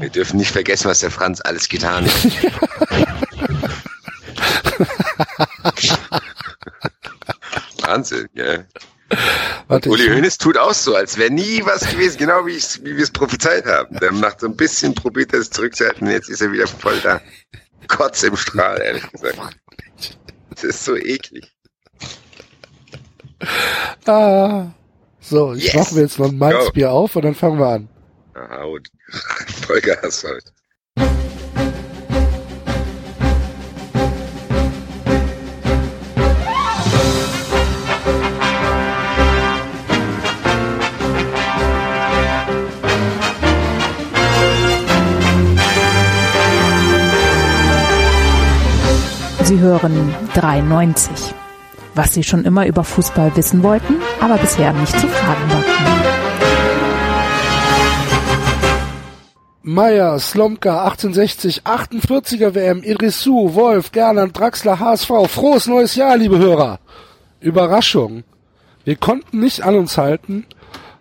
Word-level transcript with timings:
Wir 0.00 0.08
dürfen 0.10 0.38
nicht 0.38 0.50
vergessen, 0.50 0.88
was 0.88 1.00
der 1.00 1.10
Franz 1.10 1.40
alles 1.42 1.68
getan 1.68 2.06
hat. 2.06 2.14
Wahnsinn, 7.82 8.28
ja. 8.34 8.64
Warte, 9.68 9.90
Uli 9.90 10.08
Hoeneß 10.08 10.38
tut 10.38 10.58
auch 10.58 10.74
so, 10.74 10.96
als 10.96 11.18
wäre 11.18 11.30
nie 11.30 11.64
was 11.64 11.88
gewesen, 11.88 12.18
genau 12.18 12.46
wie, 12.46 12.56
wie 12.56 12.96
wir 12.96 13.02
es 13.04 13.10
prophezeit 13.10 13.64
haben. 13.66 13.98
Der 14.00 14.12
macht 14.12 14.40
so 14.40 14.46
ein 14.46 14.56
bisschen, 14.56 14.94
probiert 14.94 15.32
er 15.32 15.40
es 15.40 15.50
zurückzuhalten, 15.50 16.10
jetzt 16.10 16.28
ist 16.28 16.40
er 16.40 16.50
wieder 16.52 16.66
voll 16.66 16.98
da. 17.00 17.20
Kotz 17.86 18.22
im 18.22 18.36
Strahl, 18.36 18.80
ehrlich 18.80 19.08
gesagt. 19.12 19.38
Das 20.50 20.64
ist 20.64 20.84
so 20.84 20.96
eklig. 20.96 21.52
Ah. 24.06 24.66
So, 25.20 25.54
ich 25.54 25.64
Yes. 25.64 25.74
mache 25.74 25.94
mir 25.94 26.00
jetzt 26.02 26.18
noch 26.18 26.28
ein 26.28 26.38
Malzbier 26.38 26.90
auf 26.90 27.16
und 27.16 27.22
dann 27.24 27.34
fangen 27.34 27.58
wir 27.58 27.66
an. 27.68 27.88
Aha, 28.64 28.70
und 28.70 28.90
Vollgas 29.66 30.24
heute. 30.24 30.50
Sie 49.42 49.58
hören 49.58 50.14
93. 50.34 51.34
Was 51.94 52.14
Sie 52.14 52.24
schon 52.24 52.44
immer 52.44 52.66
über 52.66 52.82
Fußball 52.82 53.36
wissen 53.36 53.62
wollten, 53.62 53.96
aber 54.20 54.38
bisher 54.38 54.72
nicht 54.72 54.98
zu 54.98 55.06
fragen 55.06 55.50
wagten. 55.50 56.03
Meier, 59.66 60.18
Slomka, 60.18 60.84
1860, 60.84 61.62
48er 61.64 62.54
WM, 62.54 62.82
Idrissou, 62.82 63.54
Wolf, 63.54 63.92
Gerland, 63.92 64.38
Draxler, 64.38 64.78
HSV. 64.78 65.08
Frohes 65.26 65.66
neues 65.66 65.96
Jahr, 65.96 66.18
liebe 66.18 66.36
Hörer. 66.38 66.80
Überraschung. 67.40 68.24
Wir 68.84 68.96
konnten 68.96 69.40
nicht 69.40 69.62
an 69.62 69.74
uns 69.76 69.96
halten 69.96 70.44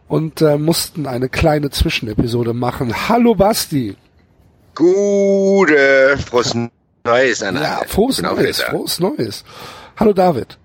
und 0.08 0.42
äh, 0.42 0.58
mussten 0.58 1.08
eine 1.08 1.28
kleine 1.28 1.72
Zwischenepisode 1.72 2.54
machen. 2.54 3.10
Hallo 3.10 3.36
Basti. 3.36 3.98
Gute, 4.76 6.16
frohes 6.26 6.56
Neues 7.04 7.44
an 7.44 7.56
Ja, 7.58 7.82
frohes 7.86 8.24
auch 8.24 8.34
Neues, 8.38 8.60
wieder 8.60 8.70
frohes 8.70 9.00
Neues. 9.02 9.44
Hallo 9.98 10.14
David. 10.14 10.58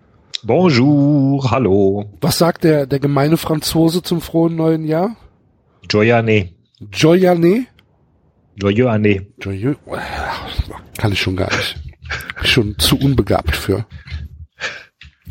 Bonjour, 0.44 1.50
hallo. 1.50 2.04
Was 2.20 2.38
sagt 2.38 2.62
der, 2.62 2.86
der 2.86 3.00
gemeine 3.00 3.36
Franzose 3.36 4.04
zum 4.04 4.20
frohen 4.20 4.54
neuen 4.54 4.84
Jahr? 4.84 5.16
Joyane. 5.90 6.50
Joyane? 6.92 7.66
Joyane. 8.60 9.26
Joyeux. 9.40 9.76
Kann 10.98 11.12
ich 11.12 11.20
schon 11.20 11.36
gar 11.36 11.54
nicht. 11.56 11.76
Bin 12.36 12.46
Schon 12.46 12.78
zu 12.78 12.98
unbegabt 12.98 13.56
für. 13.56 13.86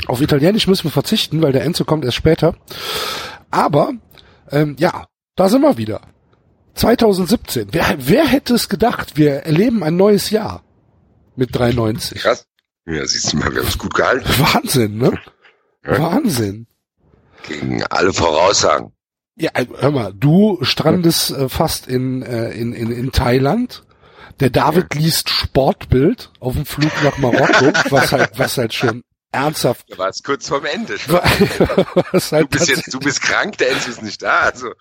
Auf 0.06 0.22
Italienisch 0.22 0.68
müssen 0.68 0.86
wir 0.86 0.92
verzichten, 0.92 1.42
weil 1.42 1.52
der 1.52 1.64
Enzo 1.64 1.84
kommt 1.84 2.06
erst 2.06 2.18
später. 2.18 2.56
Aber, 3.50 3.94
ähm, 4.52 4.76
ja, 4.80 5.08
da 5.36 5.50
sind 5.50 5.62
wir 5.62 5.78
wieder. 5.78 6.02
2017. 6.76 7.70
Wer, 7.72 7.96
wer 7.98 8.26
hätte 8.28 8.54
es 8.54 8.70
gedacht? 8.70 9.18
Wir 9.18 9.38
erleben 9.38 9.84
ein 9.84 9.98
neues 9.98 10.30
Jahr. 10.30 10.64
Mit 11.36 11.56
93. 11.56 12.22
Krass. 12.22 12.48
Ja, 12.86 13.06
siehst 13.06 13.34
du 13.34 13.38
mal, 13.38 13.52
wir 13.52 13.62
haben 13.62 13.68
es 13.68 13.78
gut 13.78 13.94
gehalten. 13.94 14.28
Wahnsinn, 14.40 14.98
ne? 14.98 15.20
Ja. 15.86 16.00
Wahnsinn. 16.00 16.68
Gegen 17.48 17.84
alle 17.84 18.14
Voraussagen. 18.14 18.92
Ja, 19.40 19.52
also, 19.54 19.78
hör 19.78 19.92
mal, 19.92 20.14
du 20.14 20.58
strandest 20.64 21.32
äh, 21.32 21.48
fast 21.50 21.88
in, 21.88 22.24
äh, 22.24 22.52
in, 22.52 22.74
in, 22.74 22.92
in 22.92 23.12
Thailand. 23.12 23.84
Der 24.40 24.50
David 24.50 24.94
liest 24.96 25.30
Sportbild 25.30 26.32
auf 26.40 26.54
dem 26.54 26.66
Flug 26.66 26.92
nach 27.04 27.18
Marokko, 27.18 27.72
was 27.90 28.12
halt, 28.12 28.32
was 28.38 28.58
halt 28.58 28.74
schon 28.74 29.04
ernsthaft, 29.32 29.86
Da 29.90 29.98
war 29.98 30.10
es 30.10 30.22
kurz 30.24 30.48
vorm 30.48 30.66
Ende. 30.66 30.96
was 31.08 32.30
Du 32.30 32.36
halt 32.36 32.50
bist 32.50 32.60
tatsächlich- 32.62 32.78
jetzt, 32.78 32.94
du 32.94 33.00
bist 33.00 33.22
krank, 33.22 33.58
der 33.58 33.72
Enzo 33.72 33.90
ist 33.90 34.02
nicht 34.02 34.22
da. 34.24 34.40
Also, 34.42 34.72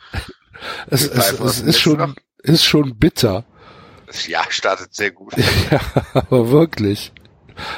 es, 0.89 1.06
es, 1.06 1.33
es 1.41 1.61
ist 1.61 1.81
schon, 1.81 1.99
noch? 1.99 2.15
ist 2.43 2.65
schon 2.65 2.97
bitter. 2.99 3.45
das 4.06 4.27
Jahr 4.27 4.47
startet 4.50 4.95
sehr 4.95 5.11
gut. 5.11 5.34
Ja, 5.71 5.81
aber 6.15 6.50
wirklich. 6.50 7.12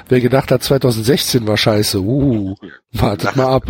Wer 0.09 0.21
gedacht 0.21 0.51
hat, 0.53 0.63
2016 0.63 1.47
war 1.47 1.57
scheiße, 1.57 2.01
uh, 2.01 2.55
wartet 2.93 3.35
mal 3.37 3.47
ab. 3.55 3.65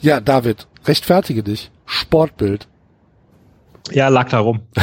Ja, 0.00 0.20
David, 0.20 0.66
rechtfertige 0.84 1.42
dich. 1.42 1.70
Sportbild. 1.86 2.68
Ja, 3.90 4.08
lag 4.08 4.28
da 4.30 4.38
rum. 4.40 4.62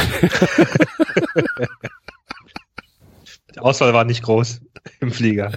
Die 3.54 3.58
Auswahl 3.58 3.92
war 3.92 4.04
nicht 4.04 4.22
groß 4.22 4.60
im 5.00 5.10
Flieger. 5.12 5.52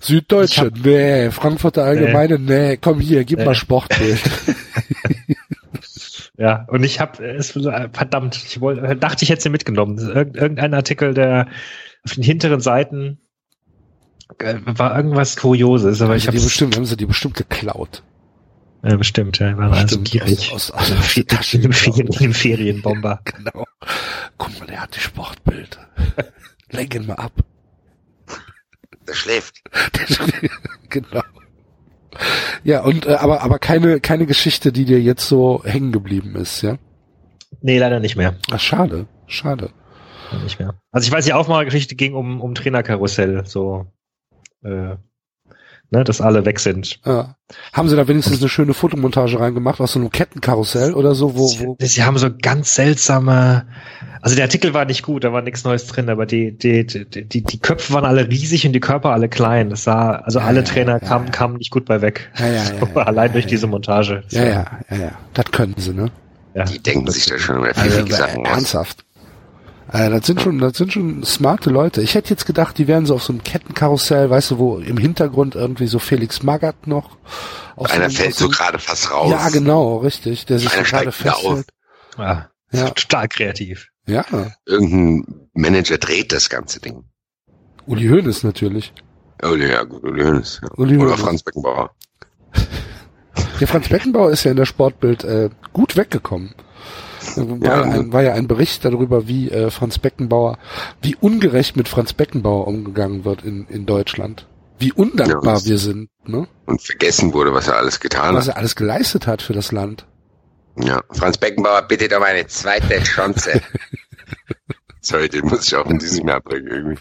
Süddeutsche, 0.00 0.72
nee, 0.82 1.30
Frankfurter 1.30 1.84
Allgemeine, 1.84 2.38
nee, 2.38 2.76
komm 2.76 3.00
hier, 3.00 3.24
gib 3.24 3.38
Nee. 3.38 3.44
mal 3.44 3.54
Sportbild. 3.54 4.20
Ja, 6.36 6.64
und 6.70 6.84
ich 6.84 7.00
habe 7.00 7.22
es 7.22 7.50
verdammt, 7.50 8.34
ich 8.34 8.62
wollte, 8.62 8.96
dachte, 8.96 9.24
ich 9.24 9.28
hätte 9.30 9.42
sie 9.42 9.50
mitgenommen. 9.50 9.98
Irgendein 9.98 10.72
Artikel, 10.72 11.12
der 11.12 11.48
auf 12.02 12.14
den 12.14 12.22
hinteren 12.22 12.60
Seiten 12.60 13.18
äh, 13.18 13.29
war 14.66 14.96
irgendwas 14.96 15.36
Kurioses, 15.36 16.00
aber 16.02 16.16
ich 16.16 16.22
Ich 16.24 16.28
habe 16.28 16.38
die 16.38 16.42
bestimmt, 16.44 16.76
haben 16.76 16.84
sie 16.86 16.96
die 16.96 17.06
bestimmt 17.06 17.34
geklaut. 17.34 18.02
Ja, 18.82 18.96
bestimmt, 18.96 19.38
ja, 19.38 19.56
waren 19.58 19.72
also 19.74 20.00
gierig. 20.00 20.52
aus- 20.52 20.70
aus- 20.70 20.90
aus 20.90 21.14
der 21.14 21.26
Tasche. 21.26 21.58
Ferien- 21.72 22.32
Ferienbomber. 22.34 23.20
Genau. 23.24 23.66
Guck 24.38 24.58
mal, 24.58 24.66
der 24.66 24.80
hat 24.82 24.96
die 24.96 25.00
Sportbild. 25.00 25.78
Lenk 26.70 26.94
ihn 26.94 27.06
mal 27.06 27.14
ab. 27.14 27.32
Der 29.06 29.14
schläft. 29.14 29.60
genau. 30.88 31.22
Ja, 32.64 32.82
und 32.82 33.06
äh, 33.06 33.14
aber 33.14 33.42
aber 33.42 33.58
keine 33.58 34.00
keine 34.00 34.26
Geschichte, 34.26 34.72
die 34.72 34.84
dir 34.84 35.00
jetzt 35.00 35.26
so 35.28 35.62
hängen 35.64 35.92
geblieben 35.92 36.34
ist, 36.36 36.62
ja? 36.62 36.76
Nee, 37.62 37.78
leider 37.78 38.00
nicht 38.00 38.16
mehr. 38.16 38.36
Ach, 38.50 38.60
schade, 38.60 39.06
schade. 39.26 39.70
Leider 40.30 40.44
Nicht 40.44 40.58
mehr. 40.58 40.74
Also 40.92 41.06
ich 41.06 41.12
weiß, 41.12 41.24
die 41.24 41.32
Aufmachergeschichte 41.32 41.94
ging 41.96 42.14
um, 42.14 42.40
um 42.40 42.54
Trainerkarussell, 42.54 43.44
so, 43.46 43.86
äh, 44.64 44.96
ne, 45.92 46.04
dass 46.04 46.20
alle 46.20 46.44
weg 46.44 46.60
sind. 46.60 47.00
Ja. 47.04 47.34
Haben 47.72 47.88
sie 47.88 47.96
da 47.96 48.06
wenigstens 48.06 48.40
eine 48.40 48.48
schöne 48.48 48.74
Fotomontage 48.74 49.40
reingemacht 49.40 49.80
aus 49.80 49.92
so 49.92 49.98
einem 49.98 50.10
Kettenkarussell 50.10 50.94
oder 50.94 51.14
so, 51.14 51.36
wo, 51.36 51.50
wo 51.60 51.76
Sie, 51.80 51.86
sie 51.86 52.04
haben 52.04 52.16
so 52.18 52.28
ganz 52.30 52.74
seltsame, 52.74 53.66
also 54.22 54.36
der 54.36 54.44
Artikel 54.44 54.72
war 54.72 54.84
nicht 54.84 55.02
gut, 55.02 55.24
da 55.24 55.32
war 55.32 55.42
nichts 55.42 55.64
Neues 55.64 55.86
drin, 55.86 56.08
aber 56.08 56.26
die, 56.26 56.56
die, 56.56 56.86
die, 56.86 57.04
die, 57.24 57.42
die 57.42 57.58
Köpfe 57.58 57.92
waren 57.92 58.04
alle 58.04 58.28
riesig 58.28 58.66
und 58.66 58.72
die 58.72 58.80
Körper 58.80 59.10
alle 59.10 59.28
klein. 59.28 59.70
Das 59.70 59.84
sah, 59.84 60.12
also 60.16 60.38
Ja, 60.38 60.44
alle 60.46 60.60
ja, 60.60 60.64
Trainer 60.64 60.92
ja, 60.92 60.98
kamen, 61.00 61.26
ja. 61.26 61.32
kamen 61.32 61.56
nicht 61.56 61.70
gut 61.70 61.86
bei 61.86 62.00
weg. 62.02 62.30
Ja, 62.38 62.46
ja, 62.46 62.52
ja, 62.54 62.64
So, 62.78 62.86
ja, 62.94 63.02
allein 63.02 63.28
ja, 63.28 63.32
durch 63.32 63.44
ja. 63.46 63.50
diese 63.50 63.66
Montage. 63.66 64.22
Ja, 64.30 64.44
ja, 64.44 64.80
ja, 64.90 64.96
ja. 64.96 65.12
Das 65.34 65.46
können 65.46 65.74
sie, 65.76 65.92
ne? 65.92 66.10
ja. 66.54 66.64
Die 66.64 66.78
denken 66.80 67.10
sich 67.10 67.26
da 67.26 67.38
schon 67.38 67.56
wieder 67.62 67.76
Also, 67.76 67.90
pfiffige 67.90 68.14
äh, 68.14 68.16
Sachen 68.16 68.46
aus. 68.46 68.52
ernsthaft. 68.52 69.04
Äh, 69.92 70.10
das 70.10 70.26
sind 70.26 70.40
schon, 70.40 70.58
das 70.58 70.76
sind 70.76 70.92
schon 70.92 71.24
smarte 71.24 71.70
Leute. 71.70 72.00
Ich 72.02 72.14
hätte 72.14 72.30
jetzt 72.30 72.46
gedacht, 72.46 72.78
die 72.78 72.86
wären 72.86 73.06
so 73.06 73.14
auf 73.14 73.22
so 73.24 73.32
einem 73.32 73.42
Kettenkarussell, 73.42 74.30
weißt 74.30 74.52
du, 74.52 74.58
wo 74.58 74.78
im 74.78 74.96
Hintergrund 74.96 75.54
irgendwie 75.56 75.86
so 75.88 75.98
Felix 75.98 76.42
Magath 76.42 76.86
noch. 76.86 77.16
Aus 77.76 77.90
Einer 77.90 78.04
einem- 78.04 78.12
fällt 78.14 78.34
so 78.36 78.48
gerade 78.48 78.78
fast 78.78 79.10
raus. 79.10 79.30
Ja, 79.30 79.48
genau, 79.48 79.98
richtig. 79.98 80.46
Der 80.46 80.58
sich 80.58 80.68
so 80.68 80.74
Einer 80.78 80.84
gerade 80.86 81.12
festhält. 81.12 81.66
Ja. 82.18 82.50
Ja. 82.72 82.90
Total 82.90 83.26
kreativ. 83.28 83.88
Ja, 84.06 84.24
Irgendein 84.66 85.48
Manager 85.54 85.98
dreht 85.98 86.32
das 86.32 86.48
ganze 86.50 86.80
Ding. 86.80 87.04
Uli 87.86 88.06
Hoeneß 88.08 88.44
natürlich. 88.44 88.92
Uli, 89.42 89.68
ja 89.70 89.82
gut, 89.84 90.02
Uli 90.04 90.22
Hoeneß. 90.22 90.60
Ja. 90.62 90.68
Uli 90.76 90.96
Oder 90.96 91.06
Hoeneß. 91.10 91.20
Franz 91.20 91.42
Beckenbauer. 91.42 91.90
Der 93.60 93.68
Franz 93.68 93.88
Beckenbauer 93.88 94.30
ist 94.30 94.44
ja 94.44 94.50
in 94.52 94.56
der 94.56 94.66
Sportbild 94.66 95.24
äh, 95.24 95.50
gut 95.72 95.96
weggekommen. 95.96 96.54
War 97.36 97.76
ja, 97.76 97.82
ein, 97.82 98.12
war 98.12 98.22
ja 98.22 98.32
ein 98.34 98.48
Bericht 98.48 98.84
darüber, 98.84 99.26
wie 99.28 99.50
äh, 99.50 99.70
Franz 99.70 99.98
Beckenbauer, 99.98 100.58
wie 101.02 101.16
ungerecht 101.16 101.76
mit 101.76 101.88
Franz 101.88 102.12
Beckenbauer 102.12 102.66
umgegangen 102.66 103.24
wird 103.24 103.44
in, 103.44 103.66
in 103.68 103.86
Deutschland. 103.86 104.46
Wie 104.78 104.92
undankbar 104.92 105.58
Ja, 105.58 105.64
wir 105.64 105.78
sind, 105.78 106.08
ne? 106.24 106.48
Und 106.66 106.80
vergessen 106.80 107.34
wurde, 107.34 107.52
was 107.52 107.68
er 107.68 107.76
alles 107.76 108.00
getan 108.00 108.34
Was 108.34 108.48
hat. 108.48 108.54
er 108.54 108.58
alles 108.58 108.76
geleistet 108.76 109.26
hat 109.26 109.42
für 109.42 109.52
das 109.52 109.72
Land. 109.72 110.06
Ja. 110.76 111.02
Franz 111.10 111.36
Beckenbauer 111.36 111.82
bittet 111.82 112.14
um 112.14 112.22
eine 112.22 112.46
zweite 112.46 113.02
Chance. 113.02 113.60
Sorry, 115.02 115.28
den 115.28 115.46
muss 115.46 115.66
ich 115.66 115.76
auch 115.76 115.86
in 115.86 115.98
diesem 115.98 116.28
Jahr 116.28 116.40
bringen 116.40 116.68
irgendwie. 116.68 117.00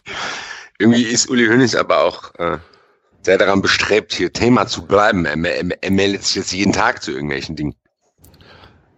Irgendwie 0.77 1.03
ist 1.03 1.29
Uli 1.29 1.47
Hoeneß 1.47 1.75
aber 1.75 2.03
auch 2.03 2.33
äh, 2.35 2.57
sehr 3.21 3.37
daran 3.37 3.61
bestrebt, 3.61 4.13
hier 4.13 4.31
Thema 4.31 4.67
zu 4.67 4.85
bleiben. 4.85 5.25
Er, 5.25 5.37
er, 5.37 5.83
er 5.83 5.91
meldet 5.91 6.23
sich 6.23 6.35
jetzt 6.35 6.53
jeden 6.53 6.73
Tag 6.73 7.03
zu 7.03 7.11
irgendwelchen 7.11 7.55
Dingen. 7.55 7.75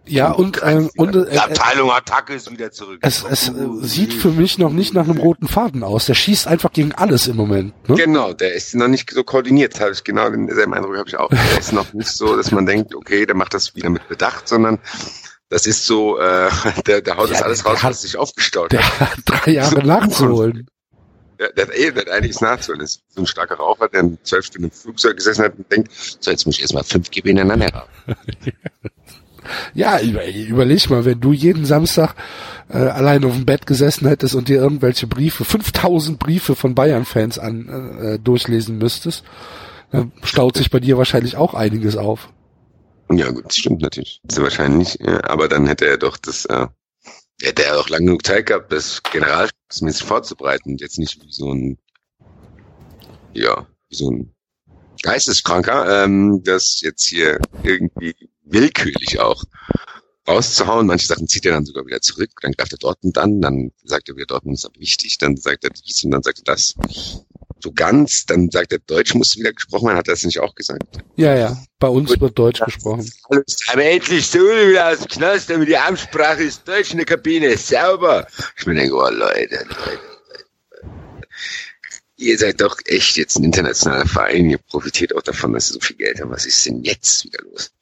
Ja, 0.04 0.32
und, 0.32 0.60
ähm, 0.64 0.90
und 0.96 1.14
äh, 1.14 1.30
Die 1.30 1.38
Abteilung 1.38 1.90
Attacke 1.92 2.34
ist 2.34 2.50
wieder 2.50 2.72
zurück. 2.72 2.98
es, 3.02 3.24
es 3.30 3.52
sieht 3.82 4.12
für 4.12 4.30
mich 4.30 4.58
noch 4.58 4.72
nicht 4.72 4.94
nach 4.94 5.04
einem 5.04 5.18
roten 5.18 5.46
Faden 5.46 5.84
aus. 5.84 6.06
Der 6.06 6.14
schießt 6.14 6.48
einfach 6.48 6.72
gegen 6.72 6.92
alles 6.92 7.28
im 7.28 7.36
Moment. 7.36 7.72
Ne? 7.88 7.94
Genau, 7.96 8.32
der 8.32 8.52
ist 8.54 8.74
noch 8.74 8.88
nicht 8.88 9.10
so 9.10 9.22
koordiniert, 9.22 9.78
habe 9.80 9.92
ich 9.92 10.02
genau 10.02 10.28
denselben 10.28 10.74
Eindruck 10.74 10.96
habe 10.98 11.08
ich 11.08 11.16
auch. 11.16 11.28
Der 11.30 11.58
ist 11.58 11.72
noch 11.72 11.92
nicht 11.92 12.08
so, 12.10 12.36
dass 12.36 12.50
man 12.50 12.66
denkt, 12.66 12.94
okay, 12.96 13.26
der 13.26 13.36
macht 13.36 13.54
das 13.54 13.76
wieder 13.76 13.90
mit 13.90 14.06
Bedacht, 14.08 14.48
sondern 14.48 14.78
Das 15.50 15.66
ist 15.66 15.86
so, 15.86 16.18
äh, 16.18 16.48
der, 16.86 17.00
der 17.02 17.16
haut 17.16 17.28
Ja, 17.28 17.34
das 17.34 17.42
alles 17.42 17.64
raus, 17.64 17.82
hat- 17.82 17.90
was 17.90 18.02
sich 18.02 18.16
aufgestaut 18.16 18.72
Der 18.72 18.82
hat. 18.82 19.10
hat 19.10 19.18
drei 19.24 19.52
Jahre 19.52 19.86
nachzuholen. 19.86 20.66
Der, 21.38 21.52
der 21.52 21.66
hat 21.68 21.74
eh, 21.76 21.90
der 21.92 22.02
hat 22.06 22.08
einiges 22.10 22.40
nachzuholen. 22.40 22.80
Das 22.80 22.90
ist 22.96 23.02
so 23.08 23.20
ein 23.22 23.26
starker 23.26 23.54
Raucher, 23.56 23.88
der 23.88 24.00
in 24.00 24.18
zwölf 24.24 24.46
Stunden 24.46 24.64
im 24.66 24.70
Flugzeug 24.72 25.16
gesessen 25.16 25.44
hat 25.44 25.54
und 25.56 25.70
denkt, 25.70 25.90
so, 26.20 26.30
jetzt 26.30 26.44
muss 26.46 26.56
ich 26.56 26.62
erstmal 26.62 26.82
fünf 26.84 27.10
GB 27.10 27.30
ineinander 27.30 27.68
rauchen. 27.72 28.16
Ja, 29.74 30.00
über, 30.00 30.26
überleg 30.28 30.90
mal, 30.90 31.04
wenn 31.04 31.20
du 31.20 31.32
jeden 31.32 31.64
Samstag 31.64 32.14
äh, 32.68 32.78
allein 32.78 33.24
auf 33.24 33.34
dem 33.34 33.46
Bett 33.46 33.66
gesessen 33.66 34.08
hättest 34.08 34.34
und 34.34 34.48
dir 34.48 34.58
irgendwelche 34.58 35.06
Briefe, 35.06 35.44
5000 35.44 36.18
Briefe 36.18 36.54
von 36.54 36.74
Bayern-Fans 36.74 37.38
an 37.38 37.98
äh, 38.00 38.18
durchlesen 38.18 38.78
müsstest, 38.78 39.24
dann 39.90 40.12
staut 40.22 40.56
sich 40.56 40.70
bei 40.70 40.80
dir 40.80 40.96
wahrscheinlich 40.98 41.36
auch 41.36 41.54
einiges 41.54 41.96
auf. 41.96 42.30
Ja, 43.10 43.30
gut, 43.30 43.52
stimmt 43.52 43.82
natürlich. 43.82 44.20
Ist 44.26 44.40
wahrscheinlich, 44.40 44.98
ja, 45.00 45.22
aber 45.24 45.48
dann 45.48 45.66
hätte 45.66 45.86
er 45.86 45.98
doch 45.98 46.16
das, 46.16 46.46
äh, 46.46 46.66
hätte 47.42 47.64
er 47.64 47.78
auch 47.78 47.88
lang 47.88 48.06
genug 48.06 48.24
Zeit 48.24 48.46
gehabt, 48.46 48.72
das 48.72 49.02
generalmäßig 49.02 50.04
vorzubereiten 50.04 50.72
und 50.72 50.80
jetzt 50.80 50.98
nicht 50.98 51.22
wie 51.22 51.32
so 51.32 51.52
ein, 51.52 51.78
ja, 53.34 53.66
wie 53.88 53.96
so 53.96 54.10
ein 54.10 54.34
Geisteskranker, 55.02 56.04
ähm, 56.04 56.42
das 56.44 56.80
jetzt 56.80 57.04
hier 57.04 57.38
irgendwie 57.62 58.14
willkürlich 58.52 59.20
auch 59.20 59.44
rauszuhauen. 60.26 60.86
Manche 60.86 61.06
Sachen 61.06 61.28
zieht 61.28 61.46
er 61.46 61.52
dann 61.52 61.64
sogar 61.64 61.86
wieder 61.86 62.00
zurück, 62.00 62.30
dann 62.40 62.52
greift 62.52 62.72
er 62.72 62.78
Dortmund 62.78 63.18
an, 63.18 63.40
dann 63.40 63.72
sagt 63.84 64.08
er 64.08 64.16
wieder, 64.16 64.26
Dortmund 64.26 64.58
ist 64.58 64.64
aber 64.64 64.78
wichtig, 64.78 65.18
dann 65.18 65.36
sagt 65.36 65.64
er 65.64 65.70
dies 65.70 66.04
und 66.04 66.10
dann 66.10 66.22
sagt 66.22 66.40
er 66.40 66.44
das. 66.44 66.74
So 67.62 67.70
ganz, 67.70 68.26
dann 68.26 68.50
sagt 68.50 68.72
er, 68.72 68.80
Deutsch 68.80 69.14
muss 69.14 69.36
wieder 69.36 69.52
gesprochen 69.52 69.86
werden, 69.86 69.98
hat 69.98 70.08
er 70.08 70.14
das 70.14 70.24
nicht 70.24 70.40
auch 70.40 70.54
gesagt? 70.54 70.82
Ja, 71.14 71.36
ja, 71.36 71.62
bei 71.78 71.86
uns 71.86 72.10
wird 72.18 72.36
Deutsch 72.36 72.60
gesprochen. 72.60 73.08
Alles 73.28 73.64
aber 73.68 73.84
endlich 73.84 74.30
der 74.32 74.42
Uli 74.42 74.70
wieder 74.70 74.88
aus 74.88 74.98
dem 74.98 75.08
Knast, 75.08 75.48
damit 75.48 75.68
die 75.68 75.76
Amtssprache 75.76 76.42
ist 76.42 76.66
Deutsch 76.66 76.90
in 76.90 76.96
der 76.96 77.06
Kabine, 77.06 77.56
sauber. 77.56 78.26
Ich 78.56 78.66
mir 78.66 78.74
denke, 78.74 78.96
oh 78.96 79.08
Leute, 79.08 79.54
Leute, 79.54 79.64
Leute. 79.68 80.00
Ihr 82.16 82.38
seid 82.38 82.60
doch 82.60 82.78
echt 82.84 83.16
jetzt 83.16 83.36
ein 83.36 83.44
internationaler 83.44 84.06
Verein, 84.06 84.50
ihr 84.50 84.58
profitiert 84.58 85.14
auch 85.14 85.22
davon, 85.22 85.52
dass 85.52 85.70
ihr 85.70 85.74
so 85.74 85.80
viel 85.80 85.96
Geld 85.96 86.20
habt. 86.20 86.30
Was 86.30 86.46
ist 86.46 86.66
denn 86.66 86.82
jetzt 86.82 87.24
wieder 87.24 87.42
los? 87.42 87.72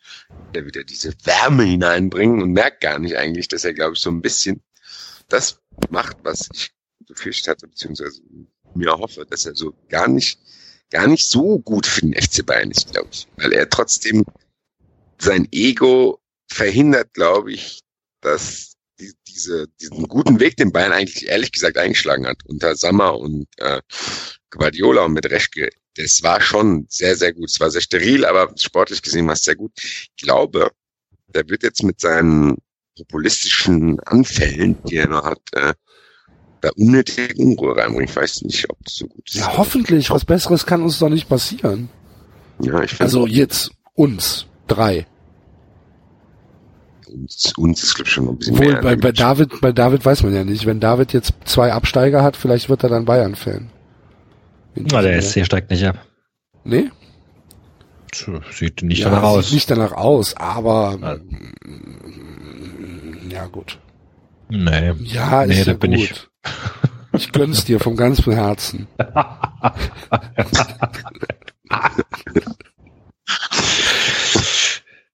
Der 0.55 0.67
wieder 0.67 0.85
diese 0.85 1.13
Wärme 1.25 1.65
hineinbringen 1.65 2.43
und 2.43 2.53
merkt 2.53 2.81
gar 2.81 2.99
nicht 2.99 3.17
eigentlich, 3.17 3.49
dass 3.49 3.65
er, 3.65 3.75
glaube 3.75 3.95
ich, 3.95 4.01
so 4.01 4.11
ein 4.11 4.23
bisschen 4.23 4.63
das 5.29 5.61
macht, 5.91 6.17
was 6.23 6.49
ich 6.53 6.71
befürchtet 7.07 7.49
hatte, 7.49 7.69
beziehungsweise 7.69 8.21
mir 8.75 8.93
hoffe, 8.93 9.27
dass 9.27 9.47
er 9.47 9.55
so 9.55 9.75
gar 9.89 10.09
nicht, 10.09 10.39
gar 10.91 11.07
nicht 11.07 11.27
so 11.27 11.59
gut 11.59 11.87
für 11.87 12.01
den 12.01 12.15
FC 12.15 12.45
Bayern 12.45 12.71
ist, 12.71 12.93
glaube 12.93 13.09
ich. 13.13 13.29
Weil 13.37 13.53
er 13.53 13.69
trotzdem 13.69 14.25
sein 15.19 15.49
Ego 15.53 16.21
verhindert, 16.49 17.15
glaube 17.15 17.53
ich, 17.53 17.81
dass 18.21 18.75
die, 18.99 19.13
diese, 19.29 19.69
diesen 19.81 20.09
guten 20.09 20.41
Weg, 20.41 20.57
den 20.57 20.73
Bayern 20.73 20.93
eigentlich 20.93 21.27
ehrlich 21.27 21.53
gesagt 21.53 21.79
eingeschlagen 21.79 22.27
hat, 22.27 22.45
unter 22.47 22.77
Sammer 22.77 23.19
und 23.19 23.47
äh, 23.57 23.81
Guardiola 24.51 25.05
und 25.05 25.13
mit 25.13 25.31
Reschke, 25.31 25.71
das 25.97 26.23
war 26.23 26.41
schon 26.41 26.87
sehr, 26.89 27.17
sehr 27.17 27.33
gut. 27.33 27.49
Es 27.51 27.61
war 27.61 27.71
sehr 27.71 27.81
steril, 27.81 28.25
aber 28.25 28.53
sportlich 28.57 29.03
gesehen 29.03 29.27
war 29.27 29.35
es 29.35 29.43
sehr 29.45 29.57
gut. 29.57 29.73
Ich 29.77 30.11
glaube, 30.17 30.71
der 31.35 31.49
wird 31.49 31.63
jetzt 31.63 31.83
mit 31.83 32.01
seinen 32.01 32.57
populistischen 32.97 33.99
Anfällen, 34.01 34.77
die 34.89 34.97
er 34.97 35.09
noch 35.09 35.25
hat, 35.25 35.41
äh, 35.53 35.75
da 36.61 36.71
unnötige 36.77 37.35
Unruhe 37.43 37.77
reinbringen. 37.77 38.09
Ich 38.09 38.17
weiß 38.17 38.43
nicht, 38.43 38.69
ob 38.71 38.77
das 38.85 38.97
so 38.97 39.07
gut 39.07 39.27
ist. 39.29 39.37
Ja, 39.37 39.57
hoffentlich. 39.57 40.11
Was 40.11 40.25
Besseres 40.25 40.67
kann 40.67 40.83
uns 40.83 40.99
doch 40.99 41.09
nicht 41.09 41.29
passieren. 41.29 41.89
Ja, 42.63 42.83
ich 42.83 43.01
Also 43.01 43.27
jetzt 43.27 43.71
uns 43.95 44.47
drei. 44.67 45.07
uns, 47.09 47.53
uns 47.57 47.83
ist, 47.83 47.95
glaube 47.95 48.09
ich, 48.09 48.13
schon 48.15 48.29
ein 48.29 48.37
bisschen 48.37 48.55
Obwohl, 48.57 48.73
mehr. 48.75 48.83
bei, 48.83 48.97
bei 48.97 49.13
David, 49.13 49.61
bei 49.61 49.73
David 49.73 50.05
weiß 50.05 50.23
man 50.23 50.35
ja 50.35 50.45
nicht. 50.45 50.67
Wenn 50.67 50.81
David 50.81 51.13
jetzt 51.13 51.33
zwei 51.45 51.73
Absteiger 51.73 52.23
hat, 52.23 52.37
vielleicht 52.37 52.69
wird 52.69 52.83
er 52.83 52.91
dann 52.91 53.05
Bayern-Fan. 53.07 53.71
Na, 54.75 55.03
der 55.03 55.21
SC 55.23 55.45
steigt 55.45 55.71
nicht 55.71 55.85
ab. 55.85 55.99
Nee? 56.65 56.91
Sieht 58.53 58.83
nicht 58.83 59.01
ja, 59.01 59.09
danach 59.11 59.23
aus. 59.23 59.45
Sieht 59.47 59.55
nicht 59.55 59.71
danach 59.71 59.93
aus, 59.93 60.37
aber 60.37 60.99
Ja. 61.01 61.15
mm, 61.69 63.31
ja 63.31 63.47
gut. 63.47 63.79
Nee. 64.49 64.93
Ja, 65.05 65.47
Nee, 65.47 65.59
ist 65.61 65.67
da 65.67 65.73
ja 65.73 65.77
bin 65.79 65.93
gut. 65.93 66.01
ich- 66.01 66.29
Ich 67.13 67.33
gönn's 67.33 67.65
dir 67.65 67.81
vom 67.81 67.97
ganzen 67.97 68.33
Herzen. 68.33 68.87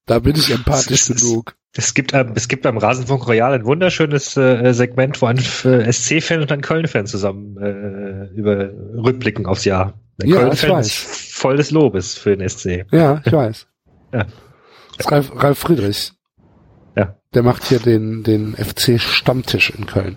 Da 0.06 0.18
bin 0.20 0.36
ich 0.36 0.50
empathisch 0.50 1.06
genug. 1.06 1.56
Es 1.78 1.92
gibt, 1.94 2.14
ähm, 2.14 2.32
es 2.34 2.48
gibt 2.48 2.62
beim 2.62 2.78
Rasenfunk 2.78 3.26
Royal 3.26 3.52
ein 3.52 3.64
wunderschönes 3.64 4.36
äh, 4.36 4.72
Segment, 4.72 5.20
wo 5.20 5.26
ein 5.26 5.38
äh, 5.64 5.92
SC-Fan 5.92 6.40
und 6.40 6.50
ein 6.52 6.60
Köln-Fan 6.62 7.06
zusammen 7.06 7.56
äh, 7.58 8.34
über 8.34 8.70
Rückblicken 8.96 9.46
aufs 9.46 9.64
Jahr. 9.64 9.94
Der 10.18 10.28
Ja, 10.28 10.36
Köln-Fan 10.38 10.70
ich 10.70 10.76
weiß. 10.76 10.86
ist 10.86 11.34
voll 11.34 11.56
des 11.56 11.70
Lobes 11.70 12.14
für 12.16 12.36
den 12.36 12.48
SC. 12.48 12.86
Ja, 12.92 13.20
ich 13.24 13.32
weiß. 13.32 13.66
Ja. 14.12 14.24
Das 14.96 15.06
ist 15.06 15.12
Ralf, 15.12 15.32
Ralf 15.34 15.58
Friedrich. 15.58 16.12
Ja. 16.96 17.16
Der 17.34 17.42
macht 17.42 17.64
hier 17.64 17.80
den, 17.80 18.22
den 18.22 18.54
FC 18.54 18.98
Stammtisch 19.00 19.68
in 19.70 19.84
Köln. 19.86 20.16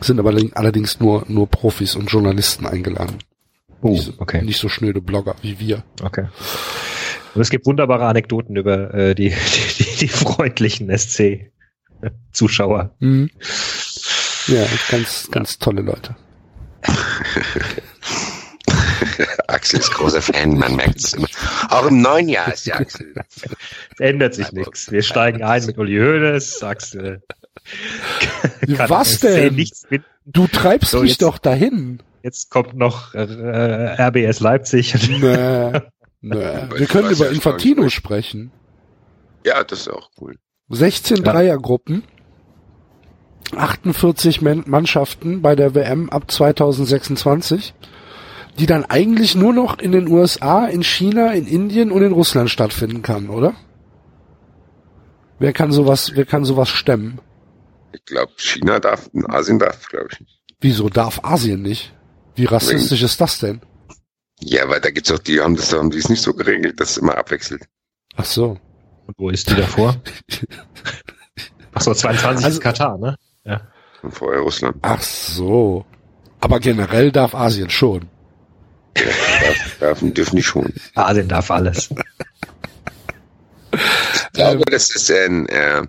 Sind 0.00 0.18
aber 0.18 0.32
allerdings 0.54 0.98
nur, 0.98 1.24
nur 1.28 1.46
Profis 1.48 1.94
und 1.94 2.10
Journalisten 2.10 2.66
eingeladen. 2.66 3.18
Oh, 3.82 3.90
Nicht 3.90 4.04
so- 4.06 4.12
okay. 4.18 4.42
Nicht 4.42 4.58
so 4.58 4.68
schnöde 4.68 5.00
Blogger 5.00 5.36
wie 5.42 5.60
wir. 5.60 5.84
Okay. 6.02 6.26
Und 7.38 7.42
es 7.42 7.50
gibt 7.50 7.66
wunderbare 7.66 8.04
Anekdoten 8.06 8.56
über 8.56 8.92
äh, 8.92 9.14
die, 9.14 9.28
die, 9.78 9.84
die, 9.84 9.96
die 9.98 10.08
freundlichen 10.08 10.90
SC-Zuschauer. 10.90 12.96
Mhm. 12.98 13.30
Ja, 14.48 14.64
ganz, 14.90 15.28
ganz 15.30 15.56
tolle 15.60 15.82
Leute. 15.82 16.16
Axel 19.46 19.78
ist 19.78 19.92
großer 19.92 20.20
Fan, 20.20 20.58
man 20.58 20.74
merkt 20.74 20.98
es 20.98 21.14
immer. 21.14 21.28
Auch 21.70 21.86
im 21.86 22.02
neuen 22.02 22.28
Jahr 22.28 22.52
ist 22.52 22.66
der 22.66 22.80
Axel. 22.80 23.14
Es 23.36 24.00
ändert 24.00 24.34
sich 24.34 24.50
nichts. 24.50 24.90
Wir 24.90 25.02
steigen 25.02 25.44
ein 25.44 25.64
mit 25.64 25.78
Uli 25.78 25.96
Hoeneß, 25.96 26.58
kann 26.58 26.76
Was 28.90 29.20
denn? 29.20 29.64
Du 30.26 30.48
treibst 30.48 30.90
So, 30.90 31.02
mich 31.02 31.10
jetzt- 31.12 31.22
doch 31.22 31.38
dahin. 31.38 32.00
Jetzt 32.24 32.50
kommt 32.50 32.74
noch 32.74 33.14
äh, 33.14 33.20
RBS 33.20 34.40
Leipzig. 34.40 34.96
Nee, 35.08 35.80
nee. 36.20 36.34
Wir 36.34 36.86
können 36.86 37.10
über 37.10 37.28
Infantino 37.30 37.88
sprechen. 37.88 38.50
Ja, 39.44 39.62
das 39.64 39.80
ist 39.80 39.88
auch 39.88 40.10
cool. 40.20 40.36
16 40.70 41.18
Ja. 41.18 41.22
Dreiergruppen, 41.32 42.02
48 43.56 44.42
Men- 44.42 44.64
Mannschaften 44.66 45.40
bei 45.42 45.54
der 45.56 45.74
WM 45.74 46.10
ab 46.10 46.30
2026, 46.30 47.74
die 48.58 48.66
dann 48.66 48.84
eigentlich 48.84 49.34
nur 49.34 49.52
noch 49.52 49.78
in 49.78 49.92
den 49.92 50.08
USA, 50.08 50.66
in 50.66 50.82
China, 50.82 51.32
in 51.32 51.46
Indien 51.46 51.90
und 51.90 52.02
in 52.02 52.12
Russland 52.12 52.50
stattfinden 52.50 53.02
kann, 53.02 53.30
oder? 53.30 53.54
Wer 55.38 55.52
kann 55.52 55.70
sowas, 55.72 56.12
wer 56.14 56.26
kann 56.26 56.44
sowas 56.44 56.68
stemmen? 56.68 57.20
Ich 57.92 58.04
glaube, 58.04 58.32
China 58.36 58.80
darf, 58.80 59.08
Asien 59.28 59.58
darf, 59.58 59.88
glaube 59.88 60.08
ich 60.12 60.20
nicht. 60.20 60.40
Wieso 60.60 60.88
darf 60.88 61.24
Asien 61.24 61.62
nicht? 61.62 61.94
Wie 62.34 62.44
rassistisch 62.44 63.02
ist 63.02 63.20
das 63.20 63.38
denn? 63.38 63.60
Ja, 64.40 64.68
weil 64.68 64.80
da 64.80 64.90
gibt's 64.90 65.10
auch 65.10 65.18
die, 65.18 65.40
haben 65.40 65.56
das, 65.56 65.72
haben 65.72 65.90
die 65.90 65.98
es 65.98 66.08
nicht 66.08 66.22
so 66.22 66.32
geregelt, 66.34 66.78
dass 66.80 66.90
es 66.90 66.96
immer 66.98 67.16
abwechselt. 67.16 67.62
Ach 68.16 68.24
so. 68.24 68.56
Und 69.06 69.14
wo 69.18 69.30
ist 69.30 69.48
die 69.50 69.54
davor? 69.56 69.96
Ach 71.74 71.80
so, 71.80 71.94
22 71.94 72.44
Also- 72.44 72.58
ist 72.58 72.62
Katar, 72.62 72.98
ne? 72.98 73.16
Und 74.02 74.12
vorher 74.12 74.40
Russland. 74.40 74.76
Ach 74.82 75.02
so. 75.02 75.84
Aber 76.40 76.60
generell 76.60 77.10
darf 77.10 77.34
Asien 77.34 77.68
schon. 77.70 78.08
Ja, 78.96 79.04
darf, 79.04 79.76
darf, 79.80 79.98
dürfen 80.02 80.36
die 80.36 80.42
schon. 80.42 80.72
Asien 80.94 81.28
darf 81.28 81.50
alles. 81.50 81.90
Ich 83.72 84.32
glaube, 84.32 84.64
das 84.70 84.94
ist 84.94 85.10
in 85.10 85.46
äh, 85.48 85.82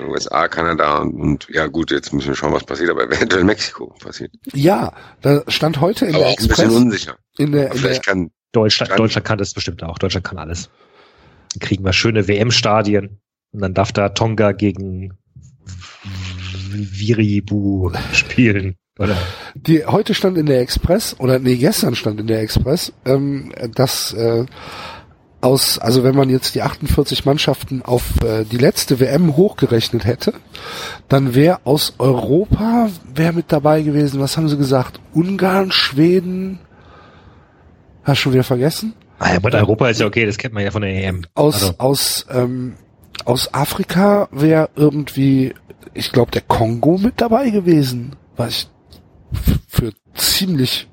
USA, 0.00 0.46
Kanada 0.48 0.98
und, 0.98 1.14
und 1.14 1.48
ja 1.50 1.66
gut, 1.66 1.90
jetzt 1.90 2.12
müssen 2.12 2.28
wir 2.28 2.34
schauen, 2.34 2.52
was 2.52 2.64
passiert, 2.64 2.90
aber 2.90 3.04
eventuell 3.04 3.44
Mexiko 3.44 3.94
passiert. 4.00 4.30
Ja, 4.52 4.92
da 5.22 5.42
stand 5.48 5.80
heute 5.80 6.04
in 6.06 6.14
aber 6.14 6.24
der 6.24 6.32
auch 6.32 6.38
ein 6.38 6.48
bisschen 6.48 6.64
Express, 6.66 6.76
unsicher. 6.82 7.16
In 7.38 7.52
der, 7.52 7.72
in 7.72 7.82
der 7.82 7.98
kann, 8.00 8.30
Deutschland, 8.52 8.90
Dann- 8.90 8.98
Deutschland 8.98 9.26
kann 9.26 9.38
das 9.38 9.54
bestimmt 9.54 9.82
auch. 9.82 9.98
Deutschland 9.98 10.24
kann 10.26 10.38
alles. 10.38 10.70
Dann 11.54 11.60
kriegen 11.60 11.84
wir 11.84 11.92
schöne 11.92 12.28
WM-Stadien. 12.28 13.20
Und 13.52 13.60
dann 13.62 13.74
darf 13.74 13.92
da 13.92 14.10
Tonga 14.10 14.52
gegen 14.52 15.14
Viribu 16.70 17.92
spielen. 18.12 18.76
Oder? 18.98 19.16
Die 19.54 19.86
heute 19.86 20.12
stand 20.14 20.36
in 20.38 20.46
der 20.46 20.60
Express 20.60 21.16
oder 21.18 21.38
nee 21.38 21.56
gestern 21.56 21.94
stand 21.94 22.18
in 22.20 22.26
der 22.26 22.40
Express, 22.40 22.92
ähm, 23.04 23.52
dass 23.74 24.12
äh, 24.12 24.44
aus 25.40 25.78
also 25.78 26.02
wenn 26.02 26.16
man 26.16 26.30
jetzt 26.30 26.56
die 26.56 26.62
48 26.62 27.24
Mannschaften 27.24 27.82
auf 27.82 28.20
äh, 28.24 28.44
die 28.44 28.56
letzte 28.58 28.98
WM 28.98 29.36
hochgerechnet 29.36 30.04
hätte, 30.04 30.34
dann 31.08 31.34
wäre 31.36 31.60
aus 31.64 31.94
Europa 31.98 32.90
wer 33.14 33.32
mit 33.32 33.52
dabei 33.52 33.82
gewesen. 33.82 34.20
Was 34.20 34.36
haben 34.36 34.48
sie 34.48 34.58
gesagt? 34.58 35.00
Ungarn, 35.14 35.70
Schweden. 35.70 36.58
Hast 38.08 38.20
du 38.20 38.22
schon 38.22 38.32
wieder 38.32 38.44
vergessen? 38.44 38.94
Ah, 39.18 39.34
ja, 39.34 39.40
mit 39.40 39.54
Europa 39.54 39.88
ist 39.90 40.00
ja 40.00 40.06
okay, 40.06 40.24
das 40.24 40.38
kennt 40.38 40.54
man 40.54 40.64
ja 40.64 40.70
von 40.70 40.80
der 40.80 40.90
EM. 40.90 41.26
Aus 41.34 41.54
Also, 41.62 41.74
aus 41.76 42.26
ähm, 42.30 42.74
aus 43.26 43.52
Afrika 43.52 44.28
wäre 44.30 44.70
irgendwie, 44.76 45.52
ich 45.92 46.10
glaube, 46.10 46.30
der 46.30 46.40
Kongo 46.40 46.96
mit 46.96 47.20
dabei 47.20 47.50
gewesen, 47.50 48.16
was 48.34 48.70
ich 49.32 49.50
für 49.68 49.92
ziemlich 50.14 50.88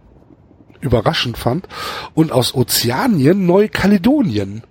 überraschend 0.81 1.38
fand. 1.38 1.69
Und 2.15 2.34
aus 2.34 2.53
Ozeanien 2.53 3.45
Neukaledonien. 3.45 4.63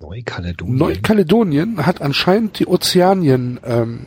Neukaledonien. 0.00 0.76
Neukaledonien 0.78 1.84
hat 1.84 2.00
anscheinend 2.00 2.58
die 2.58 2.66
Ozeanien 2.66 3.60
ähm, 3.62 4.06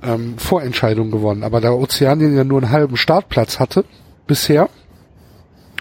ähm, 0.00 0.38
Vorentscheidung 0.38 1.10
gewonnen, 1.10 1.42
aber 1.42 1.60
da 1.60 1.72
Ozeanien 1.72 2.36
ja 2.36 2.44
nur 2.44 2.62
einen 2.62 2.70
halben 2.70 2.96
Startplatz 2.96 3.58
hatte 3.58 3.84
bisher 4.28 4.68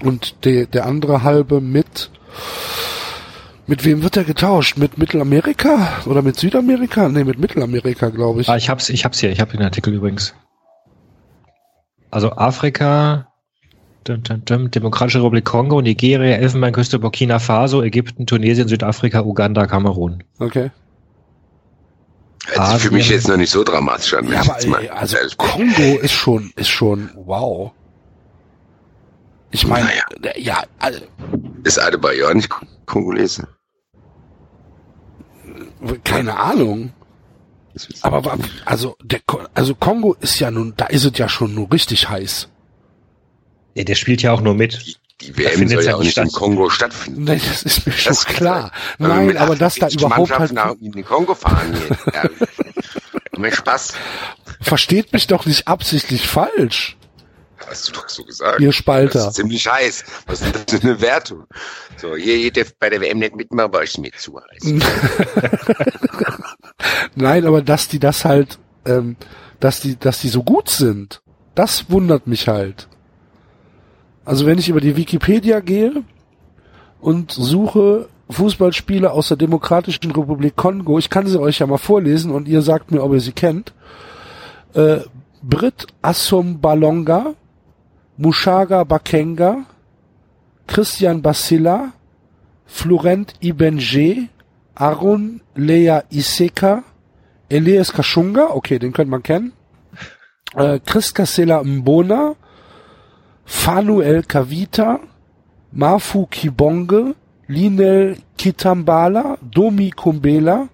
und 0.06 0.46
de, 0.46 0.66
der 0.66 0.86
andere 0.86 1.24
halbe 1.24 1.62
mit 1.62 2.12
mit 3.68 3.84
wem 3.84 4.04
wird 4.04 4.16
er 4.16 4.24
getauscht? 4.24 4.78
Mit 4.78 5.00
Mittelamerika 5.00 6.04
oder 6.06 6.22
mit 6.22 6.38
Südamerika? 6.38 7.10
Nee, 7.10 7.24
mit 7.24 7.40
Mittelamerika, 7.40 8.10
glaube 8.10 8.42
ich. 8.42 8.50
Ah, 8.50 8.58
ich 8.58 8.70
hab's, 8.70 8.90
ich 8.90 9.06
hab's 9.06 9.20
hier, 9.20 9.32
ich 9.32 9.40
habe 9.40 9.52
den 9.52 9.64
Artikel 9.64 9.94
übrigens. 9.94 10.36
Also 12.12 12.32
Afrika, 12.34 13.28
Demokratische 14.08 15.18
Republik 15.18 15.46
Kongo, 15.46 15.82
Nigeria, 15.82 16.36
Elfenbeinküste, 16.36 17.00
Burkina 17.00 17.40
Faso, 17.40 17.82
Ägypten, 17.82 18.28
Tunesien, 18.28 18.68
Südafrika, 18.68 19.24
Uganda, 19.24 19.66
Kamerun. 19.66 20.24
Okay. 20.38 20.70
Hört 22.46 22.68
sich 22.68 22.82
für 22.84 22.94
mich 22.94 23.10
jetzt 23.10 23.28
noch 23.28 23.38
nicht 23.38 23.50
so 23.50 23.64
dramatisch 23.64 24.14
an. 24.14 24.32
Ja, 24.32 24.42
aber 24.42 24.54
jetzt 24.54 24.68
mal 24.68 24.82
ey, 24.82 24.90
also. 24.90 25.18
Kongo 25.38 26.00
ist 26.00 26.12
schon 26.12 26.52
ist 26.56 26.70
schon 26.70 27.10
wow. 27.16 27.72
Ich 29.56 29.66
meine, 29.68 29.86
Naja. 29.86 30.34
ja, 30.38 30.64
also, 30.80 31.00
Ist 31.64 31.80
Adebayor 31.80 32.34
nicht 32.34 32.50
Ko- 32.50 32.66
Kongolese? 32.86 33.48
keine 36.04 36.38
Ahnung. 36.38 36.92
Aber 38.02 38.38
also 38.66 38.98
der 39.04 39.20
also 39.54 39.76
Kongo 39.76 40.14
ist 40.20 40.40
ja 40.40 40.52
nun, 40.52 40.74
da 40.76 40.86
ist 40.88 41.06
es 41.06 41.18
ja 41.18 41.30
schon 41.30 41.54
nur 41.56 41.72
richtig 41.72 42.10
heiß. 42.10 42.50
Ja, 43.76 43.84
der 43.86 43.96
spielt 43.96 44.22
ja 44.22 44.32
auch 44.34 44.42
nur 44.42 44.56
mit. 44.56 44.98
Die 45.22 45.38
WM 45.38 45.52
findet 45.60 45.78
soll 45.78 45.84
ja 45.86 45.96
auch 45.96 46.00
nicht 46.00 46.08
nicht 46.08 46.18
im 46.18 46.30
statt. 46.30 46.40
Kongo 46.42 46.70
stattfinden. 46.70 47.24
Nein, 47.24 47.42
das 47.48 47.64
ist 47.64 47.86
mir 47.86 47.94
schon 47.94 48.10
Das- 48.12 48.26
klar. 48.26 48.72
Wir 48.98 49.08
Nein, 49.08 49.38
aber 49.38 49.56
dass 49.56 49.76
da 49.76 49.86
48 49.88 50.02
überhaupt 50.02 50.38
halt 50.40 50.52
nach 50.54 50.74
in 50.82 50.92
den 50.92 51.06
Kongo 51.06 51.34
fahren 51.34 51.74
hier. 51.74 51.98
Ja. 52.14 53.40
Mehr 53.40 53.52
Spaß. 53.54 53.94
versteht 54.62 55.12
mich 55.14 55.28
doch 55.28 55.46
nicht 55.46 55.68
absichtlich 55.68 56.28
falsch, 56.28 56.96
Hast 57.68 57.88
du 57.88 57.92
doch 57.94 58.08
so 58.10 58.24
gesagt. 58.24 58.60
ihr 58.60 58.68
Das 58.68 58.76
Spalter. 58.76 59.28
ist 59.28 59.36
ziemlich 59.36 59.68
heiß. 59.68 60.04
Was 60.28 60.42
ist 60.42 60.56
denn 60.56 60.64
das 60.66 60.80
für 60.80 60.88
eine 60.88 61.02
Wertung? 61.02 61.44
So, 61.98 62.16
hier, 62.16 62.36
ihr 62.38 62.52
dürft 62.52 62.80
bei 62.80 62.90
der 62.90 63.02
WM 63.02 63.20
nicht 63.20 63.36
mitmachen, 63.36 63.74
weil 63.74 63.86
ich 63.86 63.98
mir 63.98 64.12
zu 64.12 64.40
heiß. 64.40 64.74
Nein, 67.16 67.46
aber 67.46 67.62
dass 67.62 67.88
die 67.88 68.00
das 68.00 68.26
halt, 68.26 68.60
ähm, 68.86 69.16
dass 69.60 69.80
die, 69.80 69.98
dass 69.98 70.20
die 70.22 70.30
so 70.30 70.44
gut 70.44 70.70
sind, 70.70 71.22
das 71.56 71.90
wundert 71.90 72.28
mich 72.28 72.48
halt. 72.48 72.88
Also 74.26 74.46
wenn 74.46 74.58
ich 74.58 74.70
über 74.70 74.82
die 74.82 74.98
Wikipedia 74.98 75.60
gehe 75.60 76.04
und 77.00 77.32
suche 77.32 78.10
Fußballspiele 78.30 79.12
aus 79.12 79.28
der 79.28 79.38
Demokratischen 79.38 80.12
Republik 80.12 80.56
Kongo, 80.56 80.98
ich 80.98 81.10
kann 81.10 81.28
sie 81.28 81.40
euch 81.40 81.60
ja 81.60 81.68
mal 81.68 81.78
vorlesen 81.78 82.32
und 82.32 82.48
ihr 82.48 82.62
sagt 82.62 82.92
mir, 82.92 83.04
ob 83.04 83.14
ihr 83.14 83.20
sie 83.20 83.34
kennt. 83.34 83.74
Äh, 84.74 85.02
Brit 85.44 85.86
Assum 86.02 86.60
Balonga, 86.60 87.36
Mushaga 88.18 88.86
Bakenga, 88.86 89.66
Christian 90.68 91.22
Basila, 91.22 91.94
Florent 92.66 93.34
Ibenge, 93.42 94.30
Arun 94.76 95.42
Lea 95.56 96.02
Iseka, 96.12 96.84
Elias 97.50 97.92
Kashunga, 97.92 98.56
okay, 98.56 98.80
den 98.80 98.94
könnte 98.94 99.12
man 99.12 99.24
kennen, 99.24 99.54
äh, 100.56 100.80
Chris 100.80 101.14
Casella 101.14 101.64
Mbona, 101.64 102.36
Fanuel 103.46 104.24
Kavita, 104.24 105.00
Mafu 105.72 106.26
Kibonge, 106.26 107.16
Linel 107.48 108.18
Kitambala, 108.38 109.38
Domi 109.42 109.92
Kumbela, 109.92 110.70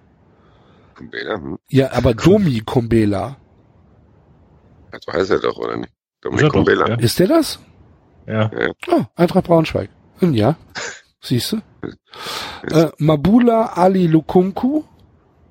Kumbela, 0.96 1.34
hm? 1.34 1.58
ja, 1.68 1.92
aber 1.92 2.14
Domi 2.14 2.60
Kumbela, 2.60 3.36
So 5.00 5.12
heißt 5.12 5.30
er 5.30 5.38
doch, 5.40 5.56
oder 5.56 5.76
nicht? 5.76 5.91
Ist 6.22 6.24
Dominik 6.24 6.44
doch, 6.46 6.52
Kumbela. 6.52 6.88
ja. 6.88 6.94
ist 6.96 7.18
der 7.18 7.28
das? 7.28 7.58
Ja. 8.26 8.50
Ah, 8.88 9.06
Eintracht 9.16 9.44
Braunschweig. 9.46 9.90
Hm, 10.20 10.34
Ja, 10.34 10.56
siehst 11.20 11.52
du. 11.52 11.56
Äh, 12.70 12.90
Mabula 12.98 13.72
Ali 13.74 14.06
Lukunku, 14.06 14.84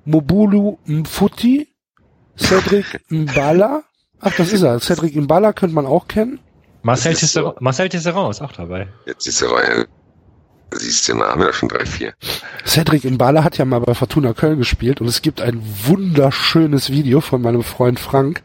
Mobulu 0.06 0.78
Mfuti, 0.86 1.68
Cedric 2.38 3.00
Mbala. 3.10 3.82
Ach, 4.20 4.32
das 4.36 4.52
ist 4.52 4.62
er. 4.62 4.80
Cedric 4.80 5.14
Mbala 5.16 5.52
könnte 5.52 5.74
man 5.74 5.84
auch 5.86 6.08
kennen. 6.08 6.38
Marcel 6.82 7.12
Das 7.12 7.22
ist 7.22 7.32
so. 7.34 7.40
Tisserand, 7.40 7.60
Marcel 7.60 7.88
Tisserand 7.88 8.30
ist 8.30 8.40
auch 8.40 8.52
dabei. 8.52 8.88
Jetzt 9.06 9.26
ist 9.26 9.42
er. 9.42 9.86
Siehst 10.74 11.06
du, 11.06 11.20
haben 11.20 11.40
wir 11.40 11.48
da 11.48 11.52
schon 11.52 11.68
drei, 11.68 11.84
vier. 11.84 12.14
Cedric 12.64 13.04
Mbala 13.04 13.44
hat 13.44 13.58
ja 13.58 13.66
mal 13.66 13.80
bei 13.80 13.92
Fortuna 13.94 14.32
Köln 14.32 14.56
gespielt 14.58 15.02
und 15.02 15.06
es 15.06 15.20
gibt 15.20 15.42
ein 15.42 15.62
wunderschönes 15.84 16.88
Video 16.90 17.20
von 17.20 17.42
meinem 17.42 17.62
Freund 17.62 18.00
Frank, 18.00 18.42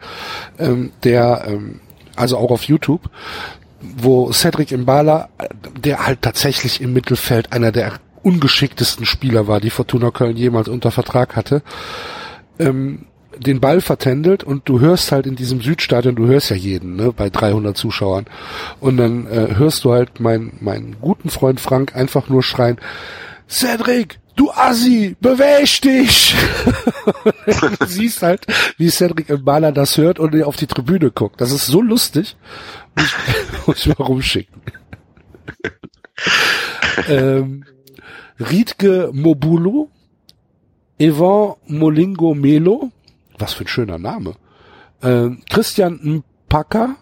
ähm, 0.59 0.91
der, 1.05 1.45
ähm, 1.47 1.79
also 2.17 2.37
auch 2.37 2.51
auf 2.51 2.63
YouTube, 2.63 3.09
wo 3.81 4.31
Cedric 4.31 4.71
Mbala, 4.71 5.29
äh, 5.37 5.47
der 5.79 6.05
halt 6.05 6.21
tatsächlich 6.21 6.81
im 6.81 6.93
Mittelfeld 6.93 7.53
einer 7.53 7.71
der 7.71 7.93
ungeschicktesten 8.23 9.05
Spieler 9.05 9.47
war, 9.47 9.59
die 9.59 9.69
Fortuna 9.69 10.11
Köln 10.11 10.35
jemals 10.35 10.67
unter 10.67 10.91
Vertrag 10.91 11.35
hatte, 11.35 11.61
ähm, 12.59 13.05
den 13.39 13.59
Ball 13.59 13.81
vertändelt 13.81 14.43
und 14.43 14.67
du 14.67 14.79
hörst 14.79 15.11
halt 15.11 15.27
in 15.27 15.35
diesem 15.35 15.61
Südstadion, 15.61 16.15
du 16.15 16.27
hörst 16.27 16.49
ja 16.49 16.55
jeden, 16.55 16.95
ne, 16.95 17.13
bei 17.15 17.29
300 17.29 17.77
Zuschauern. 17.77 18.25
Und 18.79 18.97
dann 18.97 19.27
äh, 19.27 19.55
hörst 19.55 19.83
du 19.83 19.91
halt 19.91 20.19
meinen 20.19 20.57
meinen 20.59 20.97
guten 20.99 21.29
Freund 21.29 21.59
Frank 21.59 21.95
einfach 21.95 22.29
nur 22.29 22.43
schreien, 22.43 22.77
Cedric, 23.47 24.19
du 24.37 24.51
Assi, 24.51 25.17
beweg 25.19 25.81
dich! 25.81 26.35
du 27.79 27.85
siehst 27.85 28.21
halt, 28.21 28.45
wie 28.77 28.89
Cedric 28.89 29.29
Mbala 29.29 29.71
das 29.71 29.97
hört 29.97 30.19
und 30.19 30.41
auf 30.43 30.55
die 30.55 30.67
Tribüne 30.67 31.11
guckt. 31.11 31.41
Das 31.41 31.51
ist 31.51 31.65
so 31.65 31.81
lustig. 31.81 32.37
Muss 32.95 33.05
ich, 33.05 33.67
muss 33.67 33.85
ich 33.85 33.99
mal 33.99 34.05
rumschicken. 34.05 34.61
ähm, 37.07 37.63
Riedke 38.39 39.11
Mobulu, 39.13 39.89
Evan 40.97 41.55
Molingo 41.67 42.33
Melo, 42.33 42.91
was 43.37 43.53
für 43.53 43.65
ein 43.65 43.67
schöner 43.67 43.99
Name, 43.99 44.33
ähm, 45.03 45.43
Christian 45.47 46.23
Mpaka, 46.47 46.95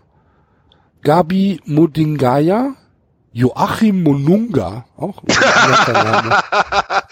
Gabi 1.02 1.62
Modingaya, 1.66 2.76
Joachim 3.38 4.02
Monunga, 4.04 4.86
auch. 4.96 5.22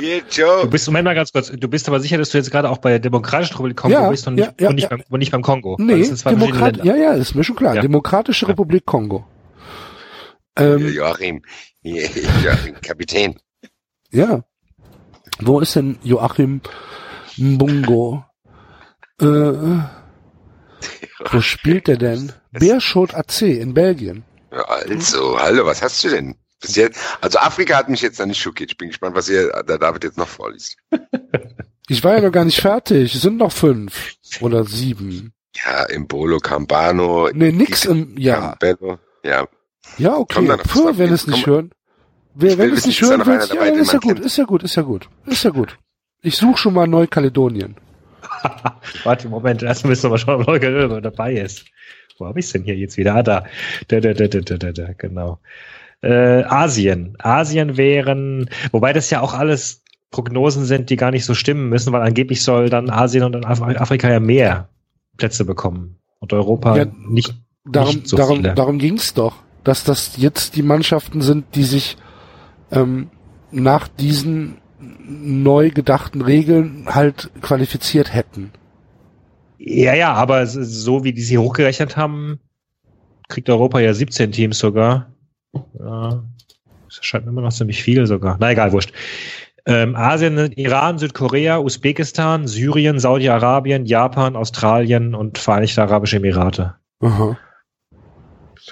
Hier, 0.00 0.22
Du 0.22 0.26
Joe. 0.30 0.66
bist, 0.66 0.86
Moment 0.86 1.04
mal 1.04 1.14
ganz 1.14 1.30
kurz, 1.32 1.50
du 1.50 1.68
bist 1.68 1.86
aber 1.88 2.00
sicher, 2.00 2.16
dass 2.16 2.30
du 2.30 2.38
jetzt 2.38 2.50
gerade 2.50 2.70
auch 2.70 2.78
bei 2.78 2.88
der 2.90 3.00
Demokratischen 3.00 3.54
Republik 3.56 3.76
Kongo 3.76 3.94
Ja, 3.94 4.08
bist 4.08 4.26
und 4.26 4.36
nicht, 4.36 4.46
ja, 4.46 4.52
ja, 4.60 4.68
und, 4.70 4.76
nicht 4.76 4.84
ja. 4.84 4.88
Beim, 4.88 5.02
und 5.10 5.18
nicht 5.18 5.30
beim 5.30 5.42
Kongo. 5.42 5.76
Nee, 5.78 5.98
das 5.98 6.06
sind 6.08 6.16
zwei 6.18 6.30
verschiedene 6.36 6.58
Demokrat, 6.58 6.84
ja, 6.86 6.96
ja, 6.96 7.12
ist 7.12 7.34
mir 7.34 7.44
schon 7.44 7.56
klar. 7.56 7.74
Ja. 7.74 7.82
Demokratische 7.82 8.46
Ja. 8.46 8.50
Republik 8.50 8.86
Kongo. 8.86 9.26
Ähm, 10.56 10.88
Joachim. 10.94 11.42
Joachim, 11.82 12.74
Kapitän. 12.80 13.38
ja. 14.10 14.42
Wo 15.40 15.60
ist 15.60 15.76
denn 15.76 15.98
Joachim 16.02 16.62
Mbungo? 17.36 18.24
Äh, 19.20 19.26
wo 19.26 19.82
spielt 21.40 21.88
der 21.88 21.98
denn? 21.98 22.32
Beerschot 22.52 23.14
AC 23.14 23.42
in 23.42 23.74
Belgien. 23.74 24.24
Ja, 24.52 24.62
also, 24.62 25.38
hallo, 25.38 25.66
was 25.66 25.82
hast 25.82 26.02
du 26.04 26.08
denn? 26.08 26.34
Bis 26.60 26.74
jetzt, 26.76 26.98
also 27.20 27.38
Afrika 27.38 27.76
hat 27.76 27.88
mich 27.88 28.02
jetzt 28.02 28.18
noch 28.18 28.26
nicht 28.26 28.40
schockiert. 28.40 28.72
Ich 28.72 28.78
bin 28.78 28.88
gespannt, 28.88 29.14
was 29.14 29.28
ihr, 29.28 29.62
der 29.62 29.78
David 29.78 30.04
jetzt 30.04 30.18
noch 30.18 30.28
vorliest. 30.28 30.76
Ich 31.90 32.04
war 32.04 32.16
ja 32.16 32.20
noch 32.20 32.32
gar 32.32 32.44
nicht 32.44 32.60
fertig. 32.60 33.14
Es 33.14 33.22
sind 33.22 33.38
noch 33.38 33.50
fünf 33.50 34.16
oder 34.42 34.64
sieben. 34.64 35.32
Ja, 35.56 35.84
Imbolo, 35.84 36.38
Campano. 36.38 37.30
Nee, 37.32 37.50
nix 37.50 37.86
im, 37.86 38.16
ja. 38.18 38.54
Campbello. 38.58 38.98
Ja, 39.24 39.48
Ja, 39.96 40.16
okay. 40.16 40.46
Gustav, 40.46 40.98
wenn 40.98 41.12
es 41.12 41.26
nicht 41.26 41.44
komm. 41.44 41.52
hören. 41.54 41.70
Wer, 42.34 42.58
wenn 42.58 42.70
will 42.70 42.78
es 42.78 42.86
nicht 42.86 43.02
da 43.02 43.06
hören 43.06 43.26
willst, 43.26 43.54
ja, 43.54 43.62
ist 43.62 43.92
ja 43.92 43.98
gut, 43.98 44.20
ist 44.20 44.36
ja 44.36 44.44
gut, 44.44 44.62
ist 44.62 44.76
ja 44.76 44.82
gut. 44.82 45.08
Ist 45.24 45.42
ja 45.44 45.50
gut. 45.50 45.78
Ich 46.20 46.36
suche 46.36 46.58
schon 46.58 46.74
mal 46.74 46.86
Neukaledonien. 46.86 47.76
Warte, 49.04 49.28
Moment, 49.28 49.62
erst 49.62 49.86
müssen 49.86 50.04
wir 50.04 50.10
mal 50.10 50.18
schauen, 50.18 50.42
ob 50.42 50.46
Neukaledonien 50.46 51.02
dabei 51.02 51.32
ist. 51.36 51.64
Wo 52.18 52.26
habe 52.26 52.40
ich 52.40 52.50
denn 52.52 52.64
hier 52.64 52.76
jetzt 52.76 52.96
wieder? 52.96 53.14
Ah, 53.14 53.22
da. 53.22 53.44
Da, 53.88 54.00
da, 54.00 54.12
da, 54.14 54.28
da, 54.28 54.40
da, 54.40 54.56
da, 54.56 54.72
da 54.72 54.92
genau. 54.92 55.38
Äh, 56.02 56.42
Asien. 56.44 57.16
Asien 57.18 57.76
wären, 57.76 58.50
wobei 58.72 58.92
das 58.92 59.10
ja 59.10 59.20
auch 59.20 59.34
alles 59.34 59.82
Prognosen 60.10 60.64
sind, 60.64 60.90
die 60.90 60.96
gar 60.96 61.10
nicht 61.10 61.24
so 61.24 61.34
stimmen 61.34 61.68
müssen, 61.68 61.92
weil 61.92 62.02
angeblich 62.02 62.42
soll 62.42 62.70
dann 62.70 62.90
Asien 62.90 63.24
und 63.24 63.44
Af 63.44 63.60
Afrika 63.60 64.10
ja 64.10 64.20
mehr 64.20 64.68
Plätze 65.16 65.44
bekommen. 65.44 65.98
Und 66.20 66.32
Europa 66.32 66.76
Ja, 66.76 66.86
nicht. 67.08 67.34
Darum, 67.70 67.96
Nicht 67.96 68.08
so 68.08 68.16
darum, 68.16 68.36
viele. 68.38 68.54
darum 68.54 68.78
ging's 68.78 69.12
doch, 69.12 69.36
dass 69.62 69.84
das 69.84 70.16
jetzt 70.16 70.56
die 70.56 70.62
Mannschaften 70.62 71.20
sind, 71.20 71.54
die 71.54 71.64
sich 71.64 71.98
ähm, 72.72 73.10
nach 73.50 73.88
diesen 73.88 74.56
neu 74.80 75.70
gedachten 75.70 76.22
Regeln 76.22 76.86
halt 76.88 77.30
qualifiziert 77.42 78.14
hätten. 78.14 78.52
Ja, 79.58 79.94
ja, 79.94 80.12
aber 80.14 80.46
so 80.46 81.04
wie 81.04 81.12
die 81.12 81.22
sie 81.22 81.38
hochgerechnet 81.38 81.96
haben, 81.96 82.38
kriegt 83.28 83.50
Europa 83.50 83.80
ja 83.80 83.92
17 83.92 84.32
Teams 84.32 84.58
sogar. 84.58 85.12
Ja, 85.78 86.24
das 86.86 86.98
scheint 87.02 87.26
immer 87.26 87.42
noch 87.42 87.52
ziemlich 87.52 87.82
viel 87.82 88.06
sogar. 88.06 88.36
Na 88.40 88.50
egal, 88.52 88.72
wurscht. 88.72 88.92
Ähm, 89.66 89.96
Asien, 89.96 90.52
Iran, 90.52 90.98
Südkorea, 90.98 91.58
Usbekistan, 91.58 92.46
Syrien, 92.46 92.98
Saudi-Arabien, 92.98 93.84
Japan, 93.84 94.36
Australien 94.36 95.14
und 95.14 95.36
Vereinigte 95.36 95.82
Arabische 95.82 96.16
Emirate. 96.16 96.76
Aha. 97.00 97.36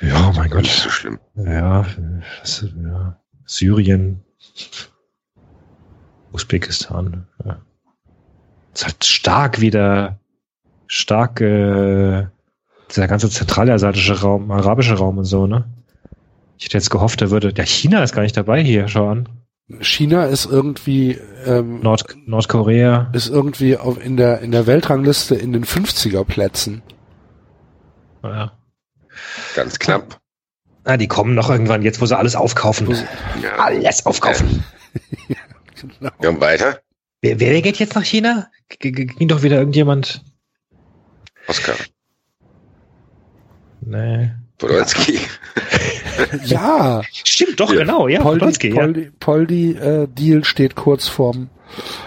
Ja, 0.00 0.32
mein 0.34 0.50
Gott. 0.50 0.62
Nicht 0.62 0.82
so 0.82 0.88
schlimm. 0.88 1.18
Ja, 1.34 1.84
das, 2.40 2.64
ja. 2.82 3.20
Syrien, 3.44 4.24
Usbekistan. 6.32 7.26
Ja. 7.44 7.60
ist 8.74 8.84
halt 8.84 9.04
stark 9.04 9.60
wieder, 9.60 10.18
stark 10.86 11.40
äh, 11.40 12.26
dieser 12.90 13.08
ganze 13.08 13.28
zentralasiatische 13.30 14.20
Raum, 14.20 14.50
arabische 14.50 14.94
Raum 14.94 15.18
und 15.18 15.24
so, 15.24 15.46
ne? 15.46 15.64
Ich 16.58 16.66
hätte 16.66 16.78
jetzt 16.78 16.90
gehofft, 16.90 17.20
er 17.20 17.30
würde. 17.30 17.52
Ja, 17.56 17.64
China 17.64 18.02
ist 18.02 18.14
gar 18.14 18.22
nicht 18.22 18.36
dabei 18.36 18.62
hier, 18.62 18.88
schau 18.88 19.08
an. 19.08 19.28
China 19.80 20.26
ist 20.26 20.46
irgendwie 20.46 21.18
ähm, 21.44 21.80
Nord 21.80 22.04
Nordkorea. 22.24 23.10
ist 23.12 23.28
irgendwie 23.28 23.76
auf, 23.76 24.02
in 24.02 24.16
der 24.16 24.40
in 24.40 24.52
der 24.52 24.66
Weltrangliste 24.66 25.34
in 25.34 25.52
den 25.52 25.64
50er 25.64 26.24
Plätzen. 26.24 26.82
Ja. 28.22 28.52
Ganz 29.54 29.78
knapp. 29.78 30.20
Ah, 30.84 30.96
die 30.96 31.08
kommen 31.08 31.34
noch 31.34 31.50
irgendwann, 31.50 31.82
jetzt 31.82 32.00
wo 32.00 32.06
sie 32.06 32.16
alles 32.16 32.36
aufkaufen. 32.36 32.88
Ja. 33.42 33.56
Alles 33.58 34.04
aufkaufen. 34.06 34.62
Genau. 35.78 36.10
Ja, 36.22 36.28
und 36.30 36.40
weiter? 36.40 36.80
Wer, 37.20 37.38
wer 37.38 37.60
geht 37.60 37.78
jetzt 37.78 37.94
nach 37.94 38.02
China? 38.02 38.46
G- 38.78 38.90
ging 38.92 39.28
doch 39.28 39.42
wieder 39.42 39.58
irgendjemand. 39.58 40.22
Oscar. 41.48 41.74
Nee. 43.80 44.30
Podolski. 44.58 45.18
Ja, 46.46 47.02
Stimmt, 47.24 47.60
doch, 47.60 47.70
Ja. 47.70 47.80
genau, 47.80 48.08
ja, 48.08 48.22
Poldi, 48.22 48.38
Podolski, 48.38 48.68
ja. 48.70 48.74
Poldi, 48.74 49.10
Poldi 49.20 49.70
äh, 49.72 50.08
Deal 50.08 50.44
steht 50.44 50.74
kurz 50.74 51.08
vorm 51.08 51.50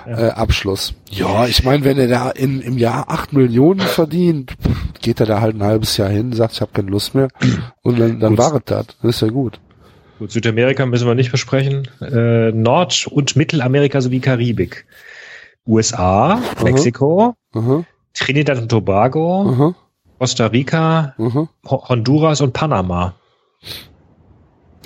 äh, 0.07 0.29
Abschluss. 0.29 0.95
Ja, 1.11 1.45
ich 1.45 1.63
meine, 1.63 1.83
wenn 1.83 1.99
er 1.99 2.07
da 2.07 2.31
in, 2.31 2.59
im 2.59 2.79
Jahr 2.79 3.11
acht 3.11 3.33
Millionen 3.33 3.81
verdient, 3.81 4.53
geht 5.01 5.19
er 5.19 5.27
da 5.27 5.41
halt 5.41 5.55
ein 5.55 5.63
halbes 5.63 5.95
Jahr 5.97 6.09
hin, 6.09 6.33
sagt, 6.33 6.53
ich 6.53 6.61
habe 6.61 6.71
keine 6.73 6.89
Lust 6.89 7.13
mehr 7.13 7.27
und 7.83 7.99
dann, 7.99 8.19
dann 8.19 8.35
war 8.39 8.55
es 8.55 8.61
das. 8.65 8.87
Das 9.03 9.15
ist 9.15 9.21
ja 9.21 9.27
gut. 9.27 9.59
Gut, 10.17 10.31
Südamerika 10.31 10.87
müssen 10.87 11.05
wir 11.07 11.13
nicht 11.13 11.31
besprechen. 11.31 11.87
Äh, 12.01 12.51
Nord- 12.51 13.05
und 13.05 13.35
Mittelamerika 13.35 14.01
sowie 14.01 14.21
Karibik. 14.21 14.87
USA, 15.67 16.41
Mexiko, 16.63 17.35
Aha, 17.53 17.83
Trinidad 18.13 18.57
und 18.57 18.69
Tobago, 18.69 19.49
aha, 19.49 19.75
Costa 20.17 20.47
Rica. 20.47 21.13
Ho 21.17 21.89
Honduras 21.89 22.41
und 22.41 22.53
Panama. 22.53 23.15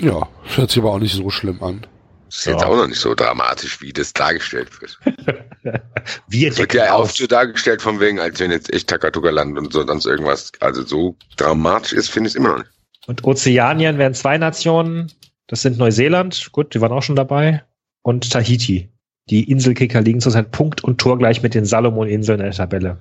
Ja, 0.00 0.28
das 0.44 0.56
hört 0.56 0.70
sich 0.70 0.78
aber 0.82 0.92
auch 0.92 0.98
nicht 0.98 1.14
so 1.14 1.30
schlimm 1.30 1.62
an. 1.62 1.86
Das 2.26 2.38
ist 2.40 2.46
jetzt 2.46 2.62
Ja. 2.62 2.66
auch 2.68 2.76
noch 2.76 2.88
nicht 2.88 2.98
so 3.00 3.14
dramatisch, 3.14 3.80
wie 3.80 3.92
das 3.92 4.12
dargestellt 4.12 4.68
wird. 4.80 4.98
Wir 6.28 6.48
Es 6.50 6.58
wird 6.58 6.74
ja 6.74 6.92
auch 6.94 7.02
auf. 7.04 7.12
so 7.12 7.26
dargestellt 7.26 7.80
von 7.80 8.00
wegen, 8.00 8.18
als 8.18 8.40
wenn 8.40 8.50
jetzt 8.50 8.72
echt 8.72 8.88
Takatuka-Land 8.88 9.56
und 9.56 9.72
so 9.72 9.86
sonst 9.86 10.04
irgendwas. 10.06 10.52
Also 10.60 10.82
so 10.84 11.16
dramatisch 11.36 11.92
ist, 11.92 12.10
finde 12.10 12.28
ich 12.28 12.32
es 12.34 12.36
immer 12.36 12.50
noch 12.50 12.58
nicht. 12.58 12.70
Und 13.06 13.24
Ozeanien 13.24 13.98
wären 13.98 14.14
zwei 14.14 14.36
Nationen. 14.38 15.12
Das 15.46 15.62
sind 15.62 15.78
Neuseeland, 15.78 16.50
gut, 16.52 16.74
die 16.74 16.80
waren 16.80 16.92
auch 16.92 17.02
schon 17.02 17.16
dabei. 17.16 17.62
Und 18.02 18.30
Tahiti. 18.30 18.90
Die 19.30 19.50
Inselkicker 19.50 20.00
liegen 20.02 20.20
zurzeit 20.20 20.50
Punkt 20.50 20.82
und 20.84 20.98
Tor 20.98 21.18
gleich 21.18 21.42
mit 21.42 21.54
den 21.54 21.64
Salomon-Inseln 21.64 22.40
in 22.40 22.46
der 22.46 22.54
Tabelle. 22.54 22.98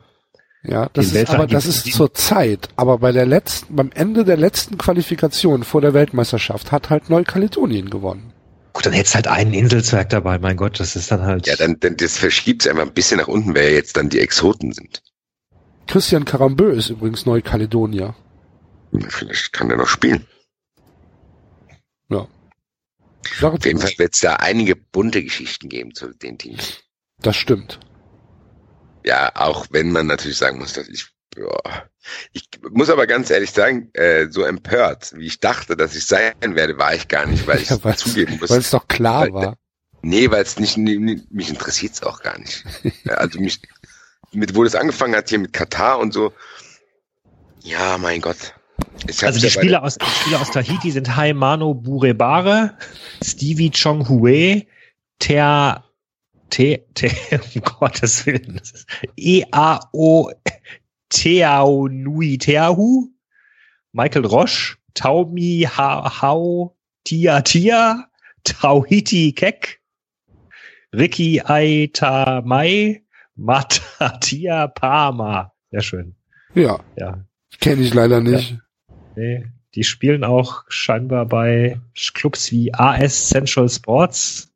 Ja, 0.65 0.89
das 0.93 1.11
ist 1.11 1.29
aber 1.29 1.45
das 1.45 1.65
ist 1.65 1.91
zur 1.91 2.13
Zeit. 2.13 2.69
Aber 2.77 2.99
bei 2.99 3.11
der 3.11 3.25
letzten, 3.25 3.75
beim 3.75 3.91
Ende 3.93 4.23
der 4.23 4.37
letzten 4.37 4.77
Qualifikation 4.77 5.63
vor 5.63 5.81
der 5.81 5.93
Weltmeisterschaft 5.93 6.71
hat 6.71 6.89
halt 6.89 7.09
Neukaledonien 7.09 7.89
gewonnen. 7.89 8.31
Gut, 8.71 8.85
dann 8.85 8.93
hättest 8.93 9.15
halt 9.15 9.27
einen 9.27 9.53
Inselzwerg 9.53 10.09
dabei, 10.09 10.39
mein 10.39 10.57
Gott, 10.57 10.79
das 10.79 10.95
ist 10.95 11.11
dann 11.11 11.21
halt. 11.21 11.47
Ja, 11.47 11.55
dann, 11.55 11.79
dann 11.79 11.97
das 11.97 12.17
verschiebt 12.17 12.63
es 12.63 12.71
einfach 12.71 12.83
ein 12.83 12.93
bisschen 12.93 13.19
nach 13.19 13.27
unten, 13.27 13.53
wer 13.53 13.71
jetzt 13.71 13.97
dann 13.97 14.09
die 14.09 14.19
Exoten 14.19 14.71
sind. 14.71 15.03
Christian 15.85 16.25
Karambö 16.25 16.71
ist 16.71 16.89
übrigens 16.89 17.25
Neukaledonier. 17.25 18.15
Vielleicht 19.09 19.53
kann 19.53 19.67
der 19.67 19.77
noch 19.77 19.87
spielen. 19.87 20.25
Ja. 22.09 22.27
Auf 23.41 23.65
jeden 23.65 23.79
Fall 23.79 23.93
wird 23.97 24.13
es 24.13 24.21
da 24.21 24.35
einige 24.35 24.75
bunte 24.75 25.23
Geschichten 25.23 25.67
geben 25.67 25.93
zu 25.93 26.13
den 26.13 26.37
Teams. 26.37 26.83
Das 27.21 27.35
stimmt. 27.35 27.79
Ja, 29.05 29.31
auch 29.35 29.67
wenn 29.71 29.91
man 29.91 30.07
natürlich 30.07 30.37
sagen 30.37 30.59
muss, 30.59 30.73
dass 30.73 30.87
ich, 30.87 31.07
ja, 31.37 31.83
ich 32.31 32.47
muss 32.71 32.89
aber 32.89 33.07
ganz 33.07 33.29
ehrlich 33.29 33.51
sagen, 33.51 33.89
äh, 33.93 34.27
so 34.29 34.43
empört, 34.43 35.13
wie 35.15 35.25
ich 35.27 35.39
dachte, 35.39 35.75
dass 35.75 35.95
ich 35.95 36.05
sein 36.05 36.33
werde, 36.41 36.77
war 36.77 36.93
ich 36.95 37.07
gar 37.07 37.25
nicht, 37.25 37.45
weil 37.47 37.59
ich 37.61 37.69
Ja, 37.83 37.95
zugeben 37.95 38.37
muss. 38.39 38.49
Weil 38.49 38.59
es 38.59 38.69
doch 38.69 38.87
klar 38.87 39.21
Weil- 39.23 39.33
war. 39.33 39.57
Nee, 40.05 40.29
weil 40.31 40.43
es 40.43 40.59
nicht, 40.59 40.75
mich 40.77 41.49
interessiert 41.49 41.93
es 41.93 42.03
auch 42.03 42.21
gar 42.21 42.37
nicht. 42.37 42.65
Also 43.05 43.39
mich, 43.39 43.61
mit, 44.33 44.53
wo 44.55 44.63
das 44.63 44.75
angefangen 44.75 45.15
hat 45.15 45.29
hier 45.29 45.39
mit 45.39 45.53
Katar 45.53 45.99
und 45.99 46.13
so. 46.13 46.33
Ja, 47.61 47.97
mein 47.97 48.19
Gott. 48.19 48.53
Also 49.21 49.39
die 49.39 49.49
Spieler 49.49 49.83
aus, 49.83 49.97
die 49.97 50.05
Spieler 50.21 50.41
aus 50.41 50.51
Tahiti 50.51 50.91
sind 50.91 51.15
Haimano 51.15 51.73
Burebare, 51.73 52.77
Stevie 53.23 53.71
Chong 53.71 54.09
Hue, 54.09 54.63
Ter, 55.19 55.85
Te, 56.53 56.85
Te, 56.93 57.09
um 57.55 57.61
Gottes 57.61 58.25
Willen, 58.27 58.57
das 58.57 58.71
ist 58.71 58.87
E-A-O 59.17 60.31
Teau 61.09 61.87
Nui 61.87 62.37
Teahu, 62.37 63.09
Michael 63.91 64.25
Roche, 64.25 64.77
Taumi 64.93 65.67
Ha- 65.67 66.21
Hau 66.21 66.75
Tia 67.03 67.41
Tia, 67.41 68.07
Tauhiti 68.43 69.33
Kek, 69.33 69.81
Ricky 70.93 71.41
Aita 71.41 72.41
Mai, 72.45 73.03
Matatia 73.35 74.67
Pama. 74.67 75.51
Sehr 75.71 75.81
schön. 75.81 76.15
Ja, 76.53 76.79
Ja, 76.97 77.25
kenne 77.59 77.81
ich 77.81 77.93
leider 77.95 78.21
nicht. 78.21 78.57
Nee, 79.15 79.47
die 79.73 79.83
spielen 79.83 80.23
auch 80.23 80.63
scheinbar 80.67 81.25
bei 81.25 81.79
Clubs 82.13 82.51
wie 82.51 82.71
AS 82.73 83.29
Central 83.29 83.69
Sports 83.69 84.52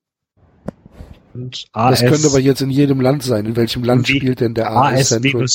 und 1.43 1.65
AS, 1.73 1.99
Das 2.01 2.09
könnte 2.09 2.27
aber 2.27 2.39
jetzt 2.39 2.61
in 2.61 2.69
jedem 2.69 3.01
Land 3.01 3.23
sein. 3.23 3.45
In 3.45 3.55
welchem 3.55 3.83
Land 3.83 4.07
Wie- 4.07 4.17
spielt 4.17 4.39
denn 4.39 4.53
der 4.53 4.71
AS 4.71 5.11
AS 5.11 5.21
Central? 5.21 5.45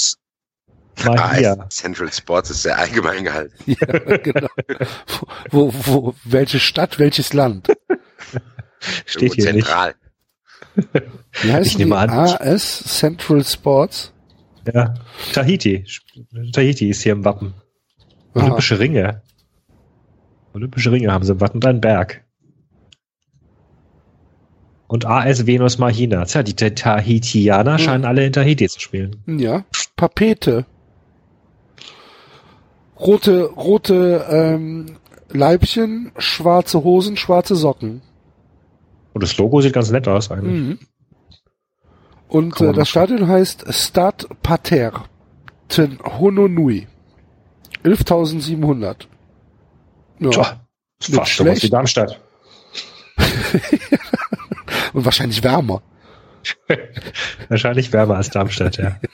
Mahia. 1.16 1.66
Central 1.70 2.12
Sports 2.12 2.50
ist 2.50 2.62
sehr 2.62 2.78
allgemein 2.78 3.24
gehalten. 3.24 3.54
Ja, 3.66 4.16
genau. 4.18 4.48
wo, 5.50 5.72
wo, 5.84 6.14
welche 6.24 6.60
Stadt, 6.60 6.98
welches 6.98 7.32
Land? 7.32 7.68
Steht 9.06 9.34
hier 9.34 9.52
nicht. 9.52 9.66
zentral. 9.66 9.94
Wie 11.42 11.52
heißt 11.52 11.66
Ich 11.66 11.72
die? 11.76 11.84
nehme 11.84 11.96
an- 11.98 12.10
AS 12.10 12.82
Central 12.84 13.44
Sports? 13.44 14.12
Ja, 14.72 14.94
Tahiti. 15.32 15.84
Tahiti 16.52 16.90
ist 16.90 17.02
hier 17.02 17.12
im 17.12 17.24
Wappen. 17.24 17.54
Aha. 18.34 18.44
Olympische 18.44 18.78
Ringe. 18.78 19.22
Olympische 20.54 20.92
Ringe 20.92 21.10
haben 21.12 21.24
sie 21.24 21.32
im 21.32 21.40
Wappen 21.40 21.56
und 21.56 21.66
einen 21.66 21.80
Berg. 21.80 22.21
Und 24.92 25.06
AS 25.06 25.46
Venus 25.46 25.78
Mahina. 25.78 26.26
Tja, 26.26 26.42
die 26.42 26.52
Tahitianer 26.54 27.78
Hm. 27.78 27.78
scheinen 27.78 28.04
alle 28.04 28.26
in 28.26 28.32
Tahiti 28.34 28.68
zu 28.68 28.78
spielen. 28.78 29.22
Ja, 29.26 29.64
Papete. 29.96 30.66
Rote, 33.00 33.44
rote 33.44 34.26
ähm, 34.28 34.98
Leibchen, 35.30 36.12
schwarze 36.18 36.84
Hosen, 36.84 37.16
schwarze 37.16 37.56
Socken. 37.56 38.02
Und 39.14 39.22
das 39.22 39.34
Logo 39.38 39.62
sieht 39.62 39.72
ganz 39.72 39.90
nett 39.90 40.06
aus 40.06 40.30
eigentlich. 40.30 40.60
Mhm. 40.60 40.78
Und 42.28 42.60
äh, 42.60 42.74
das 42.74 42.90
Stadion 42.90 43.26
heißt 43.26 43.72
Stade 43.72 44.26
Pater 44.42 45.04
Ten 45.68 46.00
Hononui. 46.04 46.86
11.700. 47.82 49.06
Ja. 50.18 50.28
Tja, 50.28 50.60
fast 51.00 51.34
so 51.34 51.46
was 51.46 51.62
wie 51.62 51.70
Darmstadt. 51.70 52.20
Und 54.92 55.04
wahrscheinlich 55.04 55.42
wärmer. 55.42 55.82
Wahrscheinlich 57.48 57.92
wärmer 57.92 58.16
als 58.16 58.30
Darmstadt, 58.30 58.76
ja. 58.78 58.96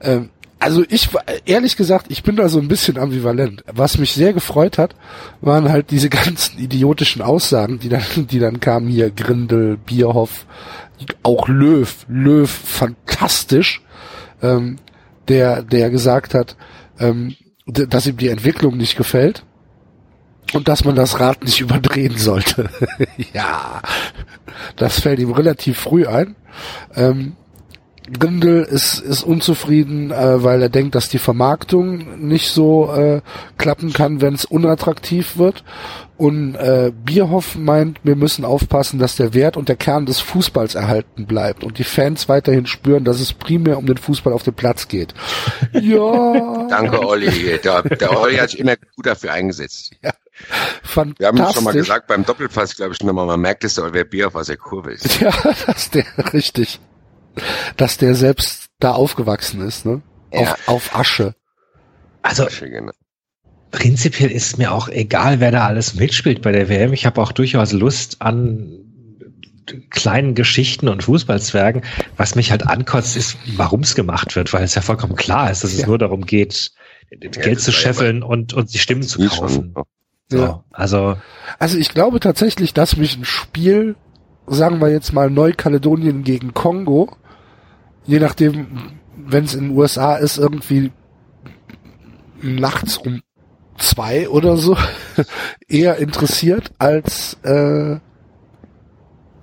Ähm, 0.00 0.30
also 0.58 0.84
ich, 0.88 1.12
war- 1.14 1.24
ehrlich 1.44 1.76
gesagt, 1.76 2.06
ich 2.10 2.22
bin 2.22 2.36
da 2.36 2.48
so 2.48 2.58
ein 2.58 2.68
bisschen 2.68 2.98
ambivalent. 2.98 3.64
Was 3.72 3.98
mich 3.98 4.12
sehr 4.12 4.32
gefreut 4.32 4.78
hat, 4.78 4.94
waren 5.40 5.68
halt 5.70 5.90
diese 5.90 6.08
ganzen 6.10 6.58
idiotischen 6.58 7.22
Aussagen, 7.22 7.78
die 7.78 7.88
dann, 7.88 8.02
die 8.16 8.38
dann 8.38 8.60
kamen 8.60 8.88
hier, 8.88 9.10
Grindel, 9.10 9.76
Bierhoff, 9.76 10.44
auch 11.22 11.48
Löw, 11.48 12.04
Löw, 12.08 12.50
fantastisch, 12.50 13.80
ähm, 14.42 14.76
der, 15.28 15.62
der 15.62 15.90
gesagt 15.90 16.34
hat, 16.34 16.56
ähm, 16.98 17.36
dass 17.66 18.06
ihm 18.06 18.16
die 18.16 18.28
Entwicklung 18.28 18.76
nicht 18.76 18.96
gefällt. 18.96 19.44
Und 20.52 20.68
dass 20.68 20.84
man 20.84 20.94
das 20.94 21.20
Rad 21.20 21.44
nicht 21.44 21.60
überdrehen 21.60 22.16
sollte. 22.16 22.70
ja, 23.34 23.82
das 24.76 25.00
fällt 25.00 25.20
ihm 25.20 25.32
relativ 25.32 25.78
früh 25.78 26.06
ein. 26.06 26.36
Ähm, 26.94 27.36
Grindel 28.10 28.62
ist, 28.64 28.98
ist 28.98 29.22
unzufrieden, 29.22 30.10
äh, 30.10 30.42
weil 30.42 30.60
er 30.60 30.68
denkt, 30.68 30.94
dass 30.94 31.08
die 31.08 31.18
Vermarktung 31.18 32.26
nicht 32.26 32.50
so 32.50 32.92
äh, 32.92 33.20
klappen 33.58 33.92
kann, 33.92 34.20
wenn 34.20 34.34
es 34.34 34.44
unattraktiv 34.44 35.36
wird. 35.36 35.62
Und 36.16 36.54
äh, 36.56 36.92
Bierhoff 37.04 37.56
meint, 37.56 38.00
wir 38.02 38.16
müssen 38.16 38.44
aufpassen, 38.44 38.98
dass 38.98 39.16
der 39.16 39.34
Wert 39.34 39.56
und 39.56 39.68
der 39.68 39.76
Kern 39.76 40.06
des 40.06 40.20
Fußballs 40.20 40.74
erhalten 40.74 41.26
bleibt 41.26 41.64
und 41.64 41.78
die 41.78 41.84
Fans 41.84 42.28
weiterhin 42.28 42.66
spüren, 42.66 43.04
dass 43.04 43.20
es 43.20 43.32
primär 43.32 43.78
um 43.78 43.86
den 43.86 43.96
Fußball 43.96 44.32
auf 44.32 44.42
dem 44.42 44.54
Platz 44.54 44.88
geht. 44.88 45.14
ja. 45.72 46.66
Danke, 46.68 47.04
Olli. 47.06 47.58
Der, 47.62 47.82
der 47.82 48.20
Olli 48.20 48.36
hat 48.36 48.50
sich 48.50 48.60
immer 48.60 48.76
gut 48.96 49.06
dafür 49.06 49.32
eingesetzt. 49.32 49.92
Ja. 50.02 50.12
Fantastisch. 50.82 51.18
Wir 51.18 51.28
haben 51.28 51.52
schon 51.52 51.64
mal 51.64 51.72
gesagt, 51.72 52.06
beim 52.06 52.24
Doppelpass, 52.24 52.76
glaube 52.76 52.92
ich, 52.92 53.02
nochmal, 53.02 53.26
man 53.26 53.40
merkt 53.40 53.64
es, 53.64 53.76
wer 53.76 54.04
Bierhoff 54.04 54.34
aus 54.34 54.46
der 54.46 54.56
Kurve 54.56 54.92
ist. 54.92 55.20
Ja, 55.20 55.30
das 55.42 55.76
ist 55.76 55.94
der, 55.94 56.06
richtig 56.32 56.80
dass 57.76 57.98
der 57.98 58.14
selbst 58.14 58.68
da 58.78 58.92
aufgewachsen 58.92 59.60
ist, 59.62 59.86
ne? 59.86 60.02
Ja. 60.32 60.40
Auf, 60.40 60.68
auf 60.68 60.96
Asche. 60.96 61.34
Also 62.22 62.46
Asche, 62.46 62.70
genau. 62.70 62.92
prinzipiell 63.70 64.30
ist 64.30 64.58
mir 64.58 64.72
auch 64.72 64.88
egal, 64.88 65.40
wer 65.40 65.50
da 65.50 65.66
alles 65.66 65.94
mitspielt 65.94 66.42
bei 66.42 66.52
der 66.52 66.68
WM. 66.68 66.92
Ich 66.92 67.06
habe 67.06 67.20
auch 67.20 67.32
durchaus 67.32 67.72
Lust 67.72 68.22
an 68.22 68.78
kleinen 69.90 70.34
Geschichten 70.34 70.88
und 70.88 71.04
Fußballzwergen. 71.04 71.82
Was 72.16 72.34
mich 72.34 72.50
halt 72.50 72.66
ankotzt, 72.66 73.16
ist, 73.16 73.36
warum 73.56 73.80
es 73.80 73.94
gemacht 73.94 74.34
wird, 74.36 74.52
weil 74.52 74.64
es 74.64 74.74
ja 74.74 74.82
vollkommen 74.82 75.16
klar 75.16 75.50
ist, 75.50 75.64
dass 75.64 75.72
es 75.72 75.80
ja. 75.80 75.86
nur 75.86 75.98
darum 75.98 76.26
geht, 76.26 76.72
ja, 77.10 77.28
Geld 77.28 77.60
zu 77.60 77.72
scheffeln 77.72 78.22
und, 78.22 78.52
und 78.54 78.72
die 78.72 78.78
Stimmen 78.78 79.02
zu 79.02 79.26
kaufen. 79.28 79.74
So, 80.32 80.42
ja. 80.42 80.64
Also, 80.70 81.16
also 81.58 81.78
ich 81.78 81.90
glaube 81.90 82.20
tatsächlich, 82.20 82.74
dass 82.74 82.96
mich 82.96 83.16
ein 83.16 83.24
Spiel, 83.24 83.96
sagen 84.46 84.80
wir 84.80 84.90
jetzt 84.90 85.12
mal 85.12 85.30
Neukaledonien 85.30 86.24
gegen 86.24 86.54
Kongo, 86.54 87.16
je 88.04 88.18
nachdem, 88.18 88.98
wenn 89.16 89.44
es 89.44 89.54
in 89.54 89.68
den 89.68 89.78
USA 89.78 90.16
ist, 90.16 90.38
irgendwie 90.38 90.92
nachts 92.40 92.98
um 92.98 93.22
zwei 93.78 94.28
oder 94.28 94.56
so 94.56 94.76
eher 95.68 95.96
interessiert 95.98 96.72
als 96.78 97.34
äh, 97.42 97.98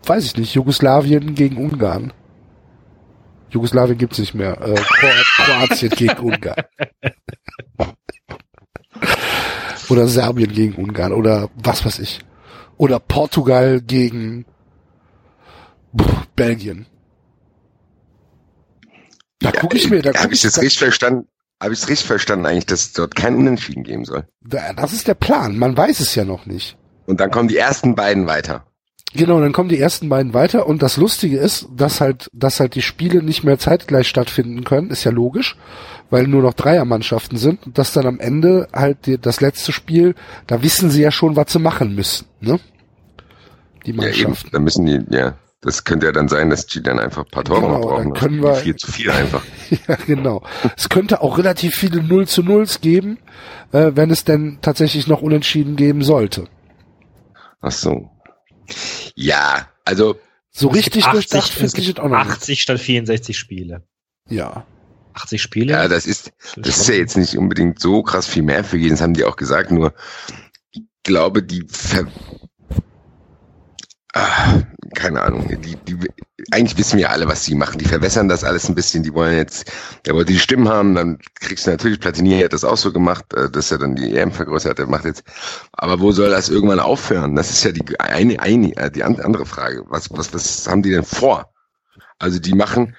weiß 0.10 0.25
ich 0.25 0.38
nicht, 0.38 0.56
Jugoslawien 0.56 1.36
gegen 1.36 1.58
Ungarn. 1.58 2.12
Jugoslawien 3.52 3.97
gibt's 3.97 4.19
nicht 4.19 4.34
mehr. 4.34 4.60
Äh, 4.62 4.75
Kroatien 4.75 5.91
gegen 5.91 6.17
Ungarn. 6.19 6.63
oder 9.89 10.08
Serbien 10.08 10.52
gegen 10.52 10.75
Ungarn 10.75 11.13
oder 11.13 11.49
was 11.56 11.86
weiß 11.86 11.99
ich. 11.99 12.19
Oder 12.78 12.99
Portugal 12.99 13.82
gegen 13.82 14.45
pff, 15.97 16.28
Belgien. 16.36 16.86
Da 19.39 19.52
gucke 19.52 19.78
ich 19.78 19.89
mir, 19.89 20.02
da 20.02 20.13
Habe 20.13 20.34
ich 20.34 20.41
das 20.41 20.62
richtig 20.62 20.80
verstanden? 20.80 21.28
Habe 21.62 21.73
ich 21.73 21.82
es 21.82 21.89
richtig 21.89 22.08
verstanden 22.08 22.45
eigentlich, 22.45 22.65
dass 22.67 22.82
es 22.82 22.93
dort 22.93 23.15
kein 23.15 23.36
Unentschieden 23.36 23.84
geben 23.84 24.06
soll? 24.06 24.25
Das 24.41 24.93
ist 24.93 25.08
der 25.08 25.13
Plan. 25.13 25.58
Man 25.58 25.75
weiß 25.75 25.99
es 25.99 26.15
ja 26.15 26.23
noch 26.23 26.45
nicht. 26.45 26.78
Und 27.06 27.19
dann 27.19 27.32
kommen 27.32 27.49
die 27.49 27.58
ersten 27.58 27.95
beiden 27.95 28.28
weiter. 28.28 28.65
Genau, 29.13 29.39
dann 29.39 29.54
kommen 29.54 29.69
die 29.69 29.80
ersten 29.80 30.08
beiden 30.08 30.34
weiter 30.34 30.67
und 30.67 30.84
das 30.84 30.98
Lustige 30.98 31.39
ist, 31.39 31.67
dass 31.76 32.00
halt, 32.00 32.30
dass 32.32 32.60
halt 32.60 32.76
die 32.76 32.84
Spiele 32.84 33.24
nicht 33.24 33.43
mehr 33.43 33.58
zeitgleich 33.58 34.08
stattfinden 34.08 34.63
können, 34.63 34.91
ist 34.91 35.04
ja 35.04 35.12
logisch, 35.12 35.58
weil 36.12 36.28
nur 36.28 36.43
noch 36.43 36.54
Dreiermannschaften 36.54 37.38
sind 37.38 37.65
und 37.65 37.78
dass 37.78 37.91
dann 37.91 38.06
am 38.06 38.19
Ende 38.19 38.67
halt 38.72 39.08
die, 39.08 39.17
das 39.19 39.41
letzte 39.41 39.72
Spiel, 39.72 40.13
da 40.45 40.62
wissen 40.62 40.91
sie 40.91 41.02
ja 41.02 41.12
schon, 41.12 41.36
was 41.36 41.52
sie 41.52 41.60
machen 41.60 41.95
müssen, 41.95 42.28
ne? 42.39 42.60
Die 43.86 43.93
Mannschaften. 43.93 44.48
Ja, 44.48 44.52
da 44.52 44.60
müssen 44.60 44.86
die, 44.86 45.02
ja. 45.10 45.36
Das 45.62 45.84
könnte 45.84 46.06
ja 46.06 46.13
dann 46.13 46.30
sein, 46.30 46.50
dass 46.50 46.67
die 46.67 46.82
dann 46.82 47.00
einfach 47.00 47.26
ein 47.26 47.32
paar 47.32 47.43
Tore 47.43 47.62
genau, 47.62 47.82
brauchen. 47.82 48.04
Dann 48.04 48.13
können 48.13 48.41
wir, 48.41 48.56
viel 48.56 48.78
zu 48.78 48.89
viel 48.89 49.12
einfach. 49.12 49.43
ja, 49.88 49.95
genau. 50.06 50.41
es 50.78 50.88
könnte 50.88 51.22
auch 51.22 51.38
relativ 51.38 51.76
viele 51.76 52.02
0 52.02 52.28
zu 52.28 52.43
0s 52.43 52.80
geben, 52.80 53.17
äh, 53.74 53.91
wenn 53.95 54.10
es 54.10 54.24
denn 54.24 54.60
tatsächlich 54.62 55.08
noch 55.08 55.22
unentschieden 55.22 55.76
geben 55.76 56.02
sollte. 56.02 56.48
Ach 57.60 57.72
so. 57.72 58.10
Ja, 59.15 59.69
also. 59.86 60.19
So 60.51 60.67
richtig 60.67 61.05
80, 61.05 61.12
durchdacht 61.12 61.51
finde 61.51 61.82
ich 61.82 61.99
auch 61.99 62.10
noch 62.10 62.17
80 62.17 62.62
statt 62.62 62.79
64 62.79 63.38
Spiele. 63.38 63.84
Ja. 64.27 64.65
80 65.13 65.41
Spiele? 65.41 65.73
Ja, 65.73 65.88
das 65.88 66.05
ist, 66.05 66.32
das 66.55 66.79
ist 66.79 66.89
ja 66.89 66.95
jetzt 66.95 67.17
nicht 67.17 67.38
unbedingt 67.38 67.79
so 67.79 68.03
krass 68.03 68.27
viel 68.27 68.43
mehr 68.43 68.63
für 68.63 68.77
jeden, 68.77 68.91
das 68.91 69.01
haben 69.01 69.13
die 69.13 69.25
auch 69.25 69.36
gesagt, 69.36 69.71
nur 69.71 69.93
ich 70.71 70.84
glaube, 71.03 71.43
die 71.43 71.65
ver 71.67 72.08
Ah, 74.13 74.62
keine 74.95 75.22
Ahnung. 75.22 75.48
Die, 75.48 75.76
die, 75.76 75.98
eigentlich 76.52 76.78
wissen 76.78 76.98
wir 76.98 77.12
alle, 77.12 77.28
was 77.28 77.45
sie 77.45 77.54
machen. 77.54 77.78
Die 77.78 77.86
verwässern 77.86 78.28
das 78.28 78.43
alles 78.43 78.67
ein 78.67 78.76
bisschen. 78.76 79.04
Die 79.04 79.13
wollen 79.13 79.38
jetzt, 79.38 79.72
der 80.06 80.15
wollte 80.15 80.34
die 80.34 80.39
Stimmen 80.39 80.67
haben, 80.67 80.95
dann 80.95 81.19
kriegst 81.36 81.67
du 81.67 81.72
natürlich, 81.72 82.00
Platini 82.00 82.41
hat 82.41 82.54
das 82.54 82.63
auch 82.63 82.78
so 82.78 82.91
gemacht, 82.91 83.32
äh, 83.36 83.52
dass 83.52 83.72
er 83.72 83.78
dann 83.78 83.95
die 83.95 84.15
EM 84.15 84.32
vergrößert, 84.32 84.80
der 84.80 84.88
macht 84.88 85.06
jetzt. 85.06 85.24
Aber 85.74 86.00
wo 86.00 86.12
soll 86.12 86.32
das 86.32 86.50
irgendwann 86.50 86.80
aufhören? 86.80 87.36
Das 87.36 87.52
ist 87.52 87.63
ja 87.63 87.72
die 87.72 87.84
eine, 88.00 88.39
eine 88.39 88.76
äh, 88.78 88.89
die 88.89 89.04
andere 89.04 89.45
Frage. 89.45 89.84
Was, 89.89 90.10
was, 90.12 90.34
was 90.34 90.67
haben 90.67 90.82
die 90.82 90.91
denn 90.91 91.04
vor? 91.04 91.54
Also 92.17 92.39
die 92.39 92.54
machen 92.54 92.95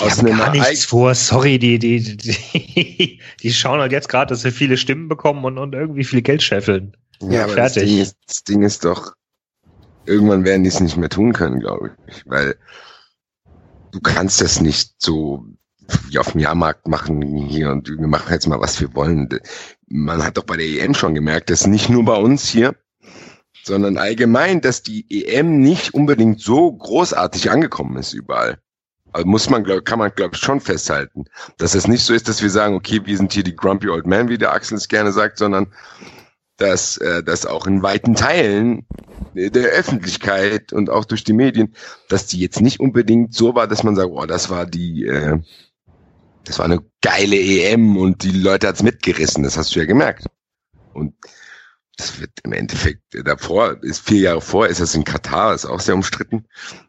die 0.00 0.10
haben 0.10 0.38
gar 0.38 0.50
nichts 0.50 0.84
vor. 0.84 1.14
Sorry, 1.14 1.58
die, 1.58 1.78
die, 1.78 2.16
die, 2.16 3.20
die 3.42 3.52
schauen 3.52 3.80
halt 3.80 3.92
jetzt 3.92 4.08
gerade, 4.08 4.30
dass 4.30 4.42
sie 4.42 4.50
viele 4.50 4.76
Stimmen 4.76 5.08
bekommen 5.08 5.44
und, 5.44 5.58
und 5.58 5.74
irgendwie 5.74 6.04
viel 6.04 6.22
Geld 6.22 6.42
scheffeln. 6.42 6.96
Ja, 7.20 7.46
ja 7.46 7.48
fertig. 7.48 7.82
Das 7.82 7.84
Ding, 7.84 8.00
ist, 8.00 8.16
das 8.26 8.44
Ding 8.44 8.62
ist 8.62 8.84
doch, 8.84 9.12
irgendwann 10.10 10.44
werden 10.44 10.64
die 10.64 10.68
es 10.68 10.80
nicht 10.80 10.96
mehr 10.96 11.08
tun 11.08 11.32
können, 11.32 11.60
glaube 11.60 11.92
ich. 12.08 12.22
Weil 12.26 12.56
du 13.92 14.00
kannst 14.00 14.40
das 14.40 14.60
nicht 14.60 14.94
so 14.98 15.44
wie 16.08 16.18
auf 16.18 16.32
dem 16.32 16.40
Jahrmarkt 16.40 16.86
machen 16.86 17.22
hier 17.48 17.70
und 17.70 17.88
wir 17.88 18.06
machen 18.06 18.32
jetzt 18.32 18.46
mal, 18.46 18.60
was 18.60 18.80
wir 18.80 18.94
wollen. 18.94 19.28
Man 19.88 20.22
hat 20.22 20.36
doch 20.36 20.44
bei 20.44 20.56
der 20.56 20.66
EM 20.66 20.94
schon 20.94 21.14
gemerkt, 21.14 21.50
dass 21.50 21.66
nicht 21.66 21.88
nur 21.88 22.04
bei 22.04 22.16
uns 22.16 22.48
hier, 22.48 22.76
sondern 23.64 23.98
allgemein, 23.98 24.60
dass 24.60 24.82
die 24.82 25.06
EM 25.10 25.60
nicht 25.60 25.94
unbedingt 25.94 26.40
so 26.40 26.72
großartig 26.72 27.50
angekommen 27.50 27.96
ist 27.96 28.12
überall. 28.12 28.58
Also 29.12 29.26
muss 29.26 29.50
man, 29.50 29.64
glaub, 29.64 29.84
kann 29.84 29.98
man, 29.98 30.12
glaube 30.14 30.36
ich, 30.36 30.40
schon 30.40 30.60
festhalten, 30.60 31.24
dass 31.56 31.74
es 31.74 31.88
nicht 31.88 32.04
so 32.04 32.14
ist, 32.14 32.28
dass 32.28 32.42
wir 32.42 32.50
sagen, 32.50 32.76
okay, 32.76 33.00
wir 33.04 33.16
sind 33.16 33.32
hier 33.32 33.42
die 33.42 33.56
Grumpy 33.56 33.88
Old 33.88 34.06
Man, 34.06 34.28
wie 34.28 34.38
der 34.38 34.52
Axel 34.52 34.76
es 34.76 34.88
gerne 34.88 35.10
sagt, 35.10 35.38
sondern 35.38 35.66
dass 36.60 36.98
äh, 36.98 37.22
das 37.22 37.46
auch 37.46 37.66
in 37.66 37.82
weiten 37.82 38.14
Teilen 38.14 38.86
der 39.34 39.70
Öffentlichkeit 39.70 40.72
und 40.72 40.90
auch 40.90 41.06
durch 41.06 41.24
die 41.24 41.32
Medien, 41.32 41.74
dass 42.08 42.26
die 42.26 42.38
jetzt 42.38 42.60
nicht 42.60 42.80
unbedingt 42.80 43.34
so 43.34 43.54
war, 43.54 43.66
dass 43.66 43.82
man 43.82 43.96
sagt, 43.96 44.10
oh, 44.10 44.26
das 44.26 44.50
war 44.50 44.66
die, 44.66 45.06
äh, 45.06 45.38
das 46.44 46.58
war 46.58 46.66
eine 46.66 46.80
geile 47.00 47.36
EM 47.36 47.96
und 47.96 48.22
die 48.24 48.32
Leute 48.32 48.68
hat's 48.68 48.82
mitgerissen, 48.82 49.42
das 49.42 49.56
hast 49.56 49.74
du 49.74 49.80
ja 49.80 49.86
gemerkt. 49.86 50.26
Und 50.92 51.14
das 51.96 52.20
wird 52.20 52.32
im 52.44 52.52
Endeffekt 52.52 53.14
äh, 53.14 53.22
davor, 53.22 53.82
ist 53.82 54.06
vier 54.06 54.20
Jahre 54.20 54.40
vor, 54.42 54.66
ist 54.66 54.80
das 54.80 54.94
in 54.94 55.04
Katar, 55.04 55.54
ist 55.54 55.64
auch 55.64 55.80
sehr 55.80 55.94
umstritten. 55.94 56.44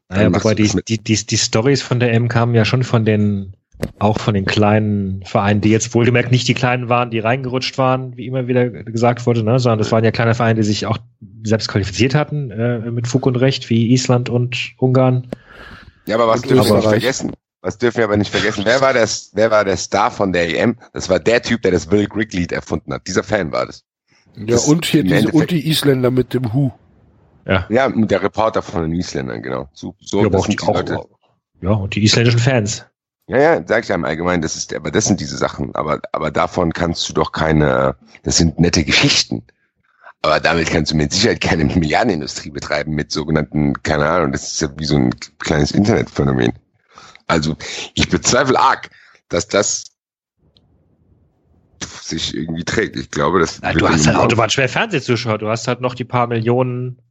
Naja, 0.09 0.33
wobei 0.33 0.53
die, 0.53 0.69
die, 0.85 0.97
die, 0.97 1.25
die 1.25 1.37
Stories 1.37 1.81
von 1.81 2.01
der 2.01 2.11
EM 2.11 2.27
kamen 2.27 2.55
ja 2.55 2.65
schon 2.65 2.83
von 2.83 3.05
den 3.05 3.55
auch 3.99 4.19
von 4.19 4.33
den 4.33 4.45
kleinen 4.45 5.23
Vereinen, 5.25 5.61
die 5.61 5.69
jetzt 5.69 5.93
wohlgemerkt 5.93 6.31
nicht 6.31 6.47
die 6.47 6.53
kleinen 6.53 6.89
waren, 6.89 7.11
die 7.11 7.19
reingerutscht 7.19 7.77
waren, 7.77 8.17
wie 8.17 8.25
immer 8.25 8.47
wieder 8.47 8.69
gesagt 8.69 9.25
wurde, 9.25 9.43
ne, 9.43 9.59
sondern 9.59 9.79
das 9.79 9.91
waren 9.91 10.03
ja 10.03 10.11
kleine 10.11 10.35
Vereine, 10.35 10.61
die 10.61 10.65
sich 10.65 10.85
auch 10.85 10.97
selbst 11.43 11.67
qualifiziert 11.67 12.15
hatten, 12.15 12.51
äh, 12.51 12.91
mit 12.91 13.07
Fug 13.07 13.25
und 13.25 13.35
Recht, 13.35 13.69
wie 13.69 13.91
Island 13.91 14.29
und 14.29 14.73
Ungarn. 14.77 15.27
Ja, 16.05 16.15
aber 16.15 16.27
was 16.27 16.41
dürfen 16.41 16.69
wir 16.69 16.75
nicht 16.77 16.87
vergessen? 16.87 17.31
Was 17.61 17.77
dürfen 17.77 17.97
wir 17.97 18.05
aber 18.05 18.17
nicht 18.17 18.31
vergessen? 18.31 18.63
Wer 18.65 18.81
war 18.81 18.93
das, 18.93 19.31
wer 19.33 19.51
war 19.51 19.63
der 19.63 19.77
Star 19.77 20.09
von 20.09 20.33
der 20.33 20.49
EM? 20.49 20.77
Das 20.93 21.09
war 21.09 21.19
der 21.19 21.43
Typ, 21.43 21.61
der 21.61 21.71
das 21.71 21.91
Will 21.91 22.07
Grigg 22.07 22.35
Lied 22.35 22.51
erfunden 22.51 22.91
hat. 22.91 23.05
Dieser 23.07 23.23
Fan 23.23 23.51
war 23.51 23.67
das. 23.67 23.83
Ja, 24.35 24.45
das 24.45 24.67
und 24.67 24.85
hier 24.85 25.03
diese, 25.03 25.29
und 25.29 25.51
die 25.51 25.69
Isländer 25.69 26.09
mit 26.09 26.33
dem 26.33 26.53
Hu. 26.53 26.71
Ja. 27.45 27.67
Ja, 27.69 27.85
und 27.85 28.09
der 28.09 28.23
Reporter 28.23 28.61
von 28.61 28.83
den 28.83 28.93
Isländern, 28.93 29.43
genau. 29.43 29.69
So, 29.73 29.95
so 29.99 30.21
ja, 30.21 30.27
aber 30.27 30.39
auch 30.39 30.47
die, 30.47 30.59
auch, 30.59 31.07
ja, 31.61 31.71
und 31.71 31.95
die 31.95 32.03
isländischen 32.03 32.39
Fans. 32.39 32.85
Ja, 33.31 33.39
ja, 33.39 33.63
sag 33.65 33.83
ich 33.83 33.89
ja 33.89 33.95
im 33.95 34.03
Allgemeinen, 34.03 34.41
das 34.41 34.57
ist, 34.57 34.73
aber 34.73 34.91
das 34.91 35.05
sind 35.05 35.21
diese 35.21 35.37
Sachen. 35.37 35.73
Aber, 35.73 36.01
aber 36.11 36.31
davon 36.31 36.73
kannst 36.73 37.07
du 37.07 37.13
doch 37.13 37.31
keine, 37.31 37.95
das 38.23 38.35
sind 38.35 38.59
nette 38.59 38.83
Geschichten. 38.83 39.43
Aber 40.21 40.41
damit 40.41 40.69
kannst 40.69 40.91
du 40.91 40.97
mit 40.97 41.13
Sicherheit 41.13 41.39
keine 41.39 41.63
Milliardenindustrie 41.63 42.49
betreiben 42.49 42.93
mit 42.93 43.09
sogenannten, 43.13 43.81
keine 43.83 44.09
Ahnung, 44.09 44.33
das 44.33 44.51
ist 44.51 44.61
ja 44.61 44.67
wie 44.77 44.83
so 44.83 44.97
ein 44.97 45.15
kleines 45.39 45.71
Internetphänomen. 45.71 46.51
Also, 47.27 47.55
ich 47.93 48.09
bezweifle 48.09 48.59
arg, 48.59 48.89
dass 49.29 49.47
das 49.47 49.85
sich 51.79 52.35
irgendwie 52.35 52.65
trägt. 52.65 52.97
Ich 52.97 53.11
glaube, 53.11 53.39
das. 53.39 53.61
Ja, 53.63 53.71
du 53.71 53.87
hast 53.87 54.07
halt 54.07 54.17
automatisch 54.17 54.57
mehr 54.57 54.67
Fernsehzuschauer. 54.67 55.37
Du 55.37 55.47
hast 55.47 55.69
halt 55.69 55.79
noch 55.79 55.95
die 55.95 56.03
paar 56.03 56.27
Millionen 56.27 57.01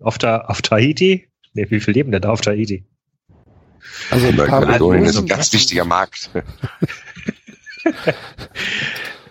auf, 0.00 0.16
der, 0.16 0.48
auf 0.48 0.62
Tahiti. 0.62 1.30
Nee, 1.52 1.66
wie 1.68 1.80
viel 1.80 1.92
leben 1.92 2.12
denn 2.12 2.22
da 2.22 2.30
auf 2.30 2.40
Tahiti? 2.40 2.86
Also 4.10 4.28
ein 4.28 4.36
paar 4.36 4.46
Kaledonien 4.46 5.04
ist 5.04 5.16
ein 5.16 5.26
ganz 5.26 5.52
wichtiger 5.52 5.84
Markt. 5.84 6.30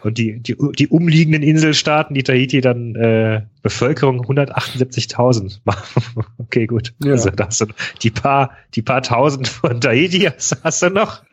Und 0.05 0.19
die, 0.19 0.39
die, 0.39 0.55
die 0.77 0.87
umliegenden 0.87 1.41
Inselstaaten, 1.41 2.13
die 2.13 2.21
Tahiti 2.21 2.61
dann 2.61 2.93
äh, 2.95 3.41
Bevölkerung 3.63 4.21
178.000. 4.21 5.61
okay, 6.37 6.67
gut. 6.67 6.93
Ja. 7.03 7.13
Also 7.13 7.31
da 7.31 7.47
hast 7.47 7.61
du 7.61 7.65
die 8.03 8.11
paar, 8.11 8.51
die 8.75 8.83
paar 8.83 9.01
tausend 9.01 9.47
von 9.47 9.81
Tahiti 9.81 10.19
hast, 10.35 10.63
hast 10.63 10.83
du 10.83 10.91
noch. 10.91 11.23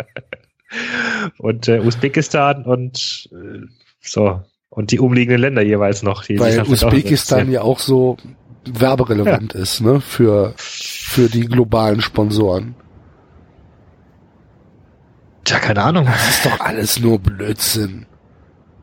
und 1.36 1.68
äh, 1.68 1.80
Usbekistan 1.80 2.64
und 2.64 3.28
äh, 3.32 3.66
so. 4.00 4.40
Und 4.70 4.90
die 4.90 5.00
umliegenden 5.00 5.42
Länder 5.42 5.60
jeweils 5.60 6.02
noch. 6.02 6.24
Die 6.24 6.40
Weil 6.40 6.62
Usbekistan 6.62 7.52
ja 7.52 7.60
auch 7.60 7.78
so 7.78 8.16
werberelevant 8.64 9.52
ja. 9.52 9.60
ist, 9.60 9.82
ne, 9.82 10.00
für, 10.00 10.54
für 10.56 11.28
die 11.28 11.42
globalen 11.42 12.00
Sponsoren. 12.00 12.74
Tja, 15.44 15.58
keine 15.58 15.82
Ahnung. 15.82 16.06
Das 16.06 16.28
ist 16.28 16.46
doch 16.46 16.60
alles 16.60 17.00
nur 17.00 17.18
Blödsinn. 17.18 18.06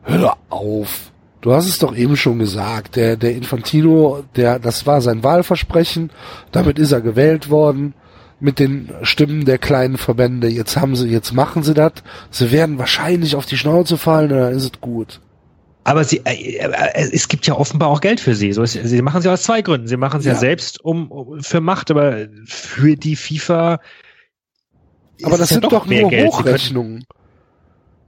Hör 0.02 0.36
auf. 0.48 1.12
Du 1.40 1.52
hast 1.54 1.66
es 1.66 1.78
doch 1.78 1.96
eben 1.96 2.16
schon 2.16 2.38
gesagt. 2.38 2.96
Der, 2.96 3.16
der 3.16 3.34
Infantino, 3.34 4.24
der, 4.36 4.58
das 4.58 4.86
war 4.86 5.00
sein 5.00 5.22
Wahlversprechen. 5.22 6.10
Damit 6.52 6.78
ist 6.78 6.92
er 6.92 7.00
gewählt 7.00 7.48
worden. 7.48 7.94
Mit 8.42 8.58
den 8.58 8.90
Stimmen 9.02 9.44
der 9.44 9.58
kleinen 9.58 9.98
Verbände. 9.98 10.48
Jetzt 10.48 10.78
haben 10.78 10.96
sie, 10.96 11.08
jetzt 11.08 11.32
machen 11.32 11.62
sie 11.62 11.74
das. 11.74 11.92
Sie 12.30 12.50
werden 12.50 12.78
wahrscheinlich 12.78 13.36
auf 13.36 13.44
die 13.44 13.58
Schnauze 13.58 13.98
fallen, 13.98 14.30
dann 14.30 14.54
ist 14.54 14.64
es 14.64 14.80
gut. 14.80 15.20
Aber 15.84 16.04
sie, 16.04 16.22
äh, 16.24 16.56
äh, 16.56 17.10
es 17.12 17.28
gibt 17.28 17.46
ja 17.46 17.54
offenbar 17.54 17.88
auch 17.88 18.00
Geld 18.00 18.20
für 18.20 18.34
sie. 18.34 18.52
So 18.52 18.62
ist, 18.62 18.72
sie 18.72 19.02
machen 19.02 19.18
es 19.18 19.24
ja 19.24 19.32
aus 19.32 19.42
zwei 19.42 19.60
Gründen. 19.60 19.88
Sie 19.88 19.96
machen 19.96 20.20
es 20.20 20.26
ja. 20.26 20.32
ja. 20.32 20.38
selbst 20.38 20.82
um, 20.82 21.10
um, 21.10 21.42
für 21.42 21.60
Macht, 21.60 21.90
aber 21.90 22.28
für 22.46 22.96
die 22.96 23.16
FIFA. 23.16 23.80
Aber 25.24 25.38
das 25.38 25.48
sind 25.50 25.64
ja 25.64 25.70
doch, 25.70 25.80
doch 25.80 25.86
nur 25.86 26.10
Geld. 26.10 26.28
Hochrechnungen. 26.28 27.04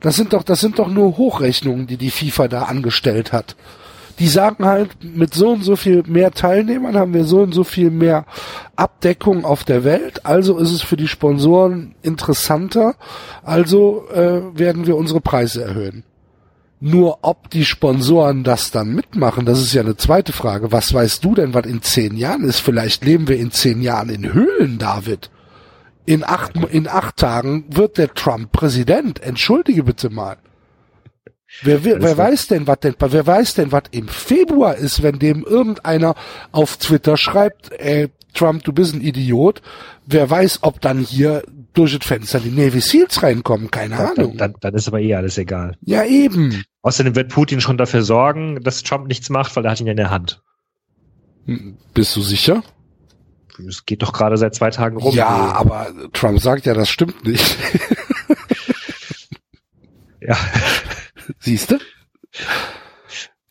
Das 0.01 0.17
sind 0.17 0.33
doch, 0.33 0.43
das 0.43 0.61
sind 0.61 0.79
doch 0.79 0.89
nur 0.89 1.17
Hochrechnungen, 1.17 1.87
die 1.87 1.97
die 1.97 2.11
FIFA 2.11 2.49
da 2.49 2.63
angestellt 2.65 3.33
hat. 3.33 3.57
Die 4.19 4.29
sagen 4.29 4.67
halt, 4.67 4.91
mit 5.03 5.33
so 5.33 5.51
und 5.51 5.65
so 5.65 5.77
viel 5.77 6.03
mehr 6.07 6.33
Teilnehmern 6.33 6.97
haben 6.97 7.15
wir 7.15 7.25
so 7.25 7.41
und 7.41 7.53
so 7.53 7.65
viel 7.65 7.91
mehr 7.91 8.27
Abdeckung 8.77 9.45
auf 9.45 9.65
der 9.65 9.85
Welt. 9.85 10.27
Also 10.27 10.59
ist 10.59 10.71
es 10.71 10.83
für 10.83 10.97
die 10.97 11.09
Sponsoren 11.09 11.95
interessanter. 12.03 12.97
Also 13.43 14.05
äh, 14.13 14.59
werden 14.59 14.87
wir 14.87 14.97
unsere 14.97 15.21
Preise 15.21 15.65
erhöhen. 15.65 16.05
Nur 16.85 17.21
ob 17.23 17.49
die 17.51 17.65
Sponsoren 17.65 18.43
das 18.43 18.73
dann 18.73 18.93
mitmachen, 18.93 19.47
das 19.47 19.61
ist 19.61 19.73
ja 19.73 19.83
eine 19.83 19.97
zweite 19.97 20.33
Frage. 20.33 20.73
Was 20.73 20.93
weißt 20.93 21.25
du 21.25 21.37
denn, 21.37 21.55
was 21.55 21.65
in 21.65 21.81
zehn 21.81 22.17
Jahren 22.17 22.43
ist? 22.43 22.59
Vielleicht 22.59 23.05
leben 23.05 23.29
wir 23.29 23.39
in 23.39 23.53
zehn 23.53 23.83
Jahren 23.83 24.09
in 24.09 24.33
Höhlen, 24.33 24.79
David. 24.79 25.31
In 26.05 26.25
acht, 26.25 26.57
in 26.57 26.89
acht 26.89 27.17
Tagen 27.17 27.65
wird 27.69 27.99
der 27.99 28.13
Trump 28.13 28.53
Präsident. 28.53 29.23
Entschuldige 29.23 29.85
bitte 29.85 30.11
mal. 30.11 30.37
Wer, 31.63 31.85
wer, 31.85 32.03
wer 32.03 32.17
weiß 32.17 32.49
denn, 32.49 32.67
was 32.67 32.81
denn, 32.81 32.95
wer 32.99 33.27
weiß 33.27 33.55
denn, 33.55 33.73
was 33.73 33.83
im 33.91 34.09
Februar 34.09 34.75
ist, 34.75 35.03
wenn 35.03 35.19
dem 35.19 35.45
irgendeiner 35.45 36.15
auf 36.51 36.79
Twitter 36.79 37.17
schreibt, 37.17 37.71
ey, 37.79 38.09
Trump, 38.35 38.65
du 38.65 38.73
bist 38.73 38.95
ein 38.95 39.03
Idiot. 39.03 39.61
Wer 40.07 40.29
weiß, 40.29 40.61
ob 40.63 40.81
dann 40.81 40.99
hier 40.99 41.43
durch 41.75 41.97
das 41.97 42.07
Fenster 42.07 42.41
die 42.41 42.51
Navy 42.51 42.81
Seals 42.81 43.23
reinkommen, 43.23 43.71
keine 43.71 43.97
dann, 43.97 44.19
Ahnung. 44.19 44.37
Dann, 44.37 44.55
dann 44.61 44.75
ist 44.75 44.89
aber 44.89 45.01
eh 45.01 45.15
alles 45.15 45.39
egal. 45.39 45.77
Ja, 45.83 46.05
eben. 46.05 46.65
Außerdem 46.83 47.15
wird 47.15 47.31
Putin 47.31 47.61
schon 47.61 47.79
dafür 47.79 48.03
sorgen, 48.03 48.63
dass 48.63 48.83
Trump 48.83 49.07
nichts 49.07 49.31
macht, 49.31 49.55
weil 49.55 49.65
er 49.65 49.71
hat 49.71 49.81
ihn 49.81 49.87
ja 49.87 49.93
in 49.93 49.99
der 49.99 50.11
Hand. 50.11 50.43
Hm, 51.47 51.77
bist 51.95 52.17
du 52.17 52.23
sicher? 52.23 52.63
Es 53.69 53.85
geht 53.85 54.03
doch 54.03 54.13
gerade 54.13 54.37
seit 54.37 54.55
zwei 54.55 54.71
Tagen 54.71 54.97
rum. 54.97 55.15
Ja, 55.15 55.29
aber 55.29 55.89
Trump 56.13 56.41
sagt 56.41 56.67
ja, 56.67 56.75
das 56.75 56.89
stimmt 56.89 57.25
nicht. 57.25 57.41
ja. 60.21 60.37
Siehst 61.39 61.71
du? 61.71 61.79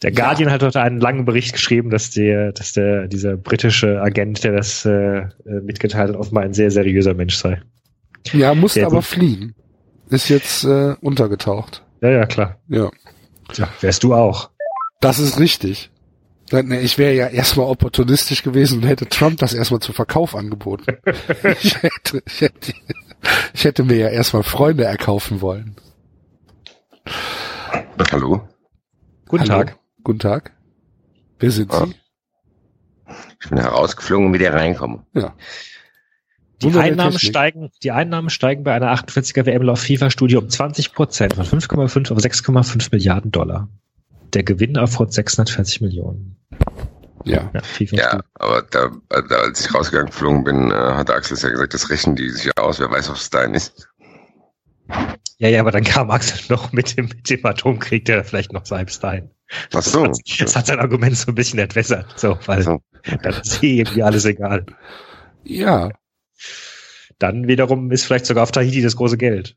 Der 0.02 0.12
Guardian 0.12 0.50
ja. 0.50 0.56
hat 0.56 0.64
heute 0.64 0.82
einen 0.82 1.00
langen 1.00 1.26
Bericht 1.26 1.54
geschrieben, 1.54 1.92
dass 1.92 2.10
der, 2.10 2.52
dass 2.54 2.74
der, 2.74 3.08
dieser 3.08 3.38
britische 3.38 4.02
Agent, 4.02 4.44
der 4.44 4.54
das 4.54 4.84
äh, 4.86 5.28
mitgeteilt 5.46 6.10
hat, 6.10 6.16
offenbar 6.16 6.44
ein 6.44 6.54
sehr 6.54 6.72
seriöser 6.72 7.14
Mensch 7.14 7.36
sei. 7.36 7.62
Ja, 8.34 8.56
musste 8.56 8.86
aber 8.86 9.02
fliehen. 9.02 9.56
Ist 10.10 10.30
jetzt 10.30 10.64
äh, 10.64 10.96
untergetaucht. 11.02 11.84
Ja, 12.02 12.10
ja, 12.10 12.26
klar. 12.26 12.58
Ja. 12.68 12.90
Tja, 13.54 13.68
wärst 13.82 14.04
du 14.04 14.16
auch. 14.16 14.50
Das 15.00 15.20
ist 15.20 15.40
richtig. 15.40 15.91
Ich 16.52 16.98
wäre 16.98 17.14
ja 17.14 17.28
erstmal 17.28 17.68
opportunistisch 17.68 18.44
gewesen 18.44 18.80
und 18.80 18.88
hätte 18.88 19.08
Trump 19.08 19.40
das 19.40 19.54
erstmal 19.54 19.80
zum 19.80 19.96
Verkauf 19.96 20.36
angeboten. 20.36 20.98
ich, 21.62 21.82
hätte, 21.82 22.22
ich, 22.26 22.42
hätte, 22.42 22.74
ich 23.54 23.64
hätte 23.64 23.84
mir 23.84 23.96
ja 23.96 24.08
erstmal 24.10 24.44
Freunde 24.44 24.84
erkaufen 24.84 25.40
wollen. 25.40 25.76
Hallo. 28.12 28.48
Guten 29.28 29.50
Hallo. 29.50 29.64
Tag. 29.64 29.80
Guten 30.04 30.20
Tag. 30.20 30.52
Wer 31.40 31.52
sind 31.52 31.72
ja. 31.72 31.86
Sie? 31.86 31.96
Ich 33.42 33.50
bin 33.50 33.58
herausgeflogen 33.58 34.28
und 34.28 34.34
wieder 34.34 34.54
reinkommen. 34.54 35.06
Ja. 35.14 35.34
Die 36.62 36.78
Einnahmen 36.78 37.18
steigen, 37.18 37.72
die 37.82 37.92
Einnahmen 37.92 38.30
steigen 38.30 38.64
bei 38.64 38.74
einer 38.74 38.94
48er 38.94 39.46
WM 39.46 39.64
Lauf 39.64 39.82
FIFA-Studie 39.82 40.36
um 40.36 40.48
20 40.48 40.94
Prozent 40.94 41.34
von 41.34 41.46
5,5 41.46 42.12
auf 42.12 42.18
6,5 42.20 42.90
Milliarden 42.92 43.32
Dollar. 43.32 43.68
Der 44.34 44.44
Gewinn 44.44 44.76
erfordert 44.76 45.14
640 45.14 45.82
Millionen. 45.82 46.38
Ja. 47.26 47.52
Ja, 47.54 47.62
ja 47.92 48.20
aber 48.36 48.64
da, 48.64 48.90
da, 49.10 49.36
als 49.36 49.66
ich 49.66 49.74
rausgegangen 49.74 50.10
geflogen 50.10 50.44
bin, 50.44 50.72
äh, 50.72 50.74
hat 50.74 51.12
Axel 51.12 51.38
ja 51.38 51.50
gesagt, 51.50 51.74
das 51.74 51.90
rechnen 51.90 52.16
die 52.16 52.30
sich 52.30 52.58
aus, 52.58 52.80
wer 52.80 52.90
weiß, 52.90 53.10
was 53.10 53.22
es 53.22 53.30
dein 53.30 53.54
ist. 53.54 53.88
Ja, 55.38 55.50
ja, 55.50 55.60
aber 55.62 55.72
dann 55.72 55.84
kam 55.84 56.10
Axel 56.10 56.40
noch 56.50 56.72
mit 56.72 56.98
dem, 56.98 57.06
mit 57.06 57.30
dem 57.30 57.46
Atomkrieg, 57.46 58.06
der 58.06 58.24
vielleicht 58.24 58.54
noch 58.54 58.66
selbst 58.66 59.04
ein. 59.06 59.30
Ach 59.74 59.82
so. 59.82 60.08
Das 60.08 60.18
hat, 60.18 60.42
das 60.42 60.56
hat 60.56 60.68
sein 60.68 60.80
Argument 60.80 61.16
so 61.16 61.32
ein 61.32 61.36
bisschen 61.36 61.60
entwässert, 61.60 62.08
so, 62.16 62.38
weil 62.46 62.64
so. 62.64 62.82
dann 63.22 63.34
ist 63.42 63.62
eh 63.64 63.80
irgendwie 63.80 64.04
alles 64.04 64.26
egal. 64.26 64.66
Ja, 65.44 65.90
dann 67.22 67.48
wiederum 67.48 67.92
ist 67.92 68.06
vielleicht 68.06 68.26
sogar 68.26 68.44
auf 68.44 68.52
Tahiti 68.52 68.82
das 68.82 68.96
große 68.96 69.18
Geld. 69.18 69.56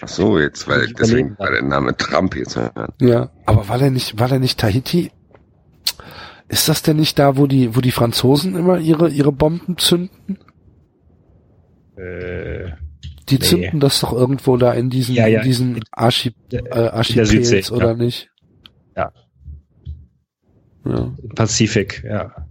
Ach 0.00 0.08
so, 0.08 0.38
jetzt, 0.38 0.68
weil 0.68 0.92
deswegen 0.92 1.38
war 1.38 1.50
der 1.50 1.62
Name 1.62 1.96
Trump 1.96 2.36
jetzt. 2.36 2.58
Ja, 3.00 3.30
aber 3.44 3.68
war 3.68 3.78
der 3.78 3.90
nicht, 3.90 4.18
war 4.18 4.28
der 4.28 4.38
nicht 4.38 4.58
Tahiti? 4.58 5.10
Ist 6.48 6.68
das 6.68 6.82
denn 6.82 6.96
nicht 6.96 7.18
da, 7.18 7.36
wo 7.36 7.46
die, 7.46 7.74
wo 7.74 7.80
die 7.80 7.90
Franzosen 7.90 8.54
immer 8.54 8.78
ihre, 8.78 9.08
ihre 9.10 9.32
Bomben 9.32 9.78
zünden? 9.78 10.38
Äh, 11.96 12.72
die 13.28 13.34
nee. 13.34 13.40
zünden 13.40 13.80
das 13.80 14.00
doch 14.00 14.12
irgendwo 14.12 14.56
da 14.56 14.72
in 14.72 14.90
diesen, 14.90 15.14
ja, 15.14 15.26
ja. 15.26 15.40
in 15.40 15.46
diesen 15.46 15.80
Archip 15.90 16.34
äh, 16.52 16.68
Archipels 16.70 17.72
oder 17.72 17.88
ja. 17.88 17.94
nicht? 17.94 18.30
Ja. 18.96 19.12
Ja. 20.84 21.12
Pazifik, 21.34 22.04
ja. 22.04 22.46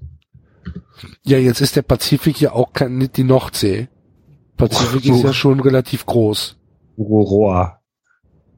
Ja, 1.23 1.37
jetzt 1.37 1.61
ist 1.61 1.75
der 1.75 1.81
Pazifik 1.81 2.41
ja 2.41 2.51
auch 2.51 2.73
kein, 2.73 2.97
nicht 2.97 3.17
die 3.17 3.23
Nordsee. 3.23 3.87
Pazifik 4.57 5.05
ist 5.05 5.23
ja 5.23 5.33
schon 5.33 5.59
relativ 5.59 6.05
groß. 6.05 6.57
Mururoa. 6.97 7.79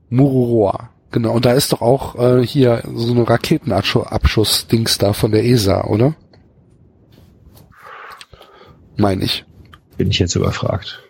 Mururoa. 0.09 0.89
Genau. 1.11 1.33
Und 1.33 1.45
da 1.45 1.53
ist 1.53 1.71
doch 1.71 1.81
auch 1.81 2.15
äh, 2.15 2.45
hier 2.45 2.83
so 2.93 3.13
eine 3.13 3.27
Raketenabschuss-Dings 3.27 4.97
da 4.97 5.13
von 5.13 5.31
der 5.31 5.45
ESA, 5.45 5.85
oder? 5.85 6.15
Meine 8.97 9.23
ich. 9.23 9.45
Bin 9.97 10.09
ich 10.09 10.19
jetzt 10.19 10.35
überfragt. 10.35 11.03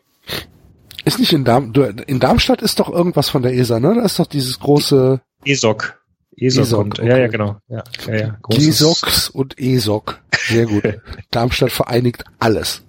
Ist 1.06 1.20
nicht 1.20 1.34
in 1.34 1.46
Darm 1.46 1.74
in 2.08 2.20
Darmstadt 2.20 2.62
ist 2.62 2.80
doch 2.80 2.90
irgendwas 2.90 3.30
von 3.30 3.42
der 3.42 3.54
ESA, 3.54 3.80
ne? 3.80 3.96
Da 3.96 4.02
ist 4.02 4.20
doch 4.20 4.28
dieses 4.28 4.60
große 4.60 5.22
ESOC. 5.46 5.98
ESOC, 6.36 6.64
ESOC 6.64 6.80
und, 6.80 7.00
okay. 7.00 7.10
ja, 7.10 7.18
ja, 7.18 7.28
genau. 7.28 7.58
Ja, 7.70 7.84
ja, 8.08 8.16
ja. 8.16 8.38
GESOCs 8.50 9.30
und 9.30 9.60
ESOC. 9.60 10.20
Sehr 10.48 10.66
gut. 10.66 10.84
Darmstadt 11.32 11.72
vereinigt 11.72 12.24
alles. 12.40 12.84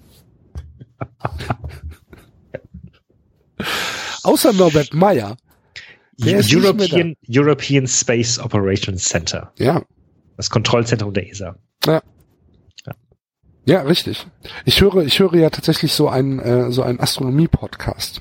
Außer 4.29 4.53
Norbert 4.53 4.93
Meyer. 4.93 5.37
European, 6.21 7.17
European 7.27 7.87
Space 7.87 8.38
Operations 8.38 9.05
Center. 9.05 9.53
Ja. 9.59 9.83
Das 10.37 10.51
Kontrollzentrum 10.51 11.14
der 11.14 11.31
ESA. 11.31 11.57
Ja. 11.87 12.03
Ja, 12.85 12.93
ja 13.64 13.83
richtig. 13.83 14.27
Ich 14.64 14.81
höre, 14.81 15.05
ich 15.05 15.19
höre 15.19 15.35
ja 15.37 15.49
tatsächlich 15.49 15.93
so 15.93 16.09
einen, 16.09 16.41
äh, 16.41 16.71
so 16.73 16.83
einen 16.83 17.01
Astronomie-Podcast. 17.01 18.21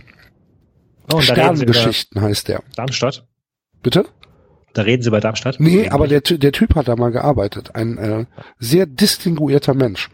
Oh, 1.11 1.19
Sternengeschichten 1.19 2.21
heißt 2.21 2.47
der. 2.47 2.63
Darmstadt? 2.75 3.25
Bitte? 3.83 4.05
Da 4.73 4.83
reden 4.83 5.01
Sie 5.01 5.09
über 5.09 5.19
Darmstadt? 5.19 5.59
Nee, 5.59 5.89
aber 5.89 6.07
der, 6.07 6.21
der 6.21 6.51
Typ 6.51 6.75
hat 6.75 6.87
da 6.87 6.95
mal 6.95 7.11
gearbeitet. 7.11 7.75
Ein 7.75 7.97
äh, 7.97 8.25
sehr 8.59 8.85
distinguierter 8.85 9.73
Mensch. 9.73 10.09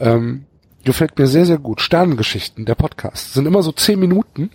Ähm, 0.00 0.46
gefällt 0.84 1.18
mir 1.18 1.26
sehr, 1.26 1.44
sehr 1.44 1.58
gut. 1.58 1.80
Sternengeschichten, 1.80 2.64
der 2.64 2.74
Podcast. 2.74 3.34
Sind 3.34 3.46
immer 3.46 3.62
so 3.62 3.70
zehn 3.70 4.00
Minuten. 4.00 4.50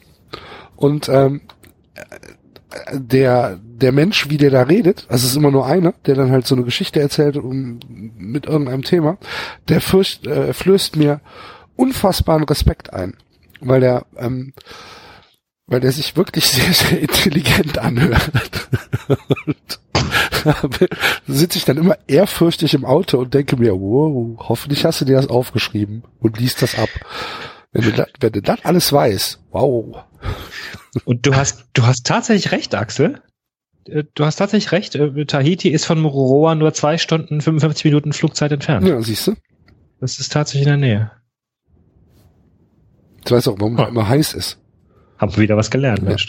Und 0.75 1.09
ähm, 1.09 1.41
der, 2.91 3.59
der 3.61 3.91
Mensch, 3.91 4.29
wie 4.29 4.37
der 4.37 4.49
da 4.49 4.63
redet, 4.63 5.05
also 5.09 5.25
es 5.25 5.31
ist 5.31 5.37
immer 5.37 5.51
nur 5.51 5.65
einer, 5.65 5.93
der 6.05 6.15
dann 6.15 6.31
halt 6.31 6.47
so 6.47 6.55
eine 6.55 6.63
Geschichte 6.63 6.99
erzählt 6.99 7.37
um, 7.37 7.79
mit 7.87 8.45
irgendeinem 8.45 8.83
Thema, 8.83 9.17
der 9.69 9.81
fürcht, 9.81 10.25
äh, 10.25 10.53
flößt 10.53 10.95
mir 10.95 11.21
unfassbaren 11.75 12.43
Respekt 12.43 12.93
ein. 12.93 13.15
Weil 13.61 13.79
der 13.79 14.05
ähm, 14.17 14.53
weil 15.65 15.79
der 15.79 15.91
sich 15.91 16.15
wirklich 16.17 16.45
sehr, 16.45 16.73
sehr 16.73 16.99
intelligent 16.99 17.77
anhört. 17.77 18.31
sitze 21.27 21.57
ich 21.57 21.65
dann 21.65 21.77
immer 21.77 21.97
ehrfürchtig 22.07 22.73
im 22.73 22.85
Auto 22.85 23.19
und 23.19 23.33
denke 23.33 23.55
mir, 23.55 23.73
wow, 23.73 24.37
hoffentlich 24.49 24.85
hast 24.85 25.01
du 25.01 25.05
dir 25.05 25.15
das 25.15 25.29
aufgeschrieben 25.29 26.03
und 26.19 26.39
liest 26.39 26.61
das 26.61 26.77
ab. 26.77 26.89
Wenn 27.71 27.83
du, 27.83 27.91
das, 27.91 28.07
wenn 28.19 28.33
du 28.33 28.41
das 28.41 28.63
alles 28.63 28.91
weißt, 28.91 29.39
wow. 29.51 30.03
Und 31.05 31.25
du 31.25 31.35
hast, 31.35 31.65
du 31.73 31.85
hast 31.85 32.05
tatsächlich 32.05 32.51
recht, 32.51 32.75
Axel. 32.75 33.21
Äh, 33.85 34.03
du 34.13 34.25
hast 34.25 34.37
tatsächlich 34.37 34.71
recht. 34.71 34.95
Äh, 34.95 35.25
Tahiti 35.25 35.69
ist 35.69 35.85
von 35.85 35.99
Mururoa 35.99 36.55
nur 36.55 36.73
zwei 36.73 36.97
Stunden 36.97 37.41
55 37.41 37.85
Minuten 37.85 38.13
Flugzeit 38.13 38.51
entfernt. 38.51 38.87
Ja, 38.87 39.01
siehst 39.01 39.27
du? 39.27 39.35
Das 39.99 40.19
ist 40.19 40.31
tatsächlich 40.31 40.63
in 40.63 40.69
der 40.69 40.77
Nähe. 40.77 41.11
Ich 43.25 43.31
weiß 43.31 43.47
auch, 43.47 43.55
warum 43.59 43.79
oh. 43.79 43.85
immer 43.85 44.07
heiß 44.07 44.33
ist. 44.33 44.59
Haben 45.17 45.35
wir 45.35 45.43
wieder 45.43 45.57
was 45.57 45.71
gelernt, 45.71 45.99
ja. 45.99 46.09
Mensch. 46.09 46.27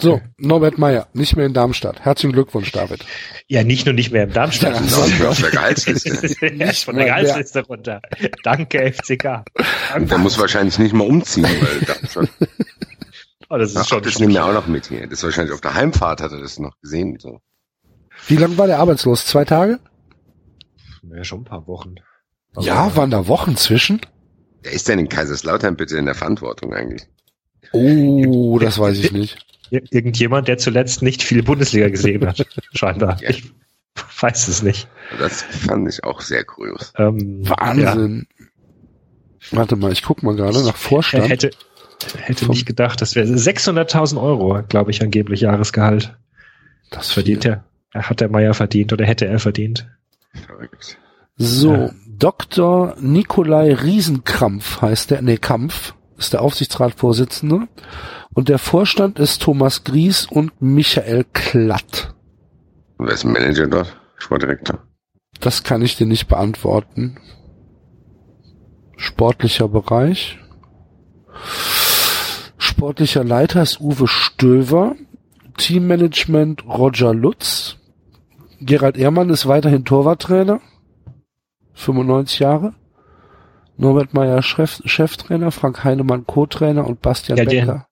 So, 0.00 0.20
Norbert 0.36 0.78
Meyer, 0.78 1.08
nicht 1.12 1.34
mehr 1.36 1.46
in 1.46 1.54
Darmstadt. 1.54 2.00
Herzlichen 2.00 2.32
Glückwunsch, 2.32 2.70
David. 2.70 3.04
Ja, 3.48 3.64
nicht 3.64 3.84
nur 3.84 3.94
nicht 3.94 4.12
mehr 4.12 4.24
im 4.24 4.32
Darmstadt. 4.32 4.74
Ja, 4.76 4.82
sondern 4.84 5.26
auf 5.26 5.40
der 5.40 5.50
Gehaltsliste. 5.52 6.54
nicht 6.54 6.84
von 6.84 6.96
der 6.96 7.06
Gehaltsliste 7.06 7.66
runter. 7.66 8.00
Danke, 8.44 8.92
FCK. 8.92 9.22
Danke. 9.92 10.06
Der 10.06 10.18
muss 10.18 10.38
wahrscheinlich 10.38 10.78
nicht 10.78 10.92
mal 10.94 11.06
umziehen, 11.06 11.44
weil 11.44 11.80
Darmstadt. 11.80 12.28
Oh, 13.50 13.56
das 13.56 13.70
ist 13.70 13.76
Ach, 13.78 13.86
schon 13.88 14.02
das 14.02 14.18
nehmen 14.20 14.34
wir 14.34 14.44
auch 14.44 14.52
noch 14.52 14.66
mit 14.68 14.86
hier. 14.86 15.02
Das 15.06 15.14
ist 15.18 15.24
wahrscheinlich 15.24 15.52
auf 15.54 15.60
der 15.62 15.74
Heimfahrt 15.74 16.20
hat 16.20 16.30
er 16.32 16.40
das 16.40 16.58
noch 16.58 16.78
gesehen. 16.80 17.18
So. 17.18 17.40
Wie 18.28 18.36
lange 18.36 18.56
war 18.58 18.66
der 18.68 18.78
arbeitslos? 18.78 19.26
Zwei 19.26 19.44
Tage? 19.44 19.80
Ja, 21.02 21.24
schon 21.24 21.40
ein 21.40 21.44
paar 21.44 21.66
Wochen. 21.66 21.96
Aber 22.54 22.64
ja, 22.64 22.94
waren 22.94 23.10
da 23.10 23.26
Wochen 23.26 23.56
zwischen? 23.56 24.00
Wer 24.62 24.72
ist 24.72 24.86
denn 24.88 24.98
in 24.98 25.08
Kaiserslautern 25.08 25.76
bitte 25.76 25.96
in 25.96 26.04
der 26.06 26.14
Verantwortung 26.14 26.72
eigentlich? 26.72 27.08
Oh, 27.72 28.58
das 28.60 28.78
weiß 28.78 28.98
ich 28.98 29.12
nicht. 29.12 29.38
Irgendjemand, 29.70 30.48
der 30.48 30.58
zuletzt 30.58 31.02
nicht 31.02 31.22
viel 31.22 31.42
Bundesliga 31.42 31.88
gesehen 31.88 32.26
hat, 32.26 32.46
scheinbar. 32.72 33.20
Ja. 33.20 33.30
Ich 33.30 33.52
weiß 34.20 34.48
es 34.48 34.62
nicht. 34.62 34.88
Das 35.18 35.42
fand 35.42 35.88
ich 35.88 36.04
auch 36.04 36.20
sehr 36.20 36.44
kurios. 36.44 36.92
Ähm, 36.96 37.48
Wahnsinn. 37.48 38.26
Ja. 38.38 38.46
Warte 39.50 39.76
mal, 39.76 39.92
ich 39.92 40.02
guck 40.02 40.22
mal 40.22 40.36
gerade 40.36 40.62
nach 40.64 40.76
Vorstand. 40.76 41.24
Er 41.24 41.30
hätte, 41.30 41.50
hätte 42.16 42.48
nicht 42.48 42.66
gedacht, 42.66 43.00
das 43.00 43.14
wäre 43.14 43.26
600.000 43.26 44.20
Euro, 44.20 44.62
glaube 44.68 44.90
ich, 44.90 45.02
angeblich 45.02 45.40
Jahresgehalt. 45.40 46.16
Das 46.90 47.10
verdient 47.12 47.44
er. 47.44 47.64
Er 47.92 48.08
hat 48.08 48.20
der 48.20 48.28
Meier 48.28 48.54
verdient 48.54 48.92
oder 48.92 49.04
hätte 49.04 49.26
er 49.26 49.38
verdient. 49.38 49.88
Verrückt. 50.46 50.98
So, 51.36 51.72
ja. 51.72 51.90
Dr. 52.06 52.96
Nikolai 53.00 53.72
Riesenkrampf 53.72 54.82
heißt 54.82 55.12
der, 55.12 55.22
nee, 55.22 55.38
Kampf, 55.38 55.94
ist 56.18 56.32
der 56.32 56.42
Aufsichtsratsvorsitzende. 56.42 57.68
Und 58.34 58.48
der 58.48 58.58
Vorstand 58.58 59.18
ist 59.18 59.42
Thomas 59.42 59.84
Gries 59.84 60.26
und 60.26 60.60
Michael 60.60 61.24
Klatt. 61.32 62.14
Wer 62.98 63.12
ist 63.12 63.24
Manager 63.24 63.66
dort? 63.66 63.96
Sportdirektor? 64.16 64.80
Das 65.40 65.62
kann 65.62 65.82
ich 65.82 65.96
dir 65.96 66.06
nicht 66.06 66.28
beantworten. 66.28 67.16
Sportlicher 68.96 69.68
Bereich. 69.68 70.38
Sportlicher 72.58 73.22
Leiter 73.22 73.62
ist 73.62 73.80
Uwe 73.80 74.08
Stöver. 74.08 74.96
Teammanagement 75.56 76.64
Roger 76.66 77.14
Lutz. 77.14 77.76
Gerald 78.60 78.96
Ehrmann 78.96 79.30
ist 79.30 79.46
weiterhin 79.46 79.84
Torwarttrainer. 79.84 80.60
95 81.74 82.40
Jahre. 82.40 82.74
Norbert 83.78 84.12
Meyer 84.12 84.42
Chef, 84.42 84.82
Cheftrainer, 84.84 85.52
Frank 85.52 85.84
Heinemann 85.84 86.26
Co-Trainer 86.26 86.86
und 86.86 87.00
Bastian 87.00 87.38
ja, 87.38 87.44
Becker. 87.44 87.86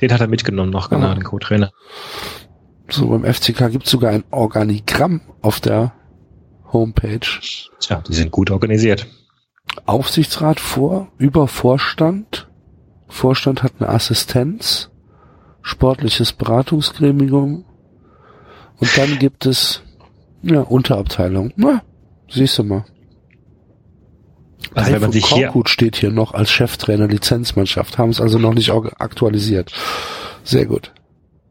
Den, 0.00 0.08
den, 0.08 0.12
hat 0.12 0.20
er 0.22 0.28
mitgenommen 0.28 0.70
noch, 0.70 0.88
genau, 0.88 1.08
ah. 1.08 1.14
den 1.14 1.24
Co-Trainer. 1.24 1.70
So, 2.88 3.08
beim 3.08 3.24
FCK 3.24 3.70
gibt's 3.70 3.90
sogar 3.90 4.12
ein 4.12 4.24
Organigramm 4.30 5.20
auf 5.42 5.60
der 5.60 5.92
Homepage. 6.72 7.20
Tja, 7.80 8.02
die 8.08 8.14
sind 8.14 8.30
gut 8.30 8.50
organisiert. 8.50 9.06
Aufsichtsrat 9.84 10.58
vor, 10.58 11.08
über 11.18 11.48
Vorstand. 11.48 12.48
Vorstand 13.08 13.62
hat 13.62 13.74
eine 13.78 13.90
Assistenz, 13.90 14.90
sportliches 15.62 16.32
Beratungsgremium 16.32 17.64
und 18.78 18.98
dann 18.98 19.18
gibt 19.18 19.46
es 19.46 19.82
ja 20.42 20.60
Unterabteilung. 20.60 21.52
Na, 21.56 21.82
siehst 22.28 22.58
du 22.58 22.64
mal. 22.64 22.84
Also 24.76 24.92
wenn 24.92 25.00
man 25.00 25.12
sich 25.12 25.24
Korkut 25.24 25.68
hier 25.68 25.72
steht 25.72 25.96
hier 25.96 26.10
noch 26.10 26.34
als 26.34 26.50
Cheftrainer 26.50 27.08
Lizenzmannschaft, 27.08 27.96
haben 27.96 28.10
es 28.10 28.20
also 28.20 28.38
noch 28.38 28.52
nicht 28.52 28.70
aktualisiert. 28.70 29.72
Sehr 30.44 30.66
gut. 30.66 30.92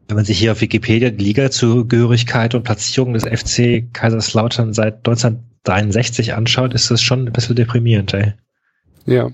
Wenn 0.06 0.14
man 0.14 0.24
sich 0.24 0.38
hier 0.38 0.52
auf 0.52 0.60
Wikipedia 0.60 1.10
die 1.10 1.24
Liga-Zugehörigkeit 1.24 2.54
und 2.54 2.62
Platzierung 2.62 3.14
des 3.14 3.24
FC 3.24 3.92
Kaiserslautern 3.92 4.72
seit 4.72 4.98
1963 4.98 6.34
anschaut, 6.34 6.72
ist 6.72 6.92
das 6.92 7.02
schon 7.02 7.26
ein 7.26 7.32
bisschen 7.32 7.56
deprimierend, 7.56 8.14
ey. 8.14 8.34
Ja. 9.06 9.30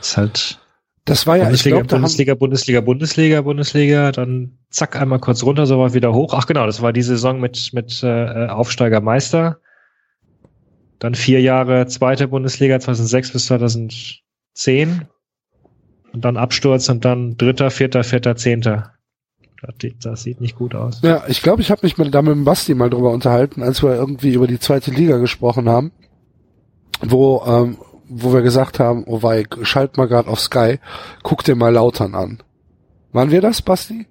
Ist 0.00 0.16
halt 0.16 0.58
das 1.04 1.28
war 1.28 1.36
ja, 1.36 1.44
Bundesliga, 1.44 1.76
ich 1.76 1.86
glaub, 1.86 2.00
Bundesliga, 2.00 2.34
Bundesliga, 2.34 2.80
Bundesliga, 2.80 3.40
Bundesliga, 3.42 4.10
dann 4.10 4.58
zack, 4.70 5.00
einmal 5.00 5.20
kurz 5.20 5.44
runter, 5.44 5.64
so 5.66 5.78
war 5.78 5.94
wieder 5.94 6.12
hoch. 6.12 6.34
Ach 6.34 6.46
genau, 6.46 6.66
das 6.66 6.82
war 6.82 6.92
die 6.92 7.02
Saison 7.02 7.38
mit, 7.38 7.70
mit 7.72 8.02
äh, 8.02 8.48
Aufsteiger 8.48 9.00
Meister. 9.00 9.60
Dann 10.98 11.14
vier 11.14 11.40
Jahre 11.40 11.86
zweite 11.86 12.28
Bundesliga, 12.28 12.80
2006 12.80 13.32
bis 13.32 13.46
2010. 13.46 15.06
Und 16.12 16.24
dann 16.24 16.36
Absturz 16.36 16.88
und 16.88 17.04
dann 17.04 17.36
dritter, 17.36 17.70
vierter, 17.70 18.04
vierter, 18.04 18.36
zehnter. 18.36 18.92
Das, 20.00 20.22
sieht 20.22 20.40
nicht 20.40 20.56
gut 20.56 20.74
aus. 20.74 21.00
Ja, 21.02 21.24
ich 21.28 21.42
glaube, 21.42 21.60
ich 21.60 21.70
habe 21.70 21.80
mich 21.82 21.98
mit, 21.98 22.14
da 22.14 22.22
mit 22.22 22.32
dem 22.32 22.44
Basti 22.44 22.74
mal 22.74 22.90
drüber 22.90 23.10
unterhalten, 23.10 23.62
als 23.62 23.82
wir 23.82 23.94
irgendwie 23.94 24.32
über 24.32 24.46
die 24.46 24.60
zweite 24.60 24.90
Liga 24.90 25.18
gesprochen 25.18 25.68
haben, 25.68 25.92
wo 27.02 27.42
ähm, 27.46 27.78
wo 28.08 28.32
wir 28.32 28.42
gesagt 28.42 28.78
haben, 28.78 29.04
oh 29.06 29.22
wei, 29.22 29.44
schalt 29.62 29.96
mal 29.96 30.08
grad 30.08 30.28
auf 30.28 30.40
Sky, 30.40 30.78
guck 31.22 31.44
dir 31.44 31.54
mal 31.54 31.72
Lautern 31.72 32.14
an. 32.14 32.42
Waren 33.12 33.30
wir 33.30 33.40
das, 33.40 33.62
Basti? 33.62 34.06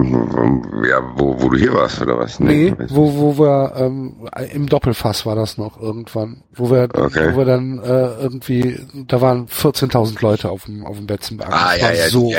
Ja, 0.00 1.00
wo, 1.16 1.40
wo 1.40 1.48
du 1.50 1.56
hier 1.56 1.72
warst, 1.72 2.02
oder 2.02 2.18
was? 2.18 2.40
Nee, 2.40 2.74
nee 2.76 2.86
wo, 2.88 3.14
wo 3.14 3.38
wir, 3.38 3.74
ähm, 3.76 4.28
im 4.52 4.68
Doppelfass 4.68 5.24
war 5.24 5.36
das 5.36 5.56
noch 5.56 5.80
irgendwann, 5.80 6.42
wo 6.52 6.68
wir, 6.68 6.88
okay. 6.92 7.32
wo 7.32 7.38
wir 7.38 7.44
dann 7.44 7.78
äh, 7.78 8.14
irgendwie, 8.20 8.80
da 9.06 9.20
waren 9.20 9.46
14.000 9.46 10.20
Leute 10.20 10.50
auf 10.50 10.64
dem, 10.64 10.84
auf 10.84 10.96
dem 10.96 11.06
Betzenberg. 11.06 11.48
Ah, 11.52 11.72
das 11.72 11.80
ja, 11.80 11.86
war 11.86 11.94
ja, 11.94 12.08
so 12.08 12.32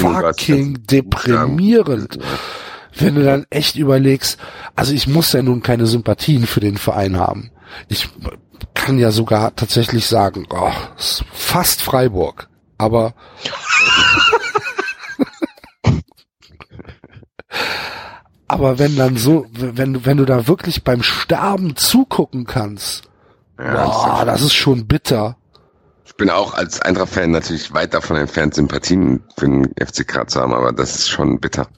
fucking 0.00 0.82
deprimierend. 0.90 2.18
Wenn 2.98 3.14
du 3.14 3.24
dann 3.24 3.46
echt 3.48 3.76
überlegst, 3.76 4.38
also 4.76 4.92
ich 4.92 5.06
muss 5.06 5.32
ja 5.32 5.42
nun 5.42 5.62
keine 5.62 5.86
Sympathien 5.86 6.46
für 6.46 6.60
den 6.60 6.76
Verein 6.76 7.18
haben. 7.18 7.50
Ich 7.88 8.10
kann 8.74 8.98
ja 8.98 9.10
sogar 9.10 9.56
tatsächlich 9.56 10.06
sagen, 10.06 10.46
oh, 10.50 10.72
fast 11.32 11.80
Freiburg, 11.80 12.50
aber 12.76 13.14
aber 18.48 18.78
wenn 18.78 18.96
dann 18.96 19.16
so, 19.16 19.46
wenn 19.50 20.04
wenn 20.04 20.16
du 20.16 20.24
da 20.24 20.46
wirklich 20.46 20.84
beim 20.84 21.02
Sterben 21.02 21.76
zugucken 21.76 22.44
kannst, 22.46 23.02
ja, 23.58 23.84
boah, 23.84 24.24
das 24.24 24.42
ist 24.42 24.54
schon 24.54 24.86
bitter. 24.86 25.36
Ich 26.04 26.16
bin 26.16 26.30
auch 26.30 26.54
als 26.54 26.80
Eintracht-Fan 26.80 27.30
natürlich 27.30 27.72
weit 27.72 27.94
davon 27.94 28.16
entfernt, 28.16 28.54
Sympathien 28.54 29.22
für 29.36 29.46
den 29.46 29.72
FCK 29.76 30.28
zu 30.28 30.40
haben, 30.40 30.52
aber 30.52 30.72
das 30.72 30.96
ist 30.96 31.08
schon 31.08 31.40
bitter. 31.40 31.68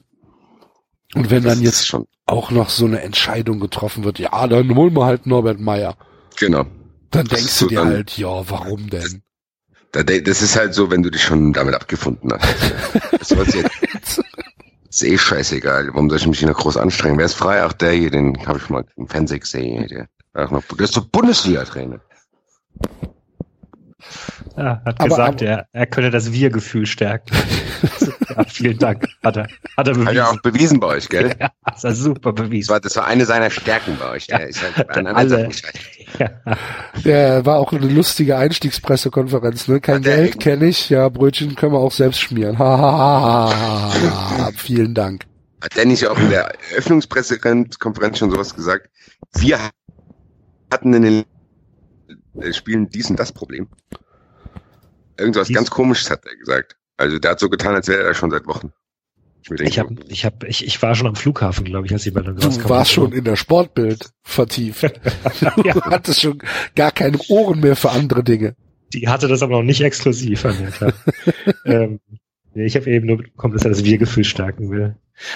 Und 1.13 1.29
wenn 1.29 1.43
das 1.43 1.53
dann 1.53 1.63
jetzt 1.63 1.87
schon 1.87 2.07
auch 2.25 2.51
noch 2.51 2.69
so 2.69 2.85
eine 2.85 3.01
Entscheidung 3.01 3.59
getroffen 3.59 4.03
wird, 4.03 4.19
ja, 4.19 4.47
dann 4.47 4.75
holen 4.75 4.95
wir 4.95 5.05
halt 5.05 5.25
Norbert 5.27 5.59
Meyer. 5.59 5.95
Genau. 6.37 6.65
Dann 7.11 7.27
denkst 7.27 7.59
du 7.59 7.67
dir 7.67 7.79
dann, 7.79 7.89
halt, 7.89 8.17
ja, 8.17 8.49
warum 8.49 8.89
denn? 8.89 9.21
Das, 9.91 10.05
das 10.05 10.41
ist 10.41 10.55
halt 10.55 10.73
so, 10.73 10.89
wenn 10.89 11.03
du 11.03 11.11
dich 11.11 11.21
schon 11.21 11.53
damit 11.53 11.75
abgefunden 11.75 12.31
hast. 12.33 12.73
Das 13.19 13.37
wird 13.37 13.53
jetzt, 13.53 14.21
ist 14.93 15.03
eh 15.03 15.17
scheißegal. 15.17 15.89
Warum 15.93 16.09
soll 16.09 16.19
ich 16.19 16.27
mich 16.27 16.41
noch 16.43 16.57
groß 16.57 16.77
anstrengen? 16.77 17.17
Wer 17.17 17.25
ist 17.25 17.33
frei? 17.33 17.63
Ach, 17.63 17.73
der 17.73 17.91
hier, 17.91 18.11
den 18.11 18.45
habe 18.45 18.59
ich 18.59 18.69
mal 18.69 18.85
im 18.95 19.07
Fernsehen 19.07 19.39
gesehen. 19.39 19.87
Der, 19.87 20.07
der 20.35 20.79
ist 20.79 20.95
doch 20.95 21.05
Bundesliga-Trainer. 21.05 21.99
Ja, 24.55 24.81
hat 24.85 24.99
aber, 24.99 25.09
gesagt, 25.09 25.41
aber, 25.41 25.51
er, 25.51 25.67
er 25.71 25.85
könne 25.87 26.11
das 26.11 26.31
Wir-Gefühl 26.31 26.85
stärken. 26.85 27.35
ja, 28.29 28.43
vielen 28.43 28.77
Dank. 28.77 29.07
Hat 29.23 29.37
er, 29.37 29.47
hat 29.75 29.87
er 29.87 29.93
bewiesen. 29.93 30.07
Hat 30.07 30.15
er 30.15 30.29
auch 30.29 30.41
bewiesen 30.41 30.79
bei 30.79 30.87
euch, 30.87 31.09
gell? 31.09 31.33
Ja, 31.39 31.49
das 31.65 31.83
war 31.83 31.95
super 31.95 32.33
bewiesen. 32.33 32.67
Das 32.67 32.73
war, 32.73 32.79
das 32.79 32.95
war 32.95 33.07
eine 33.07 33.25
seiner 33.25 33.49
Stärken 33.49 33.97
bei 33.99 34.09
euch. 34.11 34.27
Der 34.27 34.47
ist 34.47 34.61
halt 34.61 34.87
bei 34.87 35.05
alle. 35.05 35.49
Ja. 36.19 36.29
ja, 37.03 37.45
war 37.45 37.57
auch 37.57 37.73
eine 37.73 37.87
lustige 37.87 38.37
Einstiegspressekonferenz. 38.37 39.67
Ne? 39.67 39.81
Kein 39.81 40.03
Geld 40.03 40.39
kenne 40.39 40.67
ich. 40.67 40.89
Ja, 40.89 41.09
Brötchen 41.09 41.55
können 41.55 41.73
wir 41.73 41.79
auch 41.79 41.91
selbst 41.91 42.21
schmieren. 42.21 42.59
Ha, 42.59 42.77
ha, 42.77 42.91
ha, 42.91 43.53
ha, 43.55 44.37
ha. 44.37 44.51
Vielen 44.55 44.93
Dank. 44.93 45.25
Hat 45.63 45.75
der 45.75 45.85
nicht 45.85 46.05
auch 46.05 46.19
in 46.19 46.29
der 46.29 46.53
Eröffnungspressekonferenz 46.71 48.19
schon 48.19 48.29
sowas 48.29 48.53
gesagt? 48.53 48.89
Wir 49.33 49.57
hatten 50.71 50.93
in 50.93 51.25
den 52.35 52.53
Spielen 52.53 52.89
dies 52.89 53.09
und 53.09 53.17
das 53.17 53.31
Problem. 53.31 53.67
Irgendwas 55.17 55.49
ganz 55.49 55.69
komisches 55.69 56.09
hat 56.09 56.25
er 56.25 56.35
gesagt. 56.35 56.77
Also 56.97 57.19
der 57.19 57.31
hat 57.31 57.39
so 57.39 57.49
getan, 57.49 57.75
als 57.75 57.87
wäre 57.87 58.03
er 58.03 58.13
schon 58.13 58.31
seit 58.31 58.47
Wochen. 58.47 58.71
Ich, 59.59 59.77
hab, 59.77 59.87
ich, 60.07 60.25
hab, 60.25 60.43
ich, 60.45 60.65
ich 60.65 60.81
war 60.81 60.95
schon 60.95 61.07
am 61.07 61.15
Flughafen, 61.15 61.65
glaube 61.65 61.85
ich, 61.85 61.91
als 61.91 62.03
die 62.03 62.11
Meldung 62.11 62.37
Du 62.37 62.69
warst 62.69 62.91
schon 62.91 63.11
in 63.11 63.25
der 63.25 63.35
Sportbild 63.35 64.11
vertieft. 64.21 64.83
du 65.55 65.61
ja. 65.65 65.75
hattest 65.83 66.21
schon 66.21 66.39
gar 66.75 66.91
keine 66.91 67.17
Ohren 67.27 67.59
mehr 67.59 67.75
für 67.75 67.91
andere 67.91 68.23
Dinge. 68.23 68.55
Die 68.93 69.09
hatte 69.09 69.27
das 69.27 69.41
aber 69.41 69.57
noch 69.57 69.63
nicht 69.63 69.81
exklusiv 69.81 70.45
an 70.45 70.61
mir, 70.61 70.71
klar. 70.71 70.93
ähm, 71.65 71.99
ich 72.55 72.75
habe 72.75 72.89
eben 72.89 73.07
nur 73.07 73.17
bekommen, 73.17 73.53
dass 73.53 73.65
er 73.65 73.71
das 73.71 73.83
Wir-Gefühl 73.83 74.23
stärken 74.23 74.69
will. 74.69 74.95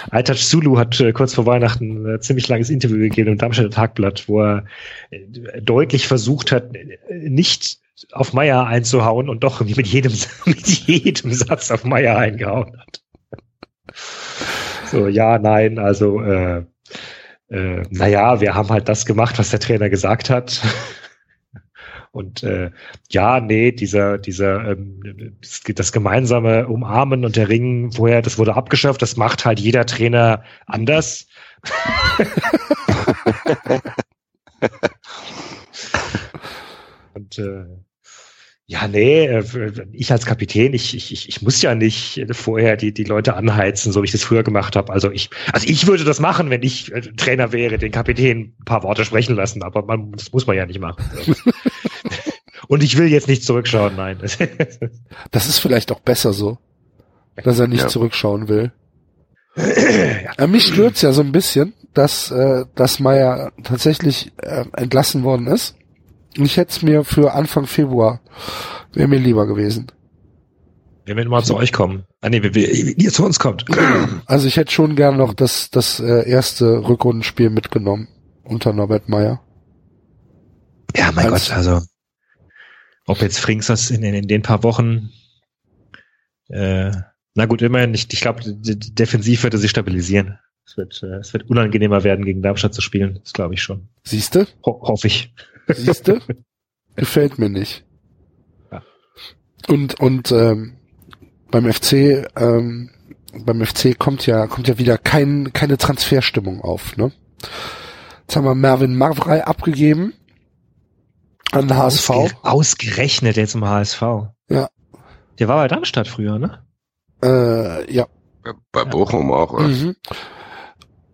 Altaj 0.09 0.37
Zulu 0.37 0.77
hat 0.77 0.99
äh, 0.99 1.11
kurz 1.11 1.33
vor 1.33 1.45
Weihnachten 1.45 2.05
ein 2.05 2.21
ziemlich 2.21 2.47
langes 2.47 2.69
Interview 2.69 2.97
gegeben 2.97 3.31
im 3.31 3.37
Darmstädter 3.37 3.71
Tagblatt, 3.71 4.29
wo 4.29 4.41
er 4.41 4.65
äh, 5.09 5.61
deutlich 5.61 6.07
versucht 6.07 6.51
hat, 6.51 6.71
nicht 7.11 7.79
auf 8.11 8.33
Meier 8.33 8.65
einzuhauen 8.65 9.29
und 9.29 9.43
doch 9.43 9.61
mit 9.65 9.87
jedem, 9.87 10.13
mit 10.45 10.67
jedem 10.67 11.33
Satz 11.33 11.71
auf 11.71 11.83
Meier 11.83 12.17
eingehauen 12.17 12.79
hat. 12.79 13.03
So, 14.85 15.07
ja, 15.07 15.37
nein, 15.39 15.79
also 15.79 16.21
äh, 16.21 16.63
äh, 17.49 17.83
naja, 17.89 18.41
wir 18.41 18.55
haben 18.55 18.69
halt 18.69 18.89
das 18.89 19.05
gemacht, 19.05 19.39
was 19.39 19.49
der 19.49 19.59
Trainer 19.59 19.89
gesagt 19.89 20.29
hat. 20.29 20.61
Und 22.11 22.41
äh, 22.43 22.71
ja, 23.11 23.39
nee, 23.39 23.71
dieser, 23.71 24.17
dieser, 24.17 24.71
ähm, 24.71 25.37
das, 25.75 25.91
gemeinsame 25.91 26.67
Umarmen 26.67 27.23
und 27.25 27.35
der 27.35 27.47
Ring, 27.47 27.95
woher, 27.95 28.23
das 28.23 28.39
wurde 28.39 28.55
abgeschafft, 28.55 29.03
das 29.03 29.17
macht 29.17 29.45
halt 29.45 29.59
jeder 29.59 29.85
Trainer 29.85 30.43
anders. 30.65 31.27
und 37.13 37.37
äh, 37.37 37.65
ja, 38.69 38.85
nee, 38.85 39.25
äh, 39.25 39.87
ich 39.93 40.11
als 40.11 40.25
Kapitän, 40.25 40.73
ich, 40.73 40.93
ich, 40.93 41.29
ich 41.29 41.41
muss 41.41 41.61
ja 41.61 41.73
nicht 41.73 42.25
vorher 42.31 42.75
die, 42.75 42.93
die 42.93 43.05
Leute 43.05 43.35
anheizen, 43.35 43.93
so 43.93 44.01
wie 44.01 44.05
ich 44.05 44.11
das 44.11 44.23
früher 44.23 44.43
gemacht 44.43 44.75
habe. 44.75 44.91
Also 44.91 45.09
ich, 45.09 45.29
also 45.53 45.65
ich 45.69 45.87
würde 45.87 46.03
das 46.03 46.19
machen, 46.19 46.49
wenn 46.49 46.61
ich 46.63 46.91
äh, 46.91 46.99
Trainer 46.99 47.53
wäre, 47.53 47.77
den 47.77 47.93
Kapitän 47.93 48.55
ein 48.59 48.65
paar 48.65 48.83
Worte 48.83 49.05
sprechen 49.05 49.37
lassen, 49.37 49.63
aber 49.63 49.83
man, 49.83 50.11
das 50.11 50.33
muss 50.33 50.47
man 50.47 50.57
ja 50.57 50.65
nicht 50.65 50.81
machen. 50.81 51.05
Und 52.67 52.83
ich 52.83 52.97
will 52.97 53.07
jetzt 53.07 53.29
nicht 53.29 53.45
zurückschauen, 53.45 53.95
nein. 53.95 54.17
das 55.31 55.47
ist 55.47 55.59
vielleicht 55.59 55.89
auch 55.93 56.01
besser 56.01 56.33
so, 56.33 56.57
dass 57.41 57.59
er 57.59 57.67
nicht 57.67 57.83
ja. 57.83 57.87
zurückschauen 57.87 58.49
will. 58.49 58.73
Ja. 59.55 60.45
Mich 60.45 60.67
stört's 60.67 61.01
ja 61.01 61.13
so 61.13 61.21
ein 61.21 61.31
bisschen, 61.31 61.73
dass, 61.93 62.31
äh, 62.31 62.65
dass 62.75 62.99
Meier 62.99 63.53
tatsächlich 63.63 64.33
äh, 64.41 64.65
entlassen 64.75 65.23
worden 65.23 65.47
ist. 65.47 65.76
Ich 66.37 66.57
hätte 66.57 66.71
es 66.71 66.81
mir 66.81 67.03
für 67.03 67.33
Anfang 67.33 67.67
Februar, 67.67 68.21
wäre 68.93 69.07
mir 69.07 69.19
lieber 69.19 69.47
gewesen. 69.47 69.91
Wenn 71.05 71.17
wir 71.17 71.27
mal 71.29 71.43
zu 71.43 71.55
euch 71.55 71.71
kommen. 71.71 72.05
Ah 72.21 72.29
nee, 72.29 72.43
wenn 72.43 72.53
ihr 72.53 73.11
zu 73.11 73.25
uns 73.25 73.39
kommt. 73.39 73.65
Also 74.25 74.47
ich 74.47 74.57
hätte 74.57 74.71
schon 74.71 74.95
gern 74.95 75.17
noch 75.17 75.33
das, 75.33 75.69
das 75.69 75.99
äh, 75.99 76.29
erste 76.29 76.87
Rückrundenspiel 76.87 77.49
mitgenommen 77.49 78.09
unter 78.43 78.73
Norbert 78.73 79.07
Meyer. 79.07 79.41
Ja, 80.95 81.11
mein 81.13 81.31
Als, 81.31 81.47
Gott, 81.47 81.57
also 81.57 81.81
ob 83.05 83.21
jetzt 83.21 83.39
Frings 83.39 83.67
das 83.67 83.89
in, 83.89 84.03
in, 84.03 84.13
in 84.13 84.27
den 84.27 84.41
paar 84.41 84.63
Wochen 84.63 85.11
äh, 86.49 86.91
na 87.37 87.45
gut, 87.45 87.61
immerhin, 87.61 87.93
ich, 87.93 88.11
ich 88.11 88.21
glaube, 88.21 88.41
defensiv 88.43 89.43
wird 89.43 89.53
er 89.53 89.59
sich 89.59 89.69
stabilisieren. 89.69 90.39
Es 90.67 90.75
wird, 90.75 91.01
äh, 91.01 91.15
es 91.17 91.31
wird 91.31 91.49
unangenehmer 91.49 92.03
werden, 92.03 92.25
gegen 92.25 92.41
Darmstadt 92.41 92.73
zu 92.73 92.81
spielen. 92.81 93.19
Das 93.23 93.31
glaube 93.31 93.53
ich 93.53 93.61
schon. 93.61 93.87
Siehste? 94.03 94.47
Ho 94.65 94.81
hoffe 94.81 95.07
ich. 95.07 95.33
Siehste? 95.67 96.21
Gefällt 96.95 97.39
mir 97.39 97.49
nicht. 97.49 97.85
Ja. 98.71 98.83
Und, 99.69 99.99
und 99.99 100.31
ähm, 100.31 100.73
beim 101.51 101.71
FC, 101.71 102.27
ähm, 102.35 102.89
beim 103.45 103.65
FC 103.65 103.97
kommt 103.97 104.25
ja, 104.25 104.47
kommt 104.47 104.67
ja 104.67 104.77
wieder 104.77 104.97
kein, 104.97 105.53
keine 105.53 105.77
Transferstimmung 105.77 106.61
auf, 106.61 106.97
ne? 106.97 107.13
Jetzt 108.21 108.35
haben 108.35 108.43
wir 108.43 108.55
Mervin 108.55 108.97
Mavrei 108.97 109.45
abgegeben 109.45 110.13
an 111.51 111.69
den 111.69 111.77
HSV. 111.77 112.09
Ausge 112.09 112.37
ausgerechnet 112.41 113.37
jetzt 113.37 113.55
im 113.55 113.63
HSV. 113.63 114.01
Ja. 114.49 114.69
Der 115.39 115.47
war 115.47 115.57
bei 115.57 115.67
Darmstadt 115.69 116.09
früher, 116.09 116.39
ne? 116.39 116.61
Äh, 117.23 117.93
ja. 117.93 118.07
Bei 118.71 118.83
Bochum 118.83 119.31
auch, 119.31 119.53
oder? 119.53 119.67
Mhm. 119.67 119.95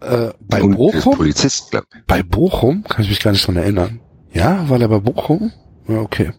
Äh, 0.03 0.33
bei 0.41 0.61
Und 0.61 0.75
Bochum? 0.75 1.15
Polizist, 1.15 1.71
glaub. 1.71 1.85
Bei 2.07 2.23
Bochum? 2.23 2.83
Kann 2.83 3.03
ich 3.03 3.09
mich 3.09 3.21
gar 3.21 3.31
nicht 3.31 3.47
dran 3.47 3.55
erinnern. 3.55 3.99
Ja, 4.31 4.67
war 4.69 4.79
der 4.79 4.87
bei 4.87 4.99
Bochum? 4.99 5.51
Ja, 5.87 5.99
okay. 5.99 6.31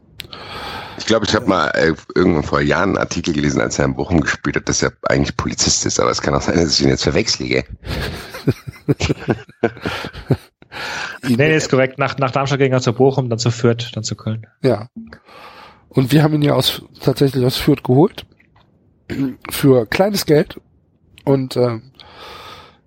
Ich 0.99 1.07
glaube, 1.07 1.27
ich 1.27 1.35
habe 1.35 1.47
mal 1.47 1.69
äh, 1.71 1.95
irgendwann 2.15 2.43
vor 2.43 2.61
Jahren 2.61 2.91
einen 2.91 2.99
Artikel 2.99 3.35
gelesen, 3.35 3.61
als 3.61 3.79
er 3.79 3.87
in 3.87 3.97
Bochum 3.97 4.21
gespielt 4.21 4.57
hat, 4.57 4.69
dass 4.69 4.83
er 4.83 4.93
eigentlich 5.09 5.37
Polizist 5.37 5.85
ist, 5.87 5.99
aber 5.99 6.11
es 6.11 6.23
kann 6.23 6.35
auch 6.35 6.43
sein, 6.43 6.57
dass 6.57 6.79
ich 6.79 6.83
ihn 6.83 6.89
jetzt 6.89 7.03
verwechsle. 7.03 7.45
nee, 11.29 11.57
ist 11.57 11.71
korrekt. 11.71 11.99
Nach, 11.99 12.17
nach 12.19 12.31
Darmstadt 12.31 12.59
ging 12.59 12.73
er 12.73 12.81
zu 12.81 12.93
Bochum, 12.93 13.29
dann 13.29 13.39
zu 13.39 13.51
Fürth, 13.51 13.91
dann 13.95 14.05
zu 14.05 14.15
Köln. 14.15 14.47
Ja. 14.63 14.89
Und 15.89 16.13
wir 16.13 16.23
haben 16.23 16.35
ihn 16.35 16.43
ja 16.43 16.55
aus, 16.55 16.83
tatsächlich 17.01 17.45
aus 17.45 17.57
Fürth 17.57 17.83
geholt. 17.83 18.27
Für 19.51 19.87
kleines 19.87 20.27
Geld. 20.27 20.61
Und 21.25 21.57
äh, 21.57 21.81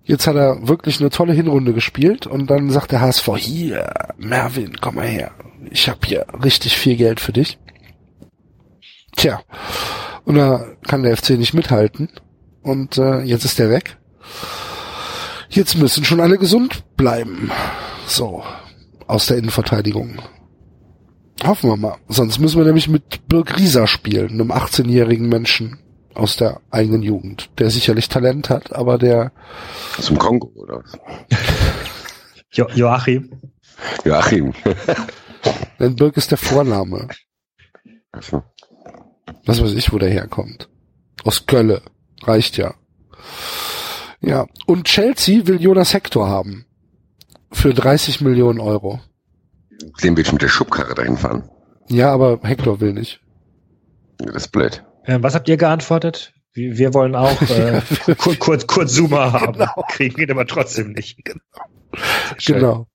Jetzt 0.08 0.26
hat 0.26 0.38
er 0.38 0.66
wirklich 0.70 1.02
eine 1.02 1.10
tolle 1.10 1.34
Hinrunde 1.34 1.74
gespielt 1.74 2.28
und 2.28 2.50
dann 2.50 2.70
sagt 2.70 2.94
der 2.94 3.02
HSV, 3.02 3.30
hier, 3.36 3.92
Mervin, 4.18 4.78
komm 4.80 4.96
mal 4.96 5.06
her. 5.06 5.32
Ich 5.70 5.90
habe 5.90 6.00
hier 6.06 6.26
richtig 6.44 6.78
viel 6.78 6.96
Geld 6.96 7.20
für 7.20 7.34
dich. 7.34 7.60
Tja, 9.18 9.42
und 10.24 10.36
da 10.36 10.66
kann 10.88 11.04
der 11.04 11.18
FC 11.18 11.32
nicht 11.32 11.54
mithalten 11.54 12.08
und 12.62 12.98
äh, 12.98 13.20
jetzt 13.24 13.44
ist 13.44 13.60
der 13.60 13.70
weg. 13.70 13.98
Jetzt 15.50 15.78
müssen 15.78 16.06
schon 16.06 16.22
alle 16.22 16.38
gesund 16.38 16.86
bleiben. 16.96 17.52
So, 18.06 18.44
aus 19.08 19.26
der 19.26 19.38
Innenverteidigung. 19.38 20.22
Hoffen 21.44 21.70
wir 21.70 21.78
mal. 21.78 21.98
Sonst 22.08 22.40
müssen 22.40 22.58
wir 22.58 22.66
nämlich 22.66 22.88
mit 22.88 23.28
Birk 23.28 23.60
Rieser 23.60 23.88
spielen, 23.88 24.32
einem 24.32 24.52
18-jährigen 24.54 25.28
Menschen 25.28 25.80
aus 26.18 26.36
der 26.36 26.62
eigenen 26.72 27.04
Jugend, 27.04 27.50
der 27.60 27.70
sicherlich 27.70 28.10
Talent 28.10 28.50
hat, 28.50 28.74
aber 28.74 28.98
der 28.98 29.32
aus 29.98 30.08
dem 30.08 30.18
Kongo 30.18 30.52
oder 30.56 30.84
jo 32.52 32.68
Joachim. 32.74 33.42
Joachim. 34.04 34.54
Denn 35.80 35.96
Birk 35.96 36.18
ist 36.18 36.32
der 36.32 36.38
Vorname. 36.38 37.08
Also. 38.12 38.44
Was 39.46 39.62
weiß 39.62 39.74
ich, 39.74 39.94
wo 39.94 40.00
der 40.00 40.10
herkommt. 40.10 40.70
Aus 41.24 41.46
Kölle. 41.46 41.84
Reicht 42.24 42.58
ja. 42.58 42.74
Ja. 44.22 44.48
Und 44.66 44.86
Chelsea 44.86 45.46
will 45.46 45.62
Jonas 45.62 45.94
Hector 45.94 46.28
haben. 46.28 46.66
Für 47.52 47.74
30 47.74 48.22
Millionen 48.22 48.60
Euro. 48.60 49.00
Den 50.04 50.18
will 50.18 50.26
ich 50.26 50.34
mit 50.34 50.42
der 50.42 50.50
Schubkarre 50.50 50.96
dahin 50.96 51.18
fahren. 51.18 51.50
Ja, 51.88 52.12
aber 52.12 52.40
Hector 52.42 52.82
will 52.82 52.94
nicht. 52.94 53.22
Das 54.18 54.36
ist 54.36 54.52
blöd. 54.52 54.84
Äh, 55.08 55.20
was 55.22 55.34
habt 55.34 55.50
ihr 55.50 55.58
geantwortet? 55.58 56.34
Wir, 56.54 56.78
wir 56.78 56.94
wollen 56.94 57.16
auch 57.16 57.42
äh, 57.42 57.82
Kurt, 58.18 58.40
Kurt, 58.40 58.68
Kurt 58.68 58.90
Zuma 58.90 59.32
haben. 59.42 59.54
Genau. 59.54 59.86
Kriegen 59.90 60.22
ihn 60.22 60.32
aber 60.32 60.46
trotzdem 60.46 60.92
nicht. 60.92 61.18
Genau. 61.24 61.40
genau. 62.46 62.88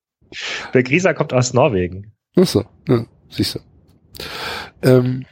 Der 0.73 0.83
Grisa 0.83 1.15
kommt 1.15 1.33
aus 1.33 1.53
Norwegen. 1.53 2.13
Ach 2.37 2.47
so, 2.47 2.65
ja, 2.89 3.05
siehst 3.29 3.57
du. 3.57 3.59
Ähm, 4.83 5.27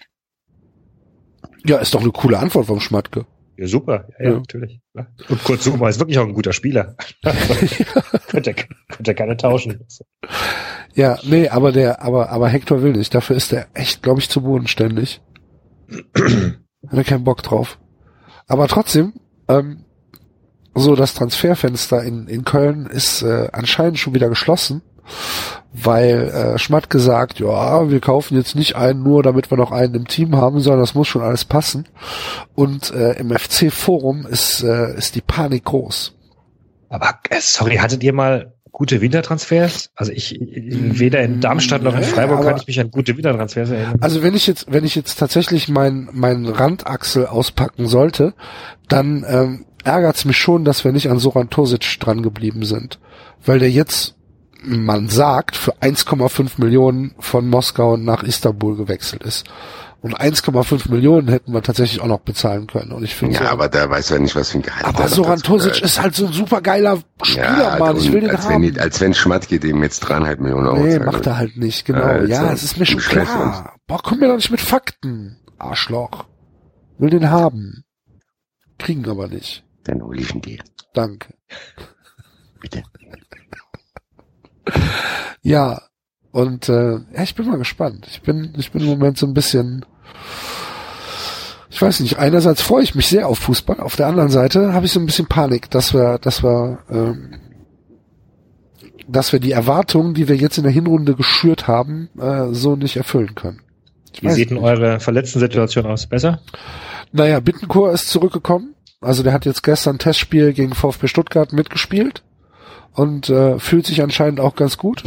ja, 1.64 1.78
ist 1.78 1.94
doch 1.94 2.00
eine 2.00 2.10
coole 2.10 2.38
Antwort 2.38 2.66
vom 2.66 2.80
Schmatke. 2.80 3.26
Ja, 3.56 3.66
super, 3.66 4.08
ja, 4.18 4.24
ja, 4.24 4.30
ja. 4.30 4.36
natürlich. 4.38 4.80
Und 5.28 5.44
Kurt 5.44 5.62
Zuma 5.62 5.88
ist 5.88 5.98
wirklich 5.98 6.18
auch 6.18 6.26
ein 6.26 6.32
guter 6.32 6.52
Spieler. 6.52 6.96
könnte, 8.28 8.54
könnte 8.88 9.14
keine 9.14 9.36
tauschen. 9.36 9.86
Ja, 10.94 11.18
nee, 11.24 11.48
aber 11.48 11.72
der, 11.72 12.02
aber, 12.02 12.30
aber 12.30 12.48
Hector 12.48 12.82
will 12.82 12.92
nicht. 12.92 13.14
Dafür 13.14 13.36
ist 13.36 13.52
er 13.52 13.66
echt, 13.74 14.02
glaube 14.02 14.20
ich, 14.20 14.30
zu 14.30 14.42
bodenständig. 14.42 15.20
Hat 16.88 16.96
er 16.96 17.04
keinen 17.04 17.24
Bock 17.24 17.42
drauf. 17.42 17.78
Aber 18.46 18.66
trotzdem, 18.68 19.12
ähm, 19.48 19.84
so 20.74 20.96
das 20.96 21.14
Transferfenster 21.14 22.02
in, 22.02 22.26
in 22.26 22.44
Köln 22.44 22.86
ist 22.86 23.22
äh, 23.22 23.48
anscheinend 23.52 23.98
schon 23.98 24.14
wieder 24.14 24.28
geschlossen, 24.28 24.82
weil 25.72 26.28
äh, 26.28 26.58
Schmatt 26.58 26.90
gesagt, 26.90 27.40
ja, 27.40 27.90
wir 27.90 28.00
kaufen 28.00 28.36
jetzt 28.36 28.54
nicht 28.54 28.76
einen 28.76 29.02
nur, 29.02 29.22
damit 29.22 29.50
wir 29.50 29.58
noch 29.58 29.72
einen 29.72 29.94
im 29.94 30.08
Team 30.08 30.36
haben, 30.36 30.60
sondern 30.60 30.80
das 30.80 30.94
muss 30.94 31.08
schon 31.08 31.22
alles 31.22 31.44
passen. 31.44 31.88
Und 32.54 32.92
äh, 32.92 33.12
im 33.12 33.30
FC-Forum 33.30 34.26
ist, 34.26 34.62
äh, 34.62 34.96
ist 34.96 35.14
die 35.14 35.20
Panik 35.20 35.64
groß. 35.64 36.14
Aber 36.88 37.18
äh, 37.28 37.40
sorry, 37.40 37.76
hattet 37.76 38.02
ihr 38.02 38.12
mal 38.12 38.54
gute 38.72 39.00
Wintertransfers? 39.00 39.90
Also 39.94 40.12
ich 40.12 40.38
weder 40.40 41.22
in 41.22 41.40
Darmstadt 41.40 41.82
noch 41.82 41.96
in 41.96 42.02
Freiburg 42.02 42.42
kann 42.42 42.56
ich 42.56 42.66
mich 42.66 42.80
an 42.80 42.90
gute 42.90 43.16
Wintertransfers 43.16 43.70
erinnern. 43.70 43.98
Also 44.00 44.22
wenn 44.22 44.34
ich 44.34 44.46
jetzt, 44.46 44.66
wenn 44.70 44.84
ich 44.84 44.94
jetzt 44.94 45.18
tatsächlich 45.18 45.68
mein 45.68 46.08
mein 46.12 46.46
Randachsel 46.46 47.26
auspacken 47.26 47.86
sollte, 47.86 48.34
dann 48.88 49.24
ähm, 49.28 49.64
ärgert's 49.84 50.24
mich 50.24 50.36
schon, 50.36 50.64
dass 50.64 50.84
wir 50.84 50.92
nicht 50.92 51.10
an 51.10 51.18
Soran 51.18 51.50
Tosic 51.50 51.98
dran 52.00 52.22
geblieben 52.22 52.64
sind, 52.64 52.98
weil 53.44 53.58
der 53.58 53.70
jetzt 53.70 54.14
man 54.62 55.08
sagt, 55.08 55.56
für 55.56 55.74
1,5 55.76 56.60
Millionen 56.60 57.14
von 57.18 57.48
Moskau 57.48 57.96
nach 57.96 58.22
Istanbul 58.22 58.76
gewechselt 58.76 59.22
ist. 59.22 59.46
Und 60.02 60.18
1,5 60.18 60.90
Millionen 60.90 61.28
hätten 61.28 61.52
wir 61.52 61.62
tatsächlich 61.62 62.00
auch 62.00 62.06
noch 62.06 62.20
bezahlen 62.20 62.66
können. 62.66 62.92
Und 62.92 63.04
ich 63.04 63.14
finde 63.14 63.34
Ja, 63.34 63.42
so, 63.42 63.48
aber 63.48 63.68
da 63.68 63.90
weiß 63.90 64.12
er 64.12 64.18
nicht, 64.18 64.34
was 64.34 64.50
für 64.50 64.58
ein 64.58 64.62
Gehalt 64.62 64.86
aber 64.86 65.08
Soran 65.08 65.40
Tosic 65.40 65.82
ist 65.82 66.00
halt 66.00 66.14
so 66.14 66.26
ein 66.26 66.32
super 66.32 66.62
geiler 66.62 67.02
Spieler, 67.22 67.58
ja, 67.58 67.76
Mann. 67.78 67.96
Ich 67.98 68.10
will 68.10 68.22
den 68.22 68.30
als 68.30 68.48
haben. 68.48 68.62
Wenn, 68.62 68.78
als 68.80 69.00
wenn 69.00 69.12
Schmatke 69.12 69.60
dem 69.60 69.82
jetzt 69.82 70.00
dreieinhalb 70.00 70.40
Millionen 70.40 70.68
Euro 70.68 70.82
nee, 70.82 70.98
macht 70.98 71.26
er 71.26 71.36
halt 71.36 71.58
nicht, 71.58 71.84
genau. 71.84 72.06
Ja, 72.06 72.24
Ja, 72.24 72.52
es 72.52 72.62
ist 72.62 72.78
mir 72.78 72.86
schon 72.86 73.00
klar. 73.00 73.74
Boah, 73.86 74.00
komm 74.02 74.20
mir 74.20 74.28
doch 74.28 74.36
nicht 74.36 74.50
mit 74.50 74.60
Fakten. 74.60 75.36
Arschloch. 75.58 76.24
Will 76.96 77.10
den 77.10 77.30
haben. 77.30 77.84
Kriegen 78.78 79.06
aber 79.08 79.28
nicht. 79.28 79.64
Dann 79.84 80.02
hol 80.02 80.18
ich 80.18 80.34
ihn 80.34 80.40
dir. 80.40 80.62
Danke. 80.94 81.34
Bitte. 82.60 82.82
Ja, 85.42 85.82
und 86.32 86.68
äh, 86.68 86.92
ja, 86.92 87.22
ich 87.22 87.34
bin 87.34 87.46
mal 87.46 87.58
gespannt. 87.58 88.06
Ich 88.10 88.22
bin, 88.22 88.54
ich 88.56 88.70
bin 88.70 88.82
im 88.82 88.88
Moment 88.88 89.18
so 89.18 89.26
ein 89.26 89.34
bisschen, 89.34 89.84
ich 91.70 91.80
weiß 91.80 92.00
nicht. 92.00 92.18
Einerseits 92.18 92.62
freue 92.62 92.82
ich 92.82 92.94
mich 92.94 93.08
sehr 93.08 93.28
auf 93.28 93.38
Fußball, 93.38 93.80
auf 93.80 93.96
der 93.96 94.06
anderen 94.06 94.30
Seite 94.30 94.72
habe 94.72 94.86
ich 94.86 94.92
so 94.92 95.00
ein 95.00 95.06
bisschen 95.06 95.26
Panik, 95.26 95.70
dass 95.70 95.92
wir, 95.92 96.18
dass 96.18 96.42
wir, 96.42 96.78
ähm, 96.90 97.34
dass 99.08 99.32
wir 99.32 99.40
die 99.40 99.52
Erwartungen, 99.52 100.14
die 100.14 100.28
wir 100.28 100.36
jetzt 100.36 100.58
in 100.58 100.64
der 100.64 100.72
Hinrunde 100.72 101.16
geschürt 101.16 101.66
haben, 101.66 102.10
äh, 102.18 102.52
so 102.52 102.76
nicht 102.76 102.96
erfüllen 102.96 103.34
können. 103.34 103.60
Ich 104.12 104.22
Wie 104.22 104.30
sieht 104.30 104.50
denn 104.50 104.58
eure 104.58 105.00
verletzten 105.00 105.40
Situation 105.40 105.86
aus? 105.86 106.06
Besser? 106.06 106.40
Naja, 107.12 107.40
Bittencourt 107.40 107.94
ist 107.94 108.08
zurückgekommen. 108.08 108.74
Also 109.00 109.22
der 109.22 109.32
hat 109.32 109.46
jetzt 109.46 109.62
gestern 109.62 109.98
Testspiel 109.98 110.52
gegen 110.52 110.74
VfB 110.74 111.08
Stuttgart 111.08 111.52
mitgespielt 111.52 112.22
und 112.94 113.30
äh, 113.30 113.58
fühlt 113.58 113.86
sich 113.86 114.02
anscheinend 114.02 114.40
auch 114.40 114.54
ganz 114.54 114.76
gut. 114.76 115.04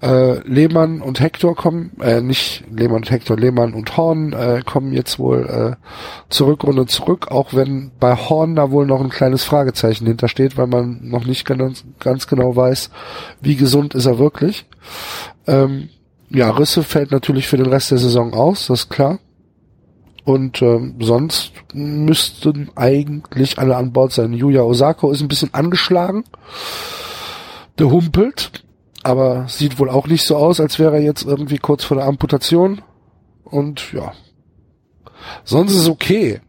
Äh, 0.00 0.46
Lehmann 0.48 1.02
und 1.02 1.18
Hector 1.18 1.56
kommen, 1.56 1.90
äh, 2.00 2.20
nicht 2.20 2.62
Lehmann 2.70 2.98
und 2.98 3.10
Hector, 3.10 3.36
Lehmann 3.36 3.74
und 3.74 3.96
Horn 3.96 4.32
äh, 4.32 4.62
kommen 4.64 4.92
jetzt 4.92 5.18
wohl 5.18 5.76
äh, 5.80 5.84
zur 6.28 6.48
Rückrunde 6.48 6.86
zurück, 6.86 7.32
auch 7.32 7.52
wenn 7.52 7.90
bei 7.98 8.14
Horn 8.14 8.54
da 8.54 8.70
wohl 8.70 8.86
noch 8.86 9.00
ein 9.00 9.08
kleines 9.08 9.42
Fragezeichen 9.42 10.06
hintersteht, 10.06 10.56
weil 10.56 10.68
man 10.68 11.00
noch 11.02 11.24
nicht 11.24 11.44
ganz, 11.44 11.84
ganz 11.98 12.28
genau 12.28 12.54
weiß, 12.54 12.90
wie 13.40 13.56
gesund 13.56 13.94
ist 13.94 14.06
er 14.06 14.20
wirklich. 14.20 14.66
Ähm, 15.48 15.88
ja, 16.30 16.50
Risse 16.50 16.84
fällt 16.84 17.10
natürlich 17.10 17.48
für 17.48 17.56
den 17.56 17.66
Rest 17.66 17.90
der 17.90 17.98
Saison 17.98 18.34
aus, 18.34 18.68
das 18.68 18.82
ist 18.82 18.90
klar. 18.90 19.18
Und 20.24 20.60
ähm, 20.60 20.96
sonst 21.00 21.52
müssten 21.72 22.68
eigentlich 22.76 23.58
alle 23.58 23.76
an 23.76 23.94
Bord 23.94 24.12
sein. 24.12 24.34
Yuya 24.34 24.60
Osako 24.60 25.10
ist 25.10 25.22
ein 25.22 25.28
bisschen 25.28 25.54
angeschlagen. 25.54 26.24
Der 27.78 27.90
humpelt, 27.90 28.62
aber 29.02 29.46
sieht 29.48 29.78
wohl 29.78 29.90
auch 29.90 30.06
nicht 30.06 30.26
so 30.26 30.36
aus, 30.36 30.60
als 30.60 30.78
wäre 30.78 30.96
er 30.96 31.02
jetzt 31.02 31.24
irgendwie 31.24 31.58
kurz 31.58 31.84
vor 31.84 31.96
der 31.96 32.06
Amputation. 32.06 32.82
Und 33.44 33.92
ja. 33.92 34.12
Sonst 35.44 35.72
ist 35.72 35.82
es 35.82 35.88
okay. 35.88 36.40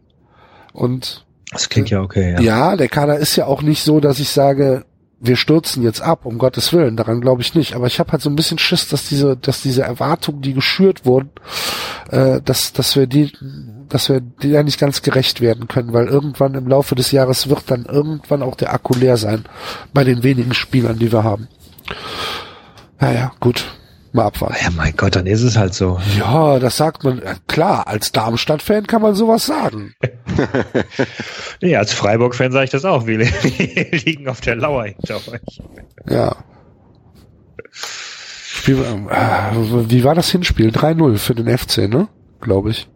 Und 0.72 1.24
Das 1.52 1.68
klingt 1.68 1.90
ja 1.90 2.00
okay, 2.00 2.32
ja. 2.32 2.40
ja, 2.40 2.76
der 2.76 2.88
Kader 2.88 3.18
ist 3.18 3.36
ja 3.36 3.46
auch 3.46 3.62
nicht 3.62 3.82
so, 3.82 4.00
dass 4.00 4.20
ich 4.20 4.30
sage, 4.30 4.84
wir 5.22 5.36
stürzen 5.36 5.82
jetzt 5.82 6.00
ab, 6.00 6.24
um 6.24 6.38
Gottes 6.38 6.72
Willen, 6.72 6.96
daran 6.96 7.20
glaube 7.20 7.42
ich 7.42 7.54
nicht. 7.54 7.74
Aber 7.74 7.86
ich 7.86 8.00
habe 8.00 8.12
halt 8.12 8.22
so 8.22 8.30
ein 8.30 8.36
bisschen 8.36 8.58
Schiss, 8.58 8.88
dass 8.88 9.08
diese, 9.08 9.36
dass 9.36 9.60
diese 9.60 9.82
Erwartungen, 9.82 10.40
die 10.40 10.54
geschürt 10.54 11.04
wurden, 11.04 11.30
äh, 12.10 12.40
dass, 12.40 12.72
dass 12.72 12.96
wir 12.96 13.06
die, 13.06 13.32
dass 13.88 14.08
wir 14.08 14.20
die 14.20 14.48
ja 14.48 14.62
nicht 14.62 14.80
ganz 14.80 15.02
gerecht 15.02 15.42
werden 15.42 15.68
können, 15.68 15.92
weil 15.92 16.06
irgendwann 16.06 16.54
im 16.54 16.66
Laufe 16.66 16.94
des 16.94 17.12
Jahres 17.12 17.50
wird 17.50 17.70
dann 17.70 17.84
irgendwann 17.84 18.42
auch 18.42 18.54
der 18.54 18.72
Akku 18.72 18.94
leer 18.94 19.18
sein 19.18 19.44
bei 19.92 20.04
den 20.04 20.22
wenigen 20.22 20.54
Spielern, 20.54 20.98
die 20.98 21.12
wir 21.12 21.22
haben. 21.22 21.48
Naja, 22.98 23.32
gut, 23.40 23.64
mal 24.12 24.26
abwarten. 24.26 24.56
Ja, 24.62 24.70
mein 24.70 24.94
Gott, 24.96 25.16
dann 25.16 25.26
ist 25.26 25.42
es 25.42 25.56
halt 25.56 25.74
so. 25.74 25.98
Ja, 26.18 26.58
das 26.58 26.76
sagt 26.76 27.04
man, 27.04 27.22
ja, 27.22 27.34
klar, 27.48 27.86
als 27.86 28.12
Darmstadt-Fan 28.12 28.86
kann 28.86 29.02
man 29.02 29.14
sowas 29.14 29.46
sagen. 29.46 29.94
Nee, 31.62 31.76
als 31.76 31.92
Freiburg-Fan 31.92 32.52
sage 32.52 32.64
ich 32.64 32.70
das 32.70 32.86
auch. 32.86 33.06
Wir 33.06 33.18
wir 33.18 33.90
liegen 34.04 34.26
auf 34.28 34.40
der 34.40 34.56
Lauer 34.56 34.84
hinter 34.84 35.16
euch. 35.16 35.60
Ja. 36.08 36.34
Spiel, 37.70 38.78
äh, 38.78 39.90
wie 39.90 40.04
war 40.04 40.14
das 40.14 40.30
Hinspiel? 40.30 40.70
3-0 40.70 41.18
für 41.18 41.34
den 41.34 41.56
FC, 41.56 41.88
ne? 41.88 42.08
Glaube 42.40 42.70
ich. 42.70 42.88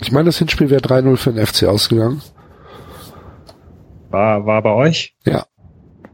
Ich 0.00 0.12
meine, 0.12 0.26
das 0.26 0.38
Hinspiel 0.38 0.70
wäre 0.70 0.80
3-0 0.80 1.16
für 1.16 1.32
den 1.32 1.44
FC 1.44 1.64
ausgegangen. 1.64 2.22
War, 4.10 4.46
war 4.46 4.62
bei 4.62 4.72
euch? 4.72 5.14
Ja. 5.24 5.46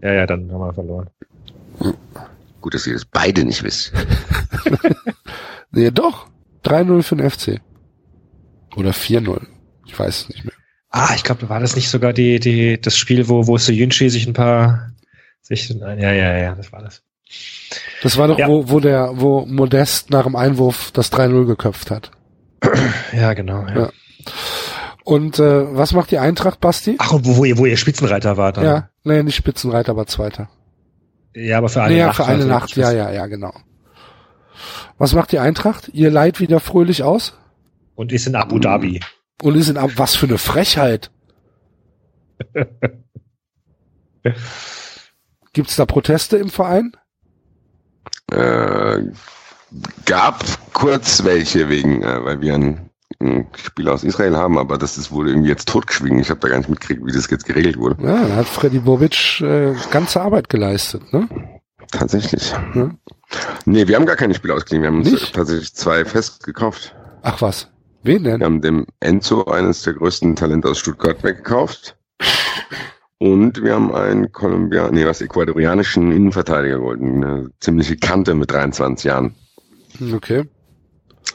Ja, 0.06 0.12
ja, 0.12 0.26
dann 0.26 0.50
haben 0.52 0.60
wir 0.60 0.72
verloren. 0.72 1.10
Gut, 2.60 2.74
dass 2.74 2.86
ihr 2.86 2.92
das 2.94 3.04
beide 3.04 3.44
nicht 3.44 3.62
wisst. 3.64 3.92
Nee, 5.72 5.90
doch. 5.90 6.28
3-0 6.64 7.02
für 7.02 7.16
den 7.16 7.28
FC. 7.30 7.60
Oder 8.76 8.92
4-0. 8.92 9.42
Ich 9.84 9.98
weiß 9.98 10.22
es 10.22 10.28
nicht 10.28 10.44
mehr. 10.44 10.54
Ah, 10.90 11.12
ich 11.14 11.22
glaube, 11.22 11.48
war 11.50 11.60
das 11.60 11.76
nicht 11.76 11.90
sogar 11.90 12.12
die, 12.12 12.38
die, 12.40 12.80
das 12.80 12.96
Spiel, 12.96 13.28
wo, 13.28 13.46
wo 13.46 13.58
Soyunchi 13.58 14.08
sich 14.08 14.26
ein 14.26 14.32
paar, 14.32 14.92
sich, 15.42 15.68
ja, 15.68 15.94
ja, 15.94 16.38
ja, 16.38 16.54
das 16.54 16.72
war 16.72 16.82
das. 16.82 17.02
Das 18.02 18.16
war 18.16 18.28
doch, 18.28 18.38
Ja. 18.38 18.48
wo, 18.48 18.70
wo 18.70 18.80
der, 18.80 19.10
wo 19.16 19.44
Modest 19.44 20.10
nach 20.10 20.24
dem 20.24 20.36
Einwurf 20.36 20.92
das 20.92 21.12
3-0 21.12 21.44
geköpft 21.46 21.90
hat. 21.90 22.12
Ja, 23.12 23.34
genau, 23.34 23.66
ja. 23.66 23.76
Ja. 23.80 23.90
Und 25.04 25.38
äh, 25.38 25.76
was 25.76 25.92
macht 25.92 26.10
die 26.10 26.18
Eintracht, 26.18 26.60
Basti? 26.60 26.96
Ach, 26.98 27.12
und 27.12 27.26
wo, 27.26 27.36
wo 27.38 27.44
ihr, 27.44 27.58
wo 27.58 27.66
ihr 27.66 27.76
Spitzenreiter 27.76 28.36
wart 28.36 28.56
dann? 28.56 28.64
Ja, 28.64 28.88
nee, 29.06 29.22
nicht 29.22 29.36
Spitzenreiter, 29.36 29.92
aber 29.92 30.06
Zweiter. 30.06 30.48
Ja, 31.34 31.58
aber 31.58 31.68
für 31.68 31.82
eine 31.82 31.94
nee, 31.94 32.00
ja, 32.00 32.06
Nacht. 32.06 32.16
für 32.16 32.24
eine 32.24 32.34
also, 32.34 32.48
Nacht, 32.48 32.76
ja, 32.76 32.92
ja, 32.92 33.10
ja, 33.10 33.26
genau. 33.26 33.52
Was 34.98 35.12
macht 35.14 35.32
die 35.32 35.38
Eintracht? 35.38 35.90
Ihr 35.92 36.10
leiht 36.10 36.40
wieder 36.40 36.60
fröhlich 36.60 37.02
aus? 37.02 37.38
Und 37.94 38.12
ist 38.12 38.26
in 38.26 38.34
Abu 38.34 38.58
Dhabi. 38.58 39.00
Und 39.42 39.54
ist 39.54 39.68
in, 39.68 39.76
was 39.76 40.16
für 40.16 40.26
eine 40.26 40.38
Frechheit. 40.38 41.10
Gibt's 45.52 45.76
da 45.76 45.86
Proteste 45.86 46.36
im 46.38 46.50
Verein? 46.50 46.92
Äh, 48.32 49.02
gab 50.04 50.44
kurz 50.72 51.24
welche 51.24 51.68
wegen, 51.68 52.02
äh, 52.02 52.24
weil 52.24 52.40
wir 52.40 52.54
einen 52.54 52.85
Spieler 53.56 53.94
aus 53.94 54.04
Israel 54.04 54.36
haben, 54.36 54.58
aber 54.58 54.78
das 54.78 54.98
ist 54.98 55.10
wohl 55.10 55.28
irgendwie 55.28 55.48
jetzt 55.48 55.68
totgeschwiegen. 55.68 56.18
Ich 56.18 56.30
habe 56.30 56.40
da 56.40 56.48
gar 56.48 56.58
nicht 56.58 56.68
mitgekriegt, 56.68 57.04
wie 57.04 57.12
das 57.12 57.30
jetzt 57.30 57.46
geregelt 57.46 57.76
wurde. 57.78 57.96
Ja, 58.02 58.26
da 58.26 58.36
hat 58.36 58.46
Freddy 58.46 58.78
Bobic 58.80 59.40
äh, 59.40 59.74
ganze 59.90 60.20
Arbeit 60.20 60.48
geleistet, 60.48 61.12
ne? 61.12 61.28
Tatsächlich. 61.90 62.52
Ja. 62.74 62.90
Nee, 63.64 63.88
wir 63.88 63.96
haben 63.96 64.06
gar 64.06 64.16
keine 64.16 64.34
Spieler 64.34 64.54
ausgeliehen. 64.54 64.82
Wir 64.82 64.88
haben 64.88 64.98
uns 64.98 65.10
Nicht? 65.10 65.34
tatsächlich 65.34 65.74
zwei 65.74 66.04
fest 66.04 66.44
gekauft. 66.44 66.94
Ach 67.22 67.40
was. 67.42 67.68
Wen 68.02 68.24
denn? 68.24 68.40
Wir 68.40 68.46
haben 68.46 68.60
dem 68.60 68.86
Enzo, 69.00 69.44
eines 69.46 69.82
der 69.82 69.94
größten 69.94 70.36
Talente 70.36 70.68
aus 70.68 70.78
Stuttgart, 70.78 71.22
weggekauft. 71.22 71.96
Und 73.18 73.62
wir 73.62 73.74
haben 73.74 73.94
einen 73.94 74.30
Kolumbian, 74.30 74.92
nee, 74.92 75.06
was, 75.06 75.22
ecuadorianischen 75.22 76.12
Innenverteidiger 76.12 76.78
geholt. 76.78 77.00
Eine 77.00 77.50
ziemliche 77.60 77.96
Kante 77.96 78.34
mit 78.34 78.50
23 78.52 79.04
Jahren. 79.04 79.34
Okay. 80.14 80.44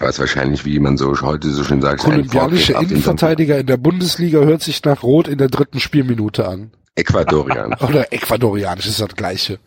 Was 0.01 0.19
wahrscheinlich, 0.19 0.65
wie 0.65 0.79
man 0.79 0.97
so 0.97 1.19
heute 1.21 1.49
so 1.49 1.63
schön 1.63 1.81
sagt, 1.81 2.01
Kolumbianische 2.01 2.73
Innenverteidiger 2.73 3.59
in 3.59 3.67
der 3.67 3.77
Bundesliga 3.77 4.39
hört 4.39 4.61
sich 4.61 4.83
nach 4.83 5.03
Rot 5.03 5.27
in 5.27 5.37
der 5.37 5.47
dritten 5.47 5.79
Spielminute 5.79 6.47
an. 6.47 6.71
Ecuadorian. 6.95 7.73
Oder 7.79 8.11
ecuadorianisch 8.11 8.87
ist 8.87 8.99
das 8.99 9.15
gleiche. 9.15 9.59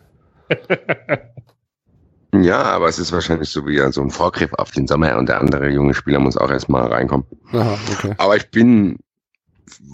ja, 2.33 2.61
aber 2.61 2.87
es 2.87 2.99
ist 2.99 3.11
wahrscheinlich 3.11 3.49
so 3.49 3.65
wie 3.65 3.79
so 3.91 4.01
ein 4.01 4.11
Vorgriff 4.11 4.53
auf 4.53 4.71
den 4.71 4.87
Sommer 4.87 5.17
und 5.17 5.29
der 5.29 5.39
andere 5.39 5.69
junge 5.69 5.93
Spieler 5.93 6.19
muss 6.19 6.37
auch 6.37 6.51
erstmal 6.51 6.85
reinkommen. 6.87 7.25
Aha, 7.51 7.77
okay. 7.91 8.13
Aber 8.17 8.35
ich 8.35 8.49
bin 8.51 8.97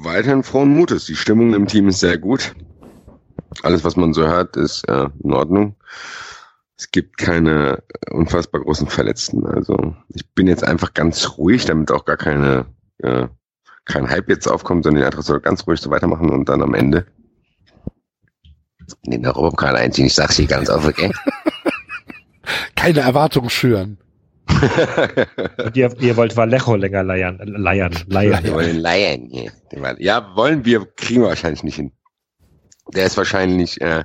weiterhin 0.03 0.43
frohen 0.43 0.69
Mutes. 0.69 1.05
Die 1.05 1.15
Stimmung 1.15 1.53
im 1.53 1.67
Team 1.67 1.87
ist 1.87 1.99
sehr 1.99 2.17
gut. 2.17 2.53
Alles, 3.63 3.83
was 3.83 3.95
man 3.95 4.13
so 4.13 4.27
hört, 4.27 4.57
ist 4.57 4.87
äh, 4.89 5.07
in 5.23 5.33
Ordnung. 5.33 5.75
Es 6.81 6.89
gibt 6.89 7.19
keine 7.19 7.83
unfassbar 8.09 8.61
großen 8.61 8.87
Verletzten. 8.87 9.45
Also 9.45 9.95
ich 10.09 10.27
bin 10.33 10.47
jetzt 10.47 10.63
einfach 10.63 10.95
ganz 10.95 11.37
ruhig, 11.37 11.65
damit 11.65 11.91
auch 11.91 12.05
gar 12.05 12.17
keine 12.17 12.65
äh, 13.03 13.27
kein 13.85 14.09
Hype 14.09 14.27
jetzt 14.29 14.47
aufkommt, 14.47 14.83
sondern 14.83 15.01
die 15.01 15.05
Eintracht 15.05 15.25
soll 15.25 15.41
ganz 15.41 15.67
ruhig 15.67 15.79
so 15.79 15.91
weitermachen 15.91 16.31
und 16.31 16.49
dann 16.49 16.63
am 16.63 16.73
Ende 16.73 17.05
in 19.03 19.11
den 19.11 19.27
Europapokal 19.27 19.75
einziehen. 19.75 20.07
Ich 20.07 20.15
sag's 20.15 20.37
hier 20.37 20.47
ganz 20.47 20.71
offen, 20.71 20.91
gell? 20.93 21.11
Keine 22.75 23.01
Erwartung 23.01 23.49
schüren. 23.49 23.99
Ihr, 25.75 25.95
ihr 26.01 26.17
wollt 26.17 26.35
Vallejo 26.35 26.75
länger 26.77 27.03
leiern, 27.03 27.39
äh, 27.41 27.45
leiern, 27.45 27.93
leiern. 28.07 28.43
Wir 28.43 28.53
wollen 28.53 29.29
hier. 29.29 29.51
Wollen- 29.71 29.97
Ja, 29.99 30.35
wollen 30.35 30.65
wir, 30.65 30.87
kriegen 30.95 31.21
wir 31.21 31.29
wahrscheinlich 31.29 31.63
nicht 31.63 31.75
hin. 31.75 31.91
Der 32.91 33.05
ist 33.05 33.17
wahrscheinlich, 33.17 33.79
äh, 33.81 34.03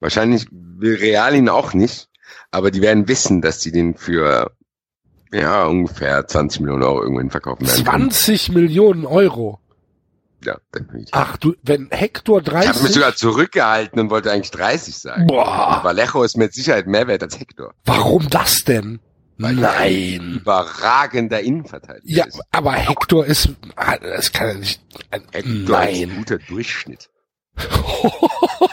wahrscheinlich 0.00 0.48
will 0.80 0.96
Real 0.96 1.34
ihn 1.34 1.48
auch 1.48 1.72
nicht, 1.74 2.08
aber 2.50 2.70
die 2.70 2.82
werden 2.82 3.08
wissen, 3.08 3.40
dass 3.42 3.58
die 3.60 3.72
den 3.72 3.94
für 3.96 4.52
ja 5.32 5.64
ungefähr 5.64 6.26
20 6.26 6.60
Millionen 6.60 6.82
Euro 6.82 7.02
irgendwo 7.02 7.20
hin 7.20 7.30
verkaufen 7.30 7.66
werden. 7.66 7.84
können. 7.84 8.10
20 8.10 8.48
Millionen 8.52 9.06
Euro. 9.06 9.60
Ja, 10.44 10.56
definitiv. 10.74 11.10
Ach 11.12 11.36
du, 11.36 11.54
wenn 11.62 11.88
Hector 11.90 12.40
Ich 12.40 12.48
habe 12.48 12.66
mich 12.68 12.76
30, 12.78 12.92
sogar 12.94 13.14
zurückgehalten 13.14 14.00
und 14.00 14.10
wollte 14.10 14.32
eigentlich 14.32 14.50
30 14.50 14.96
sagen. 14.96 15.26
Boah. 15.26 15.80
Vallejo 15.84 16.22
ist 16.22 16.36
mit 16.38 16.54
Sicherheit 16.54 16.86
mehr 16.86 17.06
wert 17.06 17.22
als 17.22 17.38
Hector. 17.38 17.74
warum 17.84 18.28
das 18.30 18.64
denn? 18.64 19.00
Weil 19.36 19.52
ein 19.52 19.60
Nein. 20.18 20.38
Überragender 20.40 21.40
Innenverteidiger 21.40 22.02
Ja, 22.06 22.24
ist. 22.24 22.40
aber 22.50 22.72
Hector 22.72 23.24
ist, 23.24 23.50
ah, 23.76 23.96
das 23.98 24.32
kann 24.32 24.48
er 24.48 24.54
nicht, 24.54 24.80
Hector 25.10 25.42
ist 25.42 25.44
ein 25.44 25.64
nein. 26.08 26.16
guter 26.16 26.38
Durchschnitt. 26.38 27.08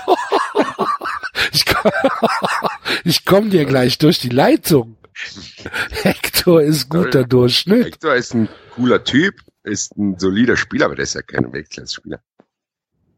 Ich 1.88 1.94
komm, 2.20 2.70
ich 3.04 3.26
komm 3.26 3.50
dir 3.50 3.66
gleich 3.66 3.98
durch 3.98 4.20
die 4.20 4.30
Leitung. 4.30 4.98
Hector 5.92 6.62
ist 6.62 6.90
guter 6.90 7.24
Durchschnitt. 7.24 7.86
Hector 7.86 8.16
ist 8.16 8.34
ein 8.36 8.50
cooler 8.76 9.04
Typ, 9.04 9.36
ist 9.64 9.96
ein 9.98 10.18
solider 10.20 10.56
Spieler, 10.58 10.86
aber 10.86 10.96
der 10.96 11.04
ist 11.04 11.16
ja 11.16 11.22
kein 11.22 11.52
Weltklasse-Spieler. 11.52 12.20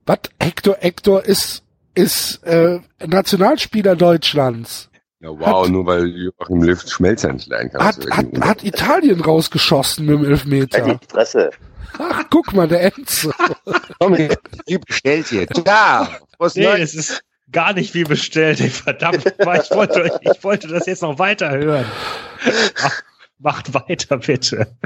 Was? 0.05 0.19
Hector, 0.41 0.77
Hector 0.79 1.23
ist, 1.25 1.63
ist 1.95 2.43
äh, 2.43 2.79
Nationalspieler 3.05 3.95
Deutschlands. 3.95 4.89
Ja, 5.21 5.29
wow, 5.29 5.67
nur 5.67 5.85
weil 5.85 6.07
Joachim 6.07 6.63
Löw 6.63 6.81
Schmelzer 6.81 7.33
nicht 7.33 7.49
leiden 7.49 7.71
kann. 7.71 7.83
Hat, 7.83 7.97
hat, 8.09 8.25
hat 8.39 8.63
Italien 8.63 9.19
rausgeschossen 9.19 10.05
mit 10.05 10.15
dem 10.15 10.21
Halt 10.21 10.29
Elfmeter. 10.31 10.95
die 10.95 11.07
Fresse. 11.11 11.49
Ach, 11.97 12.23
guck 12.29 12.53
mal, 12.53 12.67
der 12.67 12.83
Enzo. 12.95 13.33
Komm, 13.99 14.15
bestellt 14.87 15.31
jetzt? 15.31 15.61
Ja, 15.67 16.07
was 16.37 16.55
Nee, 16.55 16.63
Neues. 16.63 16.93
es 16.93 17.09
ist 17.09 17.23
gar 17.51 17.73
nicht 17.73 17.93
wie 17.93 18.03
bestellt, 18.03 18.59
ey, 18.61 18.69
verdammt. 18.69 19.23
Ich 19.39 19.71
wollte, 19.71 20.19
ich 20.21 20.43
wollte 20.43 20.67
das 20.67 20.85
jetzt 20.85 21.01
noch 21.01 21.19
weiter 21.19 21.51
hören. 21.51 21.85
Ach, 22.81 23.01
macht 23.39 23.73
weiter, 23.73 24.17
bitte. 24.17 24.77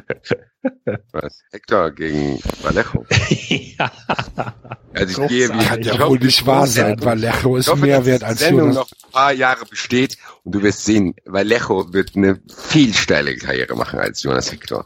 Was? 1.12 1.42
Hector 1.52 1.92
gegen 1.92 2.40
Vallejo. 2.62 3.06
ja. 3.78 3.92
Also 4.94 5.24
ich 5.24 5.30
gehe 5.30 5.50
wie, 5.50 5.66
Kann 5.66 5.82
ich 5.82 5.88
ja 5.88 6.08
wohl 6.08 6.20
nicht 6.20 6.46
wahr 6.46 6.68
sein. 6.68 7.04
Vallejo 7.04 7.58
ist 7.58 7.68
hoffe, 7.68 7.82
mehr 7.82 8.06
wert 8.06 8.22
die 8.22 8.26
als 8.26 8.40
Sendung 8.40 8.70
Jonas. 8.70 8.76
noch 8.76 8.92
ein 8.92 9.12
paar 9.12 9.34
Jahre 9.34 9.66
besteht 9.66 10.18
und 10.44 10.56
du 10.56 10.62
wirst 10.62 10.86
sehen, 10.86 11.16
Vallejo 11.26 11.94
wird 11.94 12.16
eine 12.16 12.40
viel 12.56 12.94
steile 12.94 13.36
Karriere 13.36 13.76
machen 13.76 14.00
als 14.00 14.24
Jonas 14.24 14.52
Hector. 14.52 14.86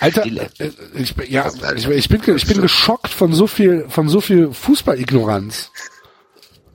Alter, 0.00 0.22
Stille. 0.22 0.50
äh, 0.58 0.70
ich, 0.94 1.14
bin- 1.14 1.30
ja, 1.30 1.50
ich, 1.76 1.86
ich 1.88 2.08
bin, 2.08 2.22
ich 2.36 2.46
bin 2.46 2.60
geschockt 2.60 3.08
von 3.10 3.32
so 3.32 3.46
viel, 3.46 3.86
von 3.88 4.08
so 4.08 4.20
viel 4.20 4.52
Fußballignoranz. 4.52 5.70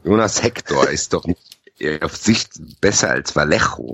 Jonas 0.03 0.41
Hector 0.43 0.87
ist 0.89 1.13
doch 1.13 1.25
äh, 1.79 1.99
auf 2.01 2.15
Sicht 2.15 2.51
besser 2.79 3.09
als 3.09 3.35
Vallejo. 3.35 3.93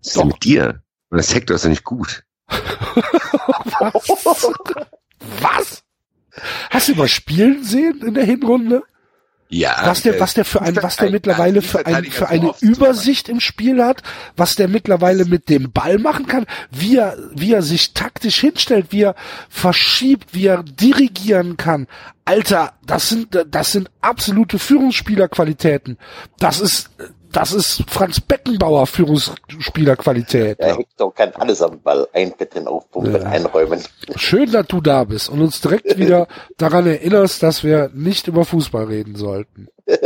Was 0.00 0.08
ist 0.08 0.16
denn 0.16 0.26
mit 0.28 0.44
dir? 0.44 0.82
Jonas 1.10 1.34
Hector 1.34 1.54
ist 1.56 1.64
doch 1.64 1.70
nicht 1.70 1.84
gut. 1.84 2.24
Was? 5.40 5.82
Hast 6.70 6.88
du 6.88 6.94
mal 6.94 7.08
spielen 7.08 7.64
sehen 7.64 8.02
in 8.02 8.14
der 8.14 8.24
Hinrunde? 8.24 8.82
Ja. 9.48 9.76
Was 9.84 10.02
der, 10.02 10.16
äh, 10.16 10.20
was 10.20 10.34
der 10.34 10.44
für 10.44 10.60
ein, 10.60 10.76
was 10.82 10.96
der 10.96 11.10
mittlerweile 11.10 11.62
für 11.62 11.86
ein, 11.86 12.04
für 12.04 12.28
eine. 12.28 12.52
Übersicht 12.60 13.28
im 13.28 13.40
Spiel 13.40 13.82
hat, 13.82 14.02
was 14.36 14.56
der 14.56 14.68
mittlerweile 14.68 15.24
mit 15.24 15.48
dem 15.48 15.70
Ball 15.70 15.98
machen 15.98 16.26
kann, 16.26 16.46
wie 16.70 16.96
er, 16.96 17.16
wie 17.34 17.52
er 17.52 17.62
sich 17.62 17.94
taktisch 17.94 18.40
hinstellt, 18.40 18.86
wie 18.90 19.02
er 19.02 19.14
verschiebt, 19.48 20.34
wie 20.34 20.46
er 20.46 20.62
dirigieren 20.62 21.56
kann. 21.56 21.86
Alter, 22.24 22.72
das 22.84 23.08
sind, 23.08 23.38
das 23.48 23.70
sind 23.70 23.88
absolute 24.00 24.58
Führungsspielerqualitäten. 24.58 25.96
Das 26.40 26.60
ist, 26.60 26.90
das 27.32 27.52
ist 27.52 27.82
Franz 27.88 28.20
Beckenbauer 28.20 28.86
Führungsspielerqualität. 28.86 30.58
Der 30.58 30.76
Hector 30.76 31.12
kann 31.14 31.32
alles 31.34 31.60
am 31.62 31.80
Ball 31.80 32.06
einbetten, 32.12 32.66
aufpumpen, 32.66 33.14
Ja. 33.22 33.28
einräumen. 33.28 33.82
Schön, 34.16 34.50
dass 34.52 34.66
du 34.66 34.80
da 34.80 35.04
bist 35.04 35.28
und 35.28 35.40
uns 35.40 35.60
direkt 35.60 35.98
wieder 35.98 36.28
daran 36.56 36.86
erinnerst, 36.86 37.42
dass 37.42 37.62
wir 37.64 37.90
nicht 37.94 38.28
über 38.28 38.44
Fußball 38.44 38.84
reden 38.84 39.16
sollten. 39.16 39.68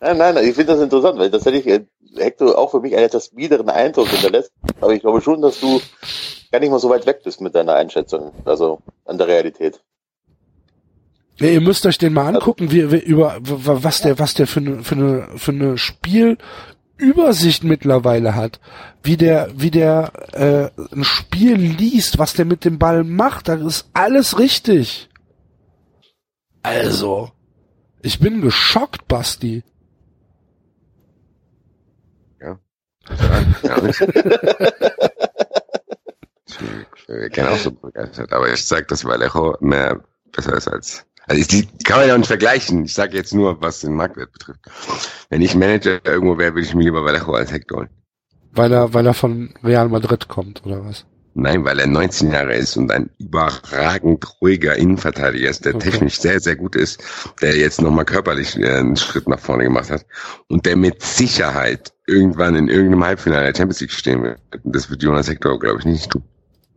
Nein, 0.00 0.18
nein, 0.18 0.36
ich 0.38 0.54
finde 0.56 0.72
das 0.72 0.80
interessant, 0.82 1.18
weil 1.20 1.30
tatsächlich 1.30 1.66
äh, 1.68 1.84
Hector 2.16 2.58
auch 2.58 2.72
für 2.72 2.80
mich 2.80 2.94
einen 2.96 3.04
etwas 3.04 3.28
biederen 3.28 3.68
Eindruck 3.70 4.08
hinterlässt. 4.08 4.50
Aber 4.80 4.92
ich 4.92 5.00
glaube 5.00 5.20
schon, 5.20 5.40
dass 5.40 5.60
du 5.60 5.80
gar 6.50 6.58
nicht 6.58 6.70
mal 6.70 6.80
so 6.80 6.90
weit 6.90 7.06
weg 7.06 7.20
bist 7.22 7.40
mit 7.40 7.54
deiner 7.54 7.74
Einschätzung, 7.74 8.32
also 8.44 8.80
an 9.04 9.18
der 9.18 9.28
Realität. 9.28 9.80
Ja, 11.38 11.48
ihr 11.48 11.60
müsst 11.60 11.84
euch 11.84 11.98
den 11.98 12.14
mal 12.14 12.34
angucken, 12.34 12.70
wie, 12.70 12.90
wie 12.90 12.98
über 12.98 13.36
was 13.40 14.00
der 14.00 14.18
was 14.18 14.34
der 14.34 14.46
für 14.46 14.60
eine 14.60 14.82
für 14.82 14.94
eine 14.94 15.28
für 15.36 15.52
eine 15.52 15.76
Spielübersicht 15.76 17.62
mittlerweile 17.62 18.34
hat, 18.34 18.58
wie 19.02 19.18
der 19.18 19.50
wie 19.54 19.70
der 19.70 20.12
äh, 20.32 20.70
ein 20.94 21.04
Spiel 21.04 21.56
liest, 21.56 22.18
was 22.18 22.32
der 22.32 22.46
mit 22.46 22.64
dem 22.64 22.78
Ball 22.78 23.04
macht, 23.04 23.48
da 23.48 23.54
ist 23.54 23.90
alles 23.92 24.38
richtig. 24.38 25.10
Also, 26.62 27.30
ich 28.02 28.18
bin 28.18 28.40
geschockt, 28.40 29.06
Basti. 29.06 29.62
Ja. 32.40 32.58
Ich 37.08 37.32
gerne 37.32 37.50
auch 37.50 37.58
so 37.58 37.70
begeistert, 37.70 38.32
aber 38.32 38.52
ich 38.52 38.64
sag, 38.64 38.88
dass 38.88 39.04
Vallejo 39.04 39.56
mehr 39.60 40.00
besser 40.32 40.56
ist 40.56 40.68
als. 40.68 41.06
Also 41.26 41.40
ich, 41.40 41.48
die 41.48 41.66
kann 41.84 41.98
man 41.98 42.08
ja 42.08 42.14
auch 42.14 42.18
nicht 42.18 42.28
vergleichen. 42.28 42.84
Ich 42.84 42.94
sage 42.94 43.16
jetzt 43.16 43.34
nur, 43.34 43.60
was 43.60 43.80
den 43.80 43.94
Marktwert 43.94 44.32
betrifft. 44.32 44.60
Wenn 45.28 45.42
ich 45.42 45.54
Manager 45.54 45.98
irgendwo 46.04 46.38
wäre, 46.38 46.54
würde 46.54 46.66
ich 46.66 46.74
mir 46.74 46.84
lieber 46.84 47.04
Vallejo 47.04 47.32
als 47.34 47.52
Hector 47.52 47.78
holen. 47.78 47.90
Weil 48.52 48.72
er, 48.72 48.94
weil 48.94 49.06
er 49.06 49.14
von 49.14 49.54
Real 49.62 49.88
Madrid 49.88 50.28
kommt, 50.28 50.64
oder 50.64 50.84
was? 50.84 51.04
Nein, 51.38 51.64
weil 51.66 51.78
er 51.80 51.86
19 51.86 52.30
Jahre 52.32 52.54
ist 52.54 52.78
und 52.78 52.90
ein 52.90 53.10
überragend 53.18 54.24
ruhiger 54.40 54.76
Innenverteidiger 54.76 55.50
ist, 55.50 55.66
der 55.66 55.74
Okay. 55.74 55.90
technisch 55.90 56.18
sehr, 56.18 56.40
sehr 56.40 56.56
gut 56.56 56.74
ist, 56.74 57.02
der 57.42 57.54
jetzt 57.56 57.82
nochmal 57.82 58.06
körperlich 58.06 58.56
äh, 58.58 58.78
einen 58.78 58.96
Schritt 58.96 59.28
nach 59.28 59.38
vorne 59.38 59.64
gemacht 59.64 59.90
hat 59.90 60.06
und 60.48 60.64
der 60.64 60.76
mit 60.76 61.02
Sicherheit 61.02 61.92
irgendwann 62.06 62.54
in 62.56 62.68
irgendeinem 62.68 63.04
Halbfinale 63.04 63.52
der 63.52 63.54
Champions 63.54 63.80
League 63.82 63.90
stehen 63.92 64.22
wird. 64.22 64.40
Das 64.64 64.88
wird 64.88 65.02
Jonas 65.02 65.28
Hector, 65.28 65.58
glaube 65.58 65.80
ich, 65.80 65.84
nicht 65.84 66.10
tun. 66.10 66.22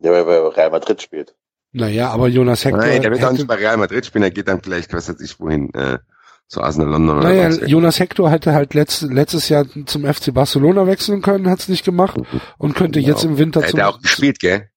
Der 0.04 0.12
bei 0.12 0.24
bei 0.24 0.40
Real 0.50 0.72
Madrid 0.72 1.02
spielt. 1.02 1.34
Naja, 1.72 2.10
aber 2.10 2.28
Jonas 2.28 2.66
Hector. 2.66 2.80
Nein, 2.82 3.02
der 3.02 3.12
wird 3.12 3.22
auch 3.22 3.28
hätte- 3.28 3.36
nicht 3.36 3.48
bei 3.48 3.56
Real 3.56 3.78
Madrid 3.78 4.06
spielen, 4.06 4.24
der 4.24 4.32
geht 4.32 4.48
dann 4.48 4.62
vielleicht, 4.62 4.92
was 4.94 5.08
weiß 5.10 5.20
ich, 5.22 5.40
wohin, 5.40 5.72
äh, 5.74 6.00
zu 6.48 6.62
Arsenal 6.64 6.90
London 6.90 7.18
oder 7.20 7.28
Naja, 7.28 7.44
sonst 7.44 7.56
irgendwo. 7.58 7.72
Jonas 7.72 8.00
Hector 8.00 8.32
hätte 8.32 8.54
halt 8.54 8.74
letzt, 8.74 9.04
letztes 9.04 9.50
Jahr 9.50 9.66
zum 9.86 10.04
FC 10.06 10.32
Barcelona 10.34 10.88
wechseln 10.88 11.22
können, 11.22 11.48
hat's 11.48 11.68
nicht 11.70 11.86
gemacht 11.86 12.20
und 12.58 12.74
könnte 12.76 13.00
Genau. 13.02 13.12
jetzt 13.14 13.24
im 13.24 13.38
Winter 13.38 13.62
zum. 13.66 13.80
hat 13.80 13.94
auch 13.96 14.02
gespielt, 14.02 14.40
gell? 14.40 14.68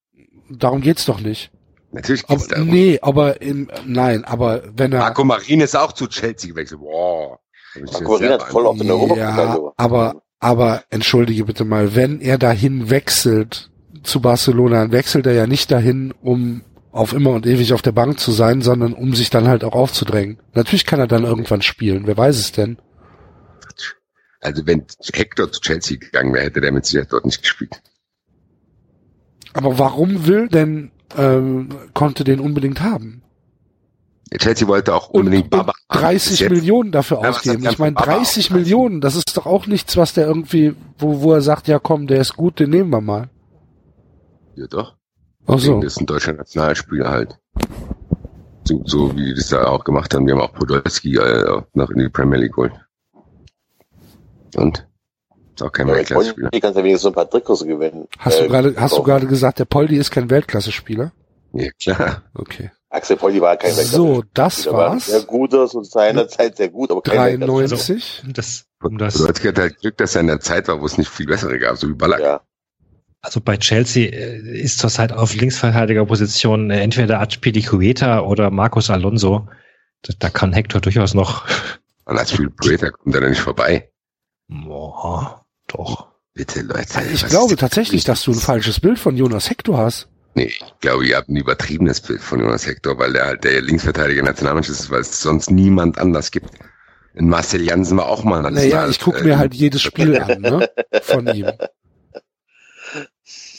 Darum 0.51 0.82
geht's 0.82 1.07
doch 1.07 1.20
nicht. 1.20 1.51
Natürlich 1.93 2.24
Aber, 2.26 2.36
geht's 2.36 2.49
darum. 2.49 2.68
nee, 2.68 2.99
aber 3.01 3.40
im, 3.40 3.70
nein, 3.86 4.24
aber 4.24 4.62
wenn 4.76 4.93
er. 4.93 4.99
Marco 5.01 5.24
Marin 5.24 5.62
ist 5.62 5.74
auch 5.74 5.93
zu 5.93 6.07
Chelsea 6.09 6.51
gewechselt. 6.51 6.80
Wow. 6.82 7.38
Marco 7.90 8.12
Marin 8.12 8.32
hat 8.32 8.43
voll 8.45 8.66
auf 8.66 8.76
den 8.76 8.86
Ja, 8.88 8.93
Europapokal. 8.95 9.72
aber, 9.78 10.22
aber 10.40 10.82
entschuldige 10.90 11.47
bitte 11.47 11.64
mal, 11.64 11.95
wenn 11.95 12.20
er 12.20 12.36
dahin 12.36 12.90
wechselt 12.90 13.70
zu 14.03 14.20
Barcelona, 14.20 14.82
dann 14.82 14.93
wechselt 14.93 15.26
er 15.26 15.32
ja 15.32 15.47
nicht 15.47 15.70
dahin, 15.70 16.12
um 16.20 16.61
auf 16.93 17.12
immer 17.14 17.30
und 17.30 17.47
ewig 17.47 17.72
auf 17.72 17.82
der 17.82 17.93
Bank 17.93 18.20
zu 18.20 18.30
sein, 18.32 18.61
sondern 18.62 18.93
um 18.93 19.14
sich 19.14 19.30
dann 19.30 19.49
halt 19.49 19.64
auch 19.64 19.72
aufzudrängen. 19.74 20.38
Natürlich 20.55 20.86
kann 20.86 21.01
er 21.01 21.07
dann 21.07 21.24
irgendwann 21.24 21.62
spielen, 21.62 22.07
wer 22.07 22.16
weiß 22.16 22.38
es 22.38 22.53
denn? 22.53 22.78
Also 24.40 24.66
wenn 24.66 24.84
Hector 25.12 25.51
zu 25.51 25.61
Chelsea 25.61 25.97
gegangen 25.99 26.34
wäre, 26.34 26.45
hätte 26.45 26.61
der 26.61 26.72
mit 26.72 26.84
Sicherheit 26.84 27.12
dort 27.12 27.24
nicht 27.24 27.40
gespielt. 27.43 27.80
Aber 29.55 29.78
warum 29.78 30.26
will 30.26 30.49
denn 30.49 30.90
ähm, 31.16 31.68
konnte 31.95 32.24
den 32.24 32.40
unbedingt 32.40 32.80
haben? 32.80 33.22
Chelsea 34.38 34.66
wollte 34.66 34.95
auch 34.95 35.11
Und, 35.11 35.20
unbedingt 35.20 35.45
und 35.45 35.51
Baba 35.51 35.72
haben. 35.90 36.01
30 36.01 36.30
Bis 36.30 36.38
jetzt- 36.40 36.51
Millionen 36.51 36.90
dafür 36.90 37.20
Ja, 37.22 37.28
ausgeben. 37.30 37.66
Ich 37.68 37.78
meine, 37.78 37.93
Baba 37.95 38.12
30 38.16 38.51
auch? 38.51 38.55
Millionen, 38.57 39.01
das 39.03 39.14
ist 39.14 39.36
doch 39.36 39.45
auch 39.47 39.66
nichts, 39.66 39.97
was 39.99 40.14
der 40.14 40.26
irgendwie, 40.26 40.74
wo, 40.99 41.20
wo 41.20 41.32
er 41.34 41.43
sagt, 41.43 41.68
ja 41.68 41.78
komm, 41.78 42.07
der 42.07 42.20
ist 42.20 42.34
gut, 42.34 42.59
den 42.59 42.70
nehmen 42.70 42.90
wir 42.90 43.01
mal. 43.03 43.28
Ja 44.57 44.66
doch. 44.66 44.97
Ach 45.47 45.59
so. 45.59 45.80
Das 45.80 45.95
ist 45.95 46.01
ein 46.01 46.07
deutscher 46.07 46.32
Nationalspieler 46.32 47.11
halt. 47.11 47.38
So, 48.64 48.80
so 48.84 49.16
wie 49.16 49.24
die 49.26 49.34
das 49.34 49.49
da 49.49 49.64
auch 49.66 49.82
gemacht 49.84 50.14
haben. 50.14 50.26
Die 50.26 50.32
haben 50.32 50.40
auch 50.40 50.53
Podolski 50.53 51.16
äh, 51.16 51.49
auch 51.49 51.64
noch 51.74 51.90
in 51.90 51.99
die 51.99 52.09
Premier 52.09 52.38
League 52.38 52.53
geholt. 52.55 52.72
Und? 54.57 54.86
Ist 55.55 55.62
auch 55.62 55.72
kein 55.72 55.88
Ja, 55.88 55.95
Weltklasse-Spieler. 55.97 56.49
Hier 56.53 56.61
kannst 56.61 56.78
du 56.78 56.82
wenigstens 56.82 57.03
so 57.03 57.09
ein 57.09 57.14
paar 57.14 57.28
Trikots 57.28 57.64
gewinnen. 57.64 58.07
Hast 58.18 58.38
du 58.40 58.45
Äh, 58.45 58.49
gerade, 58.49 58.74
hast 58.76 58.97
du 58.97 59.03
gerade 59.03 59.26
gesagt, 59.26 59.59
der 59.59 59.64
Poldi 59.64 59.97
ist 59.97 60.11
kein 60.11 60.30
Weltklasse-Spieler? 60.30 61.12
Ja, 61.53 61.70
klar. 61.80 62.22
Okay. 62.34 62.70
Axel 62.88 63.16
Poldi 63.16 63.40
war 63.40 63.57
kein 63.57 63.72
So, 63.72 64.22
das 64.34 64.62
Der 64.62 64.72
war 64.72 64.90
war's. 64.93 65.07
sehr 65.07 65.22
guter, 65.22 65.66
zu 65.66 65.82
seiner 65.82 66.28
Zeit 66.28 66.57
sehr 66.57 66.68
gut, 66.68 66.90
aber 66.90 67.03
kein 67.03 67.40
Weltklasse. 67.40 67.95
93. 67.95 68.22
Um 68.26 68.32
das, 68.32 68.64
um 68.82 68.99
das, 68.99 69.18
Podolski 69.18 69.49
hat 69.49 69.59
halt 69.59 69.78
Glück, 69.80 69.97
dass 69.97 70.14
er 70.14 70.20
in 70.22 70.26
der 70.28 70.40
Zeit 70.40 70.68
war, 70.68 70.80
wo 70.80 70.86
es 70.86 70.97
nicht 70.99 71.11
viel 71.11 71.26
bessere 71.26 71.59
gab, 71.59 71.76
so 71.76 71.88
wie 71.88 71.95
Ballack. 71.95 72.20
Ja. 72.20 72.40
Also 73.22 73.40
bei 73.40 73.56
Chelsea 73.56 74.10
äh, 74.10 74.60
ist 74.60 74.78
zurzeit 74.78 75.12
auf 75.12 75.34
Linksverteidigerposition 75.34 76.70
äh, 76.70 76.80
entweder 76.80 77.20
Azpilicueta 77.20 78.20
oder 78.20 78.50
Marcos 78.50 78.90
Alonso. 78.90 79.48
Da, 80.02 80.14
da 80.18 80.28
kann 80.28 80.52
Hector 80.52 80.80
durchaus 80.80 81.14
noch. 81.14 81.46
Spiel 82.26 82.50
Creator 82.60 82.90
kommt 82.90 83.14
er 83.14 83.20
da 83.20 83.28
nicht 83.28 83.40
vorbei. 83.40 83.88
Boah, 84.48 85.44
doch. 85.68 86.08
Bitte, 86.34 86.62
Leute. 86.62 86.96
Also 86.96 87.10
ich 87.10 87.26
glaube 87.26 87.56
tatsächlich, 87.56 88.04
dass 88.04 88.22
du 88.22 88.32
ein 88.32 88.38
falsches 88.38 88.80
Bild 88.80 88.98
von 88.98 89.16
Jonas 89.16 89.50
Hector 89.50 89.78
hast. 89.78 90.08
Nee, 90.34 90.46
ich 90.46 90.74
glaube, 90.80 91.06
ihr 91.06 91.16
habt 91.16 91.28
ein 91.28 91.36
übertriebenes 91.36 92.00
Bild 92.00 92.20
von 92.20 92.40
Jonas 92.40 92.66
Hector, 92.66 92.98
weil 92.98 93.12
der 93.12 93.26
halt 93.26 93.44
der 93.44 93.60
Linksverteidiger 93.60 94.22
Nationalmannschaft 94.22 94.80
ist, 94.80 94.90
weil 94.90 95.02
es 95.02 95.20
sonst 95.20 95.50
niemand 95.50 95.98
anders 95.98 96.30
gibt. 96.30 96.50
In 97.14 97.28
Marcel 97.28 97.62
Jansen 97.62 97.98
war 97.98 98.06
auch 98.06 98.24
mal 98.24 98.40
National. 98.40 98.68
Naja, 98.68 98.88
ich 98.88 98.98
gucke 98.98 99.22
mir 99.22 99.34
äh, 99.34 99.36
halt 99.36 99.54
jedes 99.54 99.82
Spiel 99.82 100.18
an, 100.18 100.40
ne? 100.40 100.70
Von 101.02 101.26
ihm. 101.28 101.52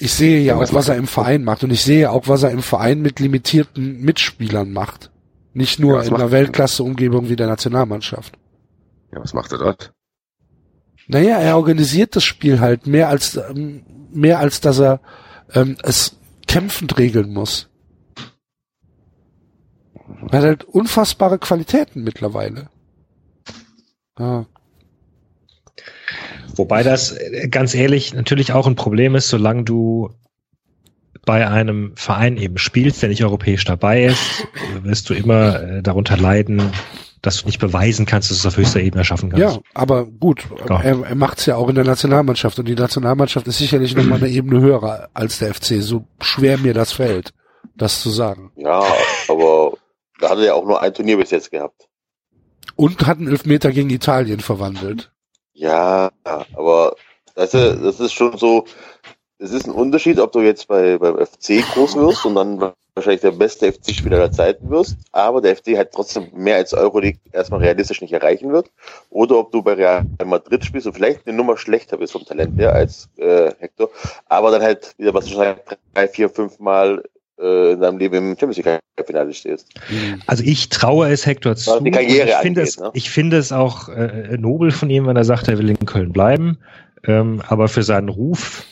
Ich 0.04 0.14
sehe 0.14 0.41
ja 0.41 0.58
auch, 0.58 0.74
was 0.74 0.89
er 0.89 0.97
im 0.97 1.08
Verein 1.08 1.45
macht. 1.45 1.64
Und 1.64 1.72
ich 1.72 1.82
sehe 1.82 2.12
auch, 2.12 2.28
was 2.28 2.43
er 2.43 2.51
im 2.51 2.62
Verein 2.62 3.01
mit 3.01 3.22
limitierten 3.22 4.01
Mitspielern 4.01 4.74
macht. 4.74 5.12
Nicht 5.54 5.80
nur 5.80 6.01
Ja, 6.01 6.08
in 6.08 6.14
einer 6.14 6.26
er? 6.26 6.32
Weltklasse-Umgebung 6.32 7.30
wie 7.30 7.38
der 7.38 7.47
Nationalmannschaft. 7.47 8.38
Ja, 9.14 9.22
was 9.22 9.34
macht 9.34 9.54
er 9.54 9.60
dort? 9.60 9.93
Naja, 11.08 11.38
er 11.38 11.56
organisiert 11.56 12.18
das 12.18 12.26
Spiel 12.26 12.60
halt 12.60 12.86
mehr 12.86 13.08
als 13.08 13.38
ähm, 13.38 13.84
mehr 14.12 14.39
als 14.39 14.60
dass 14.60 14.80
er 14.80 14.99
ähm, 15.54 15.78
es 15.84 16.18
kämpfend 16.47 16.97
regeln 16.97 17.32
muss. 17.32 17.70
Er 20.32 20.38
hat 20.39 20.45
halt 20.45 20.64
unfassbare 20.66 21.39
Qualitäten 21.39 22.04
mittlerweile. 22.04 22.70
Ja, 24.20 24.45
Wobei 26.56 26.84
das 26.84 27.12
äh, 27.12 27.47
ganz 27.49 27.74
ehrlich 27.74 28.14
natürlich 28.14 28.54
auch 28.54 28.68
ein 28.68 28.76
Problem 28.76 29.16
ist, 29.16 29.30
solange 29.30 29.64
du 29.64 30.10
bei 31.26 31.47
einem 31.47 31.93
Verein 31.95 32.38
eben 32.38 32.58
spielst, 32.58 33.01
der 33.01 33.10
nicht 33.10 33.24
europäisch 33.24 33.64
dabei 33.64 34.06
ist, 34.06 34.47
wirst 34.82 35.10
du 35.10 35.14
immer 35.14 35.62
äh, 35.62 35.82
darunter 35.82 36.18
leiden, 36.18 36.72
dass 37.22 37.38
du 37.41 37.45
nicht 37.45 37.60
beweisen 37.60 38.06
kannst, 38.06 38.30
dass 38.30 38.41
du 38.41 38.47
es 38.47 38.54
auf 38.54 38.58
höchster 38.60 38.82
Ebene 38.82 39.06
schaffen 39.06 39.30
kannst. 39.30 39.56
ja 39.56 39.62
aber 39.74 40.06
gut, 40.06 40.45
Ja. 40.68 40.82
er, 40.82 41.06
er 41.06 41.16
macht's 41.16 41.45
ja 41.45 41.56
auch 41.56 41.70
in 41.70 41.76
der 41.76 41.86
Nationalmannschaft 41.86 42.60
und 42.60 42.68
die 42.68 42.76
Nationalmannschaft 42.76 43.47
ist 43.47 43.58
sicherlich 43.60 43.95
noch 43.95 44.04
mal 44.04 44.18
eine 44.18 44.28
Ebene 44.28 44.60
höher 44.60 45.10
als 45.14 45.39
der 45.39 45.54
FC, 45.54 45.82
so 45.82 46.06
schwer 46.20 46.58
mir 46.58 46.74
das 46.74 46.91
fällt, 46.91 47.34
das 47.78 48.01
zu 48.01 48.10
sagen. 48.10 48.51
Ja, 48.58 48.84
aber 49.30 49.78
da 50.20 50.32
hat 50.32 50.38
er 50.39 50.43
ja 50.45 50.54
auch 50.56 50.66
nur 50.66 50.82
ein 50.82 50.93
Turnier 50.93 51.16
bis 51.18 51.32
jetzt 51.32 51.49
gehabt. 51.51 51.88
Und 52.76 53.08
hat 53.08 53.20
einen 53.20 53.30
Elfmeter 53.30 53.72
gegen 53.72 53.89
Italien 53.89 54.41
verwandelt. 54.41 55.12
Ja, 55.54 56.12
aber 56.54 56.95
weißt 57.36 57.54
du, 57.54 57.78
das 57.84 57.99
ist 57.99 58.14
schon 58.14 58.38
so, 58.38 58.66
es 59.38 59.51
ist 59.51 59.68
ein 59.68 59.74
Unterschied, 59.74 60.20
ob 60.20 60.32
du 60.32 60.41
jetzt 60.41 60.68
bei, 60.68 60.97
beim 60.97 61.18
FC 61.18 61.64
groß 61.74 61.95
wirst 61.95 62.26
und 62.26 62.36
dann 62.36 62.74
wahrscheinlich 62.95 63.22
der 63.22 63.32
beste 63.32 63.72
FC-Spieler 63.72 64.18
der 64.18 64.32
Zeiten 64.32 64.70
wirst, 64.70 64.97
aber 65.12 65.41
der 65.41 65.56
FC 65.56 65.76
halt 65.76 65.91
trotzdem 65.91 66.30
mehr 66.34 66.58
als 66.58 66.74
Euroleague 66.74 67.20
erstmal 67.32 67.62
realistisch 67.62 68.01
nicht 68.01 68.14
erreichen 68.14 68.51
wird. 68.51 68.72
Oder 69.10 69.38
ob 69.38 69.51
du 69.51 69.62
bei 69.62 69.74
Real 69.74 70.06
Madrid 70.24 70.64
spielst 70.64 70.88
und 70.88 70.93
vielleicht 70.93 71.28
eine 71.28 71.36
Nummer 71.36 71.58
schlechter 71.58 71.97
bist 71.97 72.14
vom 72.14 72.26
Talent 72.26 72.58
her 72.58 72.74
als 72.74 73.10
äh, 73.18 73.51
Hector, 73.60 73.89
aber 74.28 74.51
dann 74.51 74.62
halt 74.62 74.93
wieder, 74.97 75.14
was 75.14 75.28
sagst, 75.28 75.78
drei, 75.93 76.08
vier, 76.08 76.30
fünf 76.30 76.60
Mal 76.60 77.04
in 77.44 77.82
deinem 77.82 77.98
Leben 77.98 78.16
im 78.16 78.38
Champions 78.38 78.58
League-Finale 78.58 79.34
stehst. 79.34 79.68
Also 80.28 80.44
ich 80.44 80.70
traue 80.70 81.10
es 81.10 81.26
Hector 81.26 81.56
zu. 81.56 81.80
Die 81.82 81.91
Karriere 81.91 82.30
ich 82.30 82.36
finde 82.36 82.62
angeht, 82.62 82.74
es, 82.74 82.80
ne? 82.80 82.91
ich 82.94 83.10
finde 83.10 83.38
es 83.38 83.52
auch 83.52 83.89
äh, 83.89 84.38
nobel 84.38 84.72
von 84.72 84.89
ihm, 84.89 85.08
wenn 85.08 85.16
er 85.16 85.24
sagt, 85.24 85.48
er 85.48 85.58
will 85.58 85.70
in 85.70 85.78
Köln 85.86 86.12
bleiben. 86.12 86.58
Ähm, 87.06 87.41
aber 87.48 87.68
für 87.68 87.84
seinen 87.84 88.10
Ruf, 88.10 88.64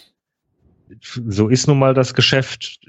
so 1.02 1.50
ist 1.50 1.68
nun 1.68 1.80
mal 1.80 1.94
das 1.94 2.14
Geschäft, 2.14 2.80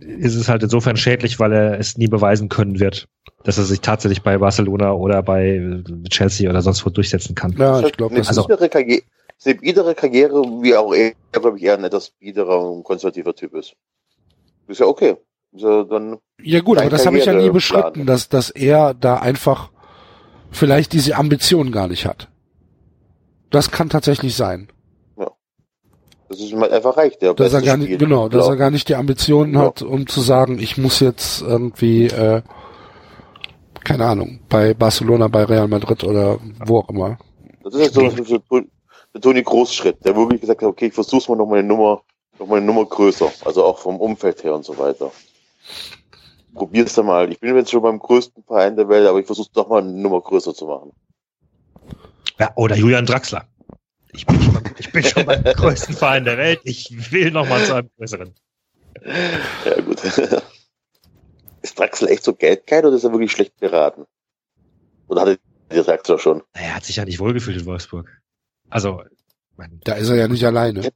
ist 0.00 0.34
es 0.34 0.48
halt 0.48 0.62
insofern 0.62 0.96
schädlich, 0.96 1.38
weil 1.38 1.52
er 1.52 1.78
es 1.78 1.98
nie 1.98 2.08
beweisen 2.08 2.48
können 2.48 2.80
wird, 2.80 3.06
dass 3.44 3.58
er 3.58 3.64
sich 3.64 3.80
tatsächlich 3.80 4.22
bei 4.22 4.38
Barcelona 4.38 4.92
oder 4.92 5.22
bei 5.22 5.48
äh, 5.48 5.82
Chelsea 6.08 6.48
oder 6.48 6.62
sonst 6.62 6.84
wo 6.86 6.90
durchsetzen 6.90 7.34
kann. 7.34 7.52
Ja, 7.58 7.80
ich 7.80 7.92
glaube, 7.92 8.16
das 8.16 8.28
also- 8.28 8.48
ist 8.48 9.46
eine 9.46 9.54
biedere 9.54 9.94
Karriere, 9.94 10.42
wie 10.62 10.74
auch 10.74 10.92
er, 10.92 11.12
glaube 11.30 11.58
ich, 11.58 11.64
eher 11.64 11.74
ein 11.74 11.84
etwas 11.84 12.10
biederer 12.10 12.60
und 12.60 12.82
konservativer 12.82 13.34
Typ 13.34 13.54
ist. 13.54 13.76
Ist 14.68 14.80
ja 14.80 14.86
okay. 14.86 15.16
Ja 15.52 15.82
dann, 15.84 16.18
Ja 16.42 16.60
gut, 16.60 16.78
aber 16.78 16.90
das 16.90 17.06
habe 17.06 17.18
ich 17.18 17.24
ja 17.24 17.32
nie 17.32 17.50
beschritten, 17.50 18.06
dass, 18.06 18.28
dass 18.28 18.50
er 18.50 18.94
da 18.94 19.16
einfach 19.16 19.70
vielleicht 20.50 20.92
diese 20.92 21.16
Ambitionen 21.16 21.72
gar 21.72 21.88
nicht 21.88 22.06
hat. 22.06 22.28
Das 23.50 23.70
kann 23.70 23.88
tatsächlich 23.88 24.36
sein. 24.36 24.68
das 26.28 26.40
ist 26.40 26.50
ihm 26.52 26.60
halt 26.60 26.72
einfach 26.72 26.96
reicht. 26.98 27.22
Der 27.22 27.32
Dass 27.32 27.54
er 27.54 27.62
gar 27.62 27.78
nicht, 27.78 27.86
Spiel- 27.86 27.96
genau, 27.98 28.28
dass 28.28 28.44
Ja. 28.46 28.52
er 28.52 28.56
gar 28.56 28.70
nicht 28.70 28.88
die 28.90 28.94
Ambitionen 28.96 29.54
Ja. 29.54 29.60
hat, 29.62 29.80
um 29.80 30.06
zu 30.06 30.20
sagen, 30.20 30.58
ich 30.58 30.76
muss 30.76 31.00
jetzt 31.00 31.40
irgendwie, 31.40 32.06
äh, 32.08 32.42
keine 33.82 34.04
Ahnung, 34.04 34.40
bei 34.50 34.74
Barcelona, 34.74 35.28
bei 35.28 35.44
Real 35.44 35.68
Madrid 35.68 36.04
oder 36.04 36.38
wo 36.66 36.80
auch 36.80 36.90
immer. 36.90 37.16
Das 37.64 37.72
ist 37.74 37.80
jetzt 37.80 37.94
so, 37.94 38.10
so, 38.10 38.24
so, 38.24 38.38
so 38.50 38.60
der 39.14 39.20
Toni 39.22 39.42
Großschritt, 39.42 40.04
der 40.04 40.14
wirklich 40.14 40.42
gesagt 40.42 40.60
hat, 40.60 40.68
okay, 40.68 40.86
ich 40.88 40.92
versuch's 40.94 41.28
mal 41.30 41.36
noch 41.36 41.46
mal 41.46 41.60
eine 41.60 41.68
Nummer, 41.68 42.02
noch 42.38 42.46
mal 42.46 42.56
eine 42.56 42.66
Nummer 42.66 42.84
größer, 42.84 43.32
also 43.44 43.64
auch 43.64 43.78
vom 43.78 44.00
Umfeld 44.00 44.42
her 44.44 44.54
und 44.54 44.64
so 44.64 44.78
weiter. 44.78 45.10
Probier's 46.54 46.94
da 46.94 47.02
mal. 47.02 47.30
Ich 47.30 47.40
bin 47.40 47.54
jetzt 47.56 47.70
schon 47.70 47.82
beim 47.82 47.98
größten 47.98 48.42
Verein 48.44 48.76
der 48.76 48.88
Welt, 48.88 49.06
aber 49.06 49.20
ich 49.20 49.26
versuch's 49.26 49.52
doch 49.52 49.68
mal 49.68 49.82
eine 49.82 49.92
Nummer 49.92 50.20
größer 50.20 50.54
zu 50.54 50.66
machen. 50.66 50.92
Ja, 52.38 52.50
oder 52.56 52.76
Julian 52.76 53.06
Draxler. 53.06 53.46
Ich 54.12 54.26
bin 54.26 54.40
schon, 54.40 54.60
ich 54.78 54.90
bin 54.92 55.04
schon 55.04 55.26
beim 55.26 55.44
größten 55.56 55.94
Verein 55.94 56.24
der 56.24 56.38
Welt. 56.38 56.60
Ich 56.64 57.12
will 57.12 57.30
noch 57.30 57.48
mal 57.48 57.64
zu 57.64 57.74
einem 57.74 57.90
größeren. 57.96 58.34
Ja, 59.64 59.80
gut. 59.82 60.02
ist 61.62 61.78
Draxler 61.78 62.10
echt 62.10 62.24
so 62.24 62.34
geldgeil 62.34 62.86
oder 62.86 62.96
ist 62.96 63.04
er 63.04 63.12
wirklich 63.12 63.32
schlecht 63.32 63.56
beraten? 63.58 64.06
Oder 65.08 65.22
hatte 65.22 65.38
der 65.70 65.84
Draxler 65.84 66.18
schon? 66.18 66.42
Er 66.54 66.74
hat 66.74 66.84
sich 66.84 66.96
ja 66.96 67.04
nicht 67.04 67.20
wohlgefühlt 67.20 67.58
in 67.58 67.66
Wolfsburg. 67.66 68.10
Also, 68.70 69.02
mein, 69.56 69.80
Da 69.84 69.94
ist 69.94 70.08
er 70.08 70.16
ja 70.16 70.28
nicht 70.28 70.44
alleine. 70.44 70.90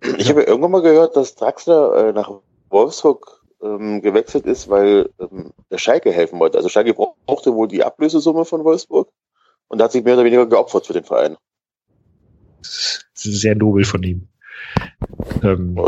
Ich 0.00 0.28
habe 0.28 0.42
ja 0.42 0.48
irgendwann 0.48 0.70
mal 0.70 0.82
gehört, 0.82 1.16
dass 1.16 1.34
Draxler 1.34 2.08
äh, 2.08 2.12
nach 2.12 2.30
Wolfsburg 2.68 3.42
ähm, 3.62 4.02
gewechselt 4.02 4.46
ist, 4.46 4.68
weil 4.68 5.10
ähm, 5.18 5.52
der 5.70 5.78
Schalke 5.78 6.12
helfen 6.12 6.38
wollte. 6.38 6.58
Also 6.58 6.68
Schalke 6.68 6.94
brauchte 6.94 7.54
wohl 7.54 7.68
die 7.68 7.82
Ablösesumme 7.82 8.44
von 8.44 8.64
Wolfsburg 8.64 9.08
und 9.68 9.82
hat 9.82 9.92
sich 9.92 10.04
mehr 10.04 10.14
oder 10.14 10.24
weniger 10.24 10.46
geopfert 10.46 10.86
für 10.86 10.92
den 10.92 11.04
Verein. 11.04 11.36
das 12.60 13.06
ist 13.14 13.40
sehr 13.40 13.54
nobel 13.54 13.84
von 13.84 14.02
ihm. 14.02 14.28
Ähm, 15.42 15.78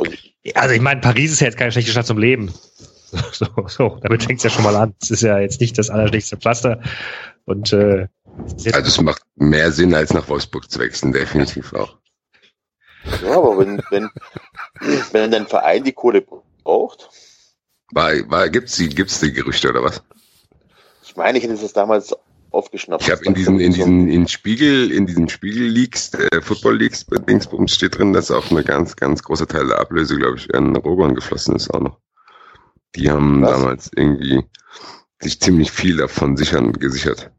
also 0.55 0.75
ich 0.75 0.81
meine, 0.81 1.01
Paris 1.01 1.33
ist 1.33 1.41
ja 1.41 1.47
jetzt 1.47 1.59
keine 1.59 1.73
schlechte 1.73 1.91
Stadt 1.91 2.07
zum 2.07 2.19
Leben. 2.19 2.53
So, 3.33 3.47
so, 3.69 3.99
damit 4.03 4.25
fängt 4.25 4.37
es 4.37 4.45
ja 4.45 4.51
schon 4.51 4.65
mal 4.65 4.77
an. 4.77 4.95
Es 5.01 5.11
ist 5.11 5.23
ja 5.23 5.39
jetzt 5.39 5.63
nicht 5.63 5.79
das 5.79 5.89
allerschlechteste 5.89 6.37
Pflaster. 6.37 6.83
Und 7.47 7.73
äh, 7.73 8.07
Also 8.75 8.81
es 8.87 9.01
macht 9.01 9.23
mehr 9.37 9.73
Sinn, 9.73 9.95
als 9.95 10.13
nach 10.13 10.29
Wolfsburg 10.29 10.71
zu 10.71 10.79
wechseln, 10.79 11.15
definitiv 11.15 11.73
auch. 11.73 11.97
Ja, 13.23 13.37
aber 13.37 13.59
wenn, 13.59 13.83
wenn, 13.91 14.11
wenn 15.13 15.31
dein 15.31 15.47
Verein 15.47 15.85
die 15.85 15.93
Kohle 15.93 16.23
braucht, 16.23 17.11
war, 17.93 18.49
gibt's 18.49 18.77
die, 18.77 18.89
gibt's 18.89 19.21
die 19.21 19.33
Gerüchte 19.33 19.71
oder 19.71 19.83
was? 19.83 20.03
ich 21.09 21.17
meine, 21.17 21.39
ich 21.39 21.45
hätte 21.45 21.57
das 21.57 21.73
damals 21.73 22.15
aufgeschnappt. 22.51 23.03
Ich 23.03 23.11
habe 23.11 23.25
in 23.25 23.35
diesen, 23.35 23.61
in 23.61 23.73
diesen, 23.73 24.09
in 24.09 24.29
Spiegel, 24.29 24.93
in 24.93 25.07
diesen 25.07 25.29
Spiegel-Leaks, 25.29 26.15
äh, 26.15 26.41
Football-Leaks, 26.43 27.07
Dingsbums 27.27 27.75
steht 27.75 27.99
drin, 27.99 28.13
dass 28.13 28.31
auch 28.31 28.51
eine 28.51 28.63
ganz, 28.63 28.95
ganz 28.95 29.23
große 29.23 29.47
Teil 29.47 29.69
der 29.69 29.81
Ablöse, 29.81 30.17
glaube 30.17 30.37
ich, 30.37 30.55
an 30.55 30.77
Rogon 30.77 31.15
geflossen 31.15 31.57
ist 31.57 31.73
auch 31.73 31.81
noch. 31.81 31.99
Die 32.95 33.11
haben 33.11 33.43
Was? 33.43 33.51
damals 33.51 33.91
irgendwie 33.97 34.45
sich 35.21 35.41
ziemlich 35.41 35.71
viel 35.71 35.97
davon 35.97 36.37
sichern, 36.37 36.73
gesichert. 36.73 37.31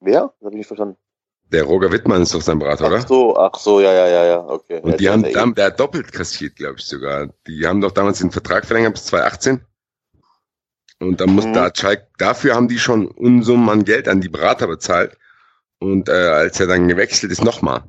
Wer? 0.00 0.32
Das 0.40 0.46
habe 0.46 0.54
ich 0.54 0.58
nicht 0.58 0.66
verstanden. 0.66 0.96
Der 1.52 1.64
Roger 1.64 1.90
Wittmann 1.90 2.22
ist 2.22 2.32
doch 2.34 2.42
sein 2.42 2.58
Berater, 2.58 2.84
Ach 2.84 2.90
oder? 2.90 3.00
so, 3.06 3.36
ach 3.36 3.58
so, 3.58 3.80
ja, 3.80 3.92
ja, 3.92 4.06
ja, 4.06 4.24
ja, 4.24 4.38
okay. 4.46 4.80
Und 4.80 4.90
Ja, 4.92 4.96
die 4.96 5.04
das 5.04 5.12
haben, 5.12 5.24
ist 5.24 5.34
ja 5.34 5.44
der, 5.46 5.52
der 5.54 5.64
hat 5.66 5.80
doppelt 5.80 6.12
kassiert, 6.12 6.56
glaube 6.56 6.76
ich 6.78 6.84
sogar. 6.84 7.28
Die 7.46 7.66
haben 7.66 7.80
doch 7.80 7.90
damals 7.92 8.18
den 8.20 8.30
Vertrag 8.30 8.64
verlängert 8.64 8.94
bis 8.94 9.06
2018. 9.06 9.60
Und 11.00 11.20
dann 11.20 11.30
muss 11.30 11.46
Mhm. 11.46 11.54
da 11.54 11.70
Schalke, 11.74 12.06
dafür 12.18 12.54
haben 12.54 12.68
die 12.68 12.78
schon 12.78 13.08
Unsummen 13.08 13.68
an 13.70 13.84
Geld 13.84 14.06
an 14.06 14.20
die 14.20 14.28
Berater 14.28 14.66
bezahlt. 14.66 15.16
Und 15.78 16.08
äh, 16.08 16.12
als 16.12 16.60
er 16.60 16.66
dann 16.66 16.88
gewechselt 16.88 17.32
ist, 17.32 17.42
nochmal. 17.42 17.84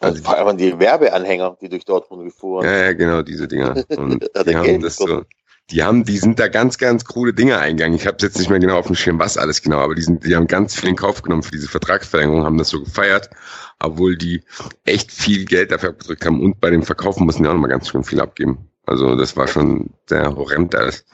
Also 0.00 0.22
vor 0.22 0.36
allem 0.38 0.56
die 0.56 0.78
Werbeanhänger, 0.78 1.56
die 1.60 1.68
durch 1.68 1.84
Dortmund 1.84 2.24
gefahren. 2.24 2.64
Ja, 2.64 2.76
ja, 2.76 2.92
genau, 2.92 3.22
diese 3.22 3.48
Dinger. 3.48 3.74
Und 3.96 4.22
die 4.46 4.56
haben 4.56 4.64
Geld 4.64 4.84
das 4.84 4.96
so? 4.96 5.22
Die 5.70 5.82
haben, 5.82 6.04
die 6.04 6.18
sind 6.18 6.38
da 6.38 6.48
ganz, 6.48 6.76
ganz 6.76 7.04
coole 7.04 7.32
Dinge 7.32 7.58
eingegangen. 7.58 7.96
Ich 7.96 8.06
habe 8.06 8.18
jetzt 8.20 8.38
nicht 8.38 8.50
mehr 8.50 8.58
genau 8.58 8.78
auf 8.78 8.86
dem 8.86 8.96
Schirm, 8.96 9.18
was 9.18 9.38
alles 9.38 9.62
genau, 9.62 9.78
aber 9.78 9.94
die 9.94 10.02
sind, 10.02 10.24
die 10.24 10.36
haben 10.36 10.46
ganz 10.46 10.74
viel 10.74 10.90
in 10.90 10.96
Kauf 10.96 11.22
genommen 11.22 11.42
für 11.42 11.52
diese 11.52 11.68
Vertragsverlängerung, 11.68 12.44
haben 12.44 12.58
das 12.58 12.68
so 12.68 12.82
gefeiert, 12.82 13.30
obwohl 13.78 14.16
die 14.16 14.42
echt 14.84 15.10
viel 15.10 15.46
Geld 15.46 15.72
dafür 15.72 15.90
abgedrückt 15.90 16.26
haben 16.26 16.42
und 16.42 16.60
bei 16.60 16.70
dem 16.70 16.82
Verkaufen 16.82 17.24
mussten 17.24 17.42
die 17.42 17.48
auch 17.48 17.54
nochmal 17.54 17.70
ganz 17.70 17.88
schön 17.88 18.04
viel 18.04 18.20
abgeben. 18.20 18.68
Also 18.86 19.16
das 19.16 19.36
war 19.36 19.48
schon 19.48 19.90
sehr 20.06 20.34
horrend 20.36 20.74
alles. 20.74 21.06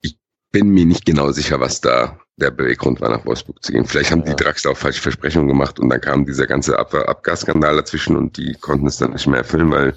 Ich 0.00 0.18
bin 0.50 0.70
mir 0.70 0.86
nicht 0.86 1.04
genau 1.04 1.30
sicher, 1.30 1.60
was 1.60 1.82
da 1.82 2.18
der 2.36 2.50
Beweggrund 2.50 3.02
war, 3.02 3.10
nach 3.10 3.26
Wolfsburg 3.26 3.62
zu 3.62 3.72
gehen. 3.72 3.84
Vielleicht 3.84 4.10
haben 4.10 4.24
die 4.24 4.30
Ja. 4.30 4.36
Draxler 4.36 4.70
auch 4.70 4.76
falsche 4.78 5.02
Versprechungen 5.02 5.48
gemacht 5.48 5.78
und 5.78 5.90
dann 5.90 6.00
kam 6.00 6.24
dieser 6.24 6.46
ganze 6.46 6.78
Ab 6.78 6.94
Abgasskandal 6.94 7.76
dazwischen 7.76 8.16
und 8.16 8.38
die 8.38 8.54
konnten 8.54 8.86
es 8.86 8.96
dann 8.96 9.12
nicht 9.12 9.26
mehr 9.26 9.40
erfüllen, 9.40 9.70
weil 9.70 9.94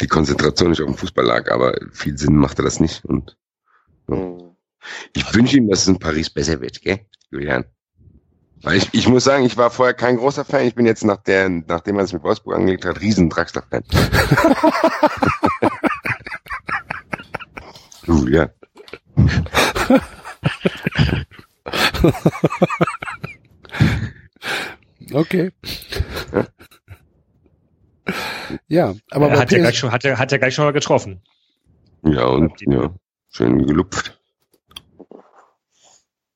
die 0.00 0.06
Konzentration 0.06 0.70
nicht 0.70 0.80
auf 0.82 0.88
dem 0.88 0.96
Fußball 0.96 1.24
lag, 1.24 1.50
aber 1.50 1.74
viel 1.92 2.16
Sinn 2.18 2.36
machte 2.36 2.62
das 2.62 2.80
nicht. 2.80 3.04
Und 3.04 3.36
Hm. 4.08 4.56
ich 5.14 5.34
wünsche 5.34 5.56
ihm, 5.56 5.68
dass 5.68 5.82
es 5.82 5.88
in 5.88 5.98
Paris 5.98 6.28
besser 6.30 6.60
wird, 6.60 6.82
gell, 6.82 7.00
Julian? 7.30 7.64
Weil 8.62 8.76
ich, 8.78 8.88
ich 8.92 9.08
muss 9.08 9.24
sagen, 9.24 9.44
ich 9.44 9.56
war 9.56 9.70
vorher 9.70 9.94
kein 9.94 10.16
großer 10.16 10.44
Fan. 10.44 10.66
Ich 10.66 10.74
bin 10.74 10.86
jetzt 10.86 11.04
nach 11.04 11.22
der, 11.22 11.48
nachdem 11.50 11.96
man 11.96 12.04
es 12.06 12.12
mit 12.14 12.22
Wolfsburg 12.22 12.56
angelegt 12.56 12.84
hat, 12.86 13.00
riesen 13.00 13.28
Draxler-Fan. 13.28 13.84
ja. 18.30 18.48
Okay. 25.12 25.50
Ja, 26.32 26.46
aber 28.06 29.26
Er 29.28 29.32
bei 29.34 29.38
hat 29.38 29.52
ja 29.52 29.58
gleich 29.58 29.78
schon, 29.78 29.90
hat 29.92 30.04
er, 30.04 30.18
hat 30.18 30.32
er 30.32 30.38
gleich 30.38 30.54
schon 30.54 30.64
mal 30.64 30.72
getroffen. 30.72 31.22
Ja, 32.02 32.26
und 32.26 32.52
ja, 32.60 32.90
schön 33.30 33.66
gelupft. 33.66 34.18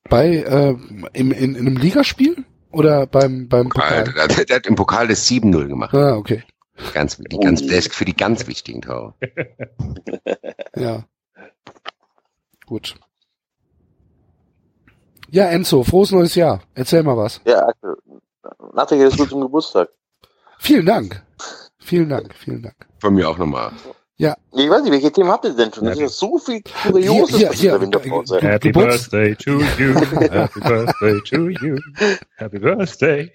bei 0.09 0.37
äh, 0.37 0.71
im, 0.71 1.07
in, 1.13 1.33
in 1.33 1.57
einem 1.57 1.77
Ligaspiel 1.77 2.45
oder 2.71 3.07
beim 3.07 3.49
beim 3.49 3.69
Pokal. 3.69 4.05
Pokal? 4.05 4.29
Der, 4.29 4.45
der 4.45 4.57
hat 4.57 4.67
im 4.67 4.75
Pokal 4.75 5.09
das 5.09 5.29
7-0 5.29 5.67
gemacht. 5.67 5.95
Ah, 5.95 6.17
okay. 6.17 6.43
Ganz, 6.95 7.17
die 7.17 7.39
ganz, 7.39 7.67
der 7.67 7.79
ist 7.79 7.93
für 7.93 8.05
die 8.05 8.17
ganz 8.17 8.47
wichtigen 8.47 8.83
Tore. 8.83 9.15
Ja. 10.77 11.05
Gut. 12.67 12.95
Ja, 15.31 15.47
Enzo, 15.47 15.83
frohes 15.83 16.13
neues 16.13 16.35
Jahr. 16.37 16.63
Erzähl 16.75 17.03
mal 17.03 17.17
was. 17.17 17.41
Ja, 17.45 17.67
Axel. 17.67 17.97
Nachträge 18.75 19.05
ist 19.07 19.19
gut 19.19 19.29
zum 19.31 19.41
Geburtstag. 19.41 19.89
Vielen 20.59 20.87
Dank. 20.87 21.23
Vielen 21.79 22.09
Dank, 22.09 22.35
vielen 22.35 22.63
Dank. 22.63 22.77
Von 23.01 23.15
mir 23.15 23.29
auch 23.29 23.39
nochmal. 23.39 23.73
Ja, 24.21 24.37
Ich 24.53 24.69
weiß 24.69 24.83
nicht, 24.83 24.93
welche 24.93 25.13
Themen 25.13 25.31
habt 25.31 25.45
ihr 25.45 25.53
denn 25.55 25.73
schon? 25.73 25.85
Das 25.85 25.95
ist 25.95 26.01
ja 26.01 26.09
so 26.09 26.39
viel 26.39 26.61
Kurioses, 26.83 27.37
Hier, 27.37 27.53
hier, 27.53 27.79
hier. 27.79 28.41
Happy 28.41 28.71
Geburts- 28.71 29.11
Birthday 29.11 29.35
to 29.37 29.61
you. 29.79 29.95
Happy 30.31 30.61
Birthday 30.61 31.21
to 31.23 31.49
you. 31.51 31.79
Happy 32.37 32.59
Birthday, 32.59 33.31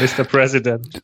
Mr. 0.00 0.24
President. 0.24 1.02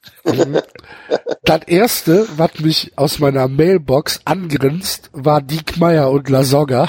das 1.44 1.60
erste, 1.66 2.26
was 2.38 2.58
mich 2.60 2.92
aus 2.96 3.18
meiner 3.18 3.46
Mailbox 3.46 4.20
angrinst, 4.24 5.10
war 5.12 5.42
Diek 5.42 5.76
Meyer 5.76 6.10
und 6.10 6.30
Lasogga. 6.30 6.88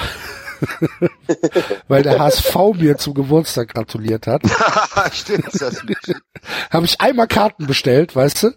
Weil 1.87 2.03
der 2.03 2.19
HSV 2.19 2.55
mir 2.75 2.97
zum 2.97 3.13
Geburtstag 3.13 3.73
gratuliert 3.73 4.27
hat. 4.27 4.41
Stimmt, 5.11 5.49
das 5.53 5.81
habe 6.71 6.85
ich 6.85 7.01
einmal 7.01 7.27
Karten 7.27 7.67
bestellt, 7.67 8.15
weißt 8.15 8.43
du? 8.43 8.51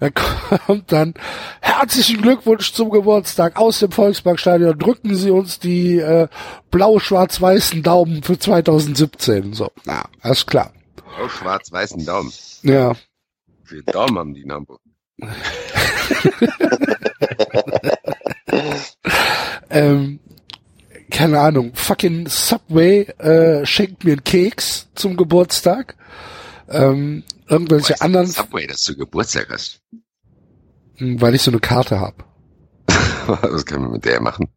Da 0.00 0.10
kommt 0.10 0.90
dann 0.92 1.14
herzlichen 1.60 2.20
Glückwunsch 2.20 2.72
zum 2.72 2.90
Geburtstag 2.90 3.56
aus 3.56 3.78
dem 3.78 3.92
Volksparkstadion. 3.92 4.78
Drücken 4.78 5.14
Sie 5.14 5.30
uns 5.30 5.60
die 5.60 5.98
äh, 5.98 6.28
blau-schwarz-weißen 6.70 7.82
Daumen 7.82 8.22
für 8.22 8.38
2017. 8.38 9.54
So, 9.54 9.70
na, 9.84 10.04
alles 10.20 10.44
klar. 10.46 10.72
Auch 11.22 11.30
schwarz-weißen 11.30 12.04
Daumen. 12.04 12.32
Ja, 12.62 12.92
Wie 13.66 13.82
Daumen 13.82 14.18
haben 14.18 14.34
die 14.34 14.42
in 14.42 14.52
Hamburg? 14.52 14.80
ähm, 19.70 20.18
keine 21.14 21.40
Ahnung. 21.40 21.72
Fucking 21.74 22.26
Subway 22.26 23.02
äh, 23.18 23.64
schenkt 23.64 24.04
mir 24.04 24.12
einen 24.12 24.24
Keks 24.24 24.88
zum 24.94 25.16
Geburtstag. 25.16 25.96
Ähm, 26.68 27.22
irgendwelche 27.48 28.00
anderen, 28.00 28.26
Subway, 28.26 28.66
dass 28.66 28.82
du 28.82 28.96
Geburtstag 28.96 29.48
hast. 29.50 29.80
Hm, 30.96 31.20
weil 31.20 31.34
ich 31.34 31.42
so 31.42 31.50
eine 31.50 31.60
Karte 31.60 32.00
habe. 32.00 32.24
Was 33.26 33.64
können 33.64 33.84
wir 33.84 33.90
mit 33.90 34.04
der 34.04 34.20
machen? 34.20 34.48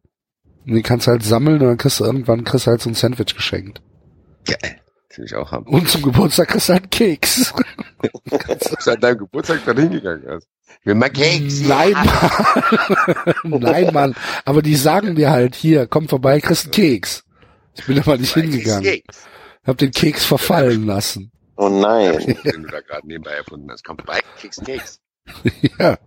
Und 0.66 0.74
die 0.74 0.82
kannst 0.82 1.06
du 1.06 1.12
halt 1.12 1.22
sammeln 1.22 1.60
und 1.60 1.66
dann 1.66 1.78
kriegst 1.78 2.00
du 2.00 2.04
irgendwann 2.04 2.44
kriegst 2.44 2.66
du 2.66 2.72
halt 2.72 2.82
so 2.82 2.90
ein 2.90 2.94
Sandwich 2.94 3.34
geschenkt. 3.34 3.80
Geil. 4.44 4.80
Das 5.08 5.18
will 5.18 5.24
ich 5.24 5.34
auch 5.36 5.52
haben. 5.52 5.66
Und 5.66 5.88
zum 5.88 6.02
Geburtstag 6.02 6.48
kriegst 6.48 6.68
du 6.68 6.72
halt 6.72 6.82
einen 6.82 6.90
Keks. 6.90 7.54
Bist 8.24 8.86
du 8.86 8.90
an 8.90 9.00
deinem 9.00 9.18
Geburtstag 9.18 9.64
dann 9.64 9.78
hingegangen 9.78 10.24
hast. 10.28 10.48
Will 10.84 10.94
mal 10.94 11.10
Keks. 11.10 11.60
Nein, 11.60 11.92
Mann. 11.92 13.34
Nein, 13.60 13.92
Mann. 13.92 14.14
Aber 14.44 14.62
die 14.62 14.76
sagen 14.76 15.16
dir 15.16 15.30
halt, 15.30 15.54
hier, 15.54 15.86
komm 15.86 16.08
vorbei, 16.08 16.40
kriegst 16.40 16.64
einen 16.64 16.72
Keks. 16.72 17.24
Ich 17.76 17.86
bin 17.86 17.98
aber 17.98 18.16
nicht 18.16 18.34
hingegangen. 18.34 18.84
Keks. 18.84 19.18
Hab 19.66 19.78
den 19.78 19.90
Keks 19.90 20.24
verfallen 20.24 20.86
lassen. 20.86 21.30
Oh 21.56 21.68
nein. 21.68 22.18
Den 22.44 22.62
du 22.62 22.68
da 22.68 22.80
gerade 22.80 23.06
nebenbei 23.06 23.32
erfunden 23.32 23.70
hast. 23.70 23.84
Komm 23.84 23.98
vorbei, 23.98 24.20
kriegst 24.38 24.60
einen 24.60 24.78
Keks. 24.78 25.00
Ja, 25.78 25.98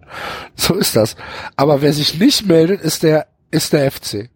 so 0.55 0.73
ist 0.73 0.95
das. 0.95 1.15
Aber 1.55 1.83
wer 1.83 1.93
sich 1.93 2.19
nicht 2.19 2.47
meldet, 2.47 2.81
ist 2.81 3.03
der, 3.03 3.27
ist 3.51 3.71
der 3.71 3.91
FC. 3.91 4.31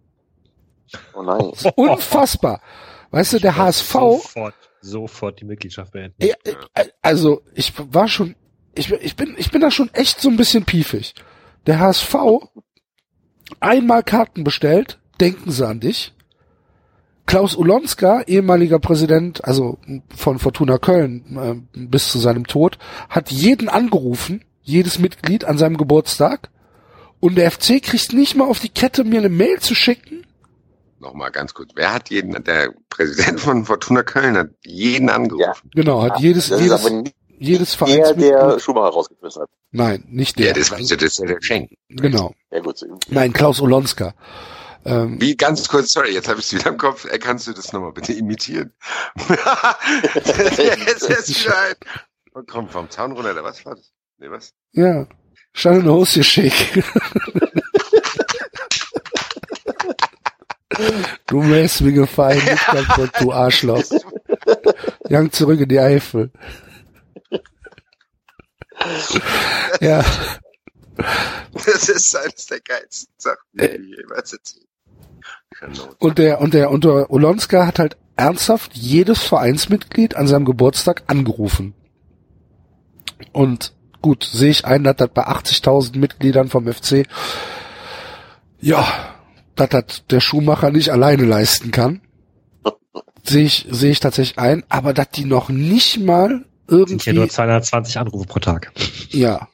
Oh 1.16 1.24
nein. 1.24 1.52
Unfassbar. 1.76 2.62
Weißt 3.10 3.34
du, 3.34 3.40
der 3.40 3.56
HSV, 3.56 3.92
Sofort, 3.92 4.54
sofort 4.82 5.40
die 5.40 5.46
Mitgliedschaft 5.46 5.92
beenden. 5.92 6.22
Äh, 6.22 6.34
also 7.02 7.42
ich 7.56 7.74
war 7.78 8.08
schon, 8.08 8.36
ich, 8.76 8.92
ich 8.92 9.16
bin, 9.16 9.36
ich 9.38 9.52
bin 9.52 9.62
da 9.62 9.72
schon 9.72 9.90
echt 9.94 10.22
so 10.22 10.30
ein 10.30 10.38
bisschen 10.38 10.66
piefig. 10.66 11.16
Der 11.66 11.80
HSV 11.80 12.16
einmal 13.60 14.04
Karten 14.04 14.44
bestellt, 14.44 15.00
denken 15.20 15.52
sie 15.52 15.68
an 15.68 15.80
dich. 15.80 16.14
Klaus 17.26 17.56
Ulonska, 17.56 18.22
ehemaliger 18.28 18.78
Präsident, 18.78 19.44
also 19.46 19.80
von 20.16 20.38
Fortuna 20.38 20.78
Köln 20.78 21.66
äh, 21.74 21.80
bis 21.88 22.12
zu 22.12 22.20
seinem 22.20 22.46
Tod, 22.46 22.78
hat 23.10 23.32
jeden 23.32 23.68
angerufen, 23.68 24.46
jedes 24.62 25.00
Mitglied 25.00 25.44
an 25.44 25.58
seinem 25.58 25.78
Geburtstag. 25.78 26.50
Und 27.20 27.36
der 27.36 27.50
FC 27.50 27.82
kriegt 27.82 28.14
nicht 28.14 28.36
mal 28.36 28.48
auf 28.48 28.60
die 28.60 28.70
Kette, 28.70 29.04
mir 29.04 29.20
eine 29.20 29.30
Mail 29.30 29.60
zu 29.60 29.74
schicken. 29.74 30.28
Nochmal 31.00 31.32
ganz 31.32 31.54
kurz. 31.54 31.72
Wer 31.76 31.94
hat 31.94 32.10
jeden, 32.12 32.44
der 32.44 32.74
Präsident 32.90 33.40
von 33.40 33.66
Fortuna 33.66 34.04
Köln 34.04 34.38
hat 34.38 34.50
jeden 34.64 35.10
angerufen. 35.10 35.72
Genau, 35.74 36.04
hat 36.04 36.20
jedes, 36.20 36.50
Das 36.50 36.62
ist 36.62 37.14
jedes, 37.40 37.78
jedes 37.86 38.14
der, 38.16 38.48
der 38.50 38.60
Schumacher 38.60 38.90
rausgeschmissen 38.94 39.42
hat. 39.44 39.50
Nein, 39.72 40.04
nicht 40.08 40.40
Ja, 40.40 40.46
der. 40.54 40.56
das, 40.56 40.70
das 40.70 40.80
ist 40.92 41.20
ja 41.20 41.26
der 41.26 41.42
Schenken. 41.42 41.76
Genau. 41.90 42.34
Ja 42.52 42.60
gut. 42.60 42.80
Nein, 43.10 43.34
Klaus 43.34 43.62
Olonska. 43.62 44.14
Ähm, 44.86 45.20
Wie 45.20 45.36
ganz 45.36 45.68
kurz, 45.68 45.92
sorry, 45.94 46.14
jetzt 46.14 46.28
habe 46.28 46.40
ich 46.40 46.46
es 46.46 46.54
wieder 46.54 46.68
im 46.70 46.78
Kopf. 46.78 47.06
Äh, 47.06 47.18
Kannst 47.18 47.48
du 47.48 47.54
das 47.54 47.74
nochmal 47.74 47.92
bitte 47.92 48.14
imitieren? 48.14 48.72
jetzt 50.86 51.10
ist 51.10 51.44
wieder 51.44 51.58
ein. 51.58 51.76
Oh, 52.36 52.42
komm, 52.46 52.70
vom 52.70 52.90
Zaun 52.90 53.14
runter, 53.14 53.32
oder 53.32 53.44
was 53.44 53.66
war 53.66 53.76
das? 53.76 53.92
Nee, 54.20 54.30
was? 54.30 54.54
ja, 54.74 55.08
stand 55.54 55.80
in 55.80 55.86
der 55.86 55.94
Hose 55.94 56.24
schick. 56.24 56.54
du 61.28 61.50
wärst 61.50 61.82
mir 61.82 61.94
gefallen, 61.94 62.44
nicht 62.44 62.66
kaputt, 62.66 63.12
du 63.20 63.32
Arschloch. 63.32 63.84
Gang 65.10 65.34
zurück 65.34 65.60
in 65.60 65.70
die 65.70 65.80
Eifel. 65.80 66.32
Ja, 69.82 70.04
Das 71.54 71.90
ist 71.90 72.16
eines 72.16 72.46
der 72.48 72.60
geilsten 72.62 73.14
Sachen, 73.18 73.44
die 73.54 73.60
Äh. 73.62 73.76
ich 73.78 73.98
jemals 73.98 74.34
erzählt 74.34 74.66
Genau. 75.60 75.90
und 76.00 76.18
der, 76.18 76.42
und 76.42 76.54
der, 76.54 76.70
und 76.70 76.84
der 76.84 77.10
Olonska 77.10 77.66
hat 77.66 77.80
halt 77.80 77.98
ernsthaft 78.18 78.74
jedes 78.76 79.24
Vereinsmitglied 79.24 80.16
an 80.16 80.28
seinem 80.28 80.44
Geburtstag 80.46 81.04
angerufen. 81.08 81.74
Und 83.32 83.74
gut, 84.02 84.24
sehe 84.26 84.50
ich 84.52 84.66
ein, 84.66 84.84
dass 84.84 84.98
das 84.98 85.10
bei 85.14 85.26
80.000 85.26 85.98
Mitgliedern 85.98 86.50
vom 86.50 86.72
FC, 86.72 87.08
ja, 88.60 88.86
dass 89.56 89.70
das 89.70 90.04
der 90.10 90.20
Schuhmacher 90.20 90.72
nicht 90.72 90.90
alleine 90.92 91.24
leisten 91.24 91.72
kann. 91.72 92.02
Sehe 93.24 93.46
ich, 93.46 93.66
sehe 93.70 93.92
ich 93.92 94.00
tatsächlich 94.02 94.38
ein, 94.38 94.64
aber 94.70 94.94
dass 94.94 95.10
die 95.12 95.26
noch 95.26 95.48
nicht 95.50 96.00
mal 96.02 96.46
Sind 96.68 97.04
hier 97.04 97.14
nur 97.14 97.24
irgendwie, 97.24 97.36
220 97.36 97.98
Anrufe 97.98 98.26
pro 98.28 98.40
Tag. 98.40 98.72
ja, 99.10 99.48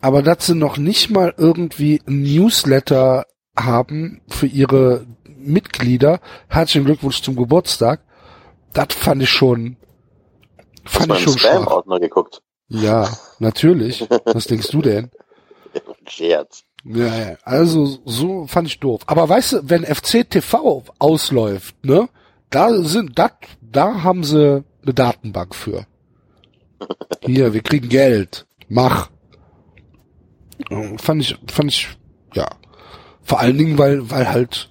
aber 0.00 0.22
dass 0.22 0.46
sie 0.46 0.54
noch 0.54 0.76
nicht 0.76 1.10
mal 1.10 1.34
irgendwie 1.36 2.00
ein 2.06 2.22
Newsletter 2.22 3.26
haben 3.56 4.20
für 4.28 4.46
ihre 4.46 5.06
Mitglieder. 5.24 6.20
Herzlichen 6.48 6.84
Glückwunsch 6.84 7.22
zum 7.22 7.36
Geburtstag. 7.36 8.00
Das 8.72 8.88
fand 8.90 9.22
ich 9.22 9.30
schon, 9.30 9.76
fand 10.84 11.12
ich 11.12 11.20
schon 11.20 11.38
schwach. 11.38 11.62
Spam-Ordner 11.62 12.00
geguckt? 12.00 12.42
Ja, 12.68 13.08
natürlich. 13.38 14.06
Was 14.24 14.46
denkst 14.46 14.68
du 14.68 14.82
denn? 14.82 15.10
Scherz. 16.06 16.64
Ja, 16.84 17.06
ja, 17.06 17.36
also 17.44 17.98
so 18.04 18.46
fand 18.46 18.68
ich 18.68 18.78
doof. 18.80 19.02
Aber 19.06 19.26
weißt 19.28 19.52
du, 19.52 19.60
wenn 19.70 19.84
FC 19.84 20.28
TV 20.28 20.84
ausläuft, 20.98 21.82
ne, 21.82 22.08
da 22.50 22.72
sind, 22.82 23.18
da, 23.18 23.30
da 23.62 24.02
haben 24.02 24.22
sie 24.22 24.64
eine 24.82 24.94
Datenbank 24.94 25.54
für. 25.54 25.86
Hier, 27.22 27.52
wir 27.52 27.62
kriegen 27.62 27.88
Geld. 27.88 28.46
Mach. 28.68 29.10
Fand 30.98 31.22
ich, 31.22 31.36
fand 31.50 31.70
ich, 31.70 31.88
ja. 32.34 32.48
Vor 33.22 33.40
allen 33.40 33.58
Dingen, 33.58 33.78
weil, 33.78 34.10
weil 34.10 34.28
halt, 34.28 34.70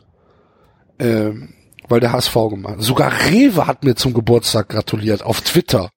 ähm, 0.99 1.53
weil 1.87 1.99
der 1.99 2.11
HSV 2.13 2.33
gemacht. 2.49 2.75
hat. 2.75 2.83
Sogar 2.83 3.11
Rewe 3.11 3.67
hat 3.67 3.83
mir 3.83 3.95
zum 3.95 4.13
Geburtstag 4.13 4.69
gratuliert 4.69 5.23
auf 5.23 5.41
Twitter. 5.41 5.89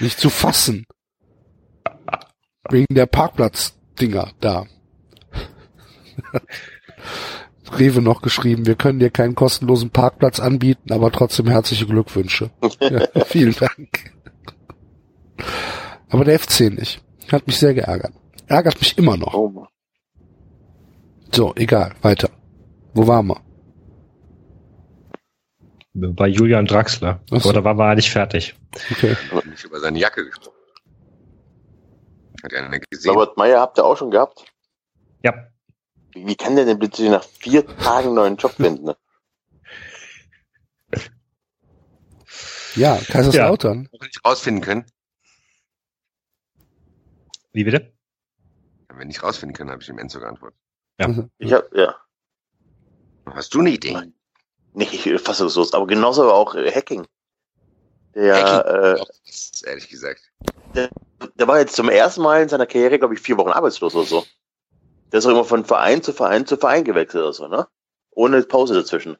Nicht 0.00 0.18
zu 0.18 0.30
fassen. 0.30 0.86
Wegen 2.68 2.94
der 2.94 3.06
Parkplatz-Dinger 3.06 4.32
da. 4.40 4.66
Rewe 7.78 8.02
noch 8.02 8.22
geschrieben, 8.22 8.66
wir 8.66 8.74
können 8.74 8.98
dir 8.98 9.10
keinen 9.10 9.34
kostenlosen 9.34 9.90
Parkplatz 9.90 10.38
anbieten, 10.40 10.92
aber 10.92 11.10
trotzdem 11.10 11.48
herzliche 11.48 11.86
Glückwünsche. 11.86 12.50
Ja, 12.80 13.06
vielen 13.24 13.54
Dank. 13.54 14.12
Aber 16.08 16.24
der 16.24 16.38
FC 16.38 16.60
nicht. 16.72 17.02
Hat 17.30 17.46
mich 17.46 17.58
sehr 17.58 17.74
geärgert. 17.74 18.12
Ärgert 18.46 18.78
mich 18.80 18.98
immer 18.98 19.16
noch. 19.16 19.34
Oh. 19.34 19.66
So, 21.32 21.54
egal, 21.56 21.94
weiter. 22.02 22.30
Wo 22.92 23.06
waren 23.06 23.26
wir? 23.26 23.40
Bei 25.94 26.26
Julian 26.28 26.66
Draxler. 26.66 27.20
Ach 27.30 27.40
so. 27.40 27.48
Oder 27.48 27.64
war 27.64 27.76
wir 27.76 27.86
eigentlich 27.86 28.10
fertig? 28.10 28.54
Okay. 28.90 29.16
Hat 29.30 29.46
nicht 29.46 29.64
über 29.64 29.80
seine 29.80 29.98
Jacke 29.98 30.24
gesprochen. 30.24 30.54
Hat 32.42 32.52
ja 32.52 32.64
einer 32.64 32.78
gesehen. 32.78 33.10
Robert 33.10 33.36
Meyer 33.36 33.60
habt 33.60 33.78
ihr 33.78 33.84
auch 33.84 33.96
schon 33.96 34.10
gehabt? 34.10 34.44
Ja. 35.22 35.32
Wie 36.12 36.26
wie 36.26 36.36
kann 36.36 36.56
der 36.56 36.64
denn 36.64 36.78
bitte 36.78 37.08
nach 37.08 37.24
vier 37.24 37.66
Tagen 37.66 38.08
einen 38.08 38.14
neuen 38.14 38.36
Job 38.36 38.52
finden? 38.52 38.86
Ne? 38.86 38.96
Ja, 42.74 42.98
Kaiserslautern. 43.08 43.88
Noch 43.92 44.00
nicht 44.00 44.24
rausfinden 44.24 44.62
können. 44.62 44.84
Wie 47.54 47.64
bitte? 47.64 47.92
Wenn 48.92 49.08
nicht 49.08 49.22
rausfinden 49.22 49.56
können, 49.56 49.70
habe 49.70 49.80
ich 49.80 49.86
dem 49.86 49.98
Enzo 49.98 50.20
geantwortet. 50.20 50.58
Ja. 51.00 51.06
Also, 51.06 51.28
Ich 51.38 51.52
hab, 51.52 51.74
ja. 51.74 51.96
Hast 53.26 53.54
du 53.54 53.60
eine 53.60 53.70
Idee? 53.70 53.92
Nein. 53.92 54.12
Nicht 54.74 55.08
fassungslos, 55.20 55.72
aber 55.72 55.86
genauso 55.86 56.22
aber 56.24 56.34
auch 56.34 56.54
äh, 56.56 56.70
Hacking. 56.70 57.06
Der, 58.14 59.00
Auch 59.00 59.08
das, 59.24 59.62
ehrlich 59.64 59.88
gesagt. 59.88 60.20
äh, 60.74 60.88
der 61.34 61.48
war 61.48 61.58
jetzt 61.58 61.74
zum 61.74 61.88
ersten 61.88 62.22
Mal 62.22 62.42
in 62.42 62.48
seiner 62.48 62.66
Karriere, 62.66 62.98
glaube 62.98 63.14
ich, 63.14 63.20
vier 63.20 63.36
Wochen 63.38 63.50
arbeitslos 63.50 63.94
oder 63.94 64.06
so. 64.06 64.24
Der 65.10 65.18
ist 65.18 65.26
auch 65.26 65.30
immer 65.30 65.44
von 65.44 65.64
Verein 65.64 66.02
zu 66.02 66.12
Verein 66.12 66.46
zu 66.46 66.56
Verein 66.56 66.84
gewechselt 66.84 67.22
oder 67.22 67.32
so, 67.32 67.48
ne? 67.48 67.66
Ohne 68.10 68.42
Pause 68.42 68.74
dazwischen. 68.74 69.16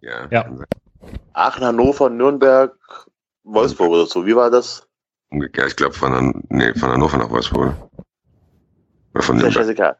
Ja. 0.00 0.28
Ja. 0.30 0.42
kann. 0.42 0.64
Aachen, 1.34 1.64
Hannover, 1.64 2.10
Nürnberg, 2.10 2.78
Wolfsburg 3.42 3.90
oder 3.90 4.06
so. 4.06 4.26
Wie 4.26 4.36
war 4.36 4.50
das? 4.50 4.86
Umgekehrt, 5.30 5.68
ich 5.68 5.76
glaube 5.76 5.94
von, 5.94 6.44
nee, 6.48 6.72
von 6.74 6.90
Hannover 6.90 7.18
nach 7.18 7.30
Wolfsburg. 7.30 7.74
Oder 9.14 9.22
von 9.22 9.36
Ist 9.38 9.44
ja 9.44 9.50
scheißegal. 9.52 9.98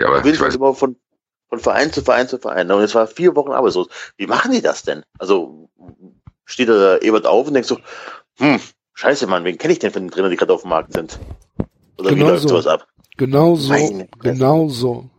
Ja, 0.00 0.06
aber 0.08 0.24
ich 0.24 0.40
weiß, 0.40 0.54
immer 0.54 0.74
von, 0.74 0.96
von 1.48 1.58
Verein 1.58 1.92
zu 1.92 2.02
Verein 2.02 2.28
zu 2.28 2.38
Verein. 2.38 2.70
Und 2.70 2.82
es 2.82 2.94
war 2.94 3.06
vier 3.06 3.36
Wochen 3.36 3.52
arbeitslos. 3.52 3.88
Wie 4.16 4.26
machen 4.26 4.52
die 4.52 4.62
das 4.62 4.82
denn? 4.82 5.02
Also 5.18 5.68
steht 6.44 6.68
da 6.68 6.96
der 6.98 7.02
Ebert 7.02 7.26
auf 7.26 7.46
und 7.46 7.54
denkt 7.54 7.68
so, 7.68 7.78
hm, 8.38 8.60
scheiße, 8.94 9.26
Mann, 9.26 9.44
wen 9.44 9.58
kenne 9.58 9.72
ich 9.72 9.78
denn 9.78 9.92
von 9.92 10.02
den 10.02 10.10
Trainern, 10.10 10.30
die 10.30 10.36
gerade 10.36 10.52
auf 10.52 10.62
dem 10.62 10.70
Markt 10.70 10.92
sind? 10.94 11.18
Oder 11.98 12.10
wie 12.10 12.14
Genau 12.14 12.28
läuft 12.28 12.42
so. 12.42 12.48
sowas 12.48 12.66
ab? 12.66 12.86
Genau 13.16 13.54
so, 13.56 13.68
Meine 13.70 14.08
genau 14.20 14.68
so. 14.68 15.10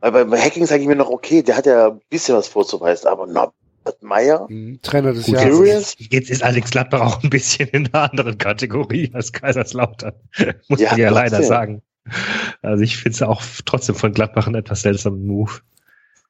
Weil 0.00 0.12
bei, 0.12 0.24
bei 0.24 0.40
Hacking 0.40 0.66
sage 0.66 0.82
ich 0.82 0.88
mir 0.88 0.96
noch, 0.96 1.10
okay, 1.10 1.42
der 1.42 1.56
hat 1.56 1.66
ja 1.66 1.88
ein 1.88 2.00
bisschen 2.08 2.36
was 2.36 2.48
vorzuweisen, 2.48 3.08
aber 3.08 3.26
Norbert 3.86 4.02
Meyer, 4.02 4.46
Mhm. 4.48 4.80
Trainer 4.82 5.12
des 5.12 5.26
Gut, 5.26 5.34
Jahres. 5.36 5.94
Jetzt, 5.98 6.12
jetzt 6.12 6.30
ist 6.30 6.42
Alex 6.42 6.70
Gladbach 6.70 7.00
auch 7.00 7.22
ein 7.22 7.30
bisschen 7.30 7.68
in 7.68 7.86
einer 7.92 8.10
anderen 8.10 8.38
Kategorie 8.38 9.10
als 9.14 9.32
Kaiserslautern. 9.32 10.14
Muss 10.68 10.80
Ja, 10.80 10.90
man 10.90 11.00
ja 11.00 11.10
leider 11.10 11.42
sagen. 11.42 11.82
Also 12.62 12.82
ich 12.82 12.96
finde 12.96 13.16
es 13.16 13.22
auch 13.22 13.42
trotzdem 13.64 13.94
von 13.94 14.12
Gladbach 14.12 14.46
einen 14.46 14.56
etwas 14.56 14.82
seltsamen 14.82 15.26
Move. 15.26 15.60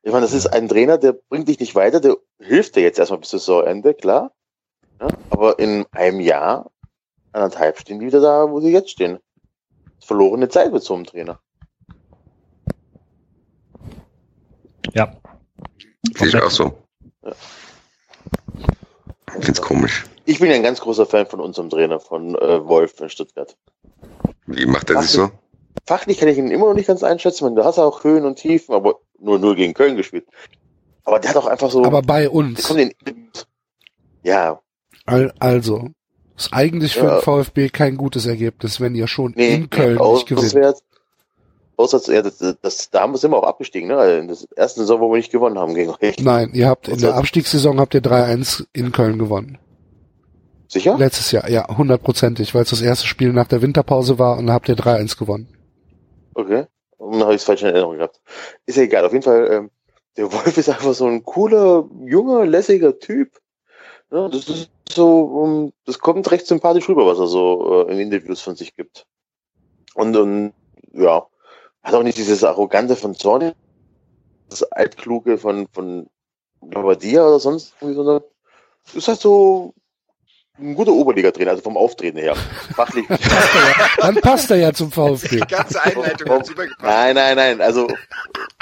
ich 0.02 0.12
meine, 0.12 0.22
das 0.24 0.32
ist 0.32 0.46
ein 0.46 0.68
Trainer, 0.68 0.98
der 0.98 1.12
bringt 1.28 1.48
dich 1.48 1.60
nicht 1.60 1.74
weiter, 1.74 2.00
der 2.00 2.16
hilft 2.40 2.76
dir 2.76 2.82
jetzt 2.82 2.98
erstmal 2.98 3.20
bis 3.20 3.30
Saisonende, 3.30 3.94
klar. 3.94 4.32
Ja, 5.00 5.08
aber 5.30 5.58
in 5.58 5.84
einem 5.92 6.20
Jahr, 6.20 6.70
anderthalb 7.32 7.78
stehen 7.78 8.00
die 8.00 8.06
wieder 8.06 8.20
da, 8.20 8.50
wo 8.50 8.60
sie 8.60 8.70
jetzt 8.72 8.90
stehen. 8.90 9.18
Verlorene 10.00 10.48
Zeit 10.48 10.72
mit 10.72 10.82
so 10.82 10.94
einem 10.94 11.04
Trainer. 11.04 11.40
Ja. 14.94 15.14
sehe 16.16 16.28
ich 16.28 16.36
auch 16.36 16.50
so. 16.50 16.85
Ich 19.38 19.44
find's 19.44 19.60
komisch. 19.62 20.04
Ich 20.24 20.38
bin 20.40 20.50
ja 20.50 20.56
ein 20.56 20.62
ganz 20.62 20.80
großer 20.80 21.06
Fan 21.06 21.26
von 21.26 21.40
unserem 21.40 21.70
Trainer, 21.70 22.00
von 22.00 22.34
äh, 22.34 22.66
Wolf 22.66 23.00
in 23.00 23.08
Stuttgart. 23.08 23.56
Wie 24.46 24.66
macht 24.66 24.90
er 24.90 25.02
sich 25.02 25.10
so? 25.10 25.30
Fachlich 25.86 26.18
kann 26.18 26.28
ich 26.28 26.38
ihn 26.38 26.50
immer 26.50 26.66
noch 26.66 26.74
nicht 26.74 26.86
ganz 26.86 27.02
einschätzen, 27.02 27.44
weil 27.46 27.54
du 27.54 27.64
hast 27.64 27.78
auch 27.78 28.02
Höhen 28.02 28.24
und 28.24 28.36
Tiefen, 28.36 28.74
aber 28.74 28.96
nur 29.20 29.38
null 29.38 29.54
gegen 29.54 29.74
Köln 29.74 29.96
gespielt. 29.96 30.26
Aber 31.04 31.20
der 31.20 31.30
hat 31.30 31.36
auch 31.36 31.46
einfach 31.46 31.70
so. 31.70 31.84
Aber 31.84 32.02
bei 32.02 32.28
uns. 32.28 32.68
in, 32.70 32.92
ja, 34.22 34.60
Al- 35.04 35.32
Also, 35.38 35.90
ist 36.36 36.52
eigentlich 36.52 36.94
für 36.94 37.04
Ja. 37.06 37.14
den 37.18 37.22
VfB 37.22 37.68
kein 37.68 37.96
gutes 37.96 38.26
Ergebnis, 38.26 38.80
wenn 38.80 38.94
ihr 38.96 39.06
schon 39.06 39.32
nee, 39.36 39.54
in 39.54 39.70
Köln 39.70 39.98
nicht 39.98 40.26
gewinnt. 40.26 40.82
Auswärts, 41.76 42.06
ja, 42.06 42.22
das, 42.22 42.38
das, 42.62 42.90
da 42.90 43.02
haben 43.02 43.12
wir 43.12 43.22
wir 43.22 43.36
auch 43.36 43.42
abgestiegen, 43.42 43.88
ne? 43.88 44.18
In 44.18 44.28
der 44.28 44.36
ersten 44.56 44.80
Saison, 44.80 45.00
wo 45.00 45.10
wir 45.10 45.18
nicht 45.18 45.30
gewonnen 45.30 45.58
haben 45.58 45.74
gegen 45.74 45.90
euch. 46.00 46.18
Nein, 46.18 46.50
ihr 46.54 46.68
habt 46.68 46.88
in 46.88 46.98
der. 46.98 47.14
Abstiegssaison 47.14 47.78
habt 47.78 47.94
ihr 47.94 48.00
3-1 48.00 48.66
in 48.72 48.92
Köln 48.92 49.18
gewonnen. 49.18 49.58
Sicher? 50.68 50.96
Letztes 50.98 51.30
Jahr, 51.32 51.48
ja, 51.48 51.76
hundertprozentig, 51.76 52.54
weil 52.54 52.62
es 52.62 52.70
das 52.70 52.80
erste 52.80 53.06
Spiel 53.06 53.32
nach 53.32 53.46
der 53.46 53.62
Winterpause 53.62 54.18
war 54.18 54.38
und 54.38 54.46
da 54.46 54.54
habt 54.54 54.68
ihr 54.68 54.74
3-1 54.74 55.18
gewonnen. 55.18 55.48
Okay. 56.34 56.66
Und 56.98 57.12
dann 57.12 57.22
habe 57.22 57.34
ich 57.34 57.40
es 57.40 57.44
falsch 57.44 57.62
in 57.62 57.68
Erinnerung 57.68 57.98
gehabt. 57.98 58.20
Ist 58.64 58.76
ja 58.76 58.82
egal, 58.82 59.04
auf 59.04 59.12
jeden 59.12 59.22
Fall, 59.22 59.48
ähm, 59.52 59.70
der 60.16 60.32
Wolf 60.32 60.56
ist 60.56 60.68
einfach 60.68 60.94
so 60.94 61.06
ein 61.06 61.24
cooler, 61.24 61.88
junger, 62.04 62.46
lässiger 62.46 62.98
Typ. 62.98 63.38
Ja, 64.10 64.28
das 64.28 64.48
ist 64.48 64.70
so, 64.88 65.20
um, 65.20 65.72
das 65.84 65.98
kommt 65.98 66.30
recht 66.30 66.46
sympathisch 66.46 66.88
rüber, 66.88 67.06
was 67.06 67.18
er 67.18 67.26
so 67.26 67.86
äh, 67.86 67.92
in 67.92 67.98
Interviews 67.98 68.40
von 68.40 68.56
sich 68.56 68.74
gibt. 68.74 69.06
Und, 69.94 70.16
und 70.16 70.52
ja, 70.92 71.26
hat 71.86 71.94
auch 71.94 72.02
nicht 72.02 72.18
dieses 72.18 72.42
Arrogante 72.42 72.96
von 72.96 73.14
Zorni, 73.14 73.52
das 74.50 74.64
Altkluge 74.64 75.38
von, 75.38 75.68
von 75.72 76.08
Labadia 76.60 77.24
oder 77.24 77.38
sonst 77.38 77.74
irgendwie, 77.80 77.94
sondern 77.94 78.22
ist 78.92 79.06
halt 79.06 79.20
so 79.20 79.72
ein 80.58 80.74
guter 80.74 80.90
Oberliga-Trainer, 80.92 81.50
also 81.52 81.62
vom 81.62 81.76
Auftreten 81.76 82.18
her. 82.18 82.34
Fachlich. 82.74 83.06
Dann 83.98 84.16
passt 84.16 84.50
er 84.50 84.56
ja 84.56 84.72
zum 84.72 84.90
VfB. 84.90 85.36
Die 85.36 85.40
ganze 85.40 85.80
Einleitung 85.80 86.30
hat 86.30 86.46
super 86.46 86.66
gepasst. 86.66 86.82
Nein, 86.82 87.14
nein, 87.14 87.36
nein, 87.36 87.60
also 87.60 87.86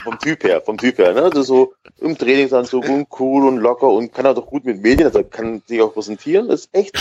vom 0.03 0.18
Typ 0.18 0.45
her, 0.45 0.61
vom 0.61 0.77
Typ 0.77 0.99
her, 0.99 1.14
ne? 1.14 1.22
Also 1.22 1.43
so 1.43 1.72
im 2.01 2.18
Trainingsanzug 2.18 2.87
und 2.87 3.07
cool 3.18 3.47
und 3.47 3.57
locker 3.57 3.89
und 3.89 4.12
kann 4.12 4.27
er 4.27 4.35
doch 4.35 4.47
gut 4.47 4.66
mit 4.66 4.83
Medien, 4.83 5.07
also 5.07 5.25
kann 5.25 5.62
sich 5.66 5.81
auch 5.81 5.95
präsentieren, 5.95 6.51
ist 6.51 6.68
echt. 6.72 6.95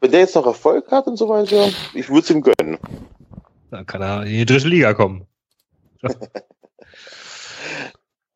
Wenn 0.00 0.10
der 0.10 0.20
jetzt 0.20 0.36
noch 0.36 0.46
Erfolg 0.46 0.90
hat 0.90 1.06
und 1.06 1.16
so 1.16 1.28
weiter, 1.28 1.68
ich 1.92 2.08
würde 2.08 2.20
es 2.20 2.30
ihm 2.30 2.40
gönnen. 2.40 2.78
Da 3.70 3.84
kann 3.84 4.02
er 4.02 4.22
in 4.24 4.32
die 4.32 4.46
dritte 4.46 4.68
Liga 4.68 4.94
kommen. 4.94 5.26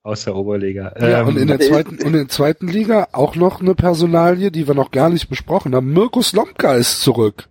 Aus 0.02 0.24
der 0.24 0.34
Oberliga. 0.34 0.94
Ja, 0.98 1.20
Ähm, 1.20 1.28
und 1.28 1.36
in 1.36 1.48
der 1.48 1.60
zweiten, 1.60 1.96
und 1.96 2.06
in 2.06 2.12
der 2.14 2.28
zweiten 2.28 2.68
Liga 2.68 3.08
auch 3.12 3.36
noch 3.36 3.60
eine 3.60 3.74
Personalie, 3.74 4.50
die 4.50 4.66
wir 4.66 4.74
noch 4.74 4.90
gar 4.90 5.10
nicht 5.10 5.28
besprochen 5.28 5.74
haben. 5.74 5.92
Mirko 5.92 6.22
Slomka 6.22 6.74
ist 6.74 7.02
zurück. 7.02 7.48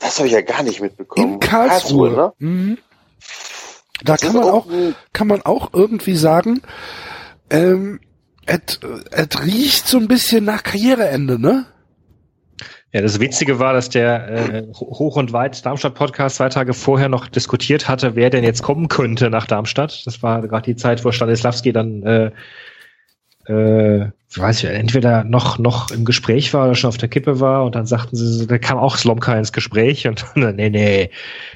Das 0.00 0.18
habe 0.18 0.26
ich 0.26 0.34
ja 0.34 0.40
gar 0.42 0.64
nicht 0.64 0.80
mitbekommen. 0.80 1.34
In 1.34 1.40
Karlsruhe. 1.40 2.10
ne? 2.10 2.32
Mhm. 2.38 2.78
Da 4.02 4.14
Das 4.14 4.22
kann 4.22 4.34
man 4.34 4.44
auch, 4.44 4.68
ein- 4.68 4.94
kann 5.12 5.28
man 5.28 5.42
auch 5.42 5.72
irgendwie 5.72 6.16
sagen, 6.16 6.60
ähm, 7.50 8.00
es 8.46 8.80
riecht 9.44 9.86
so 9.86 9.98
ein 9.98 10.08
bisschen 10.08 10.44
nach 10.44 10.64
Karriereende, 10.64 11.38
ne? 11.38 11.66
Ja, 12.94 13.02
das 13.02 13.18
Witzige 13.18 13.58
war, 13.58 13.72
dass 13.72 13.88
der 13.88 14.28
äh, 14.28 14.66
Hoch 14.72 15.16
und 15.16 15.32
Weit 15.32 15.66
Darmstadt 15.66 15.96
Podcast 15.96 16.36
zwei 16.36 16.48
Tage 16.48 16.74
vorher 16.74 17.08
noch 17.08 17.26
diskutiert 17.26 17.88
hatte, 17.88 18.14
wer 18.14 18.30
denn 18.30 18.44
jetzt 18.44 18.62
kommen 18.62 18.86
könnte 18.86 19.30
nach 19.30 19.48
Darmstadt. 19.48 20.06
Das 20.06 20.22
war 20.22 20.40
gerade 20.42 20.64
die 20.66 20.76
Zeit, 20.76 21.04
wo 21.04 21.10
Stanislavski 21.10 21.72
dann, 21.72 22.04
äh, 22.04 22.30
äh, 23.46 24.10
weiß 24.36 24.62
ich, 24.62 24.70
entweder 24.70 25.24
noch 25.24 25.58
noch 25.58 25.90
im 25.90 26.04
Gespräch 26.04 26.54
war 26.54 26.66
oder 26.66 26.76
schon 26.76 26.86
auf 26.86 26.96
der 26.96 27.08
Kippe 27.08 27.40
war 27.40 27.64
und 27.64 27.74
dann 27.74 27.86
sagten 27.86 28.14
sie, 28.14 28.28
so, 28.28 28.46
da 28.46 28.58
kam 28.58 28.78
auch 28.78 28.96
Slomka 28.96 29.36
ins 29.36 29.52
Gespräch 29.52 30.06
und 30.06 30.24
dann, 30.36 30.54
nee, 30.54 30.70
nee, 30.70 31.10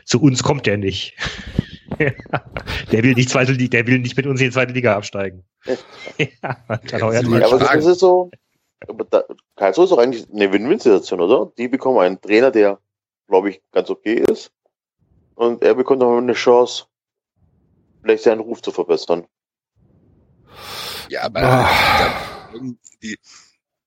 zu 0.05 0.21
uns 0.21 0.43
kommt 0.43 0.67
der 0.67 0.77
nicht. 0.77 1.15
der 2.01 3.05
will 3.05 3.15
nicht 3.15 3.31
zweite 3.31 3.53
Liga, 3.53 3.79
der 3.79 3.87
will 3.87 4.01
nicht 4.01 4.17
mit 4.17 4.27
uns 4.27 4.41
in 4.41 4.49
die 4.49 4.53
zweite 4.53 4.73
Liga 4.73 4.97
absteigen. 4.97 5.45
ja, 6.19 6.57
dann 6.69 7.13
Jetzt 7.13 7.29
ja, 7.29 7.47
aber 7.47 7.59
das 7.61 7.87
ist 7.87 8.01
so. 8.01 8.29
Aber 8.87 9.05
da, 9.05 9.25
Karlsruhe 9.57 9.85
ist 9.85 9.91
doch 9.91 9.99
eigentlich 9.99 10.29
eine 10.31 10.53
Win-Win-Situation, 10.53 11.21
oder? 11.21 11.53
Die 11.59 11.69
bekommen 11.69 11.99
einen 11.99 12.21
Trainer, 12.21 12.51
der, 12.51 12.81
glaube 13.27 13.51
ich, 13.51 13.63
ganz 13.73 13.91
okay 13.91 14.25
ist. 14.31 14.53
Und 15.35 15.63
er 15.63 15.75
bekommt 15.75 16.01
noch 16.01 16.17
eine 16.17 16.33
Chance, 16.33 16.85
vielleicht 18.03 18.25
seinen 18.25 18.41
Ruf 18.41 18.63
zu 18.63 18.71
verbessern. 18.73 19.27
Ja, 21.09 21.23
aber 21.23 21.41
Ah. 21.43 22.51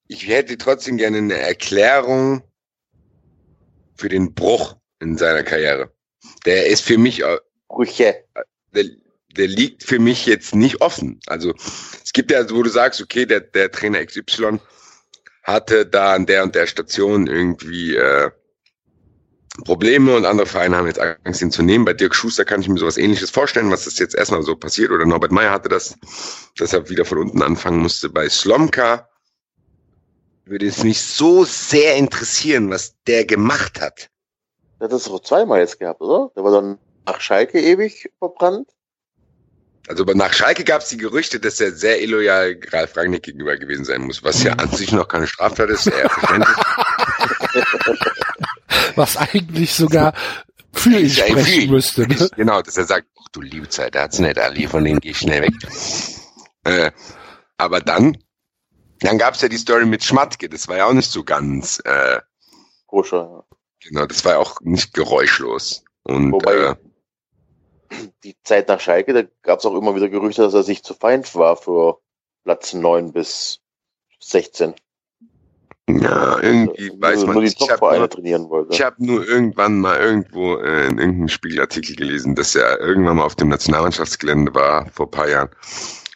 ich 0.07 0.27
hätte 0.27 0.57
trotzdem 0.57 0.97
gerne 0.97 1.17
eine 1.19 1.37
Erklärung 1.37 2.43
für 3.95 4.09
den 4.09 4.33
Bruch 4.33 4.75
in 4.99 5.17
seiner 5.17 5.43
Karriere. 5.43 5.91
Der 6.45 6.67
ist 6.67 6.81
für 6.81 6.97
mich, 6.97 7.23
Brüche. 7.67 8.23
der, 8.73 8.85
der 9.37 9.47
liegt 9.47 9.83
für 9.83 9.99
mich 9.99 10.25
jetzt 10.25 10.55
nicht 10.55 10.81
offen. 10.81 11.19
Also 11.27 11.53
es 12.03 12.11
gibt 12.13 12.31
ja, 12.31 12.49
wo 12.49 12.63
du 12.63 12.69
sagst, 12.69 13.01
okay, 13.01 13.25
der, 13.25 13.39
der 13.41 13.71
Trainer 13.71 14.03
XY 14.05 14.59
hatte 15.43 15.85
da 15.85 16.13
an 16.13 16.25
der 16.25 16.43
und 16.43 16.55
der 16.55 16.67
Station 16.67 17.27
irgendwie 17.27 17.95
äh, 17.95 18.31
Probleme 19.65 20.15
und 20.15 20.25
andere 20.25 20.47
Vereine 20.47 20.77
haben 20.77 20.87
jetzt 20.87 20.99
Angst, 20.99 21.41
ihn 21.41 21.51
zu 21.51 21.61
nehmen. 21.61 21.83
Bei 21.83 21.93
Dirk 21.93 22.15
Schuster 22.15 22.45
kann 22.45 22.61
ich 22.61 22.69
mir 22.69 22.77
sowas 22.77 22.97
ähnliches 22.97 23.31
vorstellen, 23.31 23.69
was 23.69 23.85
ist 23.85 23.99
jetzt 23.99 24.15
erstmal 24.15 24.43
so 24.43 24.55
passiert. 24.55 24.91
Oder 24.91 25.05
Norbert 25.05 25.31
Meyer 25.31 25.51
hatte 25.51 25.69
das, 25.69 25.95
dass 26.57 26.73
er 26.73 26.89
wieder 26.89 27.03
von 27.03 27.17
unten 27.17 27.41
anfangen 27.41 27.79
musste. 27.79 28.09
Bei 28.09 28.29
Slomka 28.29 29.09
würde 30.45 30.67
es 30.67 30.83
mich 30.83 31.01
so 31.01 31.43
sehr 31.43 31.95
interessieren, 31.97 32.69
was 32.69 32.95
der 33.07 33.25
gemacht 33.25 33.81
hat. 33.81 34.09
Hat 34.79 34.91
das 34.91 35.03
doch 35.03 35.19
zweimal 35.19 35.59
jetzt 35.59 35.79
gehabt, 35.79 36.01
oder? 36.01 36.31
Der 36.35 36.43
war 36.43 36.51
dann 36.51 36.79
nach 37.05 37.19
Schalke 37.19 37.59
ewig 37.59 38.09
verbrannt. 38.19 38.69
Also 39.87 40.03
aber 40.03 40.13
nach 40.15 40.31
Schalke 40.33 40.63
gab 40.63 40.81
es 40.83 40.89
die 40.89 40.97
Gerüchte, 40.97 41.39
dass 41.39 41.59
er 41.59 41.71
sehr 41.71 42.01
illoyal 42.01 42.57
Ralf 42.71 42.95
Rangnick 42.95 43.23
gegenüber 43.23 43.57
gewesen 43.57 43.83
sein 43.83 44.01
muss, 44.03 44.23
was 44.23 44.43
ja 44.43 44.53
an 44.53 44.69
sich 44.71 44.91
noch 44.91 45.07
keine 45.07 45.27
Straftat 45.27 45.69
ist. 45.69 45.87
Eher 45.87 46.09
verständlich. 46.09 46.55
Was 48.95 49.17
eigentlich 49.17 49.73
sogar 49.73 50.13
für 50.73 50.89
ihn 50.99 51.07
Ja, 51.07 51.25
für 51.25 51.31
sprechen 51.39 51.71
müsste. 51.71 52.07
Ne? 52.07 52.29
Genau, 52.35 52.61
dass 52.61 52.77
er 52.77 52.85
sagt, 52.85 53.07
ach 53.19 53.27
du 53.31 53.41
liebe 53.41 53.69
Zeit, 53.69 53.93
der 53.95 54.03
hat's 54.03 54.19
nicht, 54.19 54.37
Ali, 54.39 54.67
von 54.67 54.83
denen 54.83 54.99
gehe 54.99 55.11
ich 55.11 55.19
schnell 55.19 55.41
weg. 55.41 55.53
Äh, 56.63 56.91
aber 57.57 57.81
dann, 57.81 58.17
dann 58.99 59.17
gab's 59.17 59.41
ja 59.41 59.49
die 59.49 59.57
Story 59.57 59.85
mit 59.85 60.03
Schmatke, 60.03 60.49
das 60.49 60.67
war 60.67 60.77
ja 60.77 60.85
auch 60.85 60.93
nicht 60.93 61.11
so 61.11 61.23
ganz, 61.23 61.81
äh, 61.85 62.19
Koscher. 62.87 63.45
genau, 63.81 64.05
das 64.05 64.23
war 64.25 64.33
ja 64.33 64.37
auch 64.39 64.59
nicht 64.61 64.93
geräuschlos. 64.93 65.83
Und 66.03 66.31
Wobei- 66.31 66.71
äh, 66.71 66.75
Die 68.23 68.35
Zeit 68.43 68.67
nach 68.67 68.79
Schalke, 68.79 69.13
da 69.13 69.23
gab 69.43 69.59
es 69.59 69.65
auch 69.65 69.75
immer 69.75 69.95
wieder 69.95 70.09
Gerüchte, 70.09 70.41
dass 70.41 70.53
er 70.53 70.63
sich 70.63 70.83
zu 70.83 70.93
fein 70.93 71.23
war 71.33 71.57
für 71.57 71.99
Platz 72.43 72.73
9 72.73 73.11
bis 73.11 73.59
16. 74.19 74.73
ja, 75.89 76.39
irgendwie 76.41 76.87
Nur- 76.89 77.01
weiß 77.01 77.25
man 77.25 77.39
nicht. 77.39 77.61
Ich 77.61 77.69
habe 77.69 77.97
nur, 77.97 78.69
ich 78.69 78.81
hab 78.81 78.99
nur 78.99 79.27
irgendwann 79.27 79.79
mal 79.79 79.99
irgendwo 79.99 80.55
äh, 80.57 80.87
in 80.87 80.97
irgendeinem 80.97 81.27
Spiegelartikel 81.27 81.95
gelesen, 81.95 82.35
dass 82.35 82.55
er 82.55 82.79
irgendwann 82.79 83.17
mal 83.17 83.25
auf 83.25 83.35
dem 83.35 83.49
Nationalmannschaftsgelände 83.49 84.53
war, 84.53 84.87
vor 84.91 85.07
ein 85.07 85.11
paar 85.11 85.29
Jahren, 85.29 85.49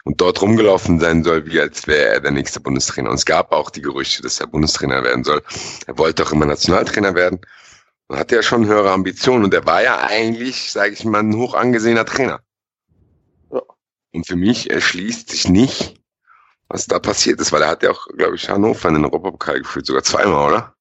und 0.05 0.21
dort 0.21 0.41
rumgelaufen 0.41 0.99
sein 0.99 1.23
soll, 1.23 1.45
wie 1.47 1.59
als 1.59 1.87
wäre 1.87 2.13
er 2.13 2.21
der 2.21 2.31
nächste 2.31 2.59
Bundestrainer. 2.59 3.09
Und 3.09 3.15
es 3.15 3.25
gab 3.25 3.51
auch 3.51 3.71
die 3.71 3.81
Gerüchte, 3.81 4.21
dass 4.21 4.39
er 4.39 4.47
Bundestrainer 4.47 5.03
werden 5.03 5.23
soll. 5.23 5.41
Er 5.87 5.97
wollte 5.97 6.23
auch 6.23 6.31
immer 6.31 6.45
Nationaltrainer 6.45 7.15
werden. 7.15 7.41
Und 8.07 8.17
hatte 8.19 8.35
ja 8.35 8.43
schon 8.43 8.65
höhere 8.67 8.91
Ambitionen. 8.91 9.43
Und 9.45 9.53
er 9.53 9.65
war 9.65 9.81
ja 9.83 10.05
eigentlich, 10.05 10.71
sage 10.71 10.93
ich 10.93 11.03
mal, 11.05 11.19
ein 11.19 11.35
hoch 11.35 11.53
angesehener 11.55 12.05
Trainer. 12.05 12.39
Ja. 13.51 13.61
Und 14.13 14.27
für 14.27 14.35
mich 14.35 14.69
erschließt 14.69 15.29
sich 15.29 15.49
nicht, 15.49 15.95
was 16.67 16.85
da 16.85 16.99
passiert 16.99 17.39
ist, 17.41 17.51
weil 17.51 17.63
er 17.63 17.69
hat 17.69 17.83
ja 17.83 17.91
auch, 17.91 18.07
glaube 18.17 18.35
ich, 18.35 18.47
Hannover 18.49 18.89
in 18.89 18.95
den 18.95 19.05
Europapokal 19.05 19.59
geführt, 19.61 19.85
sogar 19.87 20.03
zweimal, 20.03 20.47
oder? 20.49 20.73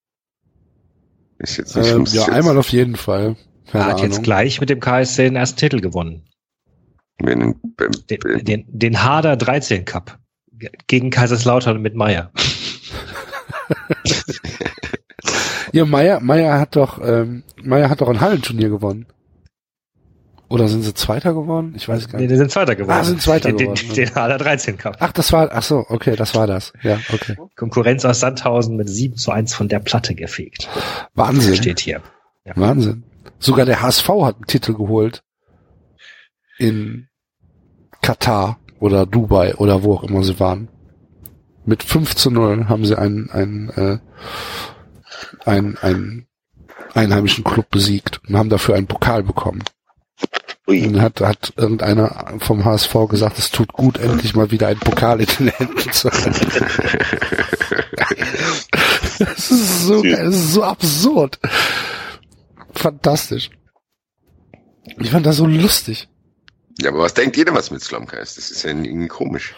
Ist 1.38 1.56
jetzt 1.56 1.76
nicht 1.76 1.88
Ähm, 1.90 2.00
muss 2.00 2.12
ja, 2.14 2.22
jetzt- 2.22 2.30
einmal 2.32 2.58
auf 2.58 2.68
jeden 2.68 2.96
Fall. 2.96 3.36
Er 3.66 3.72
Keine 3.72 3.84
hat 3.86 4.00
jetzt 4.00 4.12
Ahnung. 4.12 4.22
gleich 4.24 4.60
mit 4.60 4.70
dem 4.70 4.80
KSC 4.80 5.24
den 5.24 5.36
ersten 5.36 5.58
Titel 5.58 5.80
gewonnen. 5.80 6.28
Den, 7.20 7.54
beim- 7.76 7.90
den, 8.44 8.64
den 8.68 9.02
Harder 9.02 9.36
13 9.36 9.84
Cup. 9.84 10.18
Ge- 10.52 10.70
Gegen 10.86 11.10
Kaiserslautern 11.10 11.80
mit 11.80 11.94
Meier. 11.94 12.30
Ja, 15.74 15.84
Meier, 15.84 16.20
Meier 16.20 16.60
hat 16.60 16.76
doch, 16.76 17.00
ähm, 17.04 17.42
Meier 17.62 17.90
hat 17.90 18.00
doch 18.00 18.08
ein 18.08 18.20
Hallenturnier 18.20 18.68
gewonnen. 18.68 19.06
Oder 20.48 20.68
sind 20.68 20.82
sie 20.82 20.94
Zweiter 20.94 21.34
geworden? 21.34 21.72
Ich 21.76 21.88
weiß 21.88 22.06
gar 22.08 22.18
Nee, 22.18 22.26
nicht. 22.26 22.32
die 22.34 22.36
sind 22.36 22.52
Zweiter 22.52 22.76
geworden. 22.76 22.96
Ah, 23.00 23.02
sind 23.02 23.20
Zweiter 23.20 23.48
den, 23.48 23.56
geworden, 23.74 23.80
Den, 23.88 24.04
den 24.06 24.14
Harder 24.14 24.38
13 24.38 24.78
Cup. 24.78 24.96
Ach, 25.00 25.10
das 25.10 25.32
war, 25.32 25.48
ach 25.50 25.64
so, 25.64 25.84
okay, 25.88 26.14
das 26.14 26.36
war 26.36 26.46
das. 26.46 26.72
Ja, 26.82 26.98
okay. 27.12 27.36
Konkurrenz 27.56 28.04
aus 28.04 28.20
Sandhausen 28.20 28.76
mit 28.76 28.88
7 28.88 29.16
zu 29.16 29.32
1 29.32 29.52
von 29.52 29.68
der 29.68 29.80
Platte 29.80 30.14
gefegt. 30.14 30.68
Wahnsinn. 31.14 31.56
Steht 31.56 31.80
hier. 31.80 32.02
Wahnsinn. 32.54 33.02
Sogar 33.40 33.66
der 33.66 33.82
HSV 33.82 34.08
hat 34.22 34.36
einen 34.36 34.46
Titel 34.46 34.74
geholt. 34.74 35.24
In 36.58 37.08
Katar 38.00 38.58
oder 38.78 39.06
Dubai 39.06 39.56
oder 39.56 39.82
wo 39.82 39.94
auch 39.94 40.04
immer 40.04 40.22
sie 40.22 40.38
waren. 40.38 40.68
Mit 41.64 41.82
5 41.82 42.14
zu 42.14 42.30
0 42.30 42.68
haben 42.68 42.84
sie 42.84 42.96
einen, 42.96 43.28
einen, 43.30 43.70
äh, 43.70 43.98
einen, 45.44 45.76
einen 45.78 46.26
einheimischen 46.94 47.44
Club 47.44 47.70
besiegt 47.70 48.20
und 48.28 48.36
haben 48.36 48.50
dafür 48.50 48.74
einen 48.74 48.86
Pokal 48.86 49.22
bekommen. 49.22 49.62
Ui. 50.66 50.86
Und 50.86 51.00
hat, 51.02 51.20
hat 51.20 51.52
irgendeiner 51.56 52.34
vom 52.38 52.64
HSV 52.64 52.94
gesagt, 53.08 53.38
es 53.38 53.50
tut 53.50 53.72
gut, 53.72 53.98
endlich 53.98 54.34
mal 54.34 54.50
wieder 54.50 54.68
einen 54.68 54.80
Pokal 54.80 55.20
in 55.20 55.26
den 55.38 55.48
Händen 55.48 55.92
zu 55.92 56.10
haben. 56.10 56.34
Das 59.18 59.50
ist 59.50 59.82
so, 59.84 60.02
geil, 60.02 60.24
das 60.24 60.34
ist 60.34 60.52
so 60.52 60.64
absurd. 60.64 61.38
Fantastisch. 62.72 63.50
Ich 64.98 65.10
fand 65.10 65.24
das 65.24 65.36
so 65.36 65.46
lustig. 65.46 66.08
Ja, 66.80 66.90
aber 66.90 67.00
was 67.00 67.14
denkt 67.14 67.36
jeder, 67.36 67.54
was 67.54 67.70
mit 67.70 67.82
Slomka 67.82 68.16
ist? 68.16 68.36
Das 68.36 68.50
ist 68.50 68.64
ja 68.64 68.70
irgendwie 68.70 69.08
komisch. 69.08 69.54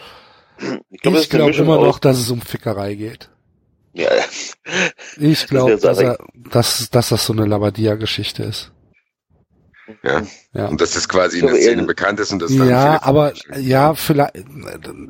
Ich 0.89 1.01
glaube, 1.01 1.19
Ich 1.19 1.29
glaube 1.29 1.55
immer 1.55 1.77
noch, 1.81 1.99
dass 1.99 2.19
es 2.19 2.29
um 2.29 2.41
Fickerei 2.41 2.95
geht. 2.95 3.29
Ja, 3.97 4.09
Ich 5.17 5.47
glaube, 5.47 5.77
dass, 5.77 5.97
er, 5.97 6.17
dass, 6.35 6.89
dass 6.89 7.09
das 7.09 7.25
so 7.25 7.33
eine 7.33 7.45
Labadia-Geschichte 7.45 8.43
ist. 8.43 8.71
Ja. 10.03 10.21
Ja. 10.53 10.67
Und 10.67 10.81
dass 10.81 10.93
das 10.93 11.07
quasi 11.07 11.37
Ich 11.37 11.43
in 11.43 11.47
der 11.47 11.55
glaube, 11.55 11.71
Szene 11.71 11.83
bekannt 11.83 12.19
ist 12.19 12.31
und 12.31 12.41
das 12.41 12.55
dann 12.55 12.69
Ja, 12.69 13.01
aber 13.01 13.33
ja, 13.57 13.95
vielleicht 13.95 14.33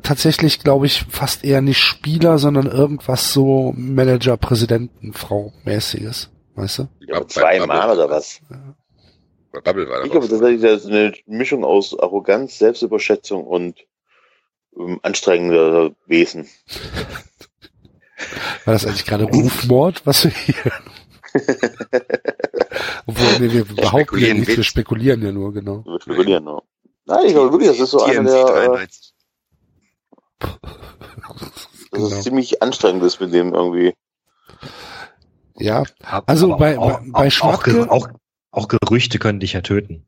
tatsächlich 0.02 0.60
glaube 0.60 0.86
ich 0.86 1.04
fast 1.10 1.44
eher 1.44 1.60
nicht 1.60 1.78
Spieler, 1.78 2.38
sondern 2.38 2.66
irgendwas 2.66 3.32
so 3.32 3.74
Manager, 3.76 4.36
Präsidenten, 4.36 5.12
Frau 5.12 5.52
mäßiges, 5.64 6.30
weißt 6.54 6.78
du? 6.78 6.88
ja, 7.00 7.26
zweimal 7.26 7.90
oder 7.90 8.08
was? 8.08 8.40
Bei 9.52 9.60
Bubble 9.60 9.88
war 9.88 10.04
Ich 10.04 10.10
glaube, 10.10 10.28
das 10.28 10.40
ist 10.40 10.86
eine 10.86 11.12
Mischung 11.26 11.64
aus 11.64 11.98
Arroganz, 11.98 12.58
Selbstüberschätzung 12.58 13.44
und 13.44 13.84
ähm, 14.78 15.00
anstrengender 15.02 15.90
Wesen. 16.06 16.48
War 18.64 18.74
das 18.74 18.86
eigentlich 18.86 19.04
gerade 19.06 19.24
Rufmord, 19.24 20.04
was 20.06 20.24
wir 20.24 20.30
hier? 20.32 20.72
Obwohl, 23.06 23.38
nee, 23.40 23.52
wir 23.52 23.64
behaupten 23.64 23.84
ja 23.84 23.88
spekulieren 24.00 24.38
nicht, 24.40 24.56
wir 24.56 24.64
spekulieren 24.64 25.22
ja 25.22 25.32
nur, 25.32 25.52
genau. 25.52 25.84
Wir 25.84 26.00
spekulieren, 26.00 26.44
ne? 26.44 26.58
Nein, 27.06 27.26
ich 27.26 27.32
glaube 27.32 27.52
wirklich, 27.52 27.70
das 27.70 27.80
ist 27.80 27.90
so 27.90 28.02
einer 28.02 28.14
TMZ 28.14 28.30
der, 28.32 28.46
äh, 28.46 28.66
93. 28.66 29.14
dass 31.90 32.10
Genau. 32.10 32.20
ziemlich 32.20 32.62
anstrengend 32.62 33.02
ist 33.02 33.18
mit 33.20 33.32
dem 33.32 33.54
irgendwie. 33.54 33.94
Ja, 35.56 35.84
Also 36.26 36.56
bei- 36.56 36.76
bei- 36.76 37.00
bei 37.06 37.26
auch, 37.26 37.30
Schmatke- 37.32 37.72
Ge- 37.72 37.88
auch, 37.88 38.08
auch 38.50 38.68
Gerüchte 38.68 39.18
können 39.18 39.40
dich 39.40 39.54
ja 39.54 39.62
töten. 39.62 40.06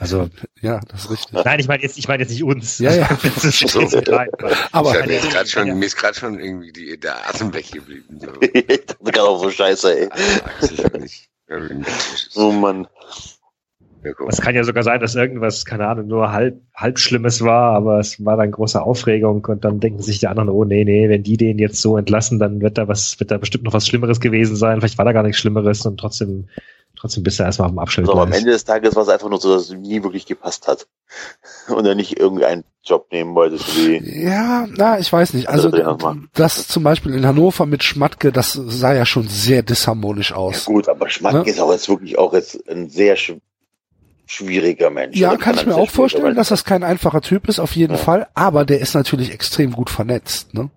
Also, 0.00 0.28
ja, 0.60 0.80
das 0.88 1.04
ist 1.04 1.10
richtig. 1.10 1.44
nein, 1.44 1.60
ich 1.60 1.68
meine 1.68 1.82
jetzt, 1.82 1.98
ich 1.98 2.08
meine 2.08 2.22
jetzt 2.22 2.30
nicht 2.30 2.44
uns. 2.44 2.78
Ja, 2.78 2.94
ja. 2.94 3.08
Das 3.22 3.44
ist 3.44 3.58
So. 3.68 3.80
Aber 3.80 4.90
Ich 4.90 4.96
hab 5.00 5.06
mir 5.06 5.14
Ja. 5.14 5.20
gerade 5.28 5.48
schon, 5.48 5.78
mir 5.78 5.86
ist 5.86 5.96
gerade 5.96 6.18
schon 6.18 6.38
irgendwie 6.38 6.72
die, 6.72 6.98
der 6.98 7.28
Atem 7.28 7.52
weggeblieben. 7.52 8.20
So. 8.20 8.28
ich 8.40 8.66
dachte 8.86 8.96
gerade 9.04 9.22
auch 9.28 9.40
so 9.42 9.50
scheiße, 9.50 9.98
ey. 10.00 10.08
Ah. 10.10 10.98
Irgendwie. 11.48 11.90
Oh 12.36 12.52
Mann. 12.52 12.86
Ja. 14.04 14.12
Es 14.28 14.40
kann 14.40 14.54
ja 14.54 14.62
sogar 14.62 14.84
sein, 14.84 15.00
dass 15.00 15.16
irgendwas, 15.16 15.64
keine 15.64 15.88
Ahnung, 15.88 16.06
nur 16.06 16.30
halb, 16.30 16.60
halb 16.74 16.98
Schlimmes 17.00 17.42
war, 17.42 17.72
aber 17.74 17.98
es 17.98 18.24
war 18.24 18.36
dann 18.36 18.52
große 18.52 18.80
Aufregung 18.80 19.44
und 19.46 19.64
dann 19.64 19.80
denken 19.80 20.00
sich 20.02 20.20
die 20.20 20.28
anderen, 20.28 20.50
oh 20.50 20.64
nee, 20.64 20.84
nee, 20.84 21.08
wenn 21.08 21.24
die 21.24 21.36
den 21.36 21.58
jetzt 21.58 21.80
so 21.82 21.96
entlassen, 21.96 22.38
dann 22.38 22.60
wird 22.60 22.78
da 22.78 22.86
was, 22.86 23.18
wird 23.18 23.30
da 23.32 23.38
bestimmt 23.38 23.64
noch 23.64 23.72
was 23.72 23.88
Schlimmeres 23.88 24.20
gewesen 24.20 24.54
sein. 24.54 24.78
Vielleicht 24.78 24.98
war 24.98 25.04
da 25.04 25.12
gar 25.12 25.24
nichts 25.24 25.38
Schlimmeres 25.40 25.84
und 25.84 25.98
trotzdem, 25.98 26.48
trotzdem 26.98 27.22
bist 27.22 27.38
du 27.38 27.44
erstmal 27.44 27.68
auf 27.68 27.72
dem 27.74 27.78
Also, 27.80 28.12
aber 28.12 28.22
am. 28.22 28.32
Ende 28.32 28.50
des 28.50 28.64
Tages 28.64 28.94
war 28.96 29.02
es 29.04 29.08
einfach 29.08 29.28
nur 29.28 29.40
so, 29.40 29.52
dass 29.54 29.62
es 29.64 29.70
ihm 29.70 29.82
nie 29.82 30.02
wirklich 30.02 30.26
gepasst 30.26 30.66
hat. 30.68 30.86
Und 31.68 31.86
er 31.86 31.94
nicht 31.94 32.18
irgendeinen 32.18 32.64
Job 32.84 33.06
nehmen 33.12 33.34
wollte, 33.34 33.58
so 33.58 33.64
wie, 33.76 34.22
Ja, 34.24 34.66
na, 34.76 34.98
ich 34.98 35.12
weiß 35.12 35.34
nicht. 35.34 35.48
Also 35.48 35.70
Also, 35.70 35.78
ja, 35.78 36.16
das 36.34 36.66
zum 36.68 36.82
Beispiel 36.82 37.14
in 37.14 37.26
Hannover 37.26 37.66
mit 37.66 37.82
Schmatke, 37.82 38.32
das 38.32 38.52
sah 38.52 38.92
ja 38.94 39.04
schon 39.06 39.28
sehr 39.28 39.62
disharmonisch 39.62 40.30
ja 40.30 40.36
aus. 40.36 40.64
gut, 40.64 40.88
aber 40.88 41.08
Schmatke 41.08 41.38
Ja. 41.38 41.44
ist 41.44 41.60
auch 41.60 41.72
jetzt 41.72 41.88
wirklich 41.88 42.18
auch 42.18 42.32
jetzt 42.34 42.68
ein 42.68 42.88
sehr 42.88 43.16
sch 43.16 43.34
schwieriger 44.26 44.90
Mensch. 44.90 45.16
Ja, 45.16 45.30
Also 45.30 45.40
kann 45.40 45.54
ich 45.54 45.62
ein 45.62 45.68
mir 45.68 45.76
auch 45.76 45.88
vorstellen, 45.90 46.34
dass 46.36 46.48
das 46.48 46.64
kein 46.64 46.82
einfacher 46.84 47.22
Typ 47.22 47.48
ist, 47.48 47.58
auf 47.58 47.74
jeden 47.76 47.94
Ja. 47.94 47.98
Fall. 47.98 48.28
Aber 48.34 48.64
der 48.66 48.80
ist 48.80 48.94
natürlich 48.94 49.32
extrem 49.32 49.72
gut 49.72 49.88
vernetzt, 49.88 50.52
ne? 50.52 50.70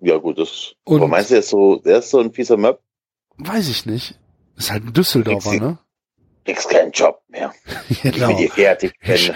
Ja 0.00 0.16
gut, 0.16 0.38
das, 0.38 0.72
Und- 0.84 0.98
aber 0.98 1.08
meinst 1.08 1.30
du, 1.30 1.34
er 1.34 1.40
ist 1.40 1.48
so, 1.50 1.76
der 1.76 1.98
ist 1.98 2.10
so 2.10 2.18
ein 2.20 2.32
fieser 2.32 2.56
Möb? 2.56 2.78
Weiß 3.36 3.68
ich 3.68 3.86
nicht. 3.86 4.18
Ist 4.58 4.70
halt 4.70 4.84
ein 4.84 4.92
Düsseldorfer, 4.92 5.52
Ich- 5.54 5.60
ne? 5.60 5.78
Kriegst 6.44 6.70
keinen 6.70 6.92
Job 6.92 7.20
mehr. 7.28 7.52
Ich 7.90 8.00
bin 8.02 8.12
Genau. 8.12 8.36
hier 8.36 8.50
fertig. 8.50 8.92
Ich, 9.02 9.30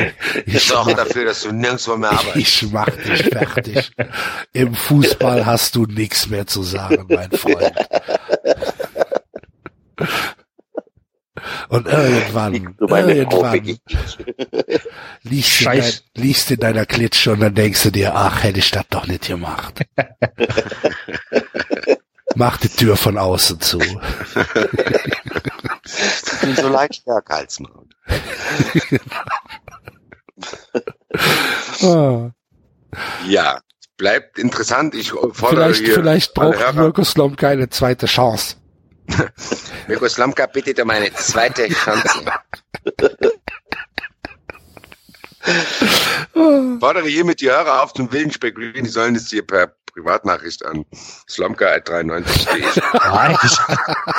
Ich 0.46 0.54
ich, 0.54 0.64
sorge 0.64 0.94
dafür, 0.96 1.24
dass 1.24 1.42
du 1.42 1.52
nirgendwo 1.52 1.96
mehr 1.96 2.10
arbeitest. 2.18 2.36
ich 2.36 2.70
mach 2.72 2.88
dich 2.90 3.22
fertig. 3.22 3.92
Im 4.52 4.74
Fußball 4.74 5.46
hast 5.46 5.76
du 5.76 5.86
nichts 5.86 6.28
mehr 6.28 6.46
zu 6.46 6.62
sagen, 6.64 7.06
mein 7.08 7.30
Freund. 7.30 7.72
Und 11.68 11.86
irgendwann, 11.86 12.54
irgendwann 12.54 13.62
liegst 15.22 15.60
du, 15.60 15.70
in 15.70 15.78
dein, 15.80 15.92
liegst 16.16 16.50
in 16.50 16.58
deiner 16.60 16.86
Klitsche 16.86 17.32
und 17.32 17.40
dann 17.40 17.54
denkst 17.54 17.82
du 17.84 17.90
dir, 17.90 18.14
ach, 18.16 18.42
hätte 18.42 18.58
ich 18.58 18.70
das 18.72 18.84
doch 18.90 19.06
nicht 19.06 19.28
gemacht. 19.28 19.82
Mach 22.36 22.56
die 22.58 22.68
Tür 22.68 22.96
von 22.96 23.18
außen 23.18 23.60
zu. 23.60 23.78
Ich 23.80 23.96
bin 26.40 26.54
so 26.56 26.68
leicht 26.68 26.94
stärker 26.96 27.34
als 27.36 27.58
Maul. 27.60 27.86
Ah, 31.82 32.30
Ja, 33.26 33.58
bleibt 33.96 34.38
interessant. 34.38 34.94
Ich 34.94 35.10
fordere 35.10 35.34
Vielleicht, 35.72 35.84
hier 35.84 35.94
vielleicht 35.94 36.34
braucht 36.34 36.58
Hörer- 36.58 36.72
Mirko 36.74 37.04
Slomka 37.04 37.48
eine 37.48 37.68
zweite 37.70 38.06
Chance. 38.06 38.56
Mirko 39.88 40.08
Slamka 40.08 40.46
bittet 40.46 40.80
um 40.80 40.90
eine 40.90 41.12
zweite 41.14 41.68
Chance. 41.68 42.24
Fordere 46.80 47.06
hiermit 47.08 47.40
die 47.40 47.48
Hörer 47.50 47.82
auf 47.82 47.94
zum 47.94 48.10
wilden 48.12 48.32
Spekulieren. 48.32 48.84
Die 48.84 48.90
sollen 48.90 49.14
es 49.14 49.30
hier 49.30 49.46
per 49.46 49.74
Privatnachricht 49.96 50.64
an 50.66 50.84
slomka.93.de 51.28 52.82
Nein, 53.10 53.36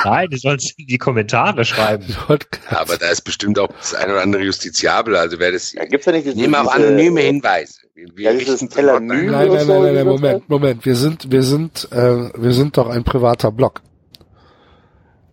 nein, 0.04 0.28
du 0.32 0.38
sollst 0.38 0.74
in 0.80 0.88
die 0.88 0.98
Kommentare 0.98 1.64
schreiben. 1.66 2.06
Aber 2.70 2.98
da 2.98 3.10
ist 3.10 3.22
bestimmt 3.22 3.60
auch 3.60 3.68
das 3.68 3.94
eine 3.94 4.14
oder 4.14 4.22
andere 4.24 4.44
justiziabel. 4.44 5.16
Also 5.16 5.38
wer 5.40 5.52
das, 5.52 5.74
Ja, 5.74 5.86
gibt's 5.86 6.06
da 6.06 6.12
nicht 6.12 6.26
ich 6.26 6.34
diese, 6.34 6.42
nehme 6.42 6.60
auch 6.62 6.74
anonyme 6.74 7.22
Hinweise. 7.22 7.74
Wir, 7.94 8.08
Ja, 8.32 8.34
dieses 8.34 8.62
richten 8.62 8.70
Tel 8.70 8.86
sofort 8.86 9.04
Aviv- 9.04 9.12
ein. 9.12 9.26
Nein, 9.32 9.48
nein, 9.50 9.68
nein, 9.68 9.94
nein, 9.96 10.06
Moment? 10.08 10.50
Moment. 10.50 10.86
Wir 10.86 10.96
sind, 10.96 11.32
wir 11.32 11.44
sind, 11.44 11.88
äh, 11.92 12.32
wir 12.36 12.54
sind 12.54 12.76
doch 12.78 12.90
ein 12.90 13.04
privater 13.04 13.52
Blog. 13.52 13.82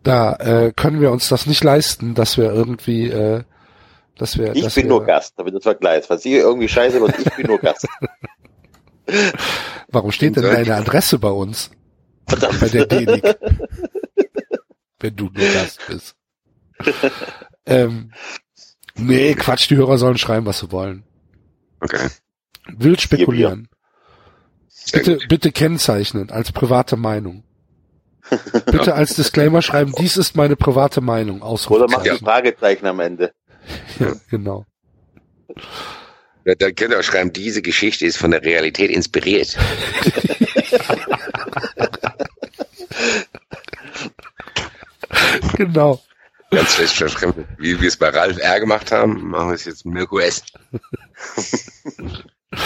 Da 0.03 0.35
äh, 0.37 0.73
können 0.77 1.01
wir 1.01 1.11
uns 1.11 1.29
das 1.29 1.47
nicht 1.47 1.65
leisten, 1.65 2.15
dass 2.15 2.37
wir 2.37 2.53
irgendwie, 2.53 3.09
äh, 3.09 3.43
dass 4.19 4.37
wir, 4.37 4.55
Ich 4.55 4.63
dass 4.65 4.75
bin 4.75 4.85
wir, 4.85 4.91
nur 4.91 5.05
Gast, 5.07 5.33
damit 5.39 5.55
das 5.55 5.63
vergleicht. 5.63 6.11
Was 6.11 6.25
ihr 6.27 6.41
irgendwie 6.43 6.69
scheiße 6.69 7.01
wird, 7.01 7.19
ich 7.19 7.33
bin 7.35 7.47
nur 7.47 7.59
Gast. 7.59 7.87
Warum 9.95 10.13
steht 10.13 10.37
denn 10.37 10.43
deine 10.43 10.75
Adresse 10.75 11.19
bei 11.19 11.31
uns? 11.31 11.71
Verdammt. 12.27 12.61
Bei 12.61 12.69
der 12.69 12.87
Denik. 12.87 13.25
Wenn 14.99 15.17
du 15.17 15.25
nur 15.25 15.53
Gast 15.53 15.81
bist. 15.87 16.17
ähm, 17.67 18.13
nee, 18.95 19.35
Quatsch, 19.35 19.69
die 19.71 19.77
Hörer 19.77 19.99
sollen 19.99 20.19
schreiben, 20.19 20.47
was 20.47 20.61
sie 20.61 20.73
wollen. 20.73 21.05
Okay. 21.81 22.09
Wild 22.67 23.01
spekulieren. 23.01 23.69
Bitte, 24.93 25.19
bitte 25.29 25.53
kennzeichnen 25.53 26.31
als 26.31 26.53
private 26.53 26.97
Meinung. 26.97 27.45
Bitte 28.67 28.95
als 28.95 29.15
Disclaimer 29.15 29.61
schreiben, 29.61 29.93
dies 29.99 30.17
ist 30.17 30.35
meine 30.35 30.57
private 30.57 31.03
Meinung. 31.03 31.43
Oder 31.43 31.89
macht 31.89 32.09
ein 32.09 32.19
Fragezeichen 32.19 32.87
am 32.87 33.01
Ende. 33.01 33.33
Ja, 33.99 34.13
genau. 34.29 34.67
Ja, 36.45 36.55
da 36.55 36.71
könnt 36.71 36.93
ihr 36.93 36.99
auch 36.99 37.03
schreiben, 37.03 37.33
diese 37.33 37.63
Geschichte 37.63 38.07
ist 38.07 38.17
von 38.17 38.31
der 38.31 38.43
Realität 38.43 38.91
inspiriert. 38.91 39.57
Genau. 45.57 46.03
Ganz 46.51 46.75
schlecht 46.75 46.95
verschränkt. 46.95 47.39
Wie 47.59 47.81
wir 47.81 47.89
es 47.89 47.97
bei 47.97 48.09
Ralf 48.09 48.39
R. 48.39 48.61
gemacht 48.61 48.93
haben, 48.93 49.29
machen 49.29 49.49
wir 49.49 49.55
es 49.55 49.65
jetzt 49.65 49.85
Mirko 49.87 50.19
S. 50.19 50.45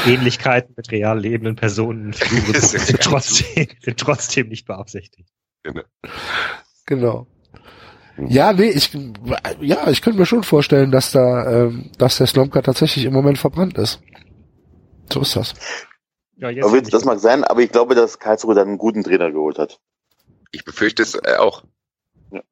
Ähnlichkeiten 0.06 0.74
mit 0.76 0.90
real 0.90 1.18
lebenden 1.18 1.56
Personen 1.56 2.12
sind 2.54 3.00
trotzdem, 3.00 3.68
sind 3.80 3.98
trotzdem 3.98 4.48
nicht 4.48 4.66
beabsichtigt. 4.66 5.30
Genau. 6.86 7.26
Ja, 8.26 8.52
nee, 8.52 8.70
ich, 8.70 8.90
ja, 9.60 9.88
ich 9.88 10.02
könnte 10.02 10.18
mir 10.18 10.26
schon 10.26 10.42
vorstellen, 10.42 10.90
dass 10.90 11.12
da, 11.12 11.64
ähm, 11.64 11.90
dass 11.98 12.18
der 12.18 12.26
Slomka 12.26 12.62
tatsächlich 12.62 13.04
im 13.04 13.12
Moment 13.12 13.38
verbrannt 13.38 13.78
ist. 13.78 14.00
So 15.12 15.20
ist 15.20 15.36
das. 15.36 15.54
Ja, 16.36 16.50
jetzt 16.50 16.64
Aber 16.64 16.80
das 16.80 17.04
mag 17.04 17.20
sein, 17.20 17.44
aber 17.44 17.60
ich 17.60 17.70
glaube, 17.70 17.94
dass 17.94 18.18
Karlsruhe 18.18 18.54
dann 18.54 18.68
einen 18.68 18.78
guten 18.78 19.04
Trainer 19.04 19.30
geholt 19.30 19.58
hat. 19.58 19.80
Ich 20.50 20.64
befürchte 20.64 21.02
es 21.02 21.14
äh, 21.14 21.36
auch. 21.38 21.64
Ja. 22.32 22.42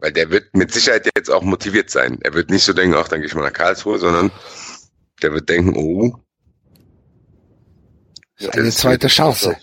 Weil 0.00 0.12
der 0.12 0.30
wird 0.30 0.54
mit 0.54 0.72
Sicherheit 0.72 1.08
jetzt 1.16 1.30
auch 1.30 1.42
motiviert 1.42 1.90
sein. 1.90 2.18
Er 2.22 2.34
wird 2.34 2.50
nicht 2.50 2.64
so 2.64 2.72
denken, 2.72 2.96
ach, 2.96 3.08
dann 3.08 3.20
gehe 3.20 3.28
ich 3.28 3.34
mal 3.34 3.42
nach 3.42 3.52
Karlsruhe, 3.52 3.98
sondern 3.98 4.32
der 5.22 5.32
wird 5.32 5.48
denken, 5.48 5.76
oh, 5.76 6.16
Eine 8.52 8.70
zweite 8.70 9.06
Chance, 9.06 9.56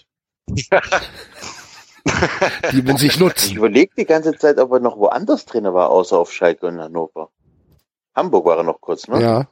die 2.71 2.81
man 2.81 2.97
sich 2.97 3.11
Ich 3.13 3.19
nutzt. 3.19 3.53
überlege 3.53 3.93
die 3.97 4.05
ganze 4.05 4.37
Zeit, 4.37 4.57
ob 4.59 4.71
er 4.71 4.79
noch 4.79 4.97
woanders 4.97 5.45
Trainer 5.45 5.73
war, 5.73 5.89
außer 5.89 6.17
auf 6.17 6.31
Schalke 6.31 6.67
und 6.67 6.79
Hannover. 6.79 7.29
Hamburg 8.15 8.45
war 8.45 8.57
er 8.57 8.63
noch 8.63 8.81
kurz, 8.81 9.07
ne? 9.07 9.21
Ja. 9.21 9.47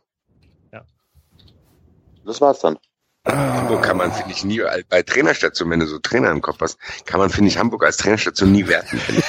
Das 2.26 2.42
war's 2.42 2.60
dann. 2.60 2.78
Hamburg 3.26 3.82
kann 3.84 3.98
man, 3.98 4.12
finde 4.12 4.32
ich, 4.32 4.44
nie, 4.44 4.62
bei 4.88 5.02
Trainerstationen, 5.02 5.72
wenn 5.72 5.80
du 5.80 5.88
so 5.88 5.98
Trainer 5.98 6.30
im 6.32 6.42
Kopf 6.42 6.58
hast, 6.62 6.78
kann 7.06 7.20
man, 7.20 7.32
finde 7.32 7.50
ich, 7.50 7.58
Hamburg 7.58 7.84
als 7.84 7.98
Trainerstation 7.98 8.52
nie 8.52 8.68
werten. 8.68 9.00
ich. 9.08 9.24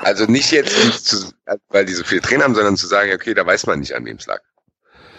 also 0.02 0.26
nicht 0.26 0.50
jetzt, 0.52 1.06
zu, 1.06 1.32
weil 1.68 1.84
die 1.84 1.92
so 1.94 2.04
viele 2.04 2.20
Trainer 2.20 2.44
haben, 2.44 2.54
sondern 2.54 2.76
zu 2.76 2.86
sagen, 2.86 3.12
okay, 3.12 3.34
da 3.34 3.44
weiß 3.44 3.66
man 3.66 3.80
nicht, 3.80 3.94
an 3.94 4.04
wem 4.04 4.16
es 4.18 4.26
lag. 4.26 4.40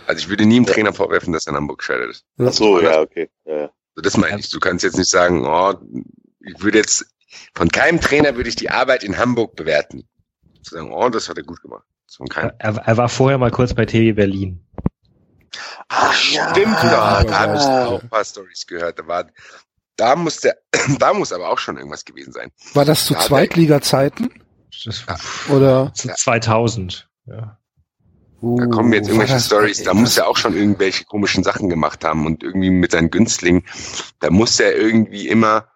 Also 0.08 0.20
ich 0.20 0.30
würde 0.30 0.46
nie 0.46 0.56
einem 0.56 0.66
Trainer 0.66 0.94
vorwerfen, 0.94 1.34
dass 1.34 1.46
er 1.46 1.52
in 1.52 1.58
Hamburg 1.58 1.80
gescheitert 1.80 2.10
ist. 2.10 2.26
Ach 2.40 2.54
so, 2.54 2.80
ja, 2.80 3.02
okay. 3.02 3.30
Ja, 3.46 3.58
ja. 3.58 3.70
Das 4.02 4.18
meine 4.18 4.40
ich. 4.40 4.50
Du 4.50 4.60
kannst 4.60 4.84
jetzt 4.84 4.98
nicht 4.98 5.10
sagen, 5.10 5.46
oh, 5.46 5.74
ich 6.42 6.62
würde 6.62 6.80
jetzt, 6.80 7.06
von 7.54 7.70
keinem 7.70 8.00
Trainer 8.00 8.36
würde 8.36 8.50
ich 8.50 8.56
die 8.56 8.70
Arbeit 8.70 9.04
in 9.04 9.18
Hamburg 9.18 9.56
bewerten. 9.56 10.08
Zu 10.64 10.76
sagen, 10.76 10.92
oh, 10.92 11.10
das 11.10 11.30
hat 11.30 11.38
er 11.38 11.44
gut 11.44 11.62
gemacht. 11.62 11.84
Er, 12.60 12.76
er 12.78 12.98
war 12.98 13.10
vorher 13.10 13.38
mal 13.38 13.52
kurz 13.52 13.74
bei 13.74 13.86
TV 13.86 14.16
Berlin. 14.16 14.66
Ach, 15.90 16.32
ja. 16.32 16.50
Stimmt, 16.52 16.76
da, 16.76 17.24
da 17.24 17.40
habe 17.40 17.56
ich 17.58 17.62
auch 17.64 18.02
ein 18.02 18.10
paar 18.10 18.26
Stories 18.26 18.66
gehört. 18.66 19.00
Da 19.00 19.08
war, 19.08 19.28
da 19.96 20.16
muss 20.16 20.40
der, 20.40 20.58
da 21.00 21.14
muss 21.14 21.32
aber 21.32 21.50
auch 21.50 21.60
schon 21.60 21.78
irgendwas 21.78 22.06
gewesen 22.06 22.32
sein. 22.32 22.52
War 22.74 22.86
das 22.86 23.06
zu 23.06 23.14
Ja, 23.14 23.20
Zweitliga-Zeiten? 23.20 24.30
Ja. 24.72 25.18
Oder? 25.50 25.92
zu 25.94 26.10
2000. 26.14 27.10
Ja. 27.26 27.60
Uh, 28.42 28.58
Da 28.60 28.66
kommen 28.68 28.94
jetzt 28.94 29.08
irgendwelche 29.08 29.40
Stories. 29.40 29.84
Da 29.84 29.94
muss 29.94 30.18
er 30.18 30.28
auch 30.28 30.38
schon 30.38 30.56
irgendwelche 30.56 31.06
komischen 31.06 31.44
Sachen 31.44 31.70
gemacht 31.70 32.04
haben 32.04 32.26
und 32.26 32.44
irgendwie 32.44 32.70
mit 32.70 32.92
seinen 32.92 33.10
Günstlingen. 33.10 33.64
Da 34.20 34.30
muss 34.30 34.60
er 34.60 34.76
irgendwie 34.76 35.28
immer, 35.28 35.68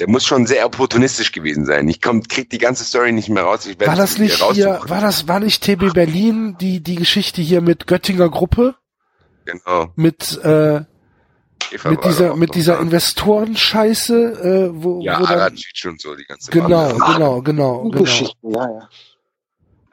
der 0.00 0.08
muss 0.08 0.26
schon 0.26 0.46
sehr 0.46 0.66
opportunistisch 0.66 1.30
gewesen 1.30 1.66
sein. 1.66 1.88
Ich 1.88 2.00
komm, 2.00 2.22
krieg 2.24 2.50
die 2.50 2.58
ganze 2.58 2.84
Story 2.84 3.12
nicht 3.12 3.28
mehr 3.28 3.44
raus. 3.44 3.66
Ich 3.66 3.78
werde 3.78 3.92
War 3.92 3.96
das 3.96 4.18
nicht 4.18 4.42
hier, 4.52 4.80
war 4.86 5.00
das, 5.00 5.28
war 5.28 5.40
nicht 5.40 5.62
TB 5.62 5.92
Berlin, 5.92 6.56
die, 6.60 6.82
die 6.82 6.96
Geschichte 6.96 7.42
hier 7.42 7.60
mit 7.60 7.86
Göttinger 7.86 8.28
Gruppe? 8.28 8.74
Genau. 9.44 9.92
Mit, 9.96 10.38
äh, 10.42 10.82
Eva 11.72 11.90
mit 11.90 12.04
dieser, 12.04 12.36
mit 12.36 12.54
dieser 12.54 12.76
da. 12.76 12.82
Investorenscheiße, 12.82 14.70
äh, 14.72 14.82
wo, 14.82 15.00
Ja, 15.00 15.20
wo 15.20 15.26
dann, 15.26 15.56
und 15.86 16.00
so, 16.00 16.14
die 16.16 16.24
ganze 16.24 16.50
genau, 16.50 16.88
Bande. 16.88 16.94
genau, 16.94 17.42
genau, 17.42 17.82
genau. 17.82 18.02
Geschichten, 18.02 18.52
ja, 18.52 18.70
ja. 18.70 18.88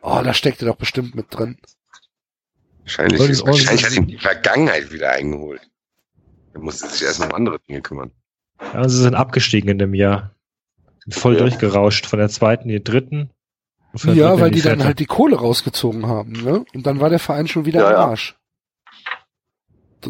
Oh, 0.01 0.21
da 0.23 0.33
steckte 0.33 0.65
doch 0.65 0.75
bestimmt 0.77 1.15
mit 1.15 1.27
drin. 1.29 1.57
Wahrscheinlich, 2.87 3.19
ist, 3.29 3.45
wahrscheinlich 3.45 3.85
hat 3.85 3.93
ihn 3.95 4.07
die 4.07 4.17
Vergangenheit 4.17 4.91
wieder 4.93 5.11
eingeholt. 5.11 5.61
Er 6.53 6.61
musste 6.61 6.87
sich 6.87 7.01
erst 7.03 7.19
noch 7.19 7.27
um 7.27 7.35
andere 7.35 7.59
Dinge 7.67 7.81
kümmern. 7.81 8.11
ja. 8.73 8.87
Sie 8.87 9.01
sind 9.01 9.13
abgestiegen 9.13 9.69
in 9.69 9.77
dem 9.77 9.93
Jahr. 9.93 10.31
Sind 11.03 11.13
voll 11.13 11.33
Ja. 11.33 11.41
durchgerauscht 11.41 12.05
von 12.05 12.19
der 12.19 12.29
zweiten 12.29 12.69
in 12.69 12.75
die 12.77 12.83
dritten. 12.83 13.29
Ja, 13.93 14.13
dritten 14.29 14.39
weil 14.41 14.47
in 14.49 14.53
die 14.53 14.61
dann 14.61 14.83
halt 14.83 14.99
die 14.99 15.05
Kohle 15.05 15.35
rausgezogen 15.37 16.07
haben, 16.07 16.31
ne? 16.31 16.63
Und 16.73 16.85
dann 16.87 16.99
war 17.01 17.09
der 17.09 17.19
Verein 17.19 17.47
schon 17.47 17.65
wieder 17.65 17.81
Ja, 17.81 17.91
ja. 17.91 17.97
Arsch. 18.07 18.35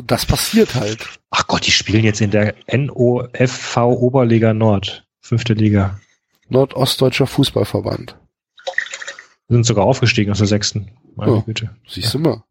Das 0.06 0.26
passiert 0.26 0.76
halt. 0.76 1.08
Ach 1.32 1.48
Gott, 1.48 1.66
die 1.66 1.72
spielen 1.72 2.04
jetzt 2.04 2.22
in 2.22 2.30
der 2.32 2.54
NOFV 2.72 3.78
Oberliga 3.78 4.54
Nord. 4.54 5.08
Fünfte 5.22 5.54
Liga. 5.54 5.99
Nordostdeutscher 6.49 7.26
Fußballverband. 7.28 8.18
Sind 9.49 9.66
sogar 9.66 9.86
aufgestiegen 9.86 10.32
aus 10.32 10.38
der 10.40 10.48
sechsten. 10.48 10.91
Meine 11.16 11.36
Ja. 11.38 11.40
Güte. 11.41 11.76
Siehst 11.88 12.14
du 12.14 12.20
mal. 12.20 12.44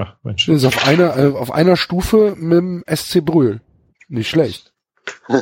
Ach, 0.00 0.14
Mensch. 0.22 0.46
Das 0.46 0.56
ist 0.56 0.64
auf 0.64 0.86
einer, 0.86 1.16
äh, 1.16 1.32
auf 1.34 1.50
einer 1.50 1.76
Stufe 1.76 2.34
mit 2.38 2.58
dem 2.58 2.84
SC 2.86 3.20
Brühl. 3.20 3.60
Nicht 4.08 4.30
schlecht. 4.30 4.72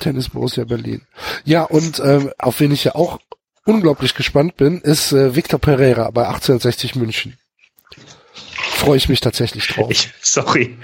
Tennis 0.00 0.28
Borussia 0.30 0.64
Berlin. 0.64 1.02
Ja, 1.44 1.62
und 1.64 2.00
ähm, 2.00 2.32
auf 2.38 2.60
wen 2.60 2.72
ich 2.72 2.84
ja 2.84 2.94
auch 2.94 3.18
unglaublich 3.64 4.14
gespannt 4.14 4.56
bin, 4.56 4.80
ist 4.80 5.12
äh, 5.12 5.34
Victor 5.34 5.58
Pereira 5.58 6.10
bei 6.10 6.22
1860 6.26 6.94
München. 6.96 7.38
Freue 8.54 8.96
ich 8.96 9.08
mich 9.08 9.20
tatsächlich 9.20 9.66
drauf. 9.68 9.90
Ich, 9.90 10.10
sorry. 10.20 10.76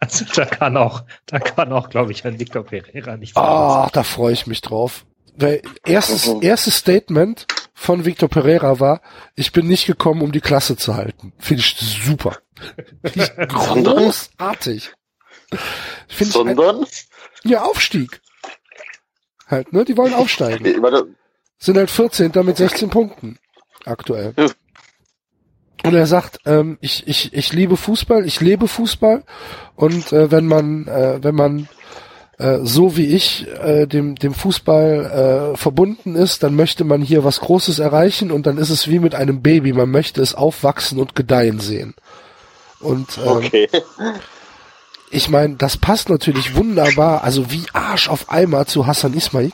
Also 0.00 0.24
da 0.34 0.44
kann 0.44 0.76
auch, 0.76 1.02
da 1.26 1.40
kann 1.40 1.72
auch, 1.72 1.90
glaube 1.90 2.12
ich, 2.12 2.24
ein 2.24 2.38
Victor 2.38 2.62
Pereira 2.64 3.16
nicht 3.16 3.36
Ah, 3.36 3.88
da 3.92 4.04
freue 4.04 4.32
ich 4.32 4.46
mich 4.46 4.60
drauf. 4.60 5.04
Weil 5.36 5.62
erstes, 5.84 6.26
Mhm. 6.26 6.42
erstes 6.42 6.76
Statement 6.76 7.46
von 7.78 8.04
Victor 8.04 8.28
Pereira 8.28 8.80
war, 8.80 9.00
ich 9.36 9.52
bin 9.52 9.68
nicht 9.68 9.86
gekommen, 9.86 10.22
um 10.22 10.32
die 10.32 10.40
Klasse 10.40 10.76
zu 10.76 10.96
halten. 10.96 11.32
Finde 11.38 11.60
ich 11.60 11.76
super. 11.76 12.38
Finde 13.04 13.30
ich 13.38 13.48
großartig. 13.48 14.92
Finde 16.08 16.30
ich 16.30 16.36
ein, 16.36 16.56
Sondern, 16.56 16.86
ja, 17.44 17.62
Aufstieg. 17.62 18.20
Halt, 19.46 19.72
ne? 19.72 19.84
Die 19.84 19.96
wollen 19.96 20.12
aufsteigen. 20.12 20.82
Sind 21.58 21.78
halt 21.78 21.90
14. 21.90 22.32
mit 22.42 22.56
16 22.56 22.90
Punkten. 22.90 23.38
Aktuell. 23.84 24.34
Ja. 24.36 24.48
Und 25.84 25.94
er 25.94 26.06
sagt, 26.08 26.40
ähm, 26.46 26.78
ich, 26.80 27.06
ich, 27.06 27.32
ich 27.32 27.52
liebe 27.52 27.76
Fußball, 27.76 28.26
ich 28.26 28.40
lebe 28.40 28.66
Fußball 28.66 29.22
und 29.76 30.12
äh, 30.12 30.32
wenn 30.32 30.46
man, 30.46 30.88
äh, 30.88 31.22
wenn 31.22 31.36
man 31.36 31.68
äh, 32.38 32.58
so 32.62 32.96
wie 32.96 33.06
ich 33.14 33.46
äh, 33.62 33.86
dem, 33.86 34.14
dem 34.14 34.32
Fußball 34.34 35.52
äh, 35.52 35.56
verbunden 35.56 36.14
ist, 36.14 36.42
dann 36.42 36.54
möchte 36.54 36.84
man 36.84 37.02
hier 37.02 37.24
was 37.24 37.40
Großes 37.40 37.78
erreichen 37.78 38.30
und 38.30 38.46
dann 38.46 38.58
ist 38.58 38.70
es 38.70 38.88
wie 38.88 38.98
mit 39.00 39.14
einem 39.14 39.42
Baby, 39.42 39.72
man 39.72 39.90
möchte 39.90 40.22
es 40.22 40.34
aufwachsen 40.34 40.98
und 40.98 41.14
gedeihen 41.14 41.60
sehen. 41.60 41.94
Und 42.80 43.18
ähm, 43.18 43.28
Okay. 43.28 43.68
ich 45.10 45.28
meine, 45.28 45.56
das 45.56 45.76
passt 45.76 46.08
natürlich 46.10 46.54
wunderbar, 46.54 47.24
also 47.24 47.50
wie 47.50 47.64
Arsch 47.72 48.08
auf 48.08 48.30
Eimer 48.30 48.66
zu 48.66 48.86
Hassan 48.86 49.14
Ismail. 49.14 49.50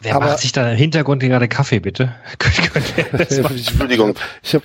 Wer 0.00 0.16
Aber- 0.16 0.26
macht 0.26 0.40
sich 0.40 0.52
da 0.52 0.70
im 0.70 0.76
Hintergrund 0.76 1.22
gerade 1.22 1.48
Kaffee, 1.48 1.78
bitte? 1.80 2.14
Entschuldigung. 3.28 4.16
ich 4.42 4.54
habe 4.54 4.64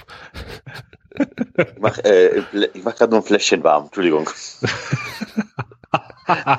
Ich 1.57 1.68
mach, 1.80 1.97
äh, 1.99 2.39
ich 2.73 2.84
mach 2.84 2.95
gerade 2.95 3.11
nur 3.11 3.19
ein 3.22 3.26
Fläschchen 3.26 3.64
warm. 3.64 3.85
Entschuldigung. 3.85 4.27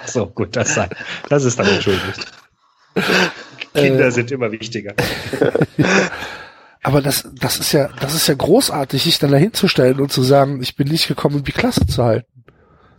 So, 0.06 0.26
gut, 0.26 0.56
das 0.56 0.74
sei. 0.74 0.88
Das 1.28 1.44
ist 1.44 1.59
dann 1.59 1.66
entschuldigt. 1.68 2.26
Kinder 3.74 4.06
Äh, 4.06 4.10
sind 4.10 4.30
immer 4.30 4.51
wichtiger. 4.52 4.94
Aber 6.82 7.02
das, 7.02 7.28
das 7.34 7.59
ist 7.59 7.72
ja, 7.72 7.88
das 8.01 8.14
ist 8.14 8.26
ja 8.26 8.34
großartig, 8.34 9.02
sich 9.02 9.18
dann 9.18 9.32
dahin 9.32 9.52
zu 9.52 9.68
stellen 9.68 10.01
und 10.01 10.10
zu 10.10 10.22
sagen, 10.22 10.62
ich 10.62 10.76
bin 10.76 10.88
nicht 10.88 11.09
gekommen, 11.09 11.36
um 11.36 11.44
die 11.44 11.52
Klasse 11.52 11.86
zu 11.86 12.02
halten. 12.02 12.44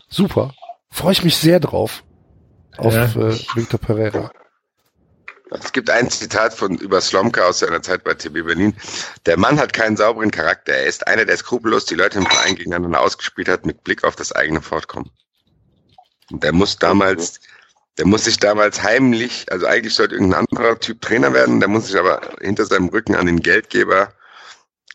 Super. 0.07 0.53
Freue 0.91 1.13
ich 1.13 1.23
mich 1.23 1.37
sehr 1.37 1.59
drauf. 1.59 2.03
Auf 2.77 2.93
Ja. 2.93 3.05
äh, 3.05 3.37
Victor 3.55 3.79
Pereira. 3.79 4.31
Es 5.49 5.73
gibt 5.73 5.89
ein 5.89 6.09
Zitat 6.09 6.53
von 6.53 6.77
über 6.77 7.01
Slomka 7.01 7.41
aus 7.43 7.59
seiner 7.59 7.81
Zeit 7.81 8.05
bei 8.05 8.13
TB 8.13 8.45
Berlin. 8.45 8.73
Der 9.25 9.37
Mann 9.37 9.59
hat 9.59 9.73
keinen 9.73 9.97
sauberen 9.97 10.31
Charakter. 10.31 10.73
Er 10.73 10.85
ist 10.85 11.07
einer, 11.07 11.25
der 11.25 11.35
skrupellos 11.35 11.85
die 11.85 11.95
Leute 11.95 12.19
im 12.19 12.25
Verein 12.25 12.55
gegeneinander 12.55 13.01
ausgespielt 13.01 13.49
hat 13.49 13.65
mit 13.65 13.83
Blick 13.83 14.05
auf 14.05 14.15
das 14.15 14.31
eigene 14.31 14.61
Fortkommen. 14.61 15.11
Und 16.31 16.43
der 16.43 16.53
muss 16.53 16.77
damals, 16.77 17.39
der 17.97 18.07
muss 18.07 18.25
sich 18.25 18.39
damals 18.39 18.83
heimlich, 18.83 19.45
also 19.51 19.65
eigentlich 19.65 19.93
sollte 19.95 20.15
irgendein 20.15 20.45
anderer 20.47 20.79
Typ 20.79 21.01
Trainer 21.01 21.33
werden, 21.33 21.59
der 21.59 21.69
muss 21.69 21.87
sich 21.87 21.97
aber 21.97 22.21
hinter 22.39 22.65
seinem 22.65 22.89
Rücken 22.89 23.15
an 23.15 23.25
den 23.25 23.41
Geldgeber 23.41 24.13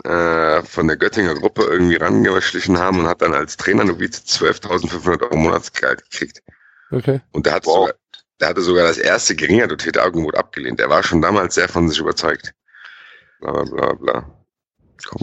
äh, 0.05 0.63
von 0.63 0.89
der 0.89 0.97
Göttinger 0.97 1.35
Gruppe 1.35 1.63
irgendwie 1.65 1.97
rangeschlichen 1.97 2.79
haben 2.79 3.01
und 3.01 3.07
hat 3.09 3.23
dann 3.23 3.35
als 3.35 3.57
Trainer 3.57 3.85
Novize 3.85 4.23
12.500 4.23 5.23
Euro 5.23 5.37
Monatsgehalt 5.37 6.11
gekriegt. 6.11 6.43
Okay. 6.91 7.21
Und 7.33 7.47
der 7.47 7.55
hat 7.55 7.67
Wow. 7.67 7.89
sogar, 7.89 7.95
der 8.41 8.49
hatte 8.49 8.61
sogar 8.63 8.87
das 8.87 8.99
erste 8.99 9.35
geringer 9.35 9.67
dotierte 9.67 10.03
Angebot 10.03 10.37
abgelehnt. 10.37 10.81
Er 10.81 10.91
war 10.91 11.03
schon 11.03 11.23
damals 11.23 11.55
sehr 11.55 11.69
von 11.69 11.89
sich 11.89 11.99
überzeugt. 11.99 12.53
Bla 13.41 13.53
bla 13.53 13.65
bla 13.65 13.93
bla. 13.95 14.47
Komm, 15.05 15.21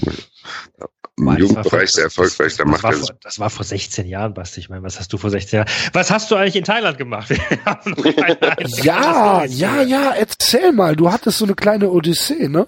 Im 1.18 1.26
Mann, 1.26 1.36
das 1.38 1.44
war 1.44 1.50
Jugendbereich 1.50 1.80
vor- 1.82 1.88
sehr 1.96 2.04
erfolgreich, 2.06 2.56
da 2.58 2.64
das, 2.64 2.72
macht 2.72 2.84
war 2.84 2.94
vor, 2.94 3.10
das 3.22 3.40
war 3.40 3.50
vor 3.50 3.66
16 3.66 4.08
Jahren, 4.08 4.34
Basti. 4.34 4.60
Ich 4.62 4.70
meine, 4.70 4.82
was 4.84 5.00
hast 5.00 5.14
du 5.14 5.18
vor 5.18 5.30
16 5.30 5.58
Jahren? 5.58 5.70
Was 5.94 6.10
hast 6.10 6.32
du 6.32 6.36
eigentlich 6.36 6.56
in 6.56 6.64
Thailand 6.64 6.98
gemacht? 6.98 7.30
Ja, 8.82 9.46
ja, 9.46 9.82
ja, 9.82 10.12
erzähl 10.12 10.72
mal, 10.72 10.96
du 10.96 11.12
hattest 11.12 11.38
so 11.38 11.46
eine 11.46 11.54
kleine 11.56 11.90
Odyssee, 11.92 12.48
ne? 12.48 12.68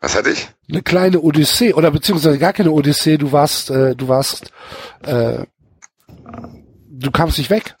Was 0.00 0.14
hatte 0.14 0.30
ich? 0.30 0.48
Eine 0.68 0.82
kleine 0.82 1.20
Odyssee, 1.20 1.72
oder 1.72 1.90
beziehungsweise 1.90 2.38
gar 2.38 2.52
keine 2.52 2.70
Odyssee, 2.70 3.16
du 3.16 3.32
warst, 3.32 3.70
äh, 3.70 3.96
du 3.96 4.08
warst, 4.08 4.52
äh, 5.02 5.44
du 6.90 7.10
kamst 7.10 7.38
nicht 7.38 7.50
weg. 7.50 7.74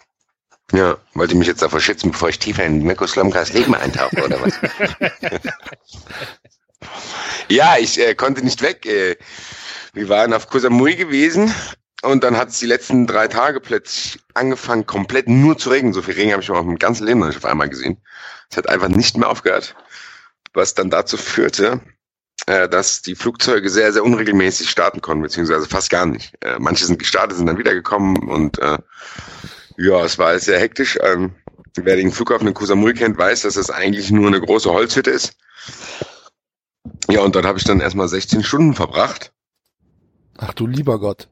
Ja, 0.72 0.96
wollte 1.14 1.32
ich 1.34 1.38
mich 1.38 1.48
jetzt 1.48 1.62
davor 1.62 1.80
schützen, 1.80 2.10
bevor 2.10 2.28
ich 2.28 2.38
tiefer 2.38 2.64
in 2.64 2.82
Mirko 2.82 3.06
Slomkas 3.06 3.52
Leben 3.52 3.74
eintauche, 3.74 4.22
oder 4.24 4.38
was? 4.42 4.54
ja, 7.48 7.76
ich 7.78 7.98
äh, 7.98 8.14
konnte 8.14 8.42
nicht 8.44 8.60
weg. 8.62 8.84
Äh, 8.86 9.16
wir 9.98 10.08
waren 10.08 10.32
auf 10.32 10.48
Koh 10.48 10.60
Samui 10.60 10.94
gewesen 10.94 11.52
und 12.02 12.22
dann 12.22 12.36
hat 12.36 12.50
es 12.50 12.60
die 12.60 12.66
letzten 12.66 13.08
drei 13.08 13.26
Tage 13.26 13.60
plötzlich 13.60 14.22
angefangen, 14.32 14.86
komplett 14.86 15.28
nur 15.28 15.58
zu 15.58 15.70
regnen. 15.70 15.92
So 15.92 16.02
viel 16.02 16.14
Regen 16.14 16.32
habe 16.32 16.42
ich 16.42 16.50
auch 16.50 16.60
im 16.60 16.78
ganzen 16.78 17.04
Leben 17.04 17.18
noch 17.18 17.26
nicht 17.26 17.38
auf 17.38 17.44
einmal 17.44 17.68
gesehen. 17.68 18.00
Es 18.48 18.56
hat 18.56 18.68
einfach 18.68 18.88
nicht 18.88 19.16
mehr 19.16 19.28
aufgehört, 19.28 19.74
was 20.54 20.74
dann 20.74 20.88
dazu 20.88 21.16
führte, 21.16 21.80
äh, 22.46 22.68
dass 22.68 23.02
die 23.02 23.16
Flugzeuge 23.16 23.68
sehr, 23.70 23.92
sehr 23.92 24.04
unregelmäßig 24.04 24.70
starten 24.70 25.00
konnten, 25.00 25.22
beziehungsweise 25.22 25.66
fast 25.66 25.90
gar 25.90 26.06
nicht. 26.06 26.32
Äh, 26.42 26.60
manche 26.60 26.86
sind 26.86 27.00
gestartet, 27.00 27.36
sind 27.36 27.46
dann 27.46 27.58
wiedergekommen 27.58 28.18
und 28.28 28.60
äh, 28.60 28.78
ja, 29.78 30.04
es 30.04 30.16
war 30.16 30.38
sehr 30.38 30.60
hektisch. 30.60 30.96
Ähm, 31.02 31.34
wer 31.74 31.96
den 31.96 32.12
Flughafen 32.12 32.46
in 32.46 32.54
Koh 32.54 32.66
Samui 32.66 32.94
kennt, 32.94 33.18
weiß, 33.18 33.42
dass 33.42 33.54
das 33.54 33.70
eigentlich 33.70 34.12
nur 34.12 34.28
eine 34.28 34.40
große 34.40 34.70
Holzhütte 34.70 35.10
ist. 35.10 35.32
Ja, 37.10 37.20
und 37.20 37.34
dort 37.34 37.46
habe 37.46 37.58
ich 37.58 37.64
dann 37.64 37.80
erstmal 37.80 38.08
16 38.08 38.44
Stunden 38.44 38.74
verbracht, 38.74 39.32
Ach 40.38 40.54
du 40.54 40.66
lieber 40.66 40.98
Gott. 41.00 41.28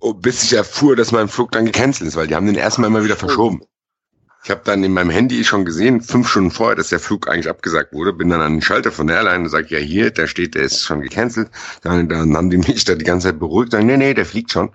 oh, 0.00 0.12
bis 0.14 0.42
ich 0.42 0.52
erfuhr, 0.52 0.96
dass 0.96 1.12
mein 1.12 1.28
Flug 1.28 1.52
dann 1.52 1.64
gecancelt 1.64 2.08
ist, 2.08 2.16
weil 2.16 2.26
die 2.26 2.34
haben 2.34 2.46
den 2.46 2.56
erstmal 2.56 2.90
immer 2.90 3.04
wieder 3.04 3.16
verschoben. 3.16 3.62
Ich 4.44 4.50
habe 4.50 4.62
dann 4.64 4.84
in 4.84 4.92
meinem 4.92 5.10
Handy 5.10 5.44
schon 5.44 5.64
gesehen, 5.64 6.00
fünf 6.00 6.28
Stunden 6.28 6.50
vorher, 6.50 6.76
dass 6.76 6.88
der 6.88 7.00
Flug 7.00 7.28
eigentlich 7.28 7.48
abgesagt 7.48 7.92
wurde, 7.92 8.12
bin 8.12 8.28
dann 8.28 8.40
an 8.40 8.54
den 8.54 8.62
Schalter 8.62 8.92
von 8.92 9.06
der 9.06 9.16
Airline 9.16 9.44
und 9.44 9.50
sage, 9.50 9.66
ja 9.70 9.78
hier, 9.78 10.10
da 10.10 10.26
steht, 10.26 10.54
der 10.54 10.62
ist 10.62 10.84
schon 10.84 11.00
gecancelt. 11.02 11.50
Dann, 11.82 12.08
dann 12.08 12.36
haben 12.36 12.50
die 12.50 12.58
mich 12.58 12.84
da 12.84 12.94
die 12.94 13.04
ganze 13.04 13.28
Zeit 13.28 13.38
beruhigt, 13.38 13.72
sagen, 13.72 13.86
nee, 13.86 13.96
nee, 13.96 14.14
der 14.14 14.26
fliegt 14.26 14.52
schon. 14.52 14.70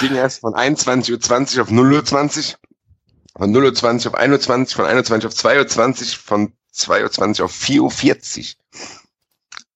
Ging 0.00 0.14
erst 0.14 0.40
von 0.40 0.54
21.20 0.54 1.56
Uhr 1.56 1.62
auf 1.62 1.70
0.20 1.70 2.54
Uhr, 2.54 2.58
von 3.36 3.54
0.20 3.54 4.06
Uhr 4.06 4.14
auf 4.14 4.20
1.20 4.20 4.60
Uhr, 4.60 4.66
von 4.68 4.84
21 4.86 5.24
Uhr 5.24 5.30
auf 5.30 5.34
2.20 5.36 6.00
Uhr, 6.00 6.18
von 6.24 6.52
2.20 6.74 7.38
Uhr 7.40 7.44
auf 7.46 7.52
4.40 7.52 8.38
Uhr. 8.38 8.44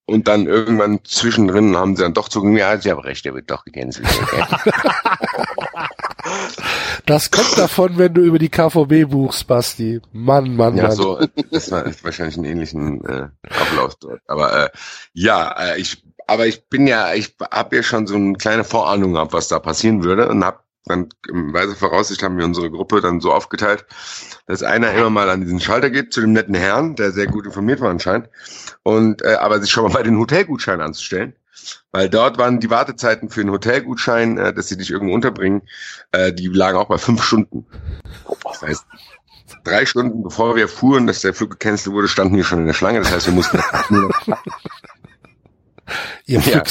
Und 0.07 0.29
dann 0.29 0.47
irgendwann 0.47 1.01
zwischendrin 1.05 1.77
haben 1.77 1.97
sie 1.97 2.03
dann 2.03 2.13
doch 2.13 2.29
zugegeben, 2.29 2.59
ja, 2.59 2.77
sie 2.79 2.91
haben 2.91 3.01
recht, 3.01 3.25
der 3.25 3.35
wird 3.35 3.51
doch 3.51 3.65
gecancelt. 3.65 4.07
Okay. 4.23 4.45
Das 7.07 7.31
kommt 7.31 7.59
davon, 7.59 7.99
wenn 7.99 8.15
du 8.15 8.23
über 8.23 8.39
die 8.39 8.49
KVB 8.49 9.11
buchst, 9.11 9.47
Basti. 9.47 10.01
Mann, 10.13 10.57
Mann, 10.57 10.77
Ja, 10.77 10.85
Mann. 10.85 10.93
so, 10.93 11.21
das 11.51 11.71
war 11.71 11.85
wahrscheinlich 12.03 12.37
einen 12.37 12.47
ähnlichen 12.47 13.05
äh, 13.05 13.29
Ablauf 13.51 13.97
dort. 13.97 14.21
Aber 14.27 14.65
äh, 14.65 14.71
ja, 15.13 15.53
äh, 15.53 15.79
ich, 15.81 16.03
aber 16.27 16.47
ich 16.47 16.67
bin 16.69 16.87
ja, 16.87 17.13
ich 17.13 17.37
habe 17.51 17.77
ja 17.77 17.83
schon 17.83 18.07
so 18.07 18.15
eine 18.15 18.33
kleine 18.35 18.65
Vorahnung 18.65 19.13
gehabt, 19.13 19.35
was 19.35 19.49
da 19.49 19.59
passieren 19.59 20.03
würde 20.03 20.29
und 20.29 20.43
habe 20.45 20.61
dann 20.87 21.09
im 21.29 21.53
Weise 21.55 21.75
Voraussicht 21.75 22.23
haben 22.23 22.37
wir 22.37 22.45
unsere 22.45 22.71
Gruppe 22.71 23.01
dann 23.01 23.21
so 23.21 23.33
aufgeteilt, 23.33 23.87
dass 24.47 24.63
einer 24.63 24.93
immer 24.93 25.11
mal 25.11 25.31
an 25.31 25.41
diesen 25.41 25.61
Schalter 25.61 25.91
geht 25.91 26.13
zu 26.13 26.21
dem 26.21 26.33
netten 26.33 26.55
Herrn, 26.55 26.95
der 26.95 27.13
sehr 27.13 27.27
gut 27.27 27.47
informiert 27.47 27.81
war 27.81 27.91
anscheinend, 27.91 28.29
und 28.83 29.23
äh, 29.23 29.35
aber 29.35 29.61
sich 29.61 29.71
schon 29.71 29.85
mal 29.85 29.93
bei 29.93 30.03
den 30.03 30.19
Hotelgutscheinen 30.19 30.83
anzustellen. 30.83 31.35
Weil 31.93 32.11
dort 32.11 32.37
waren 32.37 32.61
die 32.61 32.69
Wartezeiten 32.69 33.31
für 33.31 33.41
einen 33.41 33.53
Hotelgutschein, 33.53 34.37
äh, 34.37 34.53
dass 34.53 34.69
sie 34.69 34.77
dich 34.77 34.91
irgendwo 34.91 35.15
unterbringen, 35.15 35.63
äh, 36.13 36.33
die 36.33 36.49
lagen 36.49 36.77
auch 36.77 36.89
bei 36.89 36.99
fünf 36.99 37.23
Stunden. 37.23 37.65
Das 38.45 38.61
heißt, 38.61 38.85
drei 39.65 39.87
Stunden 39.87 40.23
bevor 40.23 40.57
wir 40.57 40.69
fuhren, 40.69 41.07
dass 41.07 41.21
der 41.21 41.33
Flug 41.33 41.51
gecancelt 41.51 41.95
wurde, 41.95 42.09
standen 42.09 42.37
wir 42.37 42.45
schon 42.45 42.59
in 42.61 42.67
der 42.67 42.75
Schlange. 42.75 42.99
Das 42.99 43.11
heißt, 43.11 43.27
wir 43.27 43.35
mussten 43.35 43.59
Ihr 46.27 46.41
Ja. 46.41 46.63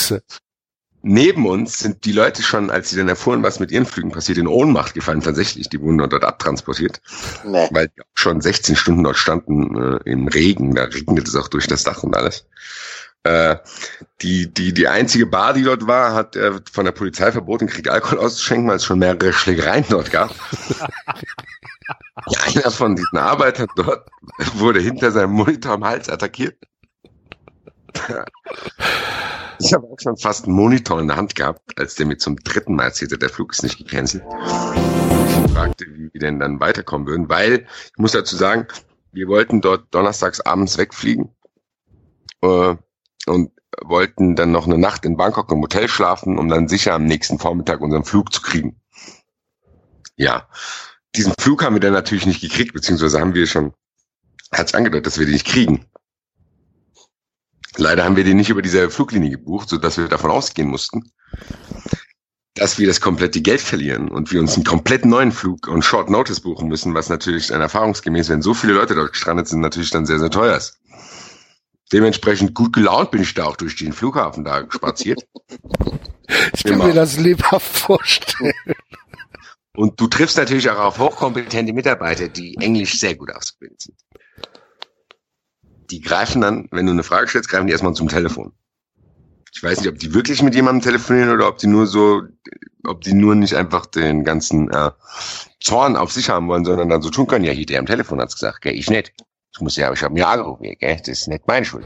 Neben 1.05 1.45
uns 1.45 1.79
sind 1.79 2.05
die 2.05 2.13
Leute 2.13 2.41
schon, 2.41 2.69
als 2.69 2.89
sie 2.89 2.95
dann 2.95 3.09
erfuhren, 3.09 3.43
was 3.43 3.59
mit 3.59 3.71
ihren 3.71 3.85
Flügen 3.85 4.11
passiert, 4.11 4.37
in 4.37 4.47
Ohnmacht 4.47 4.93
gefallen. 4.93 5.19
Tatsächlich, 5.19 5.67
die 5.67 5.81
wurden 5.81 5.97
dort 5.97 6.23
abtransportiert, 6.23 7.01
Nee. 7.43 7.67
weil 7.71 7.89
die 7.89 8.01
auch 8.01 8.05
schon 8.15 8.39
16 8.39 8.77
Stunden 8.77 9.03
dort 9.03 9.17
standen 9.17 9.75
äh, 9.75 9.99
im 10.09 10.29
Regen. 10.29 10.75
Da 10.75 10.85
regnet 10.85 11.27
es 11.27 11.35
auch 11.35 11.49
durch 11.49 11.67
das 11.67 11.83
Dach 11.83 12.03
und 12.03 12.15
alles. 12.15 12.45
Äh, 13.23 13.57
die, 14.21 14.53
die, 14.53 14.73
die 14.73 14.87
einzige 14.87 15.25
Bar, 15.25 15.53
die 15.53 15.63
dort 15.63 15.87
war, 15.87 16.13
hat 16.13 16.37
äh, 16.37 16.53
von 16.71 16.85
der 16.85 16.93
Polizei 16.93 17.33
verboten, 17.33 17.67
Krieg 17.67 17.89
Alkohol 17.89 18.19
auszuschenken, 18.19 18.69
weil 18.69 18.77
es 18.77 18.85
schon 18.85 18.99
mehrere 18.99 19.33
Schlägereien 19.33 19.85
dort 19.89 20.09
gab. 20.09 20.33
ja, 22.29 22.39
einer 22.47 22.71
von 22.71 22.95
diesen 22.95 23.17
Arbeitern 23.17 23.67
dort 23.75 24.07
wurde 24.55 24.79
hinter 24.79 25.11
seinem 25.11 25.31
Monitor 25.33 25.73
am 25.73 25.83
Hals 25.83 26.07
attackiert. 26.07 26.55
Ich 29.59 29.73
habe 29.73 29.87
auch 29.87 29.97
schon 29.97 30.17
fast 30.17 30.45
einen 30.45 30.55
Monitor 30.55 30.99
in 30.99 31.07
der 31.07 31.15
Hand 31.15 31.35
gehabt, 31.35 31.79
als 31.79 31.95
der 31.95 32.05
mir 32.05 32.17
zum 32.17 32.35
dritten 32.35 32.75
Mal 32.75 32.85
erzählte, 32.85 33.17
der 33.17 33.29
Flug 33.29 33.53
ist 33.53 33.63
nicht 33.63 33.77
gecancelt. 33.77 34.23
Ich 34.25 35.51
fragte, 35.53 35.85
wie 35.85 36.11
wir 36.11 36.19
denn 36.19 36.39
dann 36.39 36.59
weiterkommen 36.59 37.07
würden, 37.07 37.29
weil 37.29 37.65
ich 37.91 37.97
muss 37.97 38.11
dazu 38.11 38.35
sagen, 38.35 38.67
wir 39.13 39.27
wollten 39.27 39.61
dort 39.61 39.93
donnerstags 39.93 40.41
abends 40.41 40.77
wegfliegen 40.77 41.29
äh, 42.41 42.75
und 43.27 43.51
wollten 43.81 44.35
dann 44.35 44.51
noch 44.51 44.65
eine 44.65 44.77
Nacht 44.77 45.05
in 45.05 45.17
Bangkok 45.17 45.51
im 45.51 45.61
Hotel 45.61 45.87
schlafen, 45.87 46.37
um 46.37 46.49
dann 46.49 46.67
sicher 46.67 46.93
am 46.93 47.05
nächsten 47.05 47.39
Vormittag 47.39 47.81
unseren 47.81 48.03
Flug 48.03 48.33
zu 48.33 48.41
kriegen. 48.41 48.81
Ja, 50.15 50.47
diesen 51.15 51.33
Flug 51.39 51.63
haben 51.63 51.75
wir 51.75 51.79
dann 51.79 51.93
natürlich 51.93 52.25
nicht 52.25 52.41
gekriegt, 52.41 52.73
beziehungsweise 52.73 53.19
haben 53.19 53.33
wir 53.33 53.47
schon, 53.47 53.73
hat 54.51 54.67
es 54.67 54.73
angedeutet, 54.73 55.07
dass 55.07 55.19
wir 55.19 55.25
den 55.25 55.33
nicht 55.33 55.47
kriegen. 55.47 55.85
Leider 57.77 58.03
haben 58.03 58.15
wir 58.15 58.23
den 58.23 58.37
nicht 58.37 58.49
über 58.49 58.61
diese 58.61 58.89
Fluglinie 58.89 59.31
gebucht, 59.31 59.69
so 59.69 59.77
dass 59.77 59.97
wir 59.97 60.07
davon 60.07 60.31
ausgehen 60.31 60.69
mussten, 60.69 61.11
dass 62.55 62.77
wir 62.77 62.87
das 62.87 63.01
komplette 63.01 63.41
Geld 63.41 63.61
verlieren 63.61 64.09
und 64.09 64.31
wir 64.31 64.39
uns 64.39 64.55
einen 64.55 64.63
komplett 64.63 65.05
neuen 65.05 65.31
Flug 65.31 65.67
und 65.67 65.83
Short 65.83 66.09
Notice 66.09 66.41
buchen 66.41 66.67
müssen, 66.67 66.93
was 66.93 67.09
natürlich 67.09 67.47
dann 67.47 67.61
erfahrungsgemäß, 67.61 68.29
wenn 68.29 68.41
so 68.41 68.53
viele 68.53 68.73
Leute 68.73 68.93
dort 68.93 69.13
gestrandet 69.13 69.47
sind, 69.47 69.61
natürlich 69.61 69.89
dann 69.89 70.05
sehr, 70.05 70.19
sehr 70.19 70.29
teuer 70.29 70.55
ist. 70.57 70.79
Dementsprechend 71.91 72.55
gut 72.55 72.73
gelaunt 72.73 73.11
bin 73.11 73.21
ich 73.21 73.33
da 73.33 73.45
auch 73.45 73.55
durch 73.55 73.75
den 73.75 73.93
Flughafen 73.93 74.43
da 74.43 74.65
spaziert. 74.69 75.21
Ich 76.55 76.63
kann 76.63 76.73
Immer. 76.73 76.87
mir 76.87 76.93
das 76.93 77.19
lebhaft 77.19 77.77
vorstellen. 77.77 78.53
Und 79.75 79.99
du 79.99 80.07
triffst 80.07 80.37
natürlich 80.37 80.69
auch 80.69 80.79
auf 80.79 80.97
hochkompetente 80.97 81.73
Mitarbeiter, 81.73 82.27
die 82.27 82.55
Englisch 82.57 82.97
sehr 82.97 83.15
gut 83.15 83.29
ausgebildet 83.35 83.81
sind. 83.81 83.97
Die 85.93 86.01
greifen 86.01 86.41
dann, 86.41 86.67
wenn 86.71 86.87
du 86.87 86.91
eine 86.91 87.03
Frage 87.03 87.27
stellst, 87.27 87.49
greifen 87.49 87.67
die 87.67 87.71
erstmal 87.71 87.93
zum 87.93 88.07
Telefon. 88.07 88.51
Ich 89.53 89.61
weiß 89.61 89.81
nicht, 89.81 89.89
ob 89.89 89.99
die 89.99 90.11
wirklich 90.15 90.41
mit 90.41 90.55
jemandem 90.55 90.81
telefonieren 90.81 91.29
oder 91.29 91.47
ob 91.47 91.59
die 91.59 91.67
nur 91.67 91.85
so, 91.85 92.23
ob 92.83 93.01
die 93.01 93.13
nur 93.13 93.35
nicht 93.35 93.53
einfach 93.53 93.85
den 93.85 94.23
ganzen 94.23 94.71
äh, 94.71 94.89
Zorn 95.59 95.95
auf 95.95 96.11
sich 96.11 96.31
haben 96.31 96.47
wollen, 96.47 96.65
sondern 96.65 96.89
dann 96.89 97.03
so 97.03 97.11
tun 97.11 97.27
können. 97.27 97.45
Ja, 97.45 97.51
hier 97.51 97.67
der 97.67 97.77
am 97.77 97.85
Telefon 97.85 98.19
hat's 98.19 98.33
gesagt, 98.33 98.61
gell, 98.61 98.73
ich 98.73 98.89
nicht. 98.89 99.13
Ich 99.53 99.61
muss 99.61 99.75
ja, 99.75 99.93
ich 99.93 100.01
habe 100.01 100.15
mir 100.15 100.27
angerufen, 100.27 100.63
gell, 100.63 100.97
das 100.97 101.07
ist 101.07 101.27
nicht 101.27 101.47
meine 101.47 101.63
Schuld. 101.63 101.85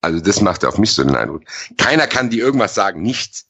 Also 0.00 0.20
das 0.20 0.40
macht 0.40 0.64
auf 0.64 0.78
mich 0.78 0.92
so 0.92 1.02
den 1.02 1.16
Eindruck. 1.16 1.42
Keiner 1.76 2.06
kann 2.06 2.30
die 2.30 2.38
irgendwas 2.38 2.76
sagen, 2.76 3.02
nichts. 3.02 3.48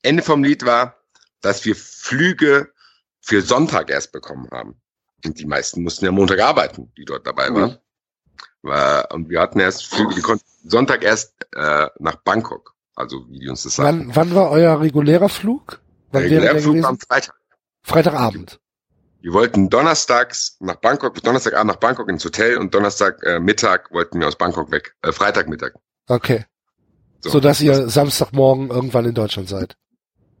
Ende 0.00 0.22
vom 0.22 0.42
Lied 0.42 0.64
war, 0.64 0.96
dass 1.42 1.62
wir 1.66 1.76
Flüge 1.76 2.72
für 3.20 3.42
Sonntag 3.42 3.90
erst 3.90 4.12
bekommen 4.12 4.48
haben. 4.50 4.80
Und 5.26 5.38
die 5.38 5.44
meisten 5.44 5.82
mussten 5.82 6.06
ja 6.06 6.10
Montag 6.10 6.40
arbeiten, 6.40 6.90
die 6.96 7.04
dort 7.04 7.26
dabei 7.26 7.52
waren. 7.52 7.76
War, 8.64 9.12
und 9.12 9.28
wir 9.28 9.40
hatten 9.40 9.60
erst 9.60 9.86
Flüge, 9.86 10.14
die 10.14 10.22
konnten 10.22 10.44
Sonntag 10.66 11.04
erst 11.04 11.34
äh, 11.54 11.86
nach 11.98 12.16
Bangkok. 12.16 12.74
Also 12.96 13.26
wie 13.28 13.40
die 13.40 13.48
uns 13.48 13.62
das 13.64 13.76
sagen. 13.76 14.06
Wann, 14.08 14.16
wann 14.16 14.34
war 14.34 14.50
euer 14.50 14.80
regulärer 14.80 15.28
Flug? 15.28 15.80
Wann 16.12 16.22
Der 16.22 16.30
wäre 16.30 16.40
der 16.42 16.54
reguläre 16.54 16.82
Flug 16.82 16.84
am? 16.88 16.98
Freitag. 16.98 17.34
Freitagabend. 17.82 18.60
Wir 19.20 19.32
wollten 19.32 19.70
donnerstags 19.70 20.56
nach 20.60 20.76
Bangkok, 20.76 21.20
Donnerstagabend 21.22 21.72
nach 21.72 21.80
Bangkok 21.80 22.08
ins 22.08 22.24
Hotel 22.24 22.56
und 22.58 22.74
Donnerstag 22.74 23.22
äh, 23.22 23.40
Mittag 23.40 23.90
wollten 23.90 24.20
wir 24.20 24.28
aus 24.28 24.36
Bangkok 24.36 24.70
weg. 24.70 24.94
Äh, 25.02 25.12
Freitagmittag. 25.12 25.72
Okay. 26.08 26.44
So 27.20 27.40
dass 27.40 27.60
ihr 27.60 27.88
Samstagmorgen 27.88 28.68
irgendwann 28.70 29.06
in 29.06 29.14
Deutschland 29.14 29.48
seid. 29.48 29.76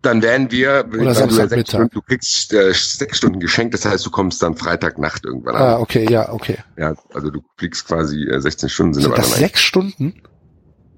Dann 0.04 0.22
werden 0.22 0.50
wir, 0.50 0.84
weil 0.88 0.98
du, 0.98 1.04
ja 1.06 1.14
sechs 1.48 1.70
Stunden, 1.70 1.88
du 1.90 2.02
kriegst 2.02 2.52
äh, 2.52 2.72
sechs 2.74 3.16
Stunden 3.18 3.40
geschenkt, 3.40 3.74
das 3.74 3.84
heißt, 3.86 4.04
du 4.04 4.10
kommst 4.10 4.42
dann 4.42 4.54
Freitagnacht 4.56 5.24
irgendwann 5.24 5.56
Ah, 5.56 5.76
an. 5.76 5.80
okay, 5.82 6.06
ja, 6.10 6.30
okay. 6.32 6.58
Ja, 6.76 6.94
also 7.14 7.30
du 7.30 7.42
fliegst 7.56 7.86
quasi 7.86 8.22
äh, 8.28 8.40
16 8.40 8.68
Stunden 8.68 8.94
sind 8.94 9.02
Sind 9.04 9.16
das 9.18 9.34
sechs 9.36 9.60
Stunden? 9.60 10.22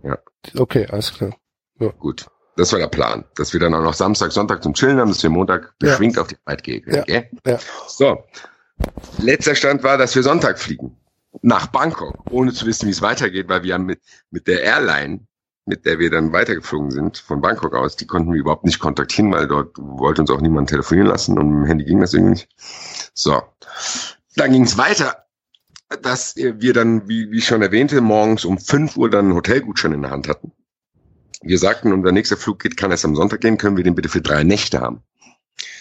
Ja. 0.03 0.19
Okay, 0.59 0.87
alles 0.91 1.13
klar. 1.15 1.37
eigentlich 1.81 1.99
gut. 1.99 2.27
Das 2.57 2.73
war 2.73 2.79
der 2.79 2.89
Plan, 2.89 3.25
dass 3.37 3.53
wir 3.53 3.61
dann 3.61 3.75
auch 3.75 3.83
noch 3.83 3.95
Samstag, 3.95 4.33
Sonntag 4.33 4.63
zum 4.63 4.75
Chillen 4.75 4.99
haben, 4.99 5.09
dass 5.11 5.23
wir 5.23 5.31
Montag 5.31 5.75
Ja. 5.83 5.91
beschwingt 5.91 6.19
auf 6.19 6.27
die 6.29 6.37
Arbeit 6.45 6.63
gehen. 6.65 6.85
Ja. 6.87 7.03
gell? 7.05 7.29
Ja. 7.47 7.59
So. 7.87 8.25
Letzter 9.19 9.55
Stand 9.55 9.83
war, 9.83 9.99
dass 9.99 10.15
wir 10.15 10.23
Sonntag 10.23 10.59
fliegen. 10.59 10.97
Nach 11.43 11.67
Bangkok, 11.67 12.19
ohne 12.31 12.53
zu 12.53 12.67
wissen, 12.67 12.87
wie 12.87 12.91
es 12.93 13.03
weitergeht, 13.03 13.49
weil 13.49 13.63
wir 13.63 13.75
haben 13.75 13.85
mit, 13.85 14.01
mit 14.31 14.47
der 14.47 14.63
Airline, 14.63 15.27
mit 15.67 15.85
der 15.85 15.99
wir 15.99 16.11
dann 16.11 16.33
weitergeflogen 16.33 16.93
sind, 16.93 17.19
von 17.19 17.41
Bangkok 17.41 17.75
aus, 17.75 17.97
die 17.97 18.07
konnten 18.07 18.33
wir 18.33 18.41
überhaupt 18.41 18.65
nicht 18.65 18.79
kontaktieren, 18.79 19.33
weil 19.33 19.49
dort 19.49 19.77
wollte 19.77 20.21
uns 20.21 20.31
auch 20.31 20.41
niemand 20.41 20.71
telefonieren 20.71 21.09
lassen 21.09 21.39
und 21.39 21.51
mit 21.51 21.59
dem 21.59 21.67
Handy 21.67 21.85
ging 21.85 22.01
das 22.01 22.15
irgendwie 22.15 22.31
nicht. 22.31 22.49
So. 23.15 23.43
Dann 24.37 24.53
ging 24.53 24.63
es 24.63 24.79
weiter, 24.79 25.27
dass 26.03 26.37
wir 26.37 26.73
dann, 26.73 27.09
wie, 27.09 27.31
wie 27.33 27.39
ich 27.39 27.47
schon 27.47 27.63
erwähnte, 27.63 28.01
morgens 28.01 28.45
um 28.45 28.59
5 28.59 28.97
Uhr 28.97 29.11
dann 29.11 29.27
einen 29.27 29.35
Hotelgutschein 29.35 29.93
in 29.93 30.03
der 30.03 30.13
Hand 30.13 30.29
hatten. 30.29 30.53
Wir 31.43 31.59
sagten, 31.59 31.93
unser 31.93 32.13
nächster 32.13 32.37
Flug 32.37 32.61
geht, 32.61 32.77
kann 32.77 32.93
erst 32.93 33.05
am 33.05 33.17
Sonntag 33.17 33.41
gehen, 33.41 33.59
können 33.59 33.77
wir 33.77 33.85
den 33.85 33.95
bitte 33.95 34.09
für 34.09 34.23
drei 34.23 34.45
Nächte 34.45 34.81
haben. 34.81 35.03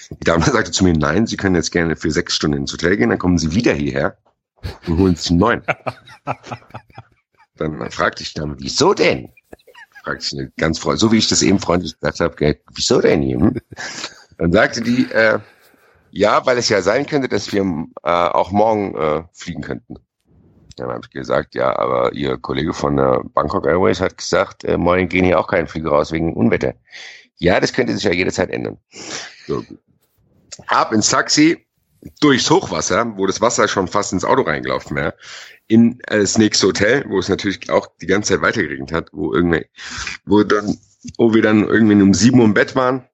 Die 0.09 0.23
Dame 0.23 0.45
sagte 0.45 0.71
zu 0.71 0.83
mir, 0.83 0.93
nein, 0.93 1.27
Sie 1.27 1.37
können 1.37 1.55
jetzt 1.55 1.71
gerne 1.71 1.95
für 1.95 2.11
sechs 2.11 2.35
Stunden 2.35 2.57
ins 2.57 2.73
Hotel 2.73 2.97
gehen, 2.97 3.09
dann 3.09 3.19
kommen 3.19 3.37
Sie 3.37 3.53
wieder 3.53 3.73
hierher 3.73 4.17
und 4.87 4.97
holen 4.97 5.15
sich 5.15 5.29
einen 5.29 5.39
neuen. 5.39 5.63
Dann 7.57 7.89
fragte 7.89 8.21
ich 8.21 8.33
die 8.33 8.39
Dame, 8.41 8.57
wieso 8.59 8.93
denn? 8.93 9.29
Fragte 10.05 10.37
eine 10.37 10.51
ganz 10.57 10.79
freundlich, 10.79 11.01
so 11.01 11.11
wie 11.11 11.17
ich 11.17 11.27
das 11.27 11.41
eben 11.41 11.59
freundlich 11.59 11.99
gesagt 11.99 12.19
habe, 12.19 12.57
wieso 12.75 13.01
denn 13.01 13.23
hm? 13.23 13.59
Dann 14.37 14.51
sagte 14.51 14.81
die, 14.81 15.09
äh, 15.11 15.39
ja, 16.11 16.45
weil 16.45 16.57
es 16.57 16.69
ja 16.69 16.81
sein 16.81 17.05
könnte, 17.05 17.27
dass 17.27 17.51
wir 17.51 17.61
äh, 18.03 18.09
auch 18.09 18.51
morgen 18.51 18.95
äh, 18.95 19.23
fliegen 19.33 19.61
könnten. 19.61 19.95
Dann 20.77 20.89
habe 20.89 21.01
ich 21.03 21.09
gesagt, 21.09 21.55
ja, 21.55 21.77
aber 21.77 22.13
Ihr 22.13 22.37
Kollege 22.37 22.73
von 22.73 22.97
der 22.97 23.23
Bangkok 23.33 23.65
Airways 23.65 24.01
hat 24.01 24.17
gesagt, 24.17 24.63
äh, 24.65 24.77
morgen 24.77 25.09
gehen 25.09 25.25
hier 25.25 25.39
auch 25.39 25.47
keine 25.47 25.67
Flüge 25.67 25.89
raus 25.89 26.11
wegen 26.11 26.33
Unwetter. 26.33 26.73
Ja, 27.37 27.59
das 27.59 27.73
könnte 27.73 27.93
sich 27.93 28.03
ja 28.03 28.11
jederzeit 28.11 28.49
ändern. 28.49 28.77
So. 29.47 29.63
Ab 30.67 30.93
ins 30.93 31.09
Taxi, 31.09 31.64
durchs 32.21 32.49
Hochwasser, 32.49 33.13
wo 33.17 33.25
das 33.27 33.41
Wasser 33.41 33.67
schon 33.67 33.87
fast 33.87 34.13
ins 34.13 34.25
Auto 34.25 34.43
reingelaufen 34.43 34.95
wäre, 34.95 35.15
in 35.67 35.99
äh, 36.07 36.19
das 36.19 36.37
nächste 36.37 36.67
Hotel, 36.67 37.05
wo 37.07 37.19
es 37.19 37.29
natürlich 37.29 37.69
auch 37.69 37.87
die 38.01 38.07
ganze 38.07 38.33
Zeit 38.33 38.41
weitergeregnet 38.41 38.91
hat, 38.91 39.09
wo 39.11 39.33
irgendwie, 39.33 39.65
wo 40.25 40.43
dann, 40.43 40.77
wo 41.17 41.33
wir 41.33 41.41
dann 41.41 41.67
irgendwie 41.67 42.01
um 42.01 42.13
sieben 42.13 42.39
Uhr 42.39 42.45
im 42.45 42.53
Bett 42.53 42.75
waren 42.75 43.07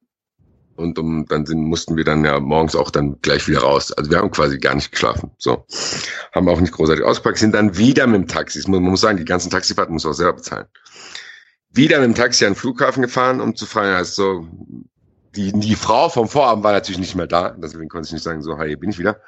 und 0.76 0.97
um, 0.97 1.26
dann 1.27 1.45
sind, 1.45 1.61
mussten 1.61 1.95
wir 1.97 2.03
dann 2.03 2.26
ja 2.26 2.39
morgens 2.39 2.76
auch 2.76 2.89
dann 2.89 3.19
gleich 3.22 3.47
wieder 3.47 3.59
raus. 3.59 3.91
Also 3.91 4.09
wir 4.09 4.18
haben 4.18 4.31
quasi 4.31 4.57
gar 4.57 4.73
nicht 4.76 4.91
geschlafen. 4.91 5.31
So. 5.38 5.65
Haben 6.34 6.49
auch 6.49 6.59
nicht 6.59 6.73
großartig 6.73 7.03
ausgepackt, 7.05 7.38
sind 7.38 7.53
dann 7.53 7.77
wieder 7.77 8.07
mit 8.07 8.22
dem 8.22 8.27
Taxi. 8.27 8.59
Muss- 8.59 8.80
Man 8.80 8.84
muss 8.91 9.01
sagen, 9.01 9.18
die 9.18 9.26
ganzen 9.26 9.49
Taxifahrten 9.51 9.93
muss 9.93 10.05
man 10.05 10.13
selber 10.13 10.34
bezahlen. 10.34 10.65
Wieder 11.73 11.99
mit 11.99 12.07
dem 12.07 12.15
Taxi 12.15 12.45
an 12.45 12.53
den 12.53 12.57
Flughafen 12.57 13.01
gefahren, 13.03 13.39
um 13.41 13.55
zu 13.55 13.65
fragen, 13.65 13.93
also 13.95 14.47
die, 15.36 15.52
die 15.53 15.76
Frau 15.76 16.10
vom 16.10 16.28
Vorabend 16.28 16.64
war 16.64 16.74
natürlich 16.74 16.99
nicht 16.99 17.16
mehr 17.16 17.28
da, 17.28 17.52
deswegen 17.52 17.90
konnte 17.90 18.08
ich 18.08 18.14
nicht 18.14 18.24
sagen, 18.24 18.41
so, 18.41 18.58
hi, 18.58 18.68
hier 18.68 18.80
bin 18.80 18.90
ich 18.90 18.99
wieder, 18.99 19.22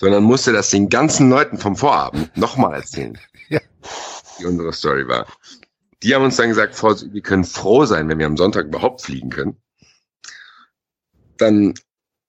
sondern 0.00 0.24
musste 0.24 0.52
das 0.52 0.70
den 0.70 0.88
ganzen 0.88 1.30
Leuten 1.30 1.58
vom 1.58 1.76
Vorabend 1.76 2.36
nochmal 2.36 2.74
erzählen. 2.74 3.18
Ja. 3.50 3.60
Die 4.40 4.46
unsere 4.46 4.72
Story 4.72 5.06
war. 5.06 5.26
Die 6.02 6.14
haben 6.14 6.24
uns 6.24 6.36
dann 6.36 6.48
gesagt, 6.48 6.82
wir 6.82 7.20
können 7.20 7.44
froh 7.44 7.84
sein, 7.84 8.08
wenn 8.08 8.18
wir 8.18 8.24
am 8.24 8.38
Sonntag 8.38 8.64
überhaupt 8.64 9.02
fliegen 9.02 9.28
können. 9.28 9.58
Dann 11.36 11.74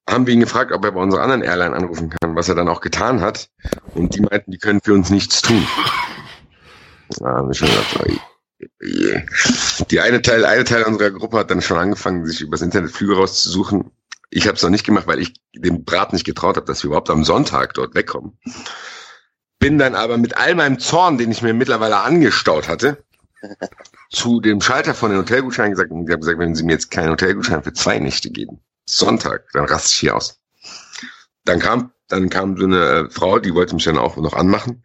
haben 0.08 0.26
wir 0.26 0.34
ihn 0.34 0.40
gefragt, 0.40 0.72
ob 0.72 0.84
er 0.84 0.92
bei 0.92 1.00
unserer 1.00 1.22
anderen 1.22 1.42
Airline 1.42 1.74
anrufen 1.74 2.10
kann, 2.10 2.36
was 2.36 2.50
er 2.50 2.54
dann 2.54 2.68
auch 2.68 2.82
getan 2.82 3.22
hat. 3.22 3.48
Und 3.94 4.14
die 4.14 4.20
meinten, 4.20 4.50
die 4.50 4.58
können 4.58 4.80
für 4.84 4.92
uns 4.92 5.10
nichts 5.10 5.40
tun. 5.42 5.66
Da 7.18 7.26
haben 7.26 7.48
wir 7.48 7.54
schon 7.54 7.68
oi. 8.00 8.18
Die 8.80 10.00
eine 10.00 10.22
Teil, 10.22 10.44
eine 10.44 10.64
Teil 10.64 10.84
unserer 10.84 11.10
Gruppe 11.10 11.38
hat 11.38 11.50
dann 11.50 11.62
schon 11.62 11.78
angefangen, 11.78 12.26
sich 12.26 12.40
übers 12.40 12.62
Internet 12.62 12.90
Flüge 12.90 13.16
rauszusuchen. 13.16 13.90
Ich 14.30 14.46
habe 14.46 14.56
es 14.56 14.62
noch 14.62 14.70
nicht 14.70 14.86
gemacht, 14.86 15.06
weil 15.06 15.20
ich 15.20 15.34
dem 15.54 15.84
Brat 15.84 16.12
nicht 16.12 16.24
getraut 16.24 16.56
habe, 16.56 16.66
dass 16.66 16.82
wir 16.82 16.88
überhaupt 16.88 17.10
am 17.10 17.24
Sonntag 17.24 17.74
dort 17.74 17.94
wegkommen. 17.94 18.38
Bin 19.58 19.78
dann 19.78 19.94
aber 19.94 20.16
mit 20.18 20.36
all 20.36 20.54
meinem 20.54 20.78
Zorn, 20.78 21.18
den 21.18 21.30
ich 21.30 21.42
mir 21.42 21.54
mittlerweile 21.54 21.98
angestaut 21.98 22.68
hatte, 22.68 23.04
zu 24.10 24.40
dem 24.40 24.60
Schalter 24.60 24.94
von 24.94 25.10
den 25.10 25.20
Hotelgutscheinen 25.20 25.72
gesagt 25.72 25.90
und 25.90 26.04
ich 26.04 26.10
habe 26.10 26.20
gesagt, 26.20 26.38
wenn 26.38 26.54
Sie 26.54 26.64
mir 26.64 26.72
jetzt 26.72 26.90
keinen 26.90 27.10
Hotelgutschein 27.10 27.62
für 27.62 27.72
zwei 27.72 27.98
Nächte 27.98 28.30
geben, 28.30 28.60
Sonntag, 28.88 29.46
dann 29.52 29.64
raste 29.64 29.90
ich 29.92 30.00
hier 30.00 30.16
aus. 30.16 30.40
Dann 31.44 31.60
kam, 31.60 31.92
dann 32.08 32.30
kam 32.30 32.56
so 32.56 32.64
eine 32.64 32.84
äh, 32.84 33.10
Frau, 33.10 33.38
die 33.38 33.54
wollte 33.54 33.74
mich 33.74 33.84
dann 33.84 33.98
auch 33.98 34.16
noch 34.16 34.34
anmachen. 34.34 34.84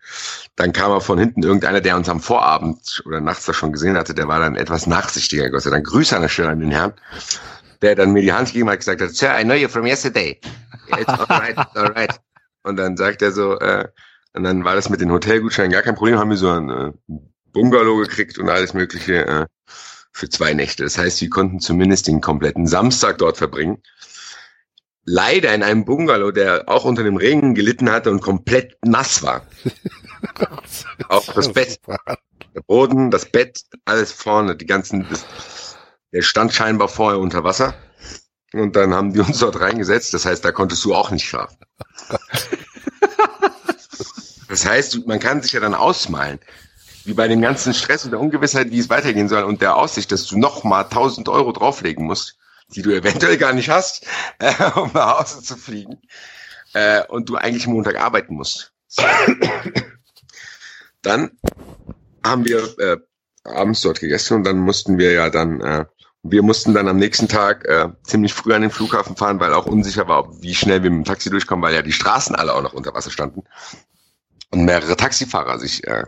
Dann 0.56 0.74
kam 0.74 0.92
aber 0.92 1.02
von 1.02 1.20
hinten 1.20 1.44
irgendeiner, 1.44 1.82
der 1.82 1.96
uns 1.96 2.10
am 2.10 2.20
Vorabend 2.20 3.04
oder 3.06 3.22
nachts 3.22 3.46
da 3.46 3.54
schon 3.54 3.72
gesehen 3.72 3.98
hatte, 3.98 4.14
der 4.14 4.28
war 4.28 4.40
dann 4.40 4.56
etwas 4.56 4.88
nachsichtiger, 4.88 5.50
Gott 5.50 5.62
sei 5.62 5.70
Dank. 5.70 5.86
Grüße 5.86 6.16
an 6.16 6.24
der 6.24 6.30
Stelle 6.30 6.50
an 6.50 6.60
den 6.60 6.72
Herrn, 6.72 6.94
der 7.82 7.96
dann 7.96 8.12
mir 8.14 8.22
die 8.22 8.34
Hand 8.34 8.48
gegeben 8.48 8.70
hat 8.70 8.80
gesagt 8.80 9.02
hat, 9.02 9.12
Sir, 9.12 9.40
I 9.40 9.44
know 9.44 9.54
you 9.54 9.68
from 9.68 9.86
yesterday. 9.86 10.40
It's 10.98 11.08
alright, 11.08 11.58
alright. 11.76 12.20
Und 12.64 12.78
dann 12.78 12.98
sagt 12.98 13.22
er 13.22 13.32
so, 13.32 13.58
äh, 13.60 13.88
und 14.34 14.44
dann 14.44 14.64
war 14.64 14.76
das 14.76 14.90
mit 14.90 15.02
den 15.02 15.12
Hotelgutscheinen 15.12 15.72
gar 15.72 15.82
kein 15.82 15.96
Problem, 15.96 16.18
haben 16.18 16.30
wir 16.30 16.38
so 16.38 16.50
ein 16.50 16.70
äh, 16.70 16.92
Bungalow 17.52 17.98
gekriegt 17.98 18.38
und 18.38 18.50
alles 18.50 18.74
mögliche 18.74 19.26
äh, 19.26 19.46
für 20.12 20.30
zwei 20.30 20.54
Nächte. 20.54 20.84
Das 20.84 20.98
heißt, 20.98 21.22
wir 21.22 21.30
konnten 21.30 21.60
zumindest 21.60 22.08
den 22.08 22.22
kompletten 22.22 22.68
Samstag 22.68 23.18
dort 23.18 23.38
verbringen. 23.38 23.82
Leider 25.04 25.54
in 25.54 25.64
einem 25.64 25.84
Bungalow, 25.86 26.32
der 26.32 26.70
auch 26.70 26.86
unter 26.86 27.04
dem 27.04 27.18
Regen 27.18 27.56
gelitten 27.56 27.92
hatte 27.92 28.12
und 28.12 28.22
komplett 28.22 28.78
nass 28.86 29.24
war. 29.24 29.46
Auch 31.10 31.34
das 31.34 31.52
Bett, 31.52 31.80
der 32.56 32.62
Boden, 32.62 33.10
das 33.10 33.26
Bett, 33.26 33.62
alles 33.86 34.12
vorne, 34.12 34.56
die 34.56 34.68
ganzen, 34.68 35.08
das, 35.10 35.26
der 36.14 36.22
stand 36.22 36.54
scheinbar 36.54 36.88
vorher 36.88 37.20
unter 37.20 37.44
Wasser. 37.44 37.74
Und 38.54 38.76
dann 38.76 38.94
haben 38.94 39.14
die 39.14 39.22
uns 39.22 39.40
dort 39.40 39.60
reingesetzt. 39.60 40.14
Das 40.14 40.26
heißt, 40.26 40.46
da 40.46 40.52
konntest 40.52 40.84
du 40.86 40.94
auch 40.94 41.10
nicht 41.10 41.26
schlafen. 41.26 41.58
Das 44.50 44.66
heißt, 44.66 45.08
man 45.08 45.20
kann 45.22 45.42
sich 45.42 45.54
ja 45.54 45.62
dann 45.62 45.74
ausmalen, 45.74 46.40
wie 47.06 47.14
bei 47.14 47.30
dem 47.30 47.42
ganzen 47.42 47.74
Stress 47.74 48.04
und 48.04 48.12
der 48.12 48.20
Ungewissheit, 48.20 48.70
wie 48.70 48.80
es 48.80 48.90
weitergehen 48.90 49.30
soll 49.30 49.44
und 49.44 49.62
der 49.62 49.78
Aussicht, 49.78 50.12
dass 50.12 50.26
du 50.26 50.38
noch 50.38 50.66
mal 50.66 50.84
1000 50.84 51.30
Euro 51.30 51.54
drauflegen 51.54 52.06
musst, 52.06 52.38
die 52.74 52.82
du 52.82 52.92
eventuell 52.92 53.38
gar 53.38 53.54
nicht 53.54 53.70
hast, 53.70 54.06
äh, 54.40 54.54
um 54.76 54.92
nach 54.94 55.20
Hause 55.20 55.42
zu 55.42 55.58
fliegen, 55.58 56.02
äh, 56.74 57.06
und 57.08 57.30
du 57.30 57.36
eigentlich 57.36 57.68
Montag 57.68 58.00
arbeiten 58.00 58.36
musst. 58.36 58.74
Dann 61.02 61.32
haben 62.24 62.46
wir 62.46 62.80
äh, 62.80 62.98
abends 63.44 63.82
dort 63.82 64.00
gegessen 64.00 64.38
und 64.38 64.44
dann 64.44 64.60
mussten 64.60 64.98
wir 64.98 65.12
ja 65.12 65.30
dann, 65.30 65.62
äh, 65.62 65.86
wir 66.24 66.44
mussten 66.44 66.74
dann 66.74 66.88
am 66.88 66.98
nächsten 66.98 67.28
Tag 67.28 67.66
äh, 67.66 67.90
ziemlich 68.04 68.34
früh 68.34 68.54
an 68.54 68.62
den 68.62 68.70
Flughafen 68.72 69.16
fahren, 69.16 69.40
weil 69.40 69.54
auch 69.54 69.66
unsicher 69.66 70.08
war, 70.08 70.42
wie 70.42 70.54
schnell 70.54 70.84
wir 70.84 70.92
mit 70.92 71.00
dem 71.00 71.06
Taxi 71.06 71.30
durchkommen, 71.30 71.64
weil 71.64 71.74
ja 71.74 71.82
die 71.82 71.92
Straßen 71.92 72.36
alle 72.36 72.54
auch 72.54 72.62
noch 72.62 72.74
unter 72.74 72.94
Wasser 72.94 73.10
standen 73.10 73.44
und 74.52 74.66
mehrere 74.66 74.96
Taxifahrer 74.96 75.58
sich 75.58 75.88
äh, 75.88 76.06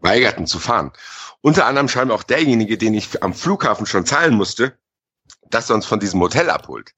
weigerten 0.00 0.46
zu 0.46 0.60
fahren. 0.60 0.92
Unter 1.40 1.66
anderem 1.66 1.88
scheinbar 1.88 2.16
auch 2.16 2.22
derjenige, 2.22 2.78
den 2.78 2.94
ich 2.94 3.22
am 3.22 3.34
Flughafen 3.34 3.86
schon 3.86 4.06
zahlen 4.06 4.34
musste, 4.34 4.78
dass 5.50 5.70
er 5.70 5.76
uns 5.76 5.86
von 5.86 6.00
diesem 6.00 6.20
Hotel 6.20 6.50
abholt, 6.50 6.92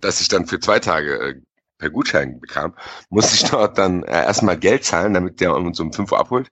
das 0.00 0.20
ich 0.20 0.28
dann 0.28 0.46
für 0.46 0.60
zwei 0.60 0.78
Tage 0.78 1.18
äh, 1.18 1.40
per 1.78 1.90
Gutschein 1.90 2.40
bekam, 2.40 2.74
musste 3.08 3.34
ich 3.34 3.44
dort 3.50 3.78
dann 3.78 4.02
äh, 4.04 4.24
erstmal 4.24 4.58
Geld 4.58 4.84
zahlen, 4.84 5.14
damit 5.14 5.40
der 5.40 5.54
uns 5.54 5.80
um 5.80 5.92
5 5.92 6.12
Uhr 6.12 6.18
abholt. 6.18 6.50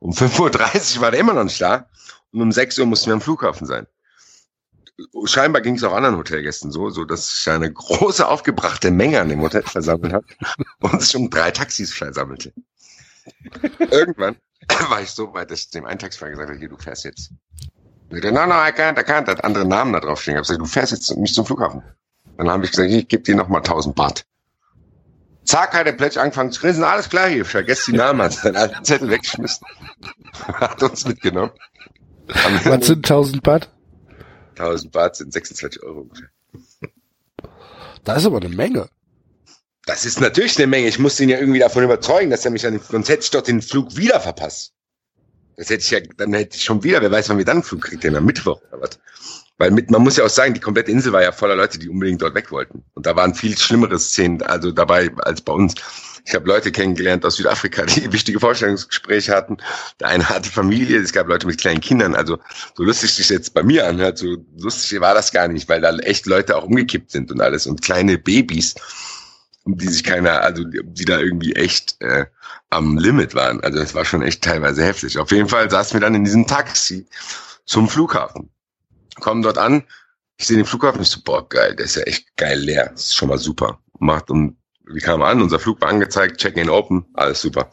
Um 0.00 0.12
5.30 0.12 0.96
Uhr 0.96 1.02
war 1.02 1.10
der 1.10 1.20
immer 1.20 1.34
noch 1.34 1.44
nicht 1.44 1.60
da. 1.60 1.88
und 2.32 2.42
um 2.42 2.52
6 2.52 2.78
Uhr 2.78 2.86
mussten 2.86 3.06
wir 3.06 3.14
am 3.14 3.20
Flughafen 3.20 3.66
sein. 3.66 3.86
Scheinbar 5.26 5.62
ging 5.62 5.76
es 5.76 5.84
auch 5.84 5.92
anderen 5.92 6.16
Hotelgästen 6.16 6.72
so, 6.72 6.90
so 6.90 7.04
dass 7.04 7.30
sich 7.30 7.48
eine 7.48 7.72
große 7.72 8.26
aufgebrachte 8.26 8.90
Menge 8.90 9.20
an 9.20 9.28
dem 9.28 9.40
Hotel 9.40 9.62
versammelt 9.62 10.12
hat 10.12 10.24
und 10.80 11.00
sich 11.00 11.14
um 11.14 11.30
drei 11.30 11.52
Taxis 11.52 11.94
versammelte. 11.94 12.52
Irgendwann 13.78 14.36
war 14.88 15.00
ich 15.00 15.10
so 15.10 15.32
weit, 15.34 15.50
dass 15.50 15.60
ich 15.60 15.70
dem 15.70 15.86
einen 15.86 15.98
Taxifahrer 15.98 16.32
gesagt 16.32 16.50
habe, 16.50 16.58
hier, 16.58 16.68
du 16.68 16.76
fährst 16.76 17.04
jetzt. 17.04 17.30
Der, 18.10 18.32
no, 18.32 18.46
no, 18.46 18.54
I 18.54 18.72
can't, 18.72 18.98
I 18.98 19.02
can't, 19.02 19.26
hat 19.26 19.44
andere 19.44 19.66
Namen 19.66 19.92
da 19.92 20.00
drauf 20.00 20.22
stehen. 20.22 20.32
Ich 20.32 20.36
habe 20.36 20.42
gesagt, 20.42 20.60
du 20.60 20.66
fährst 20.66 20.92
jetzt 20.92 21.16
nicht 21.16 21.34
zum 21.34 21.44
Flughafen. 21.44 21.82
Dann 22.38 22.50
habe 22.50 22.64
ich 22.64 22.70
gesagt, 22.70 22.90
ich 22.90 23.08
gebe 23.08 23.22
dir 23.22 23.36
noch 23.36 23.48
mal 23.48 23.58
1000 23.58 23.94
Baht. 23.94 24.24
Zack, 25.44 25.74
hat 25.74 25.86
er 25.86 25.92
plötzlich 25.92 26.20
angefangen 26.20 26.52
zu 26.52 26.60
grinsen. 26.60 26.84
Alles 26.84 27.08
klar 27.08 27.28
hier, 27.28 27.44
vergesst 27.44 27.86
die 27.86 27.92
Namen, 27.92 28.22
hat 28.22 28.32
seinen 28.32 28.56
alten 28.56 28.84
Zettel 28.84 29.10
weggeschmissen. 29.10 29.66
hat 30.46 30.82
uns 30.82 31.06
mitgenommen. 31.06 31.52
Was 32.26 32.86
sind 32.86 32.98
1000 32.98 33.42
Baht? 33.42 33.70
1000 34.56 34.92
Baht 34.92 35.16
sind 35.16 35.32
26 35.32 35.82
Euro 35.82 36.00
ungefähr. 36.00 36.28
Das 38.04 38.18
ist 38.18 38.26
aber 38.26 38.38
eine 38.38 38.48
Menge. 38.48 38.88
Das 39.86 40.04
ist 40.04 40.20
natürlich 40.20 40.58
eine 40.58 40.66
Menge. 40.66 40.88
Ich 40.88 40.98
musste 40.98 41.22
ihn 41.22 41.30
ja 41.30 41.38
irgendwie 41.38 41.60
davon 41.60 41.82
überzeugen, 41.82 42.30
dass 42.30 42.44
er 42.44 42.50
mich 42.50 42.62
dann, 42.62 42.78
sonst 42.78 43.08
hätte 43.08 43.22
ich 43.22 43.30
doch 43.30 43.42
den 43.42 43.62
Flug 43.62 43.96
wieder 43.96 44.20
verpasst. 44.20 44.74
Das 45.58 45.70
hätte 45.70 45.82
ich 45.82 45.90
ja, 45.90 45.98
dann 46.16 46.32
hätte 46.34 46.56
ich 46.56 46.62
schon 46.62 46.84
wieder, 46.84 47.02
wer 47.02 47.10
weiß, 47.10 47.28
wann 47.28 47.38
wir 47.38 47.44
dann 47.44 47.56
einen 47.56 47.62
Flug 47.64 47.82
kriegen, 47.82 48.14
am 48.14 48.24
Mittwoch 48.24 48.60
oder 48.70 48.80
was. 48.80 48.90
Weil 49.58 49.72
mit, 49.72 49.90
man 49.90 50.02
muss 50.02 50.16
ja 50.16 50.24
auch 50.24 50.30
sagen, 50.30 50.54
die 50.54 50.60
komplette 50.60 50.92
Insel 50.92 51.12
war 51.12 51.20
ja 51.20 51.32
voller 51.32 51.56
Leute, 51.56 51.80
die 51.80 51.88
unbedingt 51.88 52.22
dort 52.22 52.36
weg 52.36 52.52
wollten. 52.52 52.84
Und 52.94 53.06
da 53.06 53.16
waren 53.16 53.34
viel 53.34 53.58
schlimmere 53.58 53.98
Szenen, 53.98 54.40
also 54.42 54.70
dabei 54.70 55.10
als 55.18 55.40
bei 55.40 55.52
uns. 55.52 55.74
Ich 56.24 56.32
habe 56.32 56.46
Leute 56.46 56.70
kennengelernt 56.70 57.26
aus 57.26 57.36
Südafrika, 57.36 57.86
die 57.86 58.12
wichtige 58.12 58.38
Vorstellungsgespräche 58.38 59.34
hatten. 59.34 59.56
Der 59.98 60.08
eine 60.08 60.28
hatte 60.28 60.48
Familie, 60.48 61.00
es 61.00 61.12
gab 61.12 61.26
Leute 61.26 61.48
mit 61.48 61.58
kleinen 61.58 61.80
Kindern. 61.80 62.14
Also 62.14 62.38
so 62.76 62.84
lustig 62.84 63.14
sich 63.14 63.28
jetzt 63.28 63.52
bei 63.52 63.64
mir 63.64 63.84
anhört, 63.88 64.18
so 64.18 64.36
lustig 64.56 65.00
war 65.00 65.14
das 65.14 65.32
gar 65.32 65.48
nicht, 65.48 65.68
weil 65.68 65.80
da 65.80 65.96
echt 65.96 66.26
Leute 66.26 66.56
auch 66.56 66.66
umgekippt 66.66 67.10
sind 67.10 67.32
und 67.32 67.40
alles 67.40 67.66
und 67.66 67.82
kleine 67.82 68.16
Babys, 68.16 68.76
die 69.76 69.88
sich 69.88 70.04
keiner, 70.04 70.42
also 70.42 70.64
die 70.64 71.04
da 71.04 71.18
irgendwie 71.18 71.54
echt 71.54 72.00
äh, 72.00 72.26
am 72.70 72.96
Limit 72.96 73.34
waren. 73.34 73.60
Also 73.62 73.78
das 73.78 73.94
war 73.94 74.04
schon 74.04 74.22
echt 74.22 74.42
teilweise 74.42 74.84
heftig. 74.84 75.18
Auf 75.18 75.30
jeden 75.30 75.48
Fall 75.48 75.70
saßen 75.70 75.94
wir 75.94 76.00
dann 76.00 76.14
in 76.14 76.24
diesem 76.24 76.46
Taxi 76.46 77.06
zum 77.64 77.88
Flughafen 77.88 78.50
kommen 79.20 79.42
dort 79.42 79.58
an, 79.58 79.84
ich 80.36 80.46
sehe 80.46 80.56
den 80.56 80.66
Flughafen, 80.66 81.02
ich 81.02 81.08
so, 81.08 81.20
boah, 81.22 81.48
geil, 81.48 81.74
der 81.74 81.86
ist 81.86 81.96
ja 81.96 82.02
echt 82.02 82.36
geil 82.36 82.58
leer. 82.58 82.90
Das 82.92 83.06
ist 83.06 83.16
schon 83.16 83.28
mal 83.28 83.38
super. 83.38 83.80
Macht 83.98 84.30
und 84.30 84.56
wir 84.86 85.02
kamen 85.02 85.22
an, 85.22 85.42
unser 85.42 85.58
Flug 85.58 85.80
war 85.80 85.88
angezeigt, 85.88 86.38
Check-in 86.38 86.70
open, 86.70 87.06
alles 87.14 87.40
super. 87.42 87.70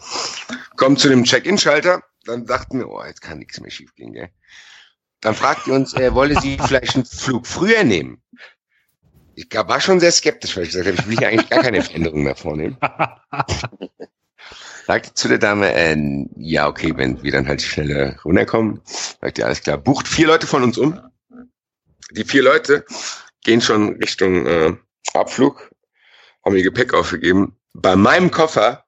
Kommen 0.76 0.98
zu 0.98 1.08
dem 1.08 1.24
Check-in-Schalter, 1.24 2.04
dann 2.26 2.46
dachten 2.46 2.80
wir, 2.80 2.90
oh, 2.90 3.04
jetzt 3.04 3.22
kann 3.22 3.40
nichts 3.40 3.60
mehr 3.62 3.72
schief 3.72 3.94
gehen, 3.96 4.14
gell. 4.14 4.30
Dann 5.22 5.36
fragt 5.36 5.68
ihr 5.68 5.74
uns, 5.74 5.94
äh, 5.94 6.14
wolle 6.14 6.40
sie 6.42 6.58
vielleicht 6.58 6.96
einen 6.96 7.06
Flug 7.06 7.48
früher 7.48 7.84
nehmen? 7.84 8.22
Ich 9.38 9.48
war 9.54 9.82
schon 9.82 10.00
sehr 10.00 10.14
skeptisch, 10.14 10.56
weil 10.56 10.64
ich 10.64 10.70
gesagt 10.70 10.88
habe, 10.88 10.98
ich 10.98 11.08
will 11.08 11.18
hier 11.18 11.28
eigentlich 11.28 11.50
gar 11.50 11.62
keine 11.62 11.82
Veränderung 11.82 12.24
mehr 12.24 12.36
vornehmen. 12.36 12.78
Sagte 14.88 15.14
zu 15.14 15.28
der 15.28 15.40
Dame, 15.40 15.74
äh, 15.74 15.98
ja, 16.38 16.68
okay, 16.68 16.94
wenn 16.96 17.22
wir 17.22 17.32
dann 17.32 17.48
halt 17.48 17.62
schneller 17.62 18.18
runterkommen, 18.24 18.82
sagt 19.20 19.38
ihr, 19.40 19.46
alles 19.46 19.62
klar, 19.62 19.78
bucht 19.78 20.08
vier 20.08 20.28
Leute 20.28 20.48
von 20.48 20.64
uns 20.64 20.78
um. 20.78 21.00
Die 22.12 22.24
vier 22.24 22.44
Leute 22.44 22.86
gehen 23.44 23.62
schon 23.62 23.96
Richtung 23.96 24.46
äh, 24.46 24.74
Abflug, 25.14 25.72
haben 26.46 26.56
ihr 26.56 26.64
Gepäck 26.64 26.94
aufgegeben. 26.94 27.58
Bei 27.74 27.96
meinem 27.96 28.32
Koffer 28.32 28.86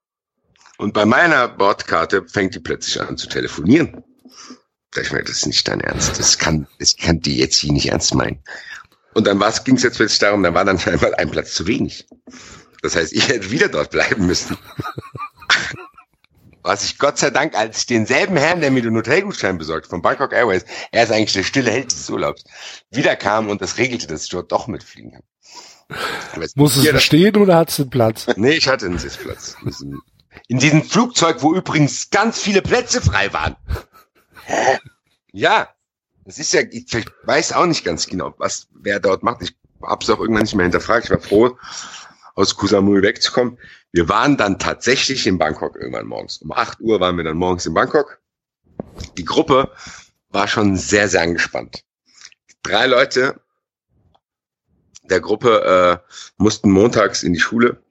und 0.78 0.94
bei 0.94 1.06
meiner 1.06 1.48
Bordkarte 1.48 2.26
fängt 2.28 2.56
die 2.56 2.60
plötzlich 2.60 3.02
an 3.02 3.18
zu 3.18 3.28
telefonieren. 3.28 4.04
Da 4.92 5.02
ich 5.02 5.12
mir, 5.12 5.24
das 5.24 5.38
ist 5.38 5.48
nicht 5.48 5.68
dein 5.68 5.82
Ernst. 5.82 6.20
Das 6.20 6.38
kann, 6.38 6.68
das 6.80 6.96
kann 6.96 7.20
die 7.20 7.38
jetzt 7.38 7.58
hier 7.58 7.74
nicht 7.74 7.90
ernst 7.90 8.14
meinen. 8.14 8.44
Und 9.18 9.26
dann 9.26 9.44
ging 9.64 9.78
es 9.78 9.82
jetzt 9.82 9.98
plötzlich 9.98 10.20
darum, 10.20 10.44
da 10.44 10.54
war 10.54 10.64
dann 10.64 10.78
scheinbar 10.78 11.18
ein 11.18 11.32
Platz 11.32 11.56
zu 11.56 11.66
wenig. 11.66 12.06
Das 12.84 12.96
heißt, 12.96 13.14
ich 13.14 13.28
hätte 13.28 13.50
wieder 13.50 13.68
dort 13.68 13.90
bleiben 13.90 14.28
müssen. 14.28 14.56
Was 16.62 16.84
ich 16.84 17.00
Gott 17.00 17.18
sei 17.18 17.32
Dank, 17.32 17.56
als 17.56 17.80
ich 17.80 17.86
denselben 17.88 18.38
Herrn, 18.38 18.62
der 18.62 18.70
mir 18.70 18.84
den 18.84 18.96
Hotelgutschein 18.96 19.58
besorgt, 19.58 19.88
von 19.88 20.04
Bangkok 20.04 20.34
Airways, 20.34 20.66
er 20.92 21.06
ist 21.06 21.12
eigentlich 21.12 21.34
der 21.34 21.42
stille 21.42 21.72
Held 21.72 21.92
des 21.92 22.08
Urlaubs, 22.12 22.44
wiederkam 22.92 23.50
und 23.50 23.60
das 23.60 23.80
regelte, 23.80 24.06
dass 24.06 24.26
ich 24.26 24.30
dort 24.30 24.52
doch 24.52 24.68
mitfliegen 24.68 25.14
kann. 25.14 25.24
Muss 26.54 26.78
es 26.78 27.04
stehen 27.04 27.38
oder 27.38 27.56
hat 27.56 27.72
es 27.72 27.80
einen 27.80 27.90
Platz? 27.90 28.28
Nee, 28.36 28.52
ich 28.52 28.68
hatte 28.68 28.86
einen 28.86 29.00
Sitzplatz. 29.00 29.56
In 30.48 30.60
diesem 30.60 30.84
Flugzeug, 30.84 31.42
wo 31.42 31.56
übrigens 31.56 32.12
ganz 32.12 32.40
viele 32.40 32.62
Plätze 32.62 33.02
frei 33.02 33.34
waren. 33.34 33.56
Ja, 35.32 35.70
das 36.28 36.40
ist 36.40 36.54
ja, 36.54 36.62
ich 36.70 36.86
weiß 37.24 37.54
auch 37.54 37.66
nicht 37.66 37.86
ganz 37.86 38.06
genau, 38.06 38.36
was 38.38 38.68
wer 38.74 39.00
dort 39.00 39.24
macht. 39.24 39.42
Ich 39.44 39.56
habe 39.82 40.04
es 40.04 40.10
auch 40.10 40.20
irgendwann 40.20 40.44
nicht 40.44 40.56
mehr 40.56 40.66
hinterfragt. 40.66 41.06
Ich 41.06 41.10
war 41.10 41.22
froh, 41.22 41.58
aus 42.36 42.58
Kusamui 42.58 43.02
wegzukommen. 43.02 43.58
Wir 43.94 44.10
waren 44.10 44.36
dann 44.36 44.60
tatsächlich 44.60 45.26
in 45.26 45.38
Bangkok 45.38 45.78
irgendwann 45.78 46.06
morgens. 46.06 46.40
Um 46.40 46.52
8 46.52 46.82
Uhr 46.82 47.00
waren 47.00 47.16
wir 47.16 47.24
dann 47.24 47.38
morgens 47.38 47.66
in 47.66 47.74
Bangkok. 47.74 48.20
Die 49.18 49.24
Gruppe 49.24 49.72
war 50.28 50.50
schon 50.50 50.76
sehr, 50.76 51.08
sehr 51.08 51.22
angespannt. 51.22 51.86
Drei 52.62 52.88
Leute 52.88 53.40
der 55.04 55.22
Gruppe 55.22 56.04
äh, 56.04 56.14
mussten 56.36 56.70
montags 56.72 57.24
in 57.24 57.32
die 57.32 57.40
Schule. 57.40 57.82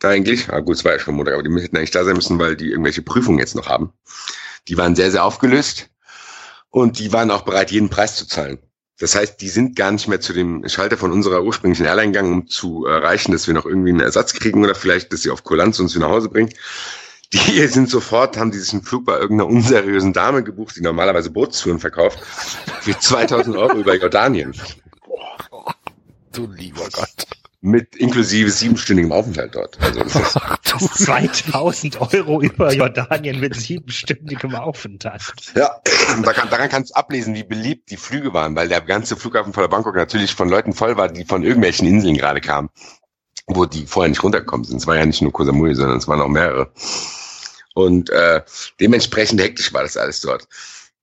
Eigentlich, 0.00 0.48
ah 0.48 0.60
gut, 0.60 0.76
es 0.76 0.84
war 0.84 0.92
ja 0.92 1.00
schon 1.00 1.16
Montag, 1.16 1.34
aber 1.34 1.42
die 1.42 1.52
hätten 1.60 1.76
eigentlich 1.76 1.90
da 1.90 2.04
sein 2.04 2.14
müssen, 2.14 2.38
weil 2.38 2.54
die 2.54 2.70
irgendwelche 2.70 3.02
Prüfungen 3.02 3.40
jetzt 3.40 3.56
noch 3.56 3.66
haben. 3.66 3.92
Die 4.68 4.78
waren 4.78 4.94
sehr, 4.94 5.10
sehr 5.10 5.24
aufgelöst 5.24 5.90
und 6.70 6.98
die 6.98 7.12
waren 7.12 7.30
auch 7.30 7.42
bereit, 7.42 7.70
jeden 7.70 7.90
Preis 7.90 8.16
zu 8.16 8.26
zahlen. 8.26 8.58
Das 8.98 9.14
heißt, 9.14 9.40
die 9.40 9.48
sind 9.48 9.76
gar 9.76 9.90
nicht 9.90 10.08
mehr 10.08 10.20
zu 10.20 10.32
dem 10.32 10.68
Schalter 10.68 10.98
von 10.98 11.10
unserer 11.10 11.42
ursprünglichen 11.42 11.86
Airline 11.86 12.12
gegangen, 12.12 12.32
um 12.32 12.48
zu 12.48 12.84
erreichen, 12.84 13.32
dass 13.32 13.46
wir 13.46 13.54
noch 13.54 13.64
irgendwie 13.64 13.90
einen 13.90 14.00
Ersatz 14.00 14.34
kriegen 14.34 14.62
oder 14.62 14.74
vielleicht, 14.74 15.12
dass 15.12 15.22
sie 15.22 15.30
auf 15.30 15.42
Kulanz 15.42 15.80
uns 15.80 15.94
wieder 15.94 16.06
nach 16.06 16.14
Hause 16.14 16.28
bringen. 16.28 16.52
Die 17.32 17.38
sind 17.66 17.88
sofort, 17.88 18.36
haben 18.36 18.50
die 18.50 18.58
sich 18.58 18.72
einen 18.74 18.82
Flug 18.82 19.06
bei 19.06 19.18
irgendeiner 19.18 19.48
unseriösen 19.48 20.12
Dame 20.12 20.42
gebucht, 20.44 20.76
die 20.76 20.82
normalerweise 20.82 21.30
Bootstouren 21.30 21.80
verkauft, 21.80 22.18
für 22.80 22.98
2000 22.98 23.56
Euro 23.56 23.78
über 23.78 23.96
Jordanien. 23.96 24.54
Du 26.32 26.46
lieber 26.46 26.88
Gott 26.92 27.26
mit 27.62 27.96
inklusive 27.96 28.50
siebenstündigem 28.50 29.12
Aufenthalt 29.12 29.54
dort. 29.54 29.78
Also 29.80 30.00
das 30.00 30.82
ist 30.82 31.04
2000 31.04 32.00
Euro 32.14 32.40
über 32.40 32.72
Jordanien 32.72 33.38
mit 33.40 33.54
siebenstündigem 33.54 34.54
Aufenthalt. 34.54 35.34
Ja, 35.54 35.80
da 36.22 36.32
kann, 36.32 36.48
daran 36.48 36.70
kannst 36.70 36.90
du 36.90 36.94
ablesen, 36.94 37.34
wie 37.34 37.44
beliebt 37.44 37.90
die 37.90 37.98
Flüge 37.98 38.32
waren, 38.32 38.56
weil 38.56 38.68
der 38.68 38.80
ganze 38.80 39.16
Flughafen 39.16 39.52
von 39.52 39.62
der 39.62 39.68
Bangkok 39.68 39.94
natürlich 39.94 40.34
von 40.34 40.48
Leuten 40.48 40.72
voll 40.72 40.96
war, 40.96 41.08
die 41.08 41.24
von 41.24 41.42
irgendwelchen 41.42 41.86
Inseln 41.86 42.16
gerade 42.16 42.40
kamen, 42.40 42.70
wo 43.46 43.66
die 43.66 43.86
vorher 43.86 44.08
nicht 44.08 44.22
runtergekommen 44.22 44.64
sind. 44.64 44.78
Es 44.78 44.86
war 44.86 44.96
ja 44.96 45.04
nicht 45.04 45.20
nur 45.20 45.32
Koh 45.32 45.44
Samui, 45.44 45.74
sondern 45.74 45.98
es 45.98 46.08
waren 46.08 46.20
auch 46.22 46.28
mehrere. 46.28 46.72
Und 47.74 48.08
äh, 48.08 48.42
dementsprechend 48.80 49.40
hektisch 49.40 49.72
war 49.74 49.82
das 49.82 49.98
alles 49.98 50.22
dort. 50.22 50.48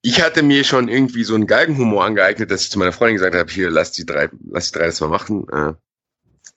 Ich 0.02 0.22
hatte 0.22 0.42
mir 0.42 0.64
schon 0.64 0.88
irgendwie 0.88 1.24
so 1.24 1.36
einen 1.36 1.48
Galgenhumor 1.48 2.06
angeeignet, 2.06 2.50
dass 2.50 2.64
ich 2.64 2.72
zu 2.72 2.80
meiner 2.80 2.94
Freundin 2.94 3.18
gesagt 3.18 3.36
habe, 3.36 3.52
hier, 3.52 3.70
lass 3.70 3.92
die 3.92 4.06
drei, 4.06 4.30
lass 4.50 4.72
die 4.72 4.80
drei 4.80 4.86
das 4.88 5.02
mal 5.02 5.10
machen. 5.10 5.48
Äh, 5.50 5.74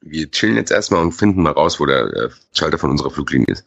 wir 0.02 0.30
chillen 0.30 0.56
jetzt 0.56 0.70
erstmal 0.70 1.02
und 1.02 1.12
finden 1.12 1.42
mal 1.42 1.52
raus, 1.52 1.78
wo 1.78 1.86
der 1.86 2.04
äh, 2.04 2.30
Schalter 2.52 2.78
von 2.78 2.90
unserer 2.90 3.10
Fluglinie 3.10 3.48
ist. 3.48 3.64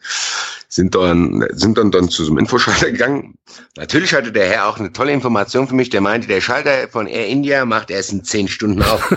Sind 0.68 0.94
dann, 0.94 1.46
sind 1.52 1.78
dann, 1.78 1.90
dann 1.90 2.08
zu 2.08 2.24
so 2.24 2.32
einem 2.32 2.38
Infoschalter 2.38 2.90
gegangen. 2.92 3.38
Natürlich 3.76 4.14
hatte 4.14 4.32
der 4.32 4.48
Herr 4.48 4.68
auch 4.68 4.78
eine 4.78 4.92
tolle 4.92 5.12
Information 5.12 5.68
für 5.68 5.74
mich. 5.74 5.90
Der 5.90 6.00
meinte, 6.00 6.26
der 6.26 6.40
Schalter 6.40 6.88
von 6.88 7.06
Air 7.06 7.28
India 7.28 7.64
macht 7.64 7.90
erst 7.90 8.12
in 8.12 8.24
zehn 8.24 8.48
Stunden 8.48 8.82
auf. 8.82 9.14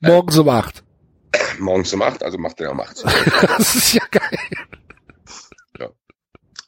Morgens 0.00 0.38
um 0.38 0.48
acht. 0.48 0.82
Morgens 1.58 1.92
um 1.92 2.02
acht, 2.02 2.22
also 2.22 2.38
macht 2.38 2.60
er 2.60 2.72
um 2.72 2.80
acht. 2.80 3.04
das 3.58 3.74
ist 3.74 3.92
ja 3.92 4.02
geil. 4.10 4.38
Ja. 5.78 5.90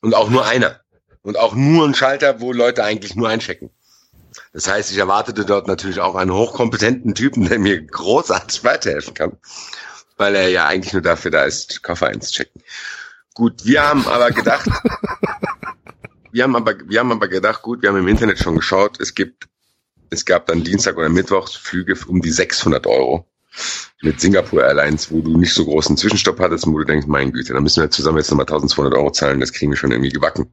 Und 0.03 0.15
auch 0.15 0.29
nur 0.29 0.47
einer. 0.47 0.81
Und 1.23 1.39
auch 1.39 1.55
nur 1.55 1.87
ein 1.87 1.95
Schalter, 1.95 2.41
wo 2.41 2.53
Leute 2.53 2.85
eigentlich 2.85 3.17
nur 3.17 3.29
einchecken. 3.29 3.71
Das 4.53 4.69
heißt, 4.69 4.91
ich 4.91 4.99
erwartete 4.99 5.47
dort 5.47 5.67
natürlich 5.67 6.01
auch 6.01 6.15
einen 6.15 6.33
hochkompetenten 6.33 7.15
Typen, 7.15 7.49
der 7.49 7.59
mir 7.59 7.81
großartig 7.81 8.65
weiterhelfen 8.65 9.15
kann, 9.15 9.39
weil 10.19 10.35
er 10.35 10.49
ja 10.49 10.67
eigentlich 10.67 10.93
nur 10.93 11.03
dafür 11.03 11.31
da 11.31 11.45
ist, 11.45 11.83
Koffer 11.83 12.09
einzuchecken. 12.09 12.63
Gut, 13.35 13.65
wir 13.65 13.83
haben 13.89 14.07
aber 14.07 14.31
gedacht, 14.31 14.69
wir 16.33 16.43
haben 16.43 16.55
aber, 16.55 16.75
wir 16.87 17.01
haben 17.01 17.13
aber 17.13 17.29
gedacht, 17.29 17.63
gut, 17.63 17.81
wir 17.81 17.89
haben 17.89 17.97
im 17.97 18.09
Internet 18.09 18.39
schon 18.39 18.57
geschaut, 18.57 19.01
es 19.01 19.15
gibt, 19.15 19.49
es 20.11 20.27
gab 20.27 20.47
dann 20.47 20.63
Dienstag 20.63 20.99
oder 20.99 21.09
Mittwoch 21.09 21.49
Flüge 21.49 21.97
um 22.07 22.21
die 22.21 22.31
600 22.31 22.87
Euro 22.87 23.27
mit 24.03 24.21
Singapore 24.21 24.65
Airlines, 24.65 25.11
wo 25.11 25.23
du 25.23 25.39
nicht 25.39 25.55
so 25.55 25.65
großen 25.65 25.97
Zwischenstopp 25.97 26.41
hattest 26.41 26.67
und 26.67 26.75
wo 26.75 26.79
du 26.79 26.85
denkst, 26.85 27.07
mein 27.07 27.33
Güte, 27.33 27.55
dann 27.55 27.63
müssen 27.63 27.83
wir 27.83 27.91
zusammen 27.91 28.19
jetzt 28.19 28.31
nochmal 28.31 28.45
1200 28.45 28.95
Euro 28.95 29.11
zahlen, 29.13 29.41
das 29.41 29.53
kriegen 29.53 29.73
wir 29.73 29.79
schon 29.79 29.93
irgendwie 29.93 30.11
gebacken 30.11 30.53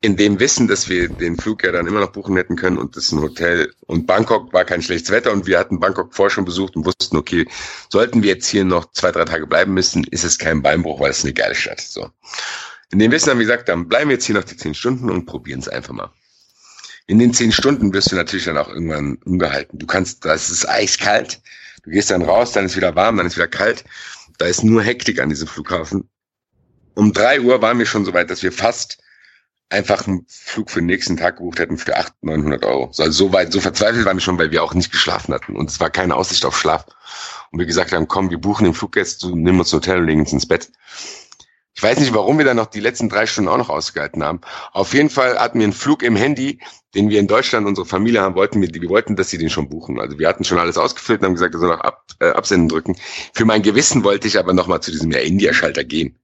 in 0.00 0.16
dem 0.16 0.38
Wissen, 0.38 0.68
dass 0.68 0.88
wir 0.88 1.08
den 1.08 1.36
Flug 1.36 1.64
ja 1.64 1.72
dann 1.72 1.86
immer 1.86 2.00
noch 2.00 2.12
buchen 2.12 2.36
hätten 2.36 2.54
können 2.54 2.78
und 2.78 2.96
das 2.96 3.04
ist 3.04 3.12
ein 3.12 3.20
Hotel 3.20 3.72
und 3.86 4.06
Bangkok 4.06 4.52
war 4.52 4.64
kein 4.64 4.80
schlechtes 4.80 5.10
Wetter 5.10 5.32
und 5.32 5.46
wir 5.46 5.58
hatten 5.58 5.80
Bangkok 5.80 6.14
vorher 6.14 6.30
schon 6.30 6.44
besucht 6.44 6.76
und 6.76 6.84
wussten, 6.84 7.16
okay, 7.16 7.46
sollten 7.88 8.22
wir 8.22 8.34
jetzt 8.34 8.46
hier 8.46 8.64
noch 8.64 8.92
zwei, 8.92 9.10
drei 9.10 9.24
Tage 9.24 9.46
bleiben 9.46 9.74
müssen, 9.74 10.04
ist 10.04 10.24
es 10.24 10.38
kein 10.38 10.62
Beinbruch, 10.62 11.00
weil 11.00 11.10
es 11.10 11.24
eine 11.24 11.32
geile 11.32 11.54
Stadt 11.54 11.80
ist. 11.80 11.94
So. 11.94 12.08
In 12.92 13.00
dem 13.00 13.10
Wissen 13.10 13.30
haben 13.30 13.38
wir 13.38 13.46
gesagt, 13.46 13.68
dann 13.68 13.88
bleiben 13.88 14.08
wir 14.08 14.14
jetzt 14.14 14.26
hier 14.26 14.36
noch 14.36 14.44
die 14.44 14.56
zehn 14.56 14.74
Stunden 14.74 15.10
und 15.10 15.26
probieren 15.26 15.60
es 15.60 15.68
einfach 15.68 15.92
mal. 15.92 16.10
In 17.08 17.18
den 17.18 17.34
zehn 17.34 17.50
Stunden 17.50 17.92
wirst 17.92 18.12
du 18.12 18.16
natürlich 18.16 18.44
dann 18.44 18.58
auch 18.58 18.68
irgendwann 18.68 19.18
umgehalten. 19.24 19.78
Du 19.78 19.86
kannst, 19.86 20.24
das 20.24 20.50
ist 20.50 20.68
eiskalt. 20.68 21.40
Du 21.82 21.90
gehst 21.90 22.10
dann 22.10 22.22
raus, 22.22 22.52
dann 22.52 22.66
ist 22.66 22.76
wieder 22.76 22.94
warm, 22.94 23.16
dann 23.16 23.26
ist 23.26 23.36
wieder 23.36 23.48
kalt. 23.48 23.84
Da 24.36 24.46
ist 24.46 24.62
nur 24.62 24.82
Hektik 24.82 25.20
an 25.20 25.30
diesem 25.30 25.48
Flughafen. 25.48 26.08
Um 26.94 27.12
drei 27.12 27.40
Uhr 27.40 27.60
waren 27.62 27.78
wir 27.78 27.86
schon 27.86 28.04
so 28.04 28.12
weit, 28.12 28.30
dass 28.30 28.42
wir 28.42 28.52
fast 28.52 28.98
einfach 29.70 30.06
einen 30.06 30.24
Flug 30.28 30.70
für 30.70 30.80
den 30.80 30.86
nächsten 30.86 31.16
Tag 31.16 31.36
gebucht 31.36 31.58
hätten 31.58 31.76
für 31.76 31.96
800, 31.96 32.14
900 32.22 32.64
Euro. 32.64 32.86
Also 32.86 33.10
so 33.10 33.32
weit, 33.32 33.52
so 33.52 33.60
verzweifelt 33.60 34.04
waren 34.06 34.16
wir 34.16 34.22
schon, 34.22 34.38
weil 34.38 34.50
wir 34.50 34.62
auch 34.62 34.74
nicht 34.74 34.90
geschlafen 34.90 35.34
hatten. 35.34 35.56
Und 35.56 35.70
es 35.70 35.80
war 35.80 35.90
keine 35.90 36.16
Aussicht 36.16 36.44
auf 36.44 36.58
Schlaf. 36.58 36.86
Und 37.50 37.58
wir 37.58 37.66
gesagt 37.66 37.92
haben, 37.92 38.08
komm, 38.08 38.30
wir 38.30 38.38
buchen 38.38 38.64
den 38.64 38.74
Flug 38.74 38.96
jetzt, 38.96 39.24
nimm 39.24 39.58
uns 39.58 39.72
ein 39.72 39.76
Hotel 39.76 39.98
und 39.98 40.06
legen 40.06 40.20
uns 40.20 40.32
ins 40.32 40.46
Bett. 40.46 40.70
Ich 41.74 41.82
weiß 41.82 42.00
nicht, 42.00 42.12
warum 42.12 42.38
wir 42.38 42.44
dann 42.44 42.56
noch 42.56 42.66
die 42.66 42.80
letzten 42.80 43.08
drei 43.08 43.26
Stunden 43.26 43.48
auch 43.48 43.56
noch 43.56 43.68
ausgehalten 43.68 44.24
haben. 44.24 44.40
Auf 44.72 44.94
jeden 44.94 45.10
Fall 45.10 45.38
hatten 45.38 45.60
wir 45.60 45.64
einen 45.64 45.72
Flug 45.72 46.02
im 46.02 46.16
Handy, 46.16 46.58
den 46.94 47.08
wir 47.08 47.20
in 47.20 47.28
Deutschland 47.28 47.68
unsere 47.68 47.86
Familie 47.86 48.20
haben 48.20 48.34
wollten. 48.34 48.60
Wir, 48.60 48.74
wir 48.74 48.88
wollten, 48.88 49.14
dass 49.14 49.30
sie 49.30 49.38
den 49.38 49.48
schon 49.48 49.68
buchen. 49.68 50.00
Also 50.00 50.18
wir 50.18 50.28
hatten 50.28 50.42
schon 50.42 50.58
alles 50.58 50.76
ausgefüllt 50.76 51.20
und 51.20 51.26
haben 51.26 51.34
gesagt, 51.34 51.54
er 51.54 51.60
soll 51.60 51.68
noch 51.68 51.80
ab, 51.80 52.04
äh, 52.18 52.30
absenden 52.30 52.68
drücken. 52.68 52.96
Für 53.32 53.44
mein 53.44 53.62
Gewissen 53.62 54.02
wollte 54.02 54.26
ich 54.26 54.38
aber 54.38 54.54
nochmal 54.54 54.80
zu 54.80 54.90
diesem 54.90 55.12
Air 55.12 55.22
India 55.22 55.52
Schalter 55.52 55.84
gehen, 55.84 56.18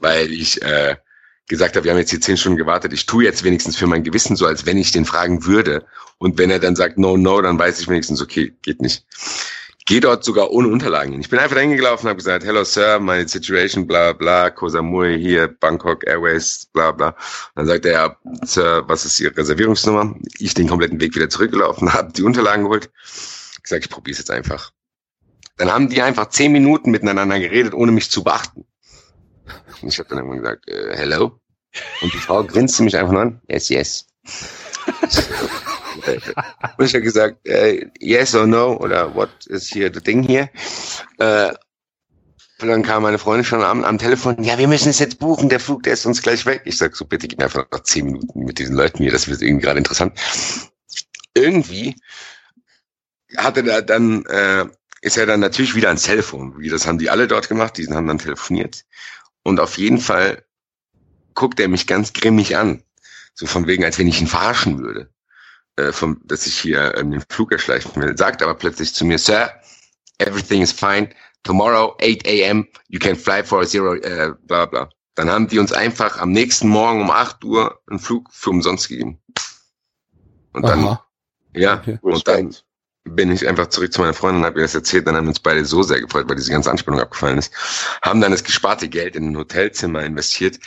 weil 0.00 0.30
ich 0.30 0.60
äh, 0.60 0.96
gesagt 1.50 1.76
habe, 1.76 1.84
wir 1.84 1.92
haben 1.92 1.98
jetzt 1.98 2.10
hier 2.10 2.20
zehn 2.20 2.38
Stunden 2.38 2.56
gewartet. 2.56 2.94
Ich 2.94 3.04
tue 3.04 3.24
jetzt 3.24 3.44
wenigstens 3.44 3.76
für 3.76 3.86
mein 3.86 4.02
Gewissen 4.02 4.36
so, 4.36 4.46
als 4.46 4.64
wenn 4.64 4.78
ich 4.78 4.92
den 4.92 5.04
fragen 5.04 5.44
würde. 5.44 5.84
Und 6.16 6.38
wenn 6.38 6.50
er 6.50 6.58
dann 6.58 6.76
sagt 6.76 6.96
no, 6.96 7.18
no, 7.18 7.42
dann 7.42 7.58
weiß 7.58 7.80
ich 7.80 7.88
wenigstens, 7.88 8.22
okay, 8.22 8.54
geht 8.62 8.80
nicht 8.80 9.04
gehe 9.90 10.00
dort 10.00 10.22
sogar 10.22 10.52
ohne 10.52 10.68
Unterlagen 10.68 11.10
hin. 11.10 11.20
Ich 11.20 11.30
bin 11.30 11.40
einfach 11.40 11.56
dahin 11.56 11.76
gelaufen 11.76 12.06
und 12.06 12.10
habe 12.10 12.18
gesagt, 12.18 12.44
hello 12.44 12.62
Sir, 12.62 13.00
my 13.00 13.26
situation, 13.26 13.88
bla 13.88 14.12
bla, 14.12 14.48
Koh 14.50 14.68
Samui 14.68 15.18
hier, 15.18 15.48
Bangkok 15.48 16.06
Airways, 16.06 16.68
bla 16.72 16.92
bla. 16.92 17.16
dann 17.56 17.66
sagt 17.66 17.84
er, 17.86 17.92
ja, 17.92 18.16
Sir, 18.44 18.84
was 18.86 19.04
ist 19.04 19.18
Ihre 19.18 19.36
Reservierungsnummer? 19.36 20.14
Ich 20.38 20.54
den 20.54 20.68
kompletten 20.68 21.00
Weg 21.00 21.16
wieder 21.16 21.28
zurückgelaufen, 21.28 21.92
habe 21.92 22.12
die 22.12 22.22
Unterlagen 22.22 22.62
geholt. 22.62 22.88
Ich 23.54 23.62
gesagt, 23.64 23.84
ich 23.84 23.90
probiere 23.90 24.12
es 24.12 24.18
jetzt 24.18 24.30
einfach. 24.30 24.70
Dann 25.56 25.72
haben 25.72 25.88
die 25.88 26.02
einfach 26.02 26.28
zehn 26.28 26.52
Minuten 26.52 26.92
miteinander 26.92 27.40
geredet, 27.40 27.74
ohne 27.74 27.90
mich 27.90 28.12
zu 28.12 28.22
beachten. 28.22 28.64
Und 29.82 29.88
ich 29.88 29.98
habe 29.98 30.08
dann 30.08 30.18
irgendwann 30.18 30.38
gesagt, 30.38 30.68
äh, 30.68 30.96
hello. 30.96 31.39
Und 32.00 32.12
die 32.12 32.18
Frau 32.18 32.44
grinste 32.44 32.82
mich 32.82 32.96
einfach 32.96 33.12
nur 33.12 33.22
an, 33.22 33.40
yes, 33.48 33.68
yes. 33.68 34.06
Und 36.78 36.86
ich 36.86 36.94
habe 36.94 37.02
gesagt, 37.02 37.46
äh, 37.46 37.86
yes 37.98 38.34
or 38.34 38.46
no 38.46 38.76
oder 38.76 39.14
what 39.14 39.30
is 39.46 39.70
here 39.70 39.90
the 39.92 40.00
thing 40.00 40.22
here? 40.22 40.48
Äh, 41.18 41.52
und 42.60 42.68
dann 42.68 42.82
kam 42.82 43.02
meine 43.02 43.18
Freundin 43.18 43.44
schon 43.44 43.62
am, 43.62 43.84
am 43.84 43.98
Telefon, 43.98 44.42
ja, 44.42 44.58
wir 44.58 44.68
müssen 44.68 44.90
es 44.90 44.98
jetzt 44.98 45.18
buchen, 45.18 45.48
der 45.48 45.60
Flug, 45.60 45.82
der 45.82 45.94
ist 45.94 46.04
uns 46.04 46.20
gleich 46.22 46.44
weg. 46.44 46.62
Ich 46.66 46.76
sag 46.76 46.94
so, 46.94 47.06
bitte 47.06 47.26
gib 47.26 47.42
einfach 47.42 47.66
noch 47.70 47.80
zehn 47.80 48.06
Minuten 48.06 48.44
mit 48.44 48.58
diesen 48.58 48.76
Leuten 48.76 48.98
hier, 48.98 49.12
das 49.12 49.28
wird 49.28 49.40
irgendwie 49.40 49.64
gerade 49.64 49.78
interessant. 49.78 50.18
Irgendwie 51.34 51.96
hatte 53.36 53.68
er 53.68 53.82
dann, 53.82 54.26
äh, 54.26 54.66
ist 55.00 55.16
er 55.16 55.26
dann 55.26 55.40
natürlich 55.40 55.74
wieder 55.74 55.88
ans 55.88 56.02
Telefon. 56.02 56.58
Wie 56.58 56.68
das 56.68 56.86
haben 56.86 56.98
die 56.98 57.08
alle 57.08 57.28
dort 57.28 57.48
gemacht, 57.48 57.78
die 57.78 57.86
haben 57.88 58.06
dann 58.06 58.18
telefoniert. 58.18 58.84
Und 59.42 59.58
auf 59.58 59.78
jeden 59.78 59.98
Fall 59.98 60.44
guckt 61.34 61.60
er 61.60 61.68
mich 61.68 61.86
ganz 61.86 62.12
grimmig 62.12 62.56
an. 62.56 62.82
So 63.34 63.46
von 63.46 63.66
wegen, 63.66 63.84
als 63.84 63.98
wenn 63.98 64.08
ich 64.08 64.20
ihn 64.20 64.26
verarschen 64.26 64.80
würde 64.80 65.10
äh, 65.76 65.92
vom, 65.92 66.20
dass 66.24 66.46
ich 66.46 66.58
hier 66.58 66.96
ähm, 66.96 67.10
den 67.10 67.24
Flug 67.28 67.52
erschleichen 67.52 67.94
will, 68.00 68.16
sagt 68.16 68.42
aber 68.42 68.54
plötzlich 68.54 68.94
zu 68.94 69.04
mir, 69.04 69.18
Sir, 69.18 69.50
everything 70.18 70.62
is 70.62 70.72
fine. 70.72 71.08
Tomorrow, 71.42 71.96
8 72.02 72.26
a.m., 72.26 72.68
you 72.88 72.98
can 72.98 73.16
fly 73.16 73.42
for 73.42 73.66
zero, 73.66 73.94
äh, 73.94 74.32
bla 74.46 74.66
bla. 74.66 74.90
Dann 75.14 75.30
haben 75.30 75.48
die 75.48 75.58
uns 75.58 75.72
einfach 75.72 76.18
am 76.18 76.32
nächsten 76.32 76.68
Morgen 76.68 77.00
um 77.00 77.10
8 77.10 77.44
Uhr 77.44 77.80
einen 77.88 77.98
Flug 77.98 78.28
für 78.30 78.50
umsonst 78.50 78.88
gegeben. 78.88 79.20
Und 80.52 80.62
dann, 80.62 80.84
Aha. 80.84 81.06
ja, 81.54 81.78
okay. 81.78 81.98
und 82.02 82.26
dann 82.28 82.54
bin 83.04 83.32
ich 83.32 83.48
einfach 83.48 83.68
zurück 83.68 83.92
zu 83.92 84.00
meiner 84.00 84.12
Freundin 84.12 84.42
und 84.42 84.46
habe 84.46 84.60
ihr 84.60 84.64
das 84.64 84.74
erzählt. 84.74 85.06
Dann 85.06 85.16
haben 85.16 85.24
wir 85.24 85.30
uns 85.30 85.40
beide 85.40 85.64
so 85.64 85.82
sehr 85.82 86.00
gefreut, 86.00 86.28
weil 86.28 86.36
diese 86.36 86.52
ganze 86.52 86.70
Anspannung 86.70 87.00
abgefallen 87.00 87.38
ist. 87.38 87.52
Haben 88.02 88.20
dann 88.20 88.32
das 88.32 88.44
gesparte 88.44 88.88
Geld 88.88 89.16
in 89.16 89.30
ein 89.30 89.36
Hotelzimmer 89.36 90.02
investiert, 90.02 90.58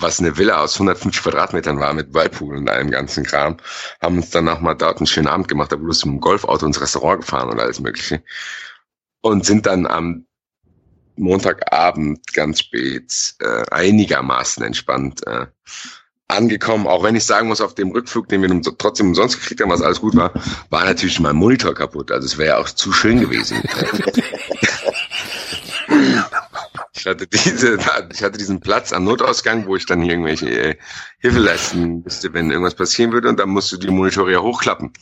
was 0.00 0.20
eine 0.20 0.36
Villa 0.36 0.62
aus 0.62 0.74
150 0.74 1.22
Quadratmetern 1.22 1.78
war 1.78 1.92
mit 1.92 2.14
Whirlpool 2.14 2.56
und 2.56 2.68
allem 2.68 2.90
ganzen 2.90 3.24
Kram, 3.24 3.56
haben 4.00 4.16
uns 4.16 4.30
dann 4.30 4.44
nochmal 4.44 4.76
dort 4.76 4.98
einen 4.98 5.06
schönen 5.06 5.28
Abend 5.28 5.48
gemacht, 5.48 5.72
da 5.72 5.76
bloß 5.76 6.04
mit 6.04 6.14
dem 6.14 6.20
Golfauto 6.20 6.66
ins 6.66 6.80
Restaurant 6.80 7.22
gefahren 7.22 7.50
und 7.50 7.60
alles 7.60 7.80
mögliche. 7.80 8.22
Und 9.22 9.44
sind 9.44 9.66
dann 9.66 9.86
am 9.86 10.26
Montagabend 11.16 12.32
ganz 12.32 12.60
spät 12.60 13.34
äh, 13.40 13.64
einigermaßen 13.70 14.64
entspannt 14.64 15.26
äh, 15.26 15.46
angekommen, 16.28 16.86
auch 16.86 17.02
wenn 17.02 17.16
ich 17.16 17.24
sagen 17.24 17.48
muss, 17.48 17.60
auf 17.60 17.74
dem 17.74 17.90
Rückflug, 17.90 18.28
den 18.28 18.42
wir 18.42 18.76
trotzdem 18.78 19.08
umsonst 19.08 19.40
gekriegt 19.40 19.60
haben, 19.60 19.70
was 19.70 19.82
alles 19.82 20.00
gut 20.00 20.16
war, 20.16 20.32
war 20.70 20.84
natürlich 20.84 21.20
mein 21.20 21.36
Monitor 21.36 21.74
kaputt. 21.74 22.10
Also 22.10 22.26
es 22.26 22.38
wäre 22.38 22.50
ja 22.50 22.58
auch 22.58 22.70
zu 22.70 22.92
schön 22.92 23.20
gewesen. 23.20 23.62
Ich 27.00 27.06
hatte 27.06 27.26
diese, 27.26 27.78
ich 28.12 28.22
hatte 28.22 28.38
diesen 28.38 28.60
Platz 28.60 28.92
am 28.92 29.04
Notausgang, 29.04 29.66
wo 29.66 29.74
ich 29.74 29.86
dann 29.86 30.02
irgendwelche 30.02 30.50
äh, 30.50 30.76
Hilfe 31.18 31.38
leisten 31.38 32.02
müsste, 32.04 32.32
wenn 32.34 32.50
irgendwas 32.50 32.74
passieren 32.74 33.12
würde, 33.12 33.28
und 33.28 33.40
dann 33.40 33.48
musst 33.48 33.72
du 33.72 33.78
die 33.78 33.88
Monitore 33.88 34.32
ja 34.32 34.40
hochklappen. 34.40 34.92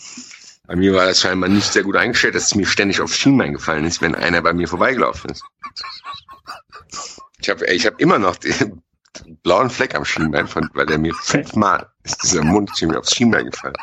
Bei 0.67 0.77
mir 0.77 0.95
war 0.95 1.07
das 1.07 1.21
scheinbar 1.21 1.49
nicht 1.49 1.73
sehr 1.73 1.83
gut 1.83 1.97
eingestellt, 1.97 2.35
dass 2.35 2.47
es 2.47 2.55
mir 2.55 2.67
ständig 2.67 3.01
auf 3.01 3.13
Schienbein 3.13 3.55
gefallen 3.55 3.85
ist, 3.85 4.01
wenn 4.01 4.15
einer 4.15 4.43
bei 4.43 4.53
mir 4.53 4.69
vorbeigelaufen 4.69 5.31
ist. 5.31 5.43
Ich 7.41 7.49
habe 7.49 7.67
ich 7.67 7.87
hab 7.87 8.01
immer 8.01 8.19
noch 8.19 8.37
den 8.37 8.83
blauen 9.43 9.71
Fleck 9.71 9.95
am 9.95 10.05
Schienbein, 10.05 10.47
von, 10.47 10.71
weil 10.75 10.87
der 10.87 10.99
mir 10.99 11.15
fünfmal 11.15 11.91
ist 12.05 12.23
dieser 12.23 12.45
Mund 12.45 12.71
mir 12.83 12.99
aufs 12.99 13.15
Schienbein 13.15 13.51
gefallen. 13.51 13.75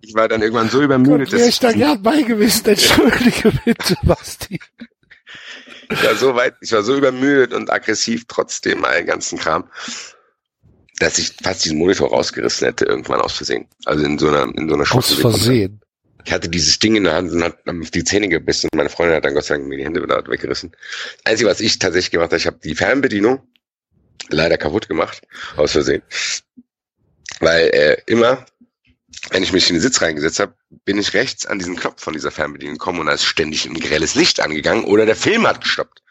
Ich 0.00 0.14
war 0.14 0.28
dann 0.28 0.42
irgendwann 0.42 0.68
so 0.68 0.82
übermüdet, 0.82 1.30
Gott, 1.30 1.40
dass 1.40 1.46
ich 1.46 1.60
da 1.60 1.72
gern 1.72 2.02
bei 2.02 2.22
gewesen. 2.22 2.66
Entschuldige 2.66 3.52
bitte, 3.64 3.96
Basti. 4.02 4.58
Ich 5.90 6.04
war 6.04 6.14
so 6.14 6.34
weit, 6.34 6.54
ich 6.60 6.72
war 6.72 6.82
so 6.82 6.96
übermüdet 6.96 7.52
und 7.52 7.70
aggressiv 7.70 8.24
trotzdem 8.28 8.84
all 8.84 8.98
den 8.98 9.06
ganzen 9.06 9.38
Kram, 9.38 9.68
dass 10.98 11.18
ich 11.18 11.32
fast 11.42 11.64
diesen 11.64 11.78
Monitor 11.78 12.10
rausgerissen 12.10 12.66
hätte 12.66 12.84
irgendwann 12.84 13.20
aus 13.20 13.34
Versehen. 13.34 13.66
Also 13.84 14.04
in 14.04 14.18
so 14.18 14.28
einer, 14.28 14.44
in 14.56 14.68
so 14.68 14.74
einer 14.74 14.94
Aus 14.94 15.12
Versehen. 15.12 15.80
Ich 16.24 16.32
hatte 16.32 16.48
dieses 16.48 16.78
Ding 16.78 16.94
in 16.94 17.04
der 17.04 17.14
Hand 17.14 17.32
und 17.32 17.42
hat 17.42 17.58
auf 17.66 17.90
die 17.90 18.04
Zähne 18.04 18.28
gebissen 18.28 18.68
und 18.72 18.76
meine 18.76 18.88
Freundin 18.88 19.16
hat 19.16 19.24
dann 19.24 19.34
Gott 19.34 19.44
sei 19.44 19.56
Dank 19.56 19.66
mir 19.66 19.78
die 19.78 19.84
Hände 19.84 20.02
wieder 20.02 20.24
weggerissen. 20.28 20.70
Das 21.24 21.32
Einzige, 21.32 21.50
was 21.50 21.60
ich 21.60 21.78
tatsächlich 21.78 22.12
gemacht 22.12 22.30
habe, 22.30 22.36
ich 22.36 22.46
habe 22.46 22.58
die 22.62 22.76
Fernbedienung 22.76 23.42
leider 24.28 24.56
kaputt 24.56 24.88
gemacht, 24.88 25.22
aus 25.56 25.72
Versehen. 25.72 26.02
Weil 27.40 27.68
äh, 27.68 27.96
immer, 28.06 28.44
wenn 29.30 29.42
ich 29.42 29.52
mich 29.52 29.68
in 29.68 29.76
den 29.76 29.82
Sitz 29.82 30.00
reingesetzt 30.00 30.40
habe, 30.40 30.54
bin 30.84 30.98
ich 30.98 31.14
rechts 31.14 31.46
an 31.46 31.58
diesen 31.58 31.76
Knopf 31.76 32.02
von 32.02 32.12
dieser 32.12 32.30
Fernbedienung 32.30 32.76
gekommen 32.76 33.00
und 33.00 33.06
da 33.06 33.12
ist 33.12 33.24
ständig 33.24 33.66
ein 33.66 33.78
grelles 33.78 34.14
Licht 34.14 34.40
angegangen 34.40 34.84
oder 34.84 35.06
der 35.06 35.16
Film 35.16 35.46
hat 35.46 35.60
gestoppt. 35.60 36.02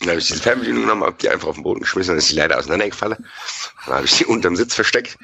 Dann 0.00 0.10
habe 0.10 0.20
ich 0.20 0.28
diese 0.28 0.42
Fernbedienung 0.42 0.82
genommen, 0.82 1.04
habe 1.04 1.16
die 1.20 1.28
einfach 1.28 1.48
auf 1.48 1.56
den 1.56 1.64
Boden 1.64 1.80
geschmissen, 1.80 2.12
dann 2.12 2.18
ist 2.18 2.28
sie 2.28 2.36
leider 2.36 2.58
auseinandergefallen. 2.58 3.26
Dann 3.86 3.94
habe 3.94 4.04
ich 4.06 4.16
die 4.16 4.24
unterm 4.26 4.56
Sitz 4.56 4.74
versteckt. 4.74 5.18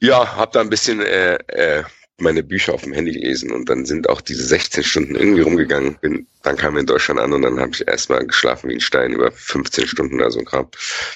Ja, 0.00 0.36
habe 0.36 0.52
da 0.52 0.60
ein 0.60 0.70
bisschen 0.70 1.00
äh, 1.00 1.34
äh, 1.48 1.84
meine 2.22 2.42
Bücher 2.42 2.74
auf 2.74 2.82
dem 2.82 2.92
Handy 2.92 3.12
gelesen 3.12 3.50
und 3.52 3.68
dann 3.68 3.84
sind 3.84 4.08
auch 4.08 4.20
diese 4.20 4.44
16 4.44 4.82
Stunden 4.82 5.14
irgendwie 5.14 5.42
rumgegangen. 5.42 5.96
Bin, 6.00 6.26
dann 6.42 6.56
kam 6.56 6.74
wir 6.74 6.80
in 6.80 6.86
Deutschland 6.86 7.20
an 7.20 7.32
und 7.32 7.42
dann 7.42 7.58
habe 7.58 7.72
ich 7.72 7.86
erstmal 7.86 8.24
geschlafen 8.26 8.70
wie 8.70 8.74
ein 8.74 8.80
Stein 8.80 9.12
über 9.12 9.30
15 9.30 9.86
Stunden 9.86 10.14
oder 10.14 10.30
so 10.30 10.38
ein 10.38 10.44
Kram. 10.44 10.68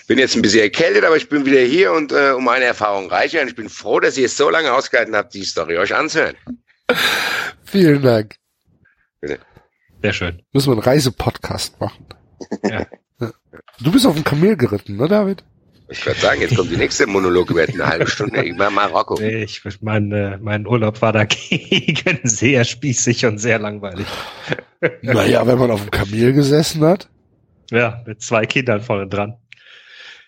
Bin 0.06 0.18
jetzt 0.18 0.36
ein 0.36 0.42
bisschen 0.42 0.62
erkältet, 0.62 1.04
aber 1.04 1.16
ich 1.16 1.28
bin 1.28 1.46
wieder 1.46 1.60
hier 1.60 1.92
und 1.92 2.12
äh, 2.12 2.32
um 2.32 2.46
eine 2.48 2.64
Erfahrung 2.64 3.08
reicher 3.08 3.40
und 3.40 3.48
ich 3.48 3.56
bin 3.56 3.68
froh, 3.68 4.00
dass 4.00 4.18
ihr 4.18 4.26
es 4.26 4.36
so 4.36 4.50
lange 4.50 4.72
ausgehalten 4.72 5.16
habt, 5.16 5.34
die 5.34 5.44
Story 5.44 5.78
euch 5.78 5.94
anzuhören. 5.94 6.36
Vielen 7.64 8.02
Dank. 8.02 8.36
Bitte. 9.20 9.38
Sehr 10.02 10.12
schön. 10.12 10.42
Müssen 10.52 10.68
wir 10.68 10.72
einen 10.72 10.82
Reisepodcast 10.82 11.80
machen. 11.80 12.06
Ja. 12.62 12.86
Du 13.80 13.92
bist 13.92 14.06
auf 14.06 14.14
dem 14.14 14.24
Kamel 14.24 14.56
geritten, 14.56 14.96
ne, 14.96 15.08
David? 15.08 15.42
Ich 15.88 16.04
würde 16.04 16.18
sagen, 16.18 16.40
jetzt 16.40 16.56
kommt 16.56 16.70
die 16.70 16.76
nächste 16.76 17.06
Monolog 17.06 17.50
über 17.50 17.62
eine 17.62 17.86
halbe 17.86 18.08
Stunde 18.08 18.42
über 18.42 18.70
Marokko. 18.70 19.20
Ich, 19.20 19.62
mein, 19.80 20.10
äh, 20.10 20.36
mein 20.38 20.66
Urlaub 20.66 21.00
war 21.00 21.12
dagegen 21.12 22.20
sehr 22.24 22.64
spießig 22.64 23.26
und 23.26 23.38
sehr 23.38 23.58
langweilig. 23.58 24.06
Naja, 25.02 25.46
wenn 25.46 25.58
man 25.58 25.70
auf 25.70 25.82
dem 25.82 25.90
Kamel 25.90 26.32
gesessen 26.32 26.84
hat. 26.84 27.08
Ja, 27.70 28.02
mit 28.06 28.20
zwei 28.20 28.46
Kindern 28.46 28.80
vorne 28.80 29.06
dran. 29.08 29.36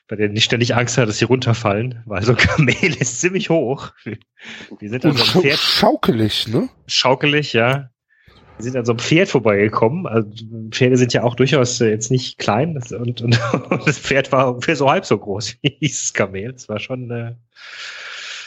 Bei 0.06 0.16
denen 0.16 0.34
ich 0.36 0.44
ständig 0.44 0.74
Angst 0.74 0.96
hatte, 0.96 1.08
dass 1.08 1.18
sie 1.18 1.26
runterfallen, 1.26 2.02
weil 2.06 2.22
so 2.22 2.32
ein 2.32 2.38
Kamel 2.38 2.74
ist 3.00 3.20
ziemlich 3.20 3.50
hoch. 3.50 3.90
Die 4.80 4.88
sind 4.88 5.04
dann 5.04 5.16
so 5.16 5.38
ein 5.38 5.42
Pferd. 5.42 5.58
Schaukelig, 5.58 6.48
ne? 6.48 6.68
Schaukelig, 6.86 7.52
ja. 7.52 7.90
Sind 8.58 8.76
an 8.76 8.84
so 8.84 8.92
einem 8.92 8.98
Pferd 8.98 9.28
vorbeigekommen. 9.28 10.06
Also 10.06 10.28
Pferde 10.70 10.96
sind 10.96 11.12
ja 11.12 11.22
auch 11.22 11.36
durchaus 11.36 11.80
äh, 11.80 11.90
jetzt 11.90 12.10
nicht 12.10 12.38
klein. 12.38 12.76
Und, 12.76 13.22
und, 13.22 13.40
und, 13.70 13.86
das 13.86 13.98
Pferd 13.98 14.32
war 14.32 14.48
ungefähr 14.54 14.76
so 14.76 14.90
halb 14.90 15.04
so 15.04 15.18
groß 15.18 15.56
wie 15.62 15.78
dieses 15.80 16.12
Kamel. 16.12 16.52
Das 16.52 16.68
war 16.68 16.80
schon, 16.80 17.10
äh, 17.10 17.34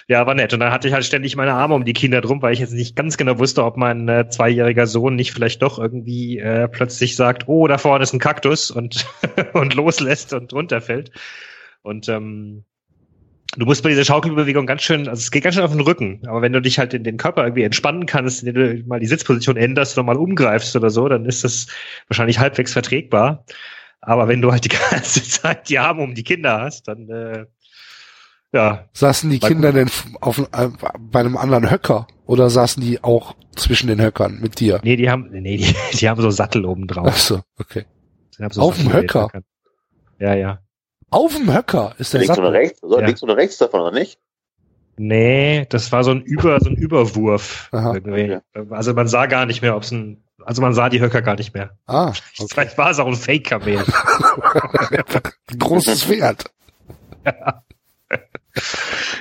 Ja, 0.08 0.26
war 0.28 0.36
nett. 0.36 0.54
Und 0.54 0.60
dann 0.60 0.72
hatte 0.72 0.88
ich 0.88 0.94
halt 0.94 1.06
ständig 1.06 1.36
meine 1.36 1.54
Arme 1.54 1.76
um 1.76 1.86
die 1.86 1.94
Kinder 1.94 2.22
drum, 2.22 2.42
weil 2.42 2.54
ich 2.54 2.60
jetzt 2.60 2.74
nicht 2.74 2.96
ganz 2.96 3.18
genau 3.18 3.40
wusste, 3.40 3.64
ob 3.64 3.78
mein 3.78 4.10
äh, 4.10 4.28
zweijähriger 4.30 4.88
Sohn 4.88 5.16
nicht 5.16 5.32
vielleicht 5.32 5.62
doch 5.62 5.80
irgendwie 5.80 6.40
äh, 6.40 6.68
plötzlich 6.68 7.16
sagt, 7.16 7.48
oh, 7.48 7.68
da 7.68 7.78
vorne 7.78 8.04
ist 8.04 8.14
ein 8.14 8.20
Kaktus 8.20 8.72
und, 8.72 9.06
und 9.54 9.74
loslässt 9.74 10.34
und 10.34 10.54
runterfällt. 10.54 11.12
Und 11.84 12.10
ähm, 12.10 12.66
du 13.58 13.66
musst 13.66 13.84
bei 13.84 13.90
dieser 13.90 14.06
Schaukelbewegung 14.06 14.66
ganz 14.66 14.82
schön, 14.82 15.08
also 15.08 15.20
es 15.20 15.32
geht 15.32 15.44
ganz 15.44 15.56
schön 15.56 15.64
auf 15.64 15.72
den 15.72 15.82
Rücken. 15.82 16.22
Aber 16.28 16.42
wenn 16.42 16.54
du 16.54 16.62
dich 16.62 16.80
halt 16.80 16.94
in 16.94 17.04
den 17.04 17.18
Körper 17.18 17.44
irgendwie 17.44 17.64
entspannen 17.64 18.06
kannst, 18.06 18.44
indem 18.44 18.56
du 18.56 18.88
mal 18.88 19.00
die 19.00 19.08
Sitzposition 19.08 19.58
änderst 19.58 19.98
oder 19.98 20.06
mal 20.06 20.18
umgreifst 20.18 20.76
oder 20.76 20.90
so, 20.90 21.08
dann 21.08 21.26
ist 21.26 21.44
das 21.44 21.68
wahrscheinlich 22.08 22.40
halbwegs 22.40 22.74
vertretbar. 22.74 23.46
Aber 24.00 24.28
wenn 24.28 24.42
du 24.42 24.52
halt 24.52 24.66
die 24.66 24.70
ganze 24.70 25.24
Zeit 25.30 25.70
die 25.70 25.80
Arme 25.80 26.02
um 26.02 26.16
die 26.16 26.24
Kinder 26.24 26.62
hast, 26.62 26.88
dann 26.88 27.10
äh, 27.10 27.46
ja. 28.54 28.90
Saßen 28.94 29.30
die 29.30 29.40
Kinder 29.40 29.72
denn 29.72 29.90
auf, 30.20 30.40
äh, 30.40 30.70
bei 31.00 31.20
einem 31.20 31.38
anderen 31.38 31.70
Höcker 31.70 32.08
oder 32.26 32.50
saßen 32.50 32.84
die 32.84 33.04
auch 33.04 33.36
zwischen 33.56 33.88
den 33.88 34.02
Höckern 34.02 34.40
mit 34.42 34.60
dir? 34.60 34.82
Nee, 34.84 34.98
die 34.98 35.10
haben, 35.10 35.30
nee, 35.32 35.58
die, 35.58 35.76
die 35.98 36.10
haben 36.10 36.22
so 36.22 36.30
Sattel 36.30 36.66
oben 36.66 36.88
drauf. 36.88 37.08
Ach 37.10 37.18
so, 37.18 37.42
okay. 37.58 37.86
So 38.50 38.62
auf 38.62 38.78
dem 38.78 38.92
Höcker? 38.92 39.30
Ja, 40.20 40.34
ja. 40.34 40.60
Auf 41.12 41.36
dem 41.36 41.54
Höcker 41.54 41.94
ist 42.00 42.14
der 42.14 42.22
links 42.22 42.36
Sattel. 42.36 42.46
oder 42.50 42.54
rechts, 42.58 42.80
so, 42.82 43.00
Ja. 43.00 43.06
links 43.06 43.22
oder 43.22 43.38
rechts 43.38 43.58
davon, 43.58 43.82
oder 43.82 43.92
nicht? 43.92 44.18
Nee, 44.98 45.66
das 45.70 45.92
war 45.92 46.04
so 46.04 46.12
ein 46.12 46.22
Über, 46.22 46.60
so 46.60 46.70
ein 46.70 46.76
Überwurf. 46.76 47.70
Aha. 47.72 47.94
irgendwie. 47.94 48.38
Also 48.70 48.94
man 48.94 49.08
sah 49.08 49.26
gar 49.28 49.46
nicht 49.46 49.62
mehr, 49.62 49.76
ob 49.76 49.84
es 49.84 49.92
ein, 49.92 50.24
also 50.46 50.62
man 50.62 50.74
sah 50.74 50.90
die 50.90 51.00
Höcker 51.02 51.22
gar 51.22 51.36
nicht 51.36 51.54
mehr. 51.54 51.72
Ah, 51.86 52.10
okay. 52.40 52.48
Vielleicht 52.50 52.78
war 52.78 52.92
es 52.92 53.00
auch 53.00 53.08
ein 53.08 53.16
Fake-Kamel. 53.16 53.84
großes 55.58 56.04
Pferd. 56.04 56.46
ja, 57.26 57.64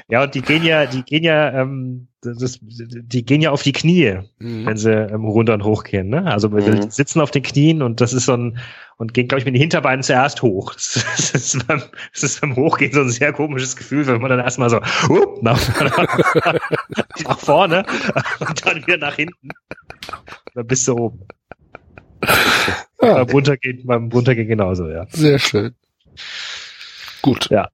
und 0.09 0.35
die 0.35 0.43
gehen 0.43 0.63
ja, 0.65 0.87
die 0.87 1.03
gehen 1.03 1.23
ja, 1.25 1.53
ähm, 1.63 2.09
das, 2.23 2.59
die 2.63 3.25
gehen 3.25 3.41
ja 3.41 3.51
auf 3.51 3.63
die 3.63 3.73
Knie, 3.73 4.19
Mhm. 4.39 4.67
wenn 4.67 4.77
sie 4.77 4.93
ähm, 4.93 5.25
runter 5.25 5.55
und 5.55 5.65
hoch 5.65 5.85
gehen. 5.85 6.09
Ne? 6.09 6.25
Also 6.27 6.53
wir 6.53 6.63
Mhm. 6.63 6.91
sitzen 6.91 7.21
auf 7.21 7.31
den 7.31 7.43
Knien 7.43 7.83
und 7.83 8.01
das 8.01 8.13
ist 8.13 8.27
so 8.27 8.35
ein 8.37 8.59
und 8.99 9.15
gehen, 9.15 9.29
glaube 9.29 9.39
ich, 9.39 9.47
mit 9.47 9.55
den 9.55 9.61
Hinterbeinen 9.61 10.03
zuerst 10.03 10.43
hoch. 10.43 10.75
Das, 10.75 10.97
ist 11.35 11.67
beim, 11.67 11.83
das 12.13 12.23
ist 12.23 12.41
beim 12.43 12.55
Hochgehen 12.57 12.93
so 12.93 13.01
ein 13.01 13.09
sehr 13.09 13.33
komisches 13.33 13.75
Gefühl, 13.77 14.07
wenn 14.07 14.21
man 14.21 14.29
dann 14.31 14.41
erstmal 14.41 14.69
so 14.69 14.77
up, 14.77 15.43
nach, 15.43 15.81
nach, 15.81 16.55
nach 17.25 17.39
vorne 17.39 17.85
und 18.41 18.67
dann 18.67 18.87
wieder 18.87 18.99
nach 18.99 19.15
hinten. 19.17 19.49
Dann 20.55 20.67
bist 20.67 20.87
du 20.89 20.95
oben. 20.97 21.21
Ja, 23.01 23.15
Beim 23.25 23.29
Runtergehen, 23.31 23.87
beim 23.87 24.09
Runtergehen 24.09 24.49
genauso, 24.49 24.89
ja. 24.91 25.07
sehr 25.09 25.39
schön. 25.39 25.75
Gut. 27.23 27.49
Ja. 27.51 27.71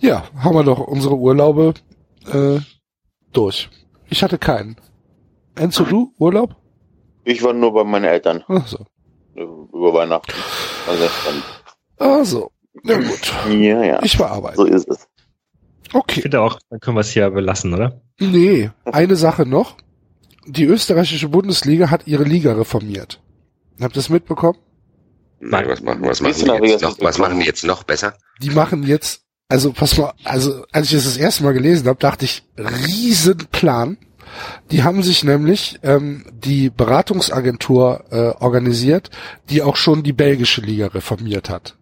Ja, 0.00 0.24
haben 0.36 0.54
wir 0.54 0.64
doch 0.64 0.78
unsere 0.80 1.16
Urlaube 1.16 1.74
äh, 2.32 2.58
durch. 3.32 3.68
Ich 4.08 4.22
hatte 4.22 4.38
keinen. 4.38 4.76
Enzo, 5.54 5.84
du 5.84 6.12
Urlaub? 6.18 6.56
Ich 7.24 7.42
war 7.42 7.52
nur 7.52 7.72
bei 7.74 7.84
meinen 7.84 8.04
Eltern 8.06 8.42
Ach 8.48 8.66
so. 8.66 8.78
äh, 9.36 9.42
über 9.42 9.92
Weihnachten. 9.94 10.32
Also, 10.88 11.04
dann, 11.98 12.08
Also, 12.08 12.50
na 12.82 12.96
gut. 12.96 13.32
ja, 13.50 13.84
ja, 13.84 14.02
Ich 14.02 14.18
war 14.18 14.30
arbeiten. 14.30 14.56
so 14.56 14.64
ist 14.64 14.88
es. 14.88 15.06
Ich 15.86 15.94
Okay. 15.94 16.22
finde 16.22 16.40
auch, 16.40 16.58
dann 16.70 16.80
können 16.80 16.96
wir 16.96 17.00
es 17.02 17.10
hier 17.10 17.28
belassen, 17.30 17.74
oder? 17.74 18.00
Nee, 18.20 18.70
eine 18.84 19.16
Sache 19.16 19.44
noch. 19.44 19.76
Die 20.46 20.64
österreichische 20.64 21.28
Bundesliga 21.28 21.90
hat 21.90 22.06
ihre 22.06 22.24
Liga 22.24 22.52
reformiert. 22.54 23.20
Habt 23.80 23.92
ihr 23.94 24.00
das 24.00 24.08
mitbekommen? 24.08 24.58
Nein, 25.40 25.68
was 25.68 25.80
machen, 25.82 26.02
was 26.02 26.20
machen 26.20 26.34
die 26.62 26.66
ich 26.66 26.72
jetzt 26.72 26.82
noch? 26.82 26.96
Was 27.00 27.18
machen 27.18 27.40
die 27.40 27.46
jetzt 27.46 27.64
noch 27.64 27.82
besser? 27.82 28.14
Die 28.42 28.50
machen 28.50 28.82
jetzt, 28.84 29.24
also 29.50 29.72
pass 29.72 29.98
mal, 29.98 30.14
also 30.24 30.64
als 30.72 30.86
ich 30.86 30.92
das 30.94 31.04
das 31.04 31.16
erste 31.16 31.42
Mal 31.44 31.52
gelesen 31.52 31.86
habe, 31.88 31.98
dachte 31.98 32.24
ich, 32.24 32.44
Riesenplan. 32.56 33.98
Die 34.70 34.84
haben 34.84 35.02
sich 35.02 35.24
nämlich 35.24 35.80
ähm, 35.82 36.24
die 36.32 36.70
Beratungsagentur 36.70 38.04
äh, 38.10 38.42
organisiert, 38.42 39.10
die 39.50 39.60
auch 39.60 39.74
schon 39.74 40.04
die 40.04 40.12
belgische 40.12 40.60
Liga 40.60 40.86
reformiert 40.86 41.50
hat. 41.50 41.76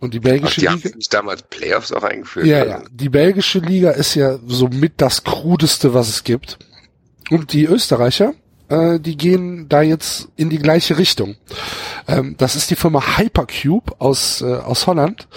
Und 0.00 0.12
die 0.12 0.18
Ach, 0.18 0.24
belgische 0.24 0.60
die 0.60 0.68
haben 0.68 0.82
Liga, 0.82 0.96
nicht 0.96 1.14
damals 1.14 1.42
Playoffs 1.44 1.92
auch 1.92 2.02
eingeführt. 2.04 2.44
ja, 2.46 2.58
Also, 2.58 2.70
ja, 2.72 2.82
die 2.90 3.08
belgische 3.08 3.58
Liga 3.60 3.92
ist 3.92 4.14
ja 4.14 4.38
somit 4.46 4.92
das 4.98 5.24
krudeste, 5.24 5.94
was 5.94 6.10
es 6.10 6.24
gibt. 6.24 6.58
Und 7.30 7.54
die 7.54 7.64
Österreicher, 7.64 8.34
äh, 8.68 9.00
die 9.00 9.16
gehen 9.16 9.68
da 9.68 9.82
jetzt 9.82 10.28
in 10.36 10.50
die 10.50 10.58
gleiche 10.58 10.98
Richtung. 10.98 11.36
Ähm, 12.08 12.34
das 12.38 12.56
ist 12.56 12.70
die 12.70 12.76
Firma 12.76 13.16
Hypercube 13.16 14.00
aus, 14.00 14.42
äh, 14.42 14.54
aus 14.54 14.86
Holland, 14.86 15.28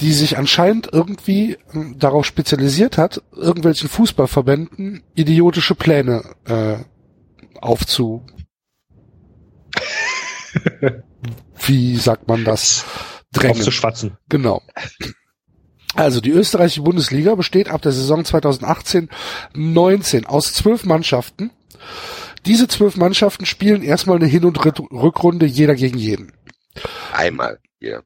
die 0.00 0.12
sich 0.12 0.38
anscheinend 0.38 0.88
irgendwie 0.92 1.58
ähm, 1.74 1.98
darauf 1.98 2.26
spezialisiert 2.26 2.98
hat, 2.98 3.22
irgendwelchen 3.32 3.88
Fußballverbänden 3.88 5.02
idiotische 5.14 5.74
Pläne 5.74 6.22
äh, 6.44 6.76
aufzu... 7.60 8.24
Wie 11.58 11.96
sagt 11.96 12.28
man 12.28 12.44
das? 12.44 12.84
Drängen. 13.32 13.56
Aufzuschwatzen. 13.56 14.18
Genau. 14.28 14.62
Also 15.94 16.20
die 16.20 16.30
österreichische 16.30 16.82
Bundesliga 16.82 17.34
besteht 17.34 17.68
ab 17.68 17.82
der 17.82 17.90
Saison 17.92 18.22
2018-19 18.22 20.26
aus 20.26 20.52
zwölf 20.52 20.84
Mannschaften. 20.84 21.50
Diese 22.46 22.68
zwölf 22.68 22.96
Mannschaften 22.96 23.44
spielen 23.46 23.82
erstmal 23.82 24.16
eine 24.16 24.26
Hin- 24.26 24.44
und 24.44 24.58
Rückrunde 24.64 25.46
jeder 25.46 25.74
gegen 25.74 25.98
jeden. 25.98 26.32
Einmal. 27.12 27.58
Ja. 27.80 28.02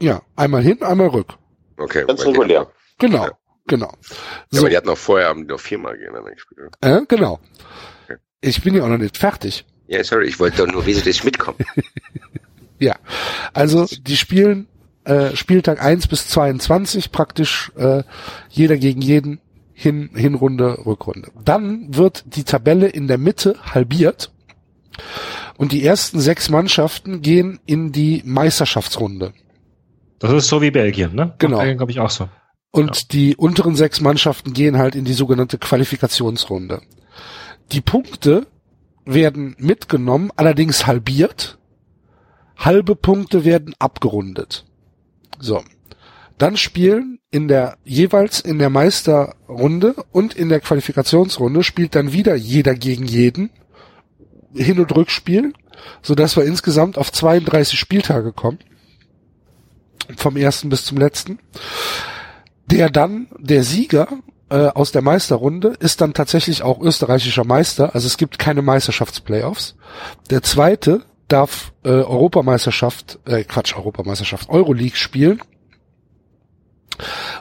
Ja, 0.00 0.22
einmal 0.36 0.62
hin, 0.62 0.82
einmal 0.82 1.08
rück. 1.08 1.34
Okay. 1.78 2.04
Ganz 2.06 2.24
regulär. 2.24 2.70
Genau, 2.98 3.24
Ja. 3.24 3.32
genau. 3.66 3.92
Ja, 3.92 4.08
So, 4.50 4.60
aber 4.60 4.70
die 4.70 4.76
hatten 4.76 4.86
noch 4.88 4.98
vorher 4.98 5.28
haben 5.28 5.42
die 5.42 5.48
noch 5.52 5.60
viermal 5.60 5.96
gegeneinander 5.96 6.32
gespielt. 6.32 6.74
äh, 6.80 7.00
genau. 7.08 7.40
Okay. 8.04 8.16
Ich 8.42 8.62
bin 8.62 8.74
ja 8.74 8.84
auch 8.84 8.88
noch 8.88 8.98
nicht 8.98 9.16
fertig. 9.16 9.64
Ja, 9.88 10.02
sorry, 10.04 10.26
ich 10.26 10.38
wollte 10.38 10.64
doch 10.66 10.72
nur 10.72 10.84
wesentlich 10.86 11.24
mitkommen. 11.24 11.58
Ja, 12.78 12.96
also 13.54 13.86
die 13.86 14.18
spielen 14.18 14.68
äh, 15.04 15.34
Spieltag 15.34 15.82
1 15.82 16.08
bis 16.08 16.28
22 16.28 17.10
praktisch 17.10 17.72
äh, 17.74 18.02
jeder 18.50 18.76
gegen 18.76 19.00
jeden 19.00 19.40
hin 19.78 20.10
Hinrunde 20.14 20.86
Rückrunde. 20.86 21.30
Dann 21.44 21.94
wird 21.94 22.24
die 22.34 22.44
Tabelle 22.44 22.88
in 22.88 23.08
der 23.08 23.18
Mitte 23.18 23.56
halbiert 23.74 24.32
und 25.58 25.72
die 25.72 25.84
ersten 25.84 26.18
sechs 26.18 26.48
Mannschaften 26.48 27.20
gehen 27.20 27.60
in 27.66 27.92
die 27.92 28.22
Meisterschaftsrunde 28.24 29.34
Das 30.18 30.32
ist 30.32 30.48
so 30.48 30.62
wie 30.62 30.70
Belgien, 30.70 31.14
ne? 31.14 31.34
Genau. 31.38 31.60
Glaube 31.74 31.92
ich 31.92 32.00
auch 32.00 32.08
so. 32.08 32.28
und 32.70 33.12
die 33.12 33.36
unteren 33.36 33.76
sechs 33.76 34.00
Mannschaften 34.00 34.54
gehen 34.54 34.78
halt 34.78 34.94
in 34.94 35.04
die 35.04 35.12
sogenannte 35.12 35.58
Qualifikationsrunde. 35.58 36.80
Die 37.72 37.82
Punkte 37.82 38.46
werden 39.04 39.56
mitgenommen, 39.58 40.30
allerdings 40.36 40.86
halbiert. 40.86 41.58
Halbe 42.56 42.96
Punkte 42.96 43.44
werden 43.44 43.74
abgerundet. 43.78 44.64
So. 45.38 45.62
Dann 46.38 46.56
spielen 46.56 47.18
in 47.30 47.48
der, 47.48 47.78
jeweils 47.84 48.40
in 48.40 48.58
der 48.58 48.70
Meisterrunde 48.70 49.94
und 50.12 50.34
in 50.34 50.48
der 50.48 50.60
Qualifikationsrunde 50.60 51.62
spielt 51.62 51.94
dann 51.94 52.12
wieder 52.12 52.34
jeder 52.34 52.74
gegen 52.74 53.06
jeden. 53.06 53.50
Hin- 54.54 54.80
und 54.80 54.94
Rückspiel, 54.94 55.52
sodass 56.02 56.36
wir 56.36 56.44
insgesamt 56.44 56.98
auf 56.98 57.12
32 57.12 57.78
Spieltage 57.78 58.32
kommen. 58.32 58.58
Vom 60.16 60.36
ersten 60.36 60.68
bis 60.68 60.84
zum 60.84 60.98
letzten. 60.98 61.38
Der 62.66 62.90
dann, 62.90 63.28
der 63.38 63.64
Sieger 63.64 64.08
äh, 64.48 64.68
aus 64.68 64.92
der 64.92 65.02
Meisterrunde 65.02 65.74
ist 65.80 66.00
dann 66.00 66.14
tatsächlich 66.14 66.62
auch 66.62 66.80
österreichischer 66.80 67.44
Meister. 67.44 67.94
Also 67.94 68.06
es 68.06 68.16
gibt 68.16 68.38
keine 68.38 68.62
Meisterschaftsplayoffs. 68.62 69.76
Der 70.30 70.42
zweite 70.42 71.02
darf 71.28 71.72
äh, 71.84 71.88
Europameisterschaft, 71.88 73.18
äh, 73.24 73.44
Quatsch, 73.44 73.76
Europameisterschaft, 73.76 74.48
Euroleague 74.48 74.96
spielen. 74.96 75.40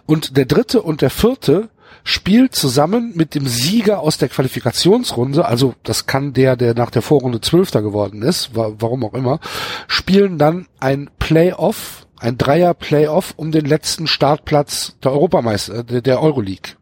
Und 0.05 0.37
der 0.37 0.45
dritte 0.45 0.81
und 0.81 1.01
der 1.01 1.09
vierte 1.09 1.69
spielt 2.05 2.55
zusammen 2.55 3.13
mit 3.15 3.35
dem 3.35 3.47
Sieger 3.47 3.99
aus 3.99 4.17
der 4.17 4.29
Qualifikationsrunde, 4.29 5.45
also 5.45 5.73
das 5.83 6.05
kann 6.05 6.33
der, 6.33 6.55
der 6.55 6.75
nach 6.75 6.91
der 6.91 7.01
Vorrunde 7.01 7.41
Zwölfter 7.41 7.81
geworden 7.81 8.21
ist, 8.21 8.55
wa 8.55 8.73
warum 8.77 9.03
auch 9.03 9.15
immer, 9.15 9.39
spielen 9.87 10.37
dann 10.37 10.67
ein 10.79 11.09
Playoff, 11.17 12.05
ein 12.17 12.37
Dreier-Playoff 12.37 13.33
um 13.37 13.51
den 13.51 13.65
letzten 13.65 14.05
Startplatz 14.07 14.95
der 15.03 15.11
Europameister, 15.11 15.79
äh, 15.89 16.01
der, 16.01 16.21
Euroleague. 16.21 16.75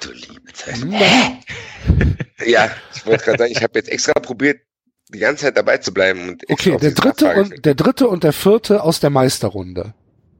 Du 0.00 0.10
liebe 0.10 0.52
Zeit. 0.52 0.76
Ja, 2.44 2.70
ich 2.94 3.06
wollte 3.06 3.24
gerade 3.24 3.38
sagen, 3.38 3.52
ich 3.52 3.62
habe 3.62 3.78
jetzt 3.78 3.88
extra 3.88 4.12
probiert, 4.14 4.60
die 5.08 5.18
ganze 5.20 5.44
Zeit 5.44 5.56
dabei 5.56 5.78
zu 5.78 5.94
bleiben. 5.94 6.28
Und 6.28 6.42
Okay, 6.48 6.76
der 6.76 6.90
dritte 6.90 7.34
und 7.34 7.64
der 7.64 7.74
dritte 7.74 8.08
und 8.08 8.24
der 8.24 8.32
vierte 8.32 8.82
aus 8.82 8.98
der 8.98 9.10
Meisterrunde. 9.10 9.94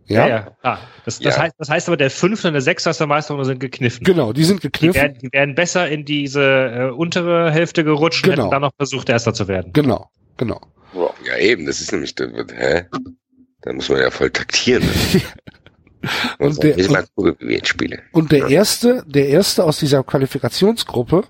Ja, 0.06 0.26
Ja, 0.26 0.28
ja. 0.28 0.56
Ah, 0.62 0.78
das, 1.04 1.18
das, 1.20 1.36
Ja. 1.36 1.42
heißt, 1.42 1.54
das 1.58 1.68
heißt 1.68 1.88
aber, 1.88 1.96
der 1.96 2.10
fünfte 2.10 2.48
und 2.48 2.54
der 2.54 2.60
sechste 2.62 2.90
aus 2.90 2.98
der 2.98 3.06
Meisterrunde 3.06 3.44
sind 3.46 3.60
gekniffen. 3.60 4.04
genau, 4.04 4.32
die 4.32 4.44
sind 4.44 4.62
Die 4.62 4.68
gekniffen. 4.68 4.94
werden, 5.00 5.18
die 5.20 5.32
werden 5.32 5.54
besser 5.54 5.88
in 5.88 6.04
diese 6.04 6.42
äh, 6.42 6.90
untere 6.90 7.50
Hälfte 7.52 7.84
gerutscht 7.84 8.24
und 8.26 8.30
Genau. 8.30 8.44
hätten 8.44 8.50
dann 8.52 8.62
noch 8.62 8.74
versucht, 8.76 9.08
Erster 9.08 9.32
zu 9.34 9.48
werden. 9.48 9.72
Genau, 9.72 10.10
genau. 10.36 10.60
Ja. 10.94 11.10
Ja, 11.26 11.36
eben, 11.38 11.66
das 11.66 11.80
ist 11.80 11.92
nämlich, 11.92 12.14
hä? 12.18 12.84
Da 13.62 13.72
muss 13.72 13.88
man 13.88 14.00
ja 14.00 14.10
voll 14.10 14.30
taktieren. 14.30 14.82
Und 16.40 16.60
der, 16.64 16.76
und, 17.14 17.40
jetzt 17.48 17.68
spielen. 17.68 18.00
und 18.10 18.32
der 18.32 18.48
erste, 18.48 19.04
der 19.06 19.28
erste 19.28 19.62
aus 19.62 19.78
dieser 19.78 20.02
Qualifikationsgruppe 20.02 21.22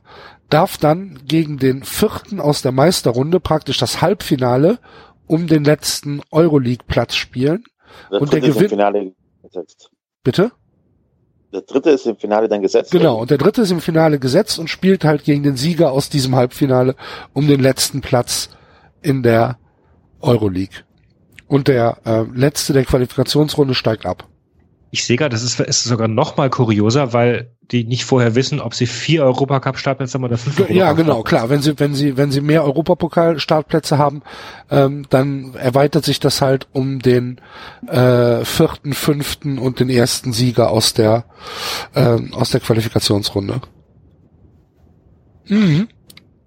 darf 0.48 0.78
dann 0.78 1.20
gegen 1.26 1.58
den 1.58 1.84
vierten 1.84 2.40
aus 2.40 2.62
der 2.62 2.72
Meisterrunde 2.72 3.38
praktisch 3.38 3.76
das 3.76 4.00
Halbfinale 4.00 4.78
um 5.26 5.46
den 5.46 5.64
letzten 5.64 6.22
Euroleague-Platz 6.30 7.16
spielen. 7.16 7.64
Der 8.10 8.20
Und 8.20 8.32
der 8.32 8.40
dritte 8.40 8.50
ist 8.50 8.56
im 8.56 8.60
Gewinn- 8.60 8.68
Finale 8.70 9.12
gesetzt. 9.42 9.90
Bitte? 10.22 10.52
Der 11.52 11.60
dritte 11.62 11.90
ist 11.90 12.06
im 12.06 12.16
Finale 12.16 12.48
dann 12.48 12.62
gesetzt. 12.62 12.90
Genau, 12.92 13.20
und 13.20 13.30
der 13.30 13.38
dritte 13.38 13.60
ist 13.62 13.70
im 13.70 13.80
Finale 13.80 14.18
gesetzt 14.18 14.58
und 14.58 14.68
spielt 14.70 15.04
halt 15.04 15.24
gegen 15.24 15.42
den 15.42 15.56
Sieger 15.56 15.92
aus 15.92 16.08
diesem 16.08 16.34
Halbfinale 16.34 16.96
um 17.34 17.46
den 17.46 17.60
letzten 17.60 18.00
Platz 18.00 18.48
in 19.02 19.22
der 19.22 19.58
Euroleague. 20.20 20.84
Und 21.48 21.68
der 21.68 21.98
äh, 22.06 22.22
letzte 22.34 22.72
der 22.72 22.84
Qualifikationsrunde 22.86 23.74
steigt 23.74 24.06
ab. 24.06 24.28
Ich 24.94 25.04
sehe 25.06 25.16
gerade, 25.16 25.30
das 25.30 25.42
ist, 25.42 25.58
ist 25.58 25.84
sogar 25.84 26.06
noch 26.06 26.36
mal 26.36 26.50
kurioser, 26.50 27.14
weil 27.14 27.56
die 27.62 27.84
nicht 27.84 28.04
vorher 28.04 28.34
wissen, 28.34 28.60
ob 28.60 28.74
sie 28.74 28.84
vier 28.86 29.24
Europacup-Startplätze 29.24 30.12
haben 30.12 30.24
oder 30.24 30.36
fünf. 30.36 30.68
Ja, 30.68 30.90
Europacup- 30.90 30.96
genau, 30.96 31.22
klar. 31.22 31.48
Wenn 31.48 31.62
sie, 31.62 31.78
wenn 31.80 31.94
sie, 31.94 32.18
wenn 32.18 32.30
sie 32.30 32.42
mehr 32.42 32.62
Europapokal-Startplätze 32.62 33.96
haben, 33.96 34.20
ähm, 34.70 35.06
dann 35.08 35.54
erweitert 35.54 36.04
sich 36.04 36.20
das 36.20 36.42
halt 36.42 36.68
um 36.72 36.98
den 36.98 37.40
äh, 37.86 38.44
vierten, 38.44 38.92
fünften 38.92 39.58
und 39.58 39.80
den 39.80 39.88
ersten 39.88 40.34
Sieger 40.34 40.70
aus 40.70 40.92
der 40.92 41.24
ähm, 41.94 42.34
aus 42.34 42.50
der 42.50 42.60
Qualifikationsrunde. 42.60 43.62
Mhm. 45.48 45.88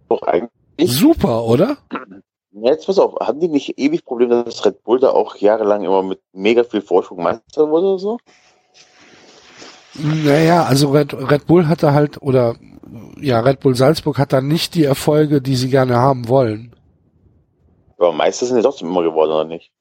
Doch 0.08 0.22
eigentlich. 0.22 0.52
Super, 0.92 1.46
oder? 1.46 1.78
Ja, 2.58 2.72
jetzt 2.72 2.86
pass 2.86 3.00
auf, 3.00 3.16
hatten 3.20 3.42
die 3.42 3.50
nicht 3.50 3.78
ewig 3.78 4.06
Probleme, 4.06 4.46
dass 4.46 4.66
Red 4.66 4.84
Bull 4.84 5.00
da 5.00 5.10
auch 5.10 5.36
jahrelang 5.36 5.84
immer 5.84 6.04
mit 6.04 6.22
mega 6.32 6.64
viel 6.64 6.82
Vorsprung 6.82 7.22
Meister 7.22 7.70
wurde 7.70 7.88
oder 7.88 8.00
so? 8.00 8.18
Naja, 9.96 10.64
also 10.64 10.92
Red, 10.92 11.14
Red 11.14 11.48
Bull 11.48 11.68
hatte 11.68 11.94
halt, 11.94 12.22
oder 12.22 12.56
ja, 13.20 13.42
Red 13.42 13.60
Bull 13.60 13.76
Salzburg 13.76 14.18
hat 14.18 14.32
da 14.32 14.40
nicht 14.40 14.74
die 14.76 14.86
Erfolge, 14.86 15.42
die 15.42 15.56
sie 15.56 15.70
gerne 15.70 15.98
haben 15.98 16.30
wollen. 16.30 16.74
Aber 17.98 18.14
Meister 18.14 18.46
sind 18.46 18.58
ja 18.58 18.64
trotzdem 18.64 18.88
immer 18.88 19.04
geworden, 19.04 19.32
oder 19.32 19.46
nicht? 19.46 19.72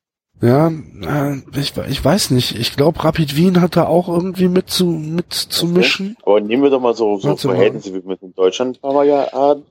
Ja, 0.42 0.68
äh, 0.68 1.42
ich, 1.56 1.74
ich 1.88 2.05
weiß 2.05 2.32
nicht. 2.32 2.59
Ich 2.59 2.76
glaube, 2.76 3.05
Rapid 3.05 3.36
Wien 3.36 3.60
hat 3.60 3.76
da 3.76 3.86
auch 3.86 4.09
irgendwie 4.09 4.48
mit 4.48 4.68
zu, 4.68 4.86
mit 4.86 5.32
zu 5.32 5.66
Okay. 5.66 5.74
mischen. 5.76 6.16
Aber 6.24 6.40
nehmen 6.40 6.64
wir 6.64 6.70
doch 6.70 6.80
mal 6.80 6.94
so, 6.94 7.18
so. 7.18 7.36
Verhältnisse, 7.36 7.90
wie 7.90 8.02
wir 8.02 8.09
mit 8.09 8.22
in 8.22 8.34
Deutschland 8.34 8.80
paar 8.80 8.92
Mal 8.92 9.06
ja 9.06 9.30
haben. 9.32 9.64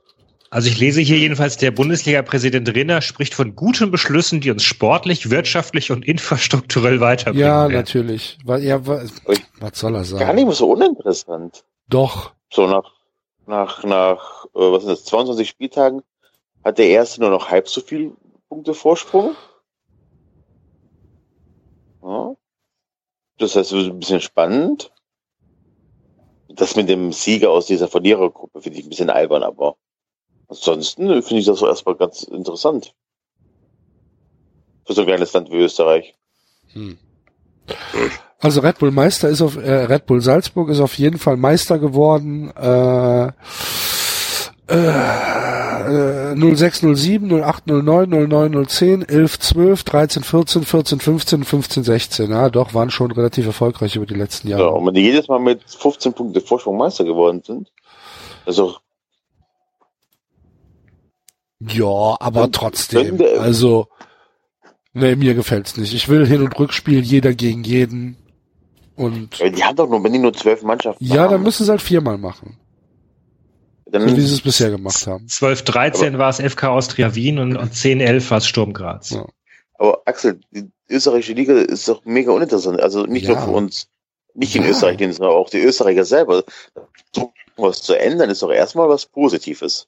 Also 0.54 0.68
ich 0.68 0.78
lese 0.78 1.00
hier 1.00 1.18
jedenfalls, 1.18 1.56
der 1.56 1.72
Bundesliga-Präsident 1.72 2.72
Rinner 2.76 3.02
spricht 3.02 3.34
von 3.34 3.56
guten 3.56 3.90
Beschlüssen, 3.90 4.40
die 4.40 4.52
uns 4.52 4.62
sportlich, 4.62 5.28
wirtschaftlich 5.28 5.90
und 5.90 6.04
infrastrukturell 6.06 7.00
weiterbringen. 7.00 7.44
Ja, 7.44 7.62
werden. 7.62 7.72
natürlich. 7.72 8.38
Wa- 8.44 8.58
Ja, 8.58 8.86
wa- 8.86 9.02
Ui. 9.26 9.36
was 9.58 9.76
soll 9.80 9.96
er 9.96 10.04
sagen? 10.04 10.24
Gar 10.24 10.32
nicht 10.34 10.44
mehr 10.44 10.54
so 10.54 10.70
uninteressant. 10.70 11.64
Doch. 11.88 12.34
So 12.52 12.68
nach, 12.68 12.92
nach, 13.48 13.82
nach, 13.82 14.44
äh, 14.46 14.50
was 14.54 14.84
sind 14.84 14.92
das, 14.92 15.04
22 15.06 15.48
Spieltagen 15.48 16.02
hat 16.64 16.78
der 16.78 16.86
erste 16.86 17.20
nur 17.20 17.30
noch 17.30 17.50
halb 17.50 17.68
so 17.68 17.80
viel 17.80 18.12
Punkte 18.48 18.74
Vorsprung. 18.74 19.34
Ja. 22.04 22.36
Das 23.38 23.56
heißt, 23.56 23.72
es 23.72 23.76
wird 23.76 23.86
ein 23.92 23.98
bisschen 23.98 24.20
spannend. 24.20 24.92
Das 26.48 26.76
mit 26.76 26.88
dem 26.88 27.10
Sieger 27.12 27.50
aus 27.50 27.66
dieser 27.66 27.88
Verlierergruppe 27.88 28.62
finde 28.62 28.78
ich 28.78 28.86
ein 28.86 28.90
bisschen 28.90 29.10
albern, 29.10 29.42
aber 29.42 29.74
ansonsten 30.54 31.08
finde 31.22 31.40
ich 31.40 31.46
das 31.46 31.58
so 31.58 31.66
erstmal 31.66 31.94
ganz 31.96 32.22
interessant. 32.22 32.94
Für 34.86 34.92
so 34.92 35.00
ein 35.02 35.06
kleines 35.06 35.32
Land 35.32 35.50
wie 35.50 35.56
Österreich. 35.56 36.14
Hm. 36.72 36.98
Also 38.40 38.60
Red 38.60 38.78
Bull 38.78 38.90
Meister 38.90 39.28
ist 39.28 39.40
auf 39.40 39.56
äh, 39.56 39.84
Red 39.84 40.06
Bull 40.06 40.20
Salzburg 40.20 40.68
ist 40.68 40.80
auf 40.80 40.98
jeden 40.98 41.18
Fall 41.18 41.36
Meister 41.36 41.78
geworden. 41.78 42.50
Äh, 42.56 43.28
äh, 44.66 46.34
0607, 46.36 47.30
0809, 47.30 48.28
0910, 48.28 49.02
1112, 49.02 49.80
1314, 49.80 50.62
1415, 50.62 51.40
1516. 51.42 52.30
Ja, 52.30 52.50
doch, 52.50 52.74
waren 52.74 52.90
schon 52.90 53.10
relativ 53.12 53.46
erfolgreich 53.46 53.96
über 53.96 54.06
die 54.06 54.14
letzten 54.14 54.48
Ja. 54.48 54.58
Jahre. 54.58 54.72
und 54.72 54.86
wenn 54.86 54.94
die 54.94 55.02
jedes 55.02 55.28
Mal 55.28 55.38
mit 55.40 55.62
15 55.66 56.12
Punkte 56.12 56.40
Vorsprung 56.40 56.76
Meister 56.78 57.04
geworden 57.04 57.42
sind, 57.44 57.70
also 58.46 58.76
Ja, 61.68 62.16
aber 62.20 62.50
trotzdem. 62.50 63.20
Also, 63.38 63.88
nee, 64.92 65.16
mir 65.16 65.34
gefällt's 65.34 65.76
nicht. 65.76 65.94
Ich 65.94 66.08
will 66.08 66.26
Hin- 66.26 66.42
und 66.42 66.58
Rückspiel, 66.58 67.00
jeder 67.00 67.34
gegen 67.34 67.64
jeden. 67.64 68.16
Und 68.96 69.38
Ja, 69.38 69.48
die 69.48 69.64
haben 69.64 69.76
doch 69.76 69.88
nur, 69.88 70.02
wenn 70.04 70.12
die 70.12 70.18
nur 70.18 70.32
zwölf 70.32 70.62
Mannschaften 70.62 71.04
ja, 71.04 71.22
haben, 71.22 71.32
dann 71.32 71.42
müssen 71.42 71.64
sie 71.64 71.70
halt 71.70 71.82
viermal 71.82 72.18
machen. 72.18 72.58
dann 73.86 74.08
So 74.08 74.16
wie 74.16 74.20
sie 74.20 74.34
es 74.34 74.40
bisher 74.40 74.70
gemacht 74.70 75.06
haben. 75.06 75.26
12, 75.28 75.62
13 75.62 76.18
war 76.18 76.28
es 76.30 76.38
FK 76.40 76.68
Austria 76.68 77.14
Wien 77.14 77.38
und, 77.38 77.56
und 77.56 77.74
10, 77.74 78.00
11 78.00 78.30
war 78.30 78.38
es 78.38 78.46
Sturm 78.46 78.72
Graz. 78.72 79.10
Ja. 79.10 79.26
Aber 79.78 80.02
Axel, 80.04 80.40
die 80.52 80.70
österreichische 80.88 81.32
Liga 81.32 81.54
ist 81.54 81.88
doch 81.88 82.04
mega 82.04 82.30
uninteressant. 82.30 82.80
Also 82.80 83.04
nicht 83.06 83.26
Ja. 83.26 83.34
nur 83.34 83.42
für 83.42 83.50
uns, 83.50 83.88
nicht 84.34 84.54
in 84.54 84.62
Ja. 84.62 84.70
Österreich, 84.70 84.98
sondern 84.98 85.36
auch 85.36 85.50
die 85.50 85.58
Österreicher 85.60 86.04
selber. 86.04 86.44
So 87.14 87.32
was 87.56 87.82
zu 87.82 87.94
ändern 87.94 88.30
ist 88.30 88.42
doch 88.42 88.50
erstmal 88.52 88.88
was 88.88 89.06
Positives. 89.06 89.86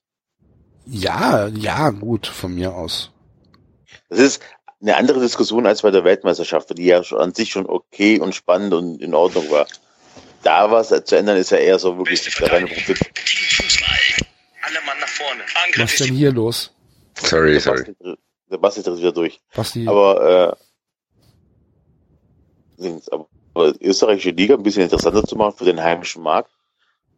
Ja, 0.86 1.48
ja, 1.48 1.90
gut, 1.90 2.26
von 2.26 2.54
mir 2.54 2.74
aus. 2.74 3.10
Das 4.08 4.18
ist 4.20 4.42
eine 4.80 4.96
andere 4.96 5.20
Diskussion 5.20 5.66
als 5.66 5.82
bei 5.82 5.90
der 5.90 6.04
Weltmeisterschaft, 6.04 6.76
die 6.78 6.84
ja 6.84 7.02
schon 7.02 7.18
an 7.18 7.34
sich 7.34 7.50
schon 7.50 7.66
okay 7.66 8.20
und 8.20 8.34
spannend 8.34 8.72
und 8.74 9.00
in 9.00 9.14
Ordnung 9.14 9.50
war. 9.50 9.66
Da 10.42 10.70
was 10.70 10.88
zu 11.04 11.16
ändern 11.16 11.36
ist 11.36 11.50
ja 11.50 11.58
eher 11.58 11.78
so 11.78 11.98
wirklich 11.98 12.22
der 12.22 12.52
reine 12.52 12.66
Profit. 12.66 13.00
Alle 14.62 14.80
Mann 14.86 14.98
nach 15.00 15.08
vorne. 15.08 15.42
Angriff 15.64 15.82
Was 15.84 15.92
ist 15.92 16.08
denn 16.08 16.14
hier 16.14 16.32
los? 16.32 16.72
Sorry, 17.14 17.52
Der 17.52 17.60
sorry. 17.60 17.78
Basti, 17.84 18.16
der 18.50 18.58
Basti 18.58 18.82
tritt 18.82 18.98
wieder 18.98 19.12
durch. 19.12 19.40
Basti, 19.54 19.88
Aber, 19.88 20.56
äh, 22.78 22.92
aber 23.10 23.28
aber 23.56 23.72
die 23.72 23.86
österreichische 23.86 24.30
Liga 24.30 24.54
ein 24.54 24.62
bisschen 24.62 24.82
interessanter 24.82 25.24
zu 25.24 25.34
machen 25.34 25.56
für 25.56 25.64
den 25.64 25.82
heimischen 25.82 26.22
Markt, 26.22 26.50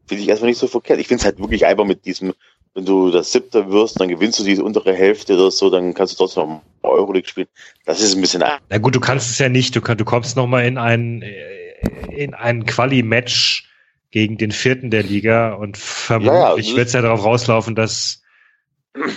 finde 0.06 0.22
ich 0.22 0.28
erstmal 0.28 0.50
nicht 0.50 0.58
so 0.60 0.68
verkehrt. 0.68 1.00
Ich 1.00 1.08
finde 1.08 1.20
es 1.20 1.24
halt 1.24 1.40
wirklich 1.40 1.66
einfach 1.66 1.84
mit 1.84 2.04
diesem, 2.04 2.32
wenn 2.74 2.84
du 2.84 3.10
das 3.10 3.32
Siebter 3.32 3.70
wirst, 3.70 4.00
dann 4.00 4.08
gewinnst 4.08 4.38
du 4.38 4.44
diese 4.44 4.62
untere 4.62 4.94
Hälfte 4.94 5.34
oder 5.34 5.50
so, 5.50 5.70
dann 5.70 5.94
kannst 5.94 6.14
du 6.14 6.16
trotzdem 6.18 6.60
noch 6.82 6.90
Euroleague 6.90 7.28
spielen. 7.28 7.48
Das 7.84 8.00
ist 8.00 8.14
ein 8.14 8.20
bisschen, 8.20 8.42
Na 8.68 8.78
gut, 8.78 8.94
du 8.94 9.00
kannst 9.00 9.30
es 9.30 9.38
ja 9.38 9.48
nicht. 9.48 9.74
Du, 9.74 9.80
kann, 9.80 9.98
du 9.98 10.04
kommst 10.04 10.36
noch 10.36 10.46
mal 10.46 10.64
in 10.64 10.78
ein, 10.78 11.22
äh, 11.22 12.14
in 12.14 12.34
ein 12.34 12.66
Quali-Match 12.66 13.68
gegen 14.10 14.38
den 14.38 14.52
vierten 14.52 14.90
der 14.90 15.02
Liga 15.02 15.54
und 15.54 15.76
vermutlich 15.76 16.32
Ja, 16.32 16.56
das 16.56 16.76
wird 16.76 16.86
es 16.86 16.92
ja 16.92 17.02
darauf 17.02 17.24
rauslaufen, 17.24 17.74
dass 17.74 18.22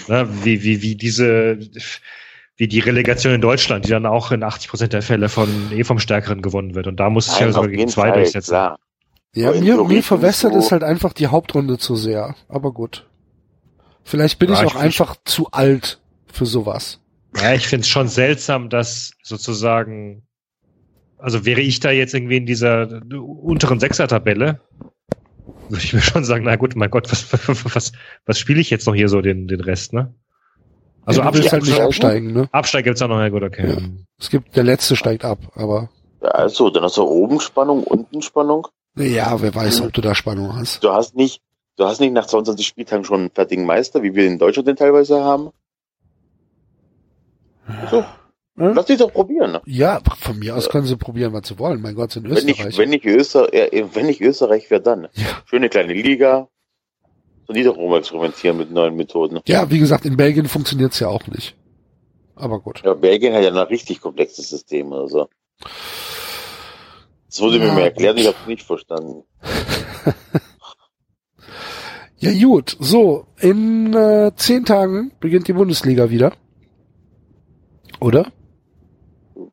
ne, 0.08 0.28
wie, 0.44 0.64
wie, 0.64 0.82
wie 0.82 0.96
diese 0.96 1.60
wie 2.58 2.68
die 2.68 2.80
Relegation 2.80 3.34
in 3.34 3.42
Deutschland, 3.42 3.86
die 3.86 3.90
dann 3.90 4.06
auch 4.06 4.32
in 4.32 4.44
80 4.44 4.70
Prozent 4.70 4.94
der 4.94 5.02
Fälle 5.02 5.30
von 5.30 5.72
eh 5.72 5.84
vom 5.84 5.98
Stärkeren 5.98 6.44
gewonnen 6.44 6.76
wird. 6.76 6.86
Und 6.86 7.00
da 7.00 7.10
muss 7.10 7.28
es 7.28 7.40
ja 7.40 7.52
sogar 7.52 7.70
gegen 7.70 7.88
zwei 7.88 8.10
Fall, 8.10 8.20
durchsetzen. 8.20 8.52
klar. 8.52 8.78
ja, 9.34 9.52
mir, 9.54 9.84
mir 9.84 10.04
verwässert 10.04 10.54
es 10.56 10.72
halt 10.72 10.84
einfach 10.84 11.14
die 11.14 11.28
Hauptrunde 11.28 11.80
zu 11.80 11.96
sehr. 11.96 12.36
Aber 12.50 12.72
gut. 12.72 13.08
Vielleicht 14.04 14.40
bin 14.40 14.50
Ja, 14.50 14.56
ich 14.56 14.62
ich- 14.62 14.68
auch 14.68 14.76
einfach 14.76 15.16
zu 15.26 15.48
alt 15.52 16.00
für 16.32 16.46
sowas. 16.46 17.00
Ja, 17.38 17.54
ich 17.54 17.68
finde 17.68 17.82
es 17.84 17.88
schon 17.90 18.08
seltsam, 18.10 18.70
dass 18.70 19.12
sozusagen, 19.24 20.24
also 21.18 21.46
wäre 21.46 21.62
ich 21.62 21.80
da 21.80 21.92
jetzt 21.92 22.14
irgendwie 22.14 22.38
in 22.38 22.46
dieser 22.46 23.02
unteren 23.14 23.80
Sechser-Tabelle, 23.80 24.60
würde 25.70 25.84
ich 25.84 25.94
mir 25.94 26.02
schon 26.02 26.26
sagen, 26.26 26.44
na 26.44 26.58
gut, 26.58 26.76
mein 26.76 26.90
Gott, 26.92 27.10
was, 27.12 27.32
was, 27.76 27.92
was 28.26 28.40
spiele 28.40 28.60
ich 28.60 28.70
jetzt 28.70 28.86
noch 28.86 28.96
hier 28.96 29.08
so 29.08 29.22
den, 29.22 29.48
den 29.48 29.62
Rest, 29.62 29.94
ne? 29.94 30.14
Also 31.06 31.22
ja, 31.22 31.28
Abstieg, 31.28 31.52
halt 31.52 31.64
nicht 31.64 31.72
absteigen? 31.80 31.88
absteigen, 31.88 32.34
ne? 32.34 32.50
Absteig 32.52 32.84
gibt's 32.84 33.02
auch 33.02 33.08
noch, 33.08 33.20
ja 33.20 33.30
gut, 33.30 33.44
okay. 33.44 33.70
Ja. 33.72 33.78
Es 34.20 34.30
gibt, 34.30 34.56
der 34.56 34.64
letzte 34.64 34.96
steigt 34.96 35.24
ab, 35.26 35.40
aber 35.56 35.90
Ja, 36.22 36.30
also, 36.30 36.70
dann 36.70 36.84
hast 36.84 36.98
du 36.98 37.04
oben 37.04 37.40
Spannung, 37.40 37.84
unten 37.84 38.22
Spannung. 38.22 38.68
ja, 38.98 39.42
wer 39.42 39.56
weiß, 39.56 39.82
ob 39.82 39.94
du 39.94 40.02
da 40.02 40.14
Spannung 40.16 40.54
hast. 40.56 40.84
Du 40.84 40.92
hast 40.92 41.16
nicht, 41.16 41.42
du 41.78 41.86
hast 41.86 42.00
nicht 42.00 42.14
nach 42.14 42.26
22 42.28 42.66
Spieltagen 42.66 43.04
schon 43.06 43.20
einen 43.22 43.30
fertigen 43.32 43.66
Meister, 43.66 44.04
wie 44.04 44.14
wir 44.16 44.26
in 44.28 44.38
Deutschland 44.40 44.68
den 44.68 44.76
teilweise 44.76 45.24
haben. 45.24 45.50
So. 47.90 48.04
Hm? 48.58 48.74
Lass 48.76 48.86
dich 48.86 48.98
doch 48.98 49.12
probieren. 49.14 49.54
Ne? 49.54 49.62
Ja, 49.66 50.02
von 50.20 50.38
mir 50.38 50.56
aus 50.56 50.68
können 50.70 50.86
sie 50.86 50.98
probieren, 50.98 51.32
was 51.34 51.48
sie 51.48 51.58
wollen. 51.58 51.82
Mein 51.82 51.96
Gott, 51.96 52.16
in 52.18 52.24
Wenn 52.24 52.32
nicht, 52.46 52.60
Österreich. 52.60 52.78
wenn 52.78 52.90
nicht 52.90 53.06
Österreich, 53.06 53.54
äh, 53.54 53.86
wenn 53.94 54.06
nicht 54.08 54.20
Österreich, 54.22 54.66
wer 54.70 54.80
dann? 54.82 55.08
Ja. 55.14 55.42
Schöne 55.46 55.70
kleine 55.70 55.94
Liga. 55.94 56.48
Und 57.48 57.56
die 57.56 57.64
doch 57.64 57.76
rum 57.78 57.94
experimentieren 57.96 58.58
mit 58.58 58.72
neuen 58.72 58.96
Methoden. 58.96 59.40
ja, 59.48 59.70
wie 59.70 59.80
gesagt, 59.80 60.06
in 60.06 60.16
Belgien 60.18 60.48
funktioniert's 60.48 61.00
ja 61.00 61.08
auch 61.08 61.26
nicht. 61.28 61.56
Aber 62.36 62.60
gut. 62.60 62.82
Ja, 62.84 62.94
Belgien 62.94 63.34
hat 63.34 63.44
ja 63.44 63.50
ein 63.50 63.58
richtig 63.58 64.00
komplexes 64.02 64.50
System 64.50 64.92
oder 64.92 65.08
so. 65.08 65.30
Das 67.28 67.40
wurde 67.42 67.60
mir 67.60 67.68
Ja, 67.68 67.74
mal 67.74 67.82
erklärt, 67.84 68.20
ich 68.20 68.28
habe 68.28 68.38
es 68.42 68.48
nicht 68.48 68.64
verstanden. 68.64 69.24
Ja, 72.22 72.32
gut. 72.48 72.78
So, 72.80 73.26
in 73.40 73.94
äh, 73.94 74.32
zehn 74.36 74.64
Tagen 74.64 75.12
beginnt 75.20 75.48
die 75.48 75.54
Bundesliga 75.54 76.10
wieder. 76.10 76.34
Oder? 78.00 78.32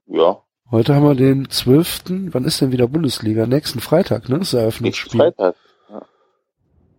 Ja, 0.06 0.42
Heute 0.70 0.94
haben 0.94 1.04
wir 1.04 1.14
den 1.14 1.48
12. 1.48 2.04
Wann 2.30 2.44
ist 2.44 2.60
denn 2.60 2.72
wieder 2.72 2.88
Bundesliga? 2.88 3.46
Nächsten 3.46 3.80
Freitag, 3.80 4.28
ne? 4.28 4.38
Das 4.38 4.52
Nächsten 4.52 4.56
Eröffnungsspiel. 4.58 5.20
Freitag. 5.20 5.56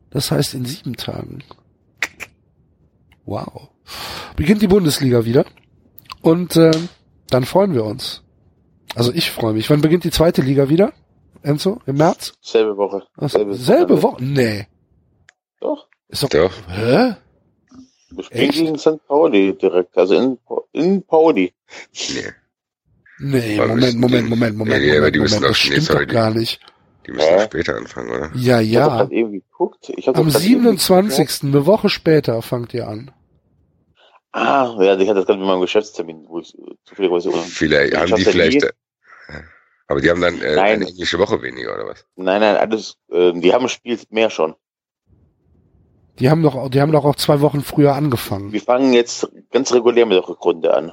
Das 0.10 0.32
heißt 0.32 0.56
in 0.56 0.66
sieben 0.66 0.96
Tagen. 0.96 1.44
Wow. 3.26 3.70
Beginnt 4.36 4.64
die 4.64 4.68
Bundesliga 4.68 5.24
wieder. 5.24 5.46
Und 6.24 6.56
äh, 6.56 6.72
dann 7.30 7.46
freuen 7.46 7.76
wir 7.76 7.86
uns. 7.86 8.24
Also 8.96 9.14
ich 9.14 9.30
freue 9.30 9.54
mich. 9.54 9.70
Wann 9.70 9.82
beginnt 9.82 10.04
die 10.04 10.10
zweite 10.10 10.42
Liga 10.42 10.70
wieder? 10.70 10.94
Enzo? 11.44 11.80
Im 11.86 11.98
März? 11.98 12.34
Selbe 12.42 12.76
Woche. 12.76 13.04
Ach, 13.18 13.30
selbe 13.30 14.02
Woche? 14.02 14.24
Nee. 14.24 14.68
Doch. 15.60 15.88
Ist 16.08 16.24
doch, 16.24 16.30
Doch. 16.30 16.54
Hä? 16.70 17.16
Wir 18.12 18.24
spielen 18.24 18.50
Echt? 18.50 18.54
gegen 18.60 18.78
St. 18.80 19.06
Pauli 19.08 19.56
direkt. 19.58 19.98
Also 19.98 20.16
in, 20.16 20.38
in 20.72 21.04
Pauli. 21.06 21.54
Nee, 21.94 22.24
Nee, 23.22 23.58
Moment, 23.58 23.76
müssen 23.82 24.00
Moment, 24.00 24.26
die- 24.26 24.30
Moment, 24.30 24.58
Moment, 24.58 24.82
Nee, 24.82 24.90
aber 24.92 24.98
Moment, 25.00 25.16
die 25.16 25.20
müssen 25.20 25.36
Moment. 25.36 25.50
Das 25.52 25.58
stimmt 25.58 25.90
doch 25.90 26.08
gar 26.08 26.32
nicht. 26.32 26.60
die 27.06 27.12
müssen 27.12 27.36
doch 27.36 27.44
später 27.44 27.76
anfangen, 27.76 28.10
oder? 28.10 28.32
Ja, 28.36 28.62
Ich 28.62 28.76
hab 28.78 28.86
doch 28.86 28.92
ja. 28.92 28.98
grad 28.98 29.12
eben 29.12 29.32
geguckt. 29.34 29.90
Ich 29.96 30.08
hab 30.08 30.18
Am 30.18 30.30
grad 30.30 30.42
eben 30.44 30.64
geguckt. 30.64 30.80
27. 30.82 31.44
eine 31.44 31.66
Woche 31.66 31.90
später 31.90 32.42
fangt 32.42 32.74
ihr 32.74 32.88
an. 32.88 33.12
Ah, 34.32 34.76
ja, 34.80 34.94
ich 34.98 35.08
hatte 35.08 35.16
das 35.20 35.26
gerade 35.26 35.40
mit 35.40 35.48
meinem 35.48 35.62
Geschäftstermin, 35.62 36.26
wo 36.28 36.40
ich 36.40 36.56
zufälligerweise. 36.86 37.32
Vielleicht 37.32 37.94
Ich 37.94 38.00
haben 38.00 38.16
die 38.16 38.22
ja 38.24 38.32
vielleicht. 38.32 38.64
Äh, 38.64 38.72
aber 39.88 40.02
die 40.02 40.10
haben 40.10 40.22
dann 40.22 40.40
äh, 40.42 40.56
eine 40.56 40.86
englische 40.88 41.18
Woche 41.20 41.42
weniger, 41.42 41.74
oder 41.74 41.88
was? 41.88 42.06
Nein, 42.16 42.42
nein, 42.42 42.56
alles, 42.56 42.96
äh, 43.12 43.34
die 43.34 43.54
haben 43.54 43.66
ein 43.66 43.70
Spiel 43.70 44.00
mehr 44.12 44.30
schon. 44.30 44.56
Die 46.20 46.30
haben 46.30 46.44
doch, 46.44 46.70
die 46.70 46.82
haben 46.82 46.92
doch 46.92 47.06
auch 47.06 47.16
zwei 47.16 47.42
Wochen 47.42 47.62
früher 47.62 47.96
angefangen. 47.96 48.52
Wir 48.52 48.62
fangen 48.62 48.94
jetzt 48.94 49.28
ganz 49.52 49.72
regulär 49.74 50.06
mit 50.06 50.16
der 50.18 50.28
Rückrunde 50.28 50.74
an. 50.74 50.88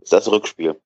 Das 0.00 0.02
ist 0.02 0.12
das 0.12 0.30
Rückspiel. 0.30 0.80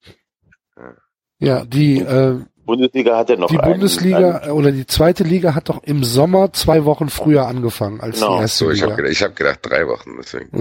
Ja, 1.38 1.64
die, 1.64 1.98
äh, 2.00 2.40
Bundesliga 2.66 3.16
hat 3.16 3.30
ja 3.30 3.36
noch 3.36 3.48
die 3.48 3.58
einen- 3.58 3.72
Bundesliga 3.72 4.36
einen- 4.38 4.48
äh, 4.48 4.52
oder 4.52 4.72
die 4.72 4.86
zweite 4.86 5.24
Liga 5.24 5.54
hat 5.54 5.68
doch 5.70 5.82
im 5.84 6.04
Sommer 6.04 6.52
zwei 6.52 6.84
Wochen 6.84 7.08
früher 7.08 7.46
angefangen 7.46 8.00
als 8.00 8.20
Genau. 8.20 8.36
die 8.36 8.42
erste 8.42 8.64
So, 8.66 8.70
ich 8.70 8.82
habe 8.82 8.90
Liga. 8.92 8.96
gedacht, 9.02 9.12
ich 9.12 9.22
hab 9.22 9.36
gedacht 9.36 9.58
drei 9.62 9.88
Wochen, 9.88 10.10
deswegen. 10.18 10.58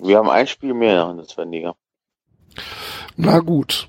Ja. 0.00 0.06
Wir 0.06 0.16
haben 0.18 0.30
ein 0.30 0.46
Spiel 0.46 0.72
mehr 0.72 1.08
in 1.10 1.16
der 1.18 1.26
zweiten 1.26 1.50
Liga. 1.50 1.74
Na 3.16 3.40
gut. 3.40 3.88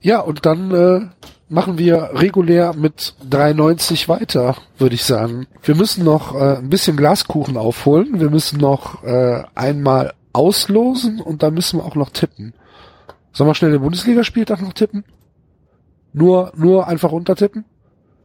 Ja, 0.00 0.20
und 0.20 0.44
dann 0.44 0.70
äh, 0.72 1.00
machen 1.48 1.78
wir 1.78 2.10
regulär 2.14 2.74
mit 2.74 3.14
3,90 3.30 4.08
weiter, 4.08 4.56
würde 4.78 4.94
ich 4.94 5.04
sagen. 5.04 5.46
Wir 5.62 5.74
müssen 5.76 6.04
noch 6.04 6.34
äh, 6.34 6.56
ein 6.58 6.68
bisschen 6.70 6.96
Glaskuchen 6.96 7.56
aufholen. 7.56 8.18
Wir 8.20 8.30
müssen 8.30 8.58
noch 8.58 9.02
äh, 9.04 9.44
einmal 9.54 10.14
auslosen 10.32 11.20
und 11.20 11.42
dann 11.42 11.54
müssen 11.54 11.78
wir 11.78 11.84
auch 11.84 11.94
noch 11.94 12.10
tippen. 12.10 12.52
Sollen 13.32 13.48
wir 13.50 13.54
schnell 13.54 13.70
den 13.72 13.82
Bundesligaspieltag 13.82 14.60
noch 14.62 14.72
tippen? 14.72 15.04
Nur, 16.12 16.52
nur 16.56 16.86
einfach 16.88 17.12
untertippen? 17.12 17.64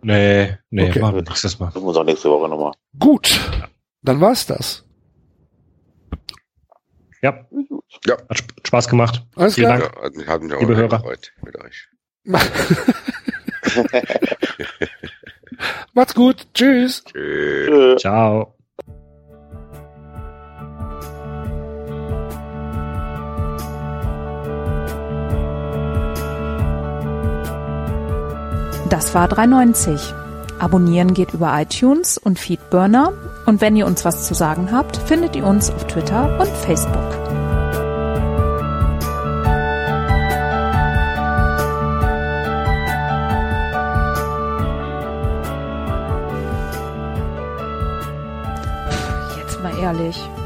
Nee, 0.02 0.58
nee, 0.72 0.90
Okay. 0.90 1.00
machen 1.00 1.16
wir 1.16 1.22
nächstes 1.24 1.60
Mal. 1.60 1.70
Das 1.74 1.84
muss 1.84 1.96
auch 1.98 2.04
nächste 2.04 2.30
Woche 2.30 2.50
nochmal. 2.50 2.72
Gut, 2.98 3.40
dann 4.02 4.20
war's 4.20 4.46
das. 4.48 4.84
Ja, 7.22 7.34
hat 8.28 8.34
Sp- 8.34 8.56
Spaß 8.66 8.88
gemacht. 8.88 9.24
Alles 9.36 9.56
Vielen 9.56 9.68
klar. 9.68 9.80
Dank. 9.80 9.96
Ja, 9.96 10.04
hat 10.04 10.16
mich, 10.16 10.28
hat 10.28 10.42
auch 10.58 10.60
Liebe 10.62 10.76
Hörer. 10.76 10.88
gefreut 10.98 11.32
mit 11.46 11.56
euch. 11.60 11.88
Macht's 15.94 16.16
gut. 16.16 16.48
Tschüss. 16.54 17.04
Tschüss. 17.04 18.00
Ciao. 18.02 18.56
Das 28.90 29.16
war 29.16 29.28
390. 29.30 30.14
Abonnieren 30.60 31.14
geht 31.14 31.34
über 31.34 31.60
iTunes 31.60 32.18
und 32.18 32.38
Feedburner. 32.38 33.14
Und 33.46 33.62
wenn 33.62 33.76
ihr 33.76 33.86
uns 33.86 34.04
was 34.04 34.28
zu 34.28 34.34
sagen 34.34 34.72
habt, 34.72 34.98
findet 34.98 35.36
ihr 35.36 35.46
uns 35.46 35.72
auf 35.72 35.88
Twitter 35.88 36.38
und 36.40 36.50
Facebook. 36.50 37.21
Jetzt 50.00 50.41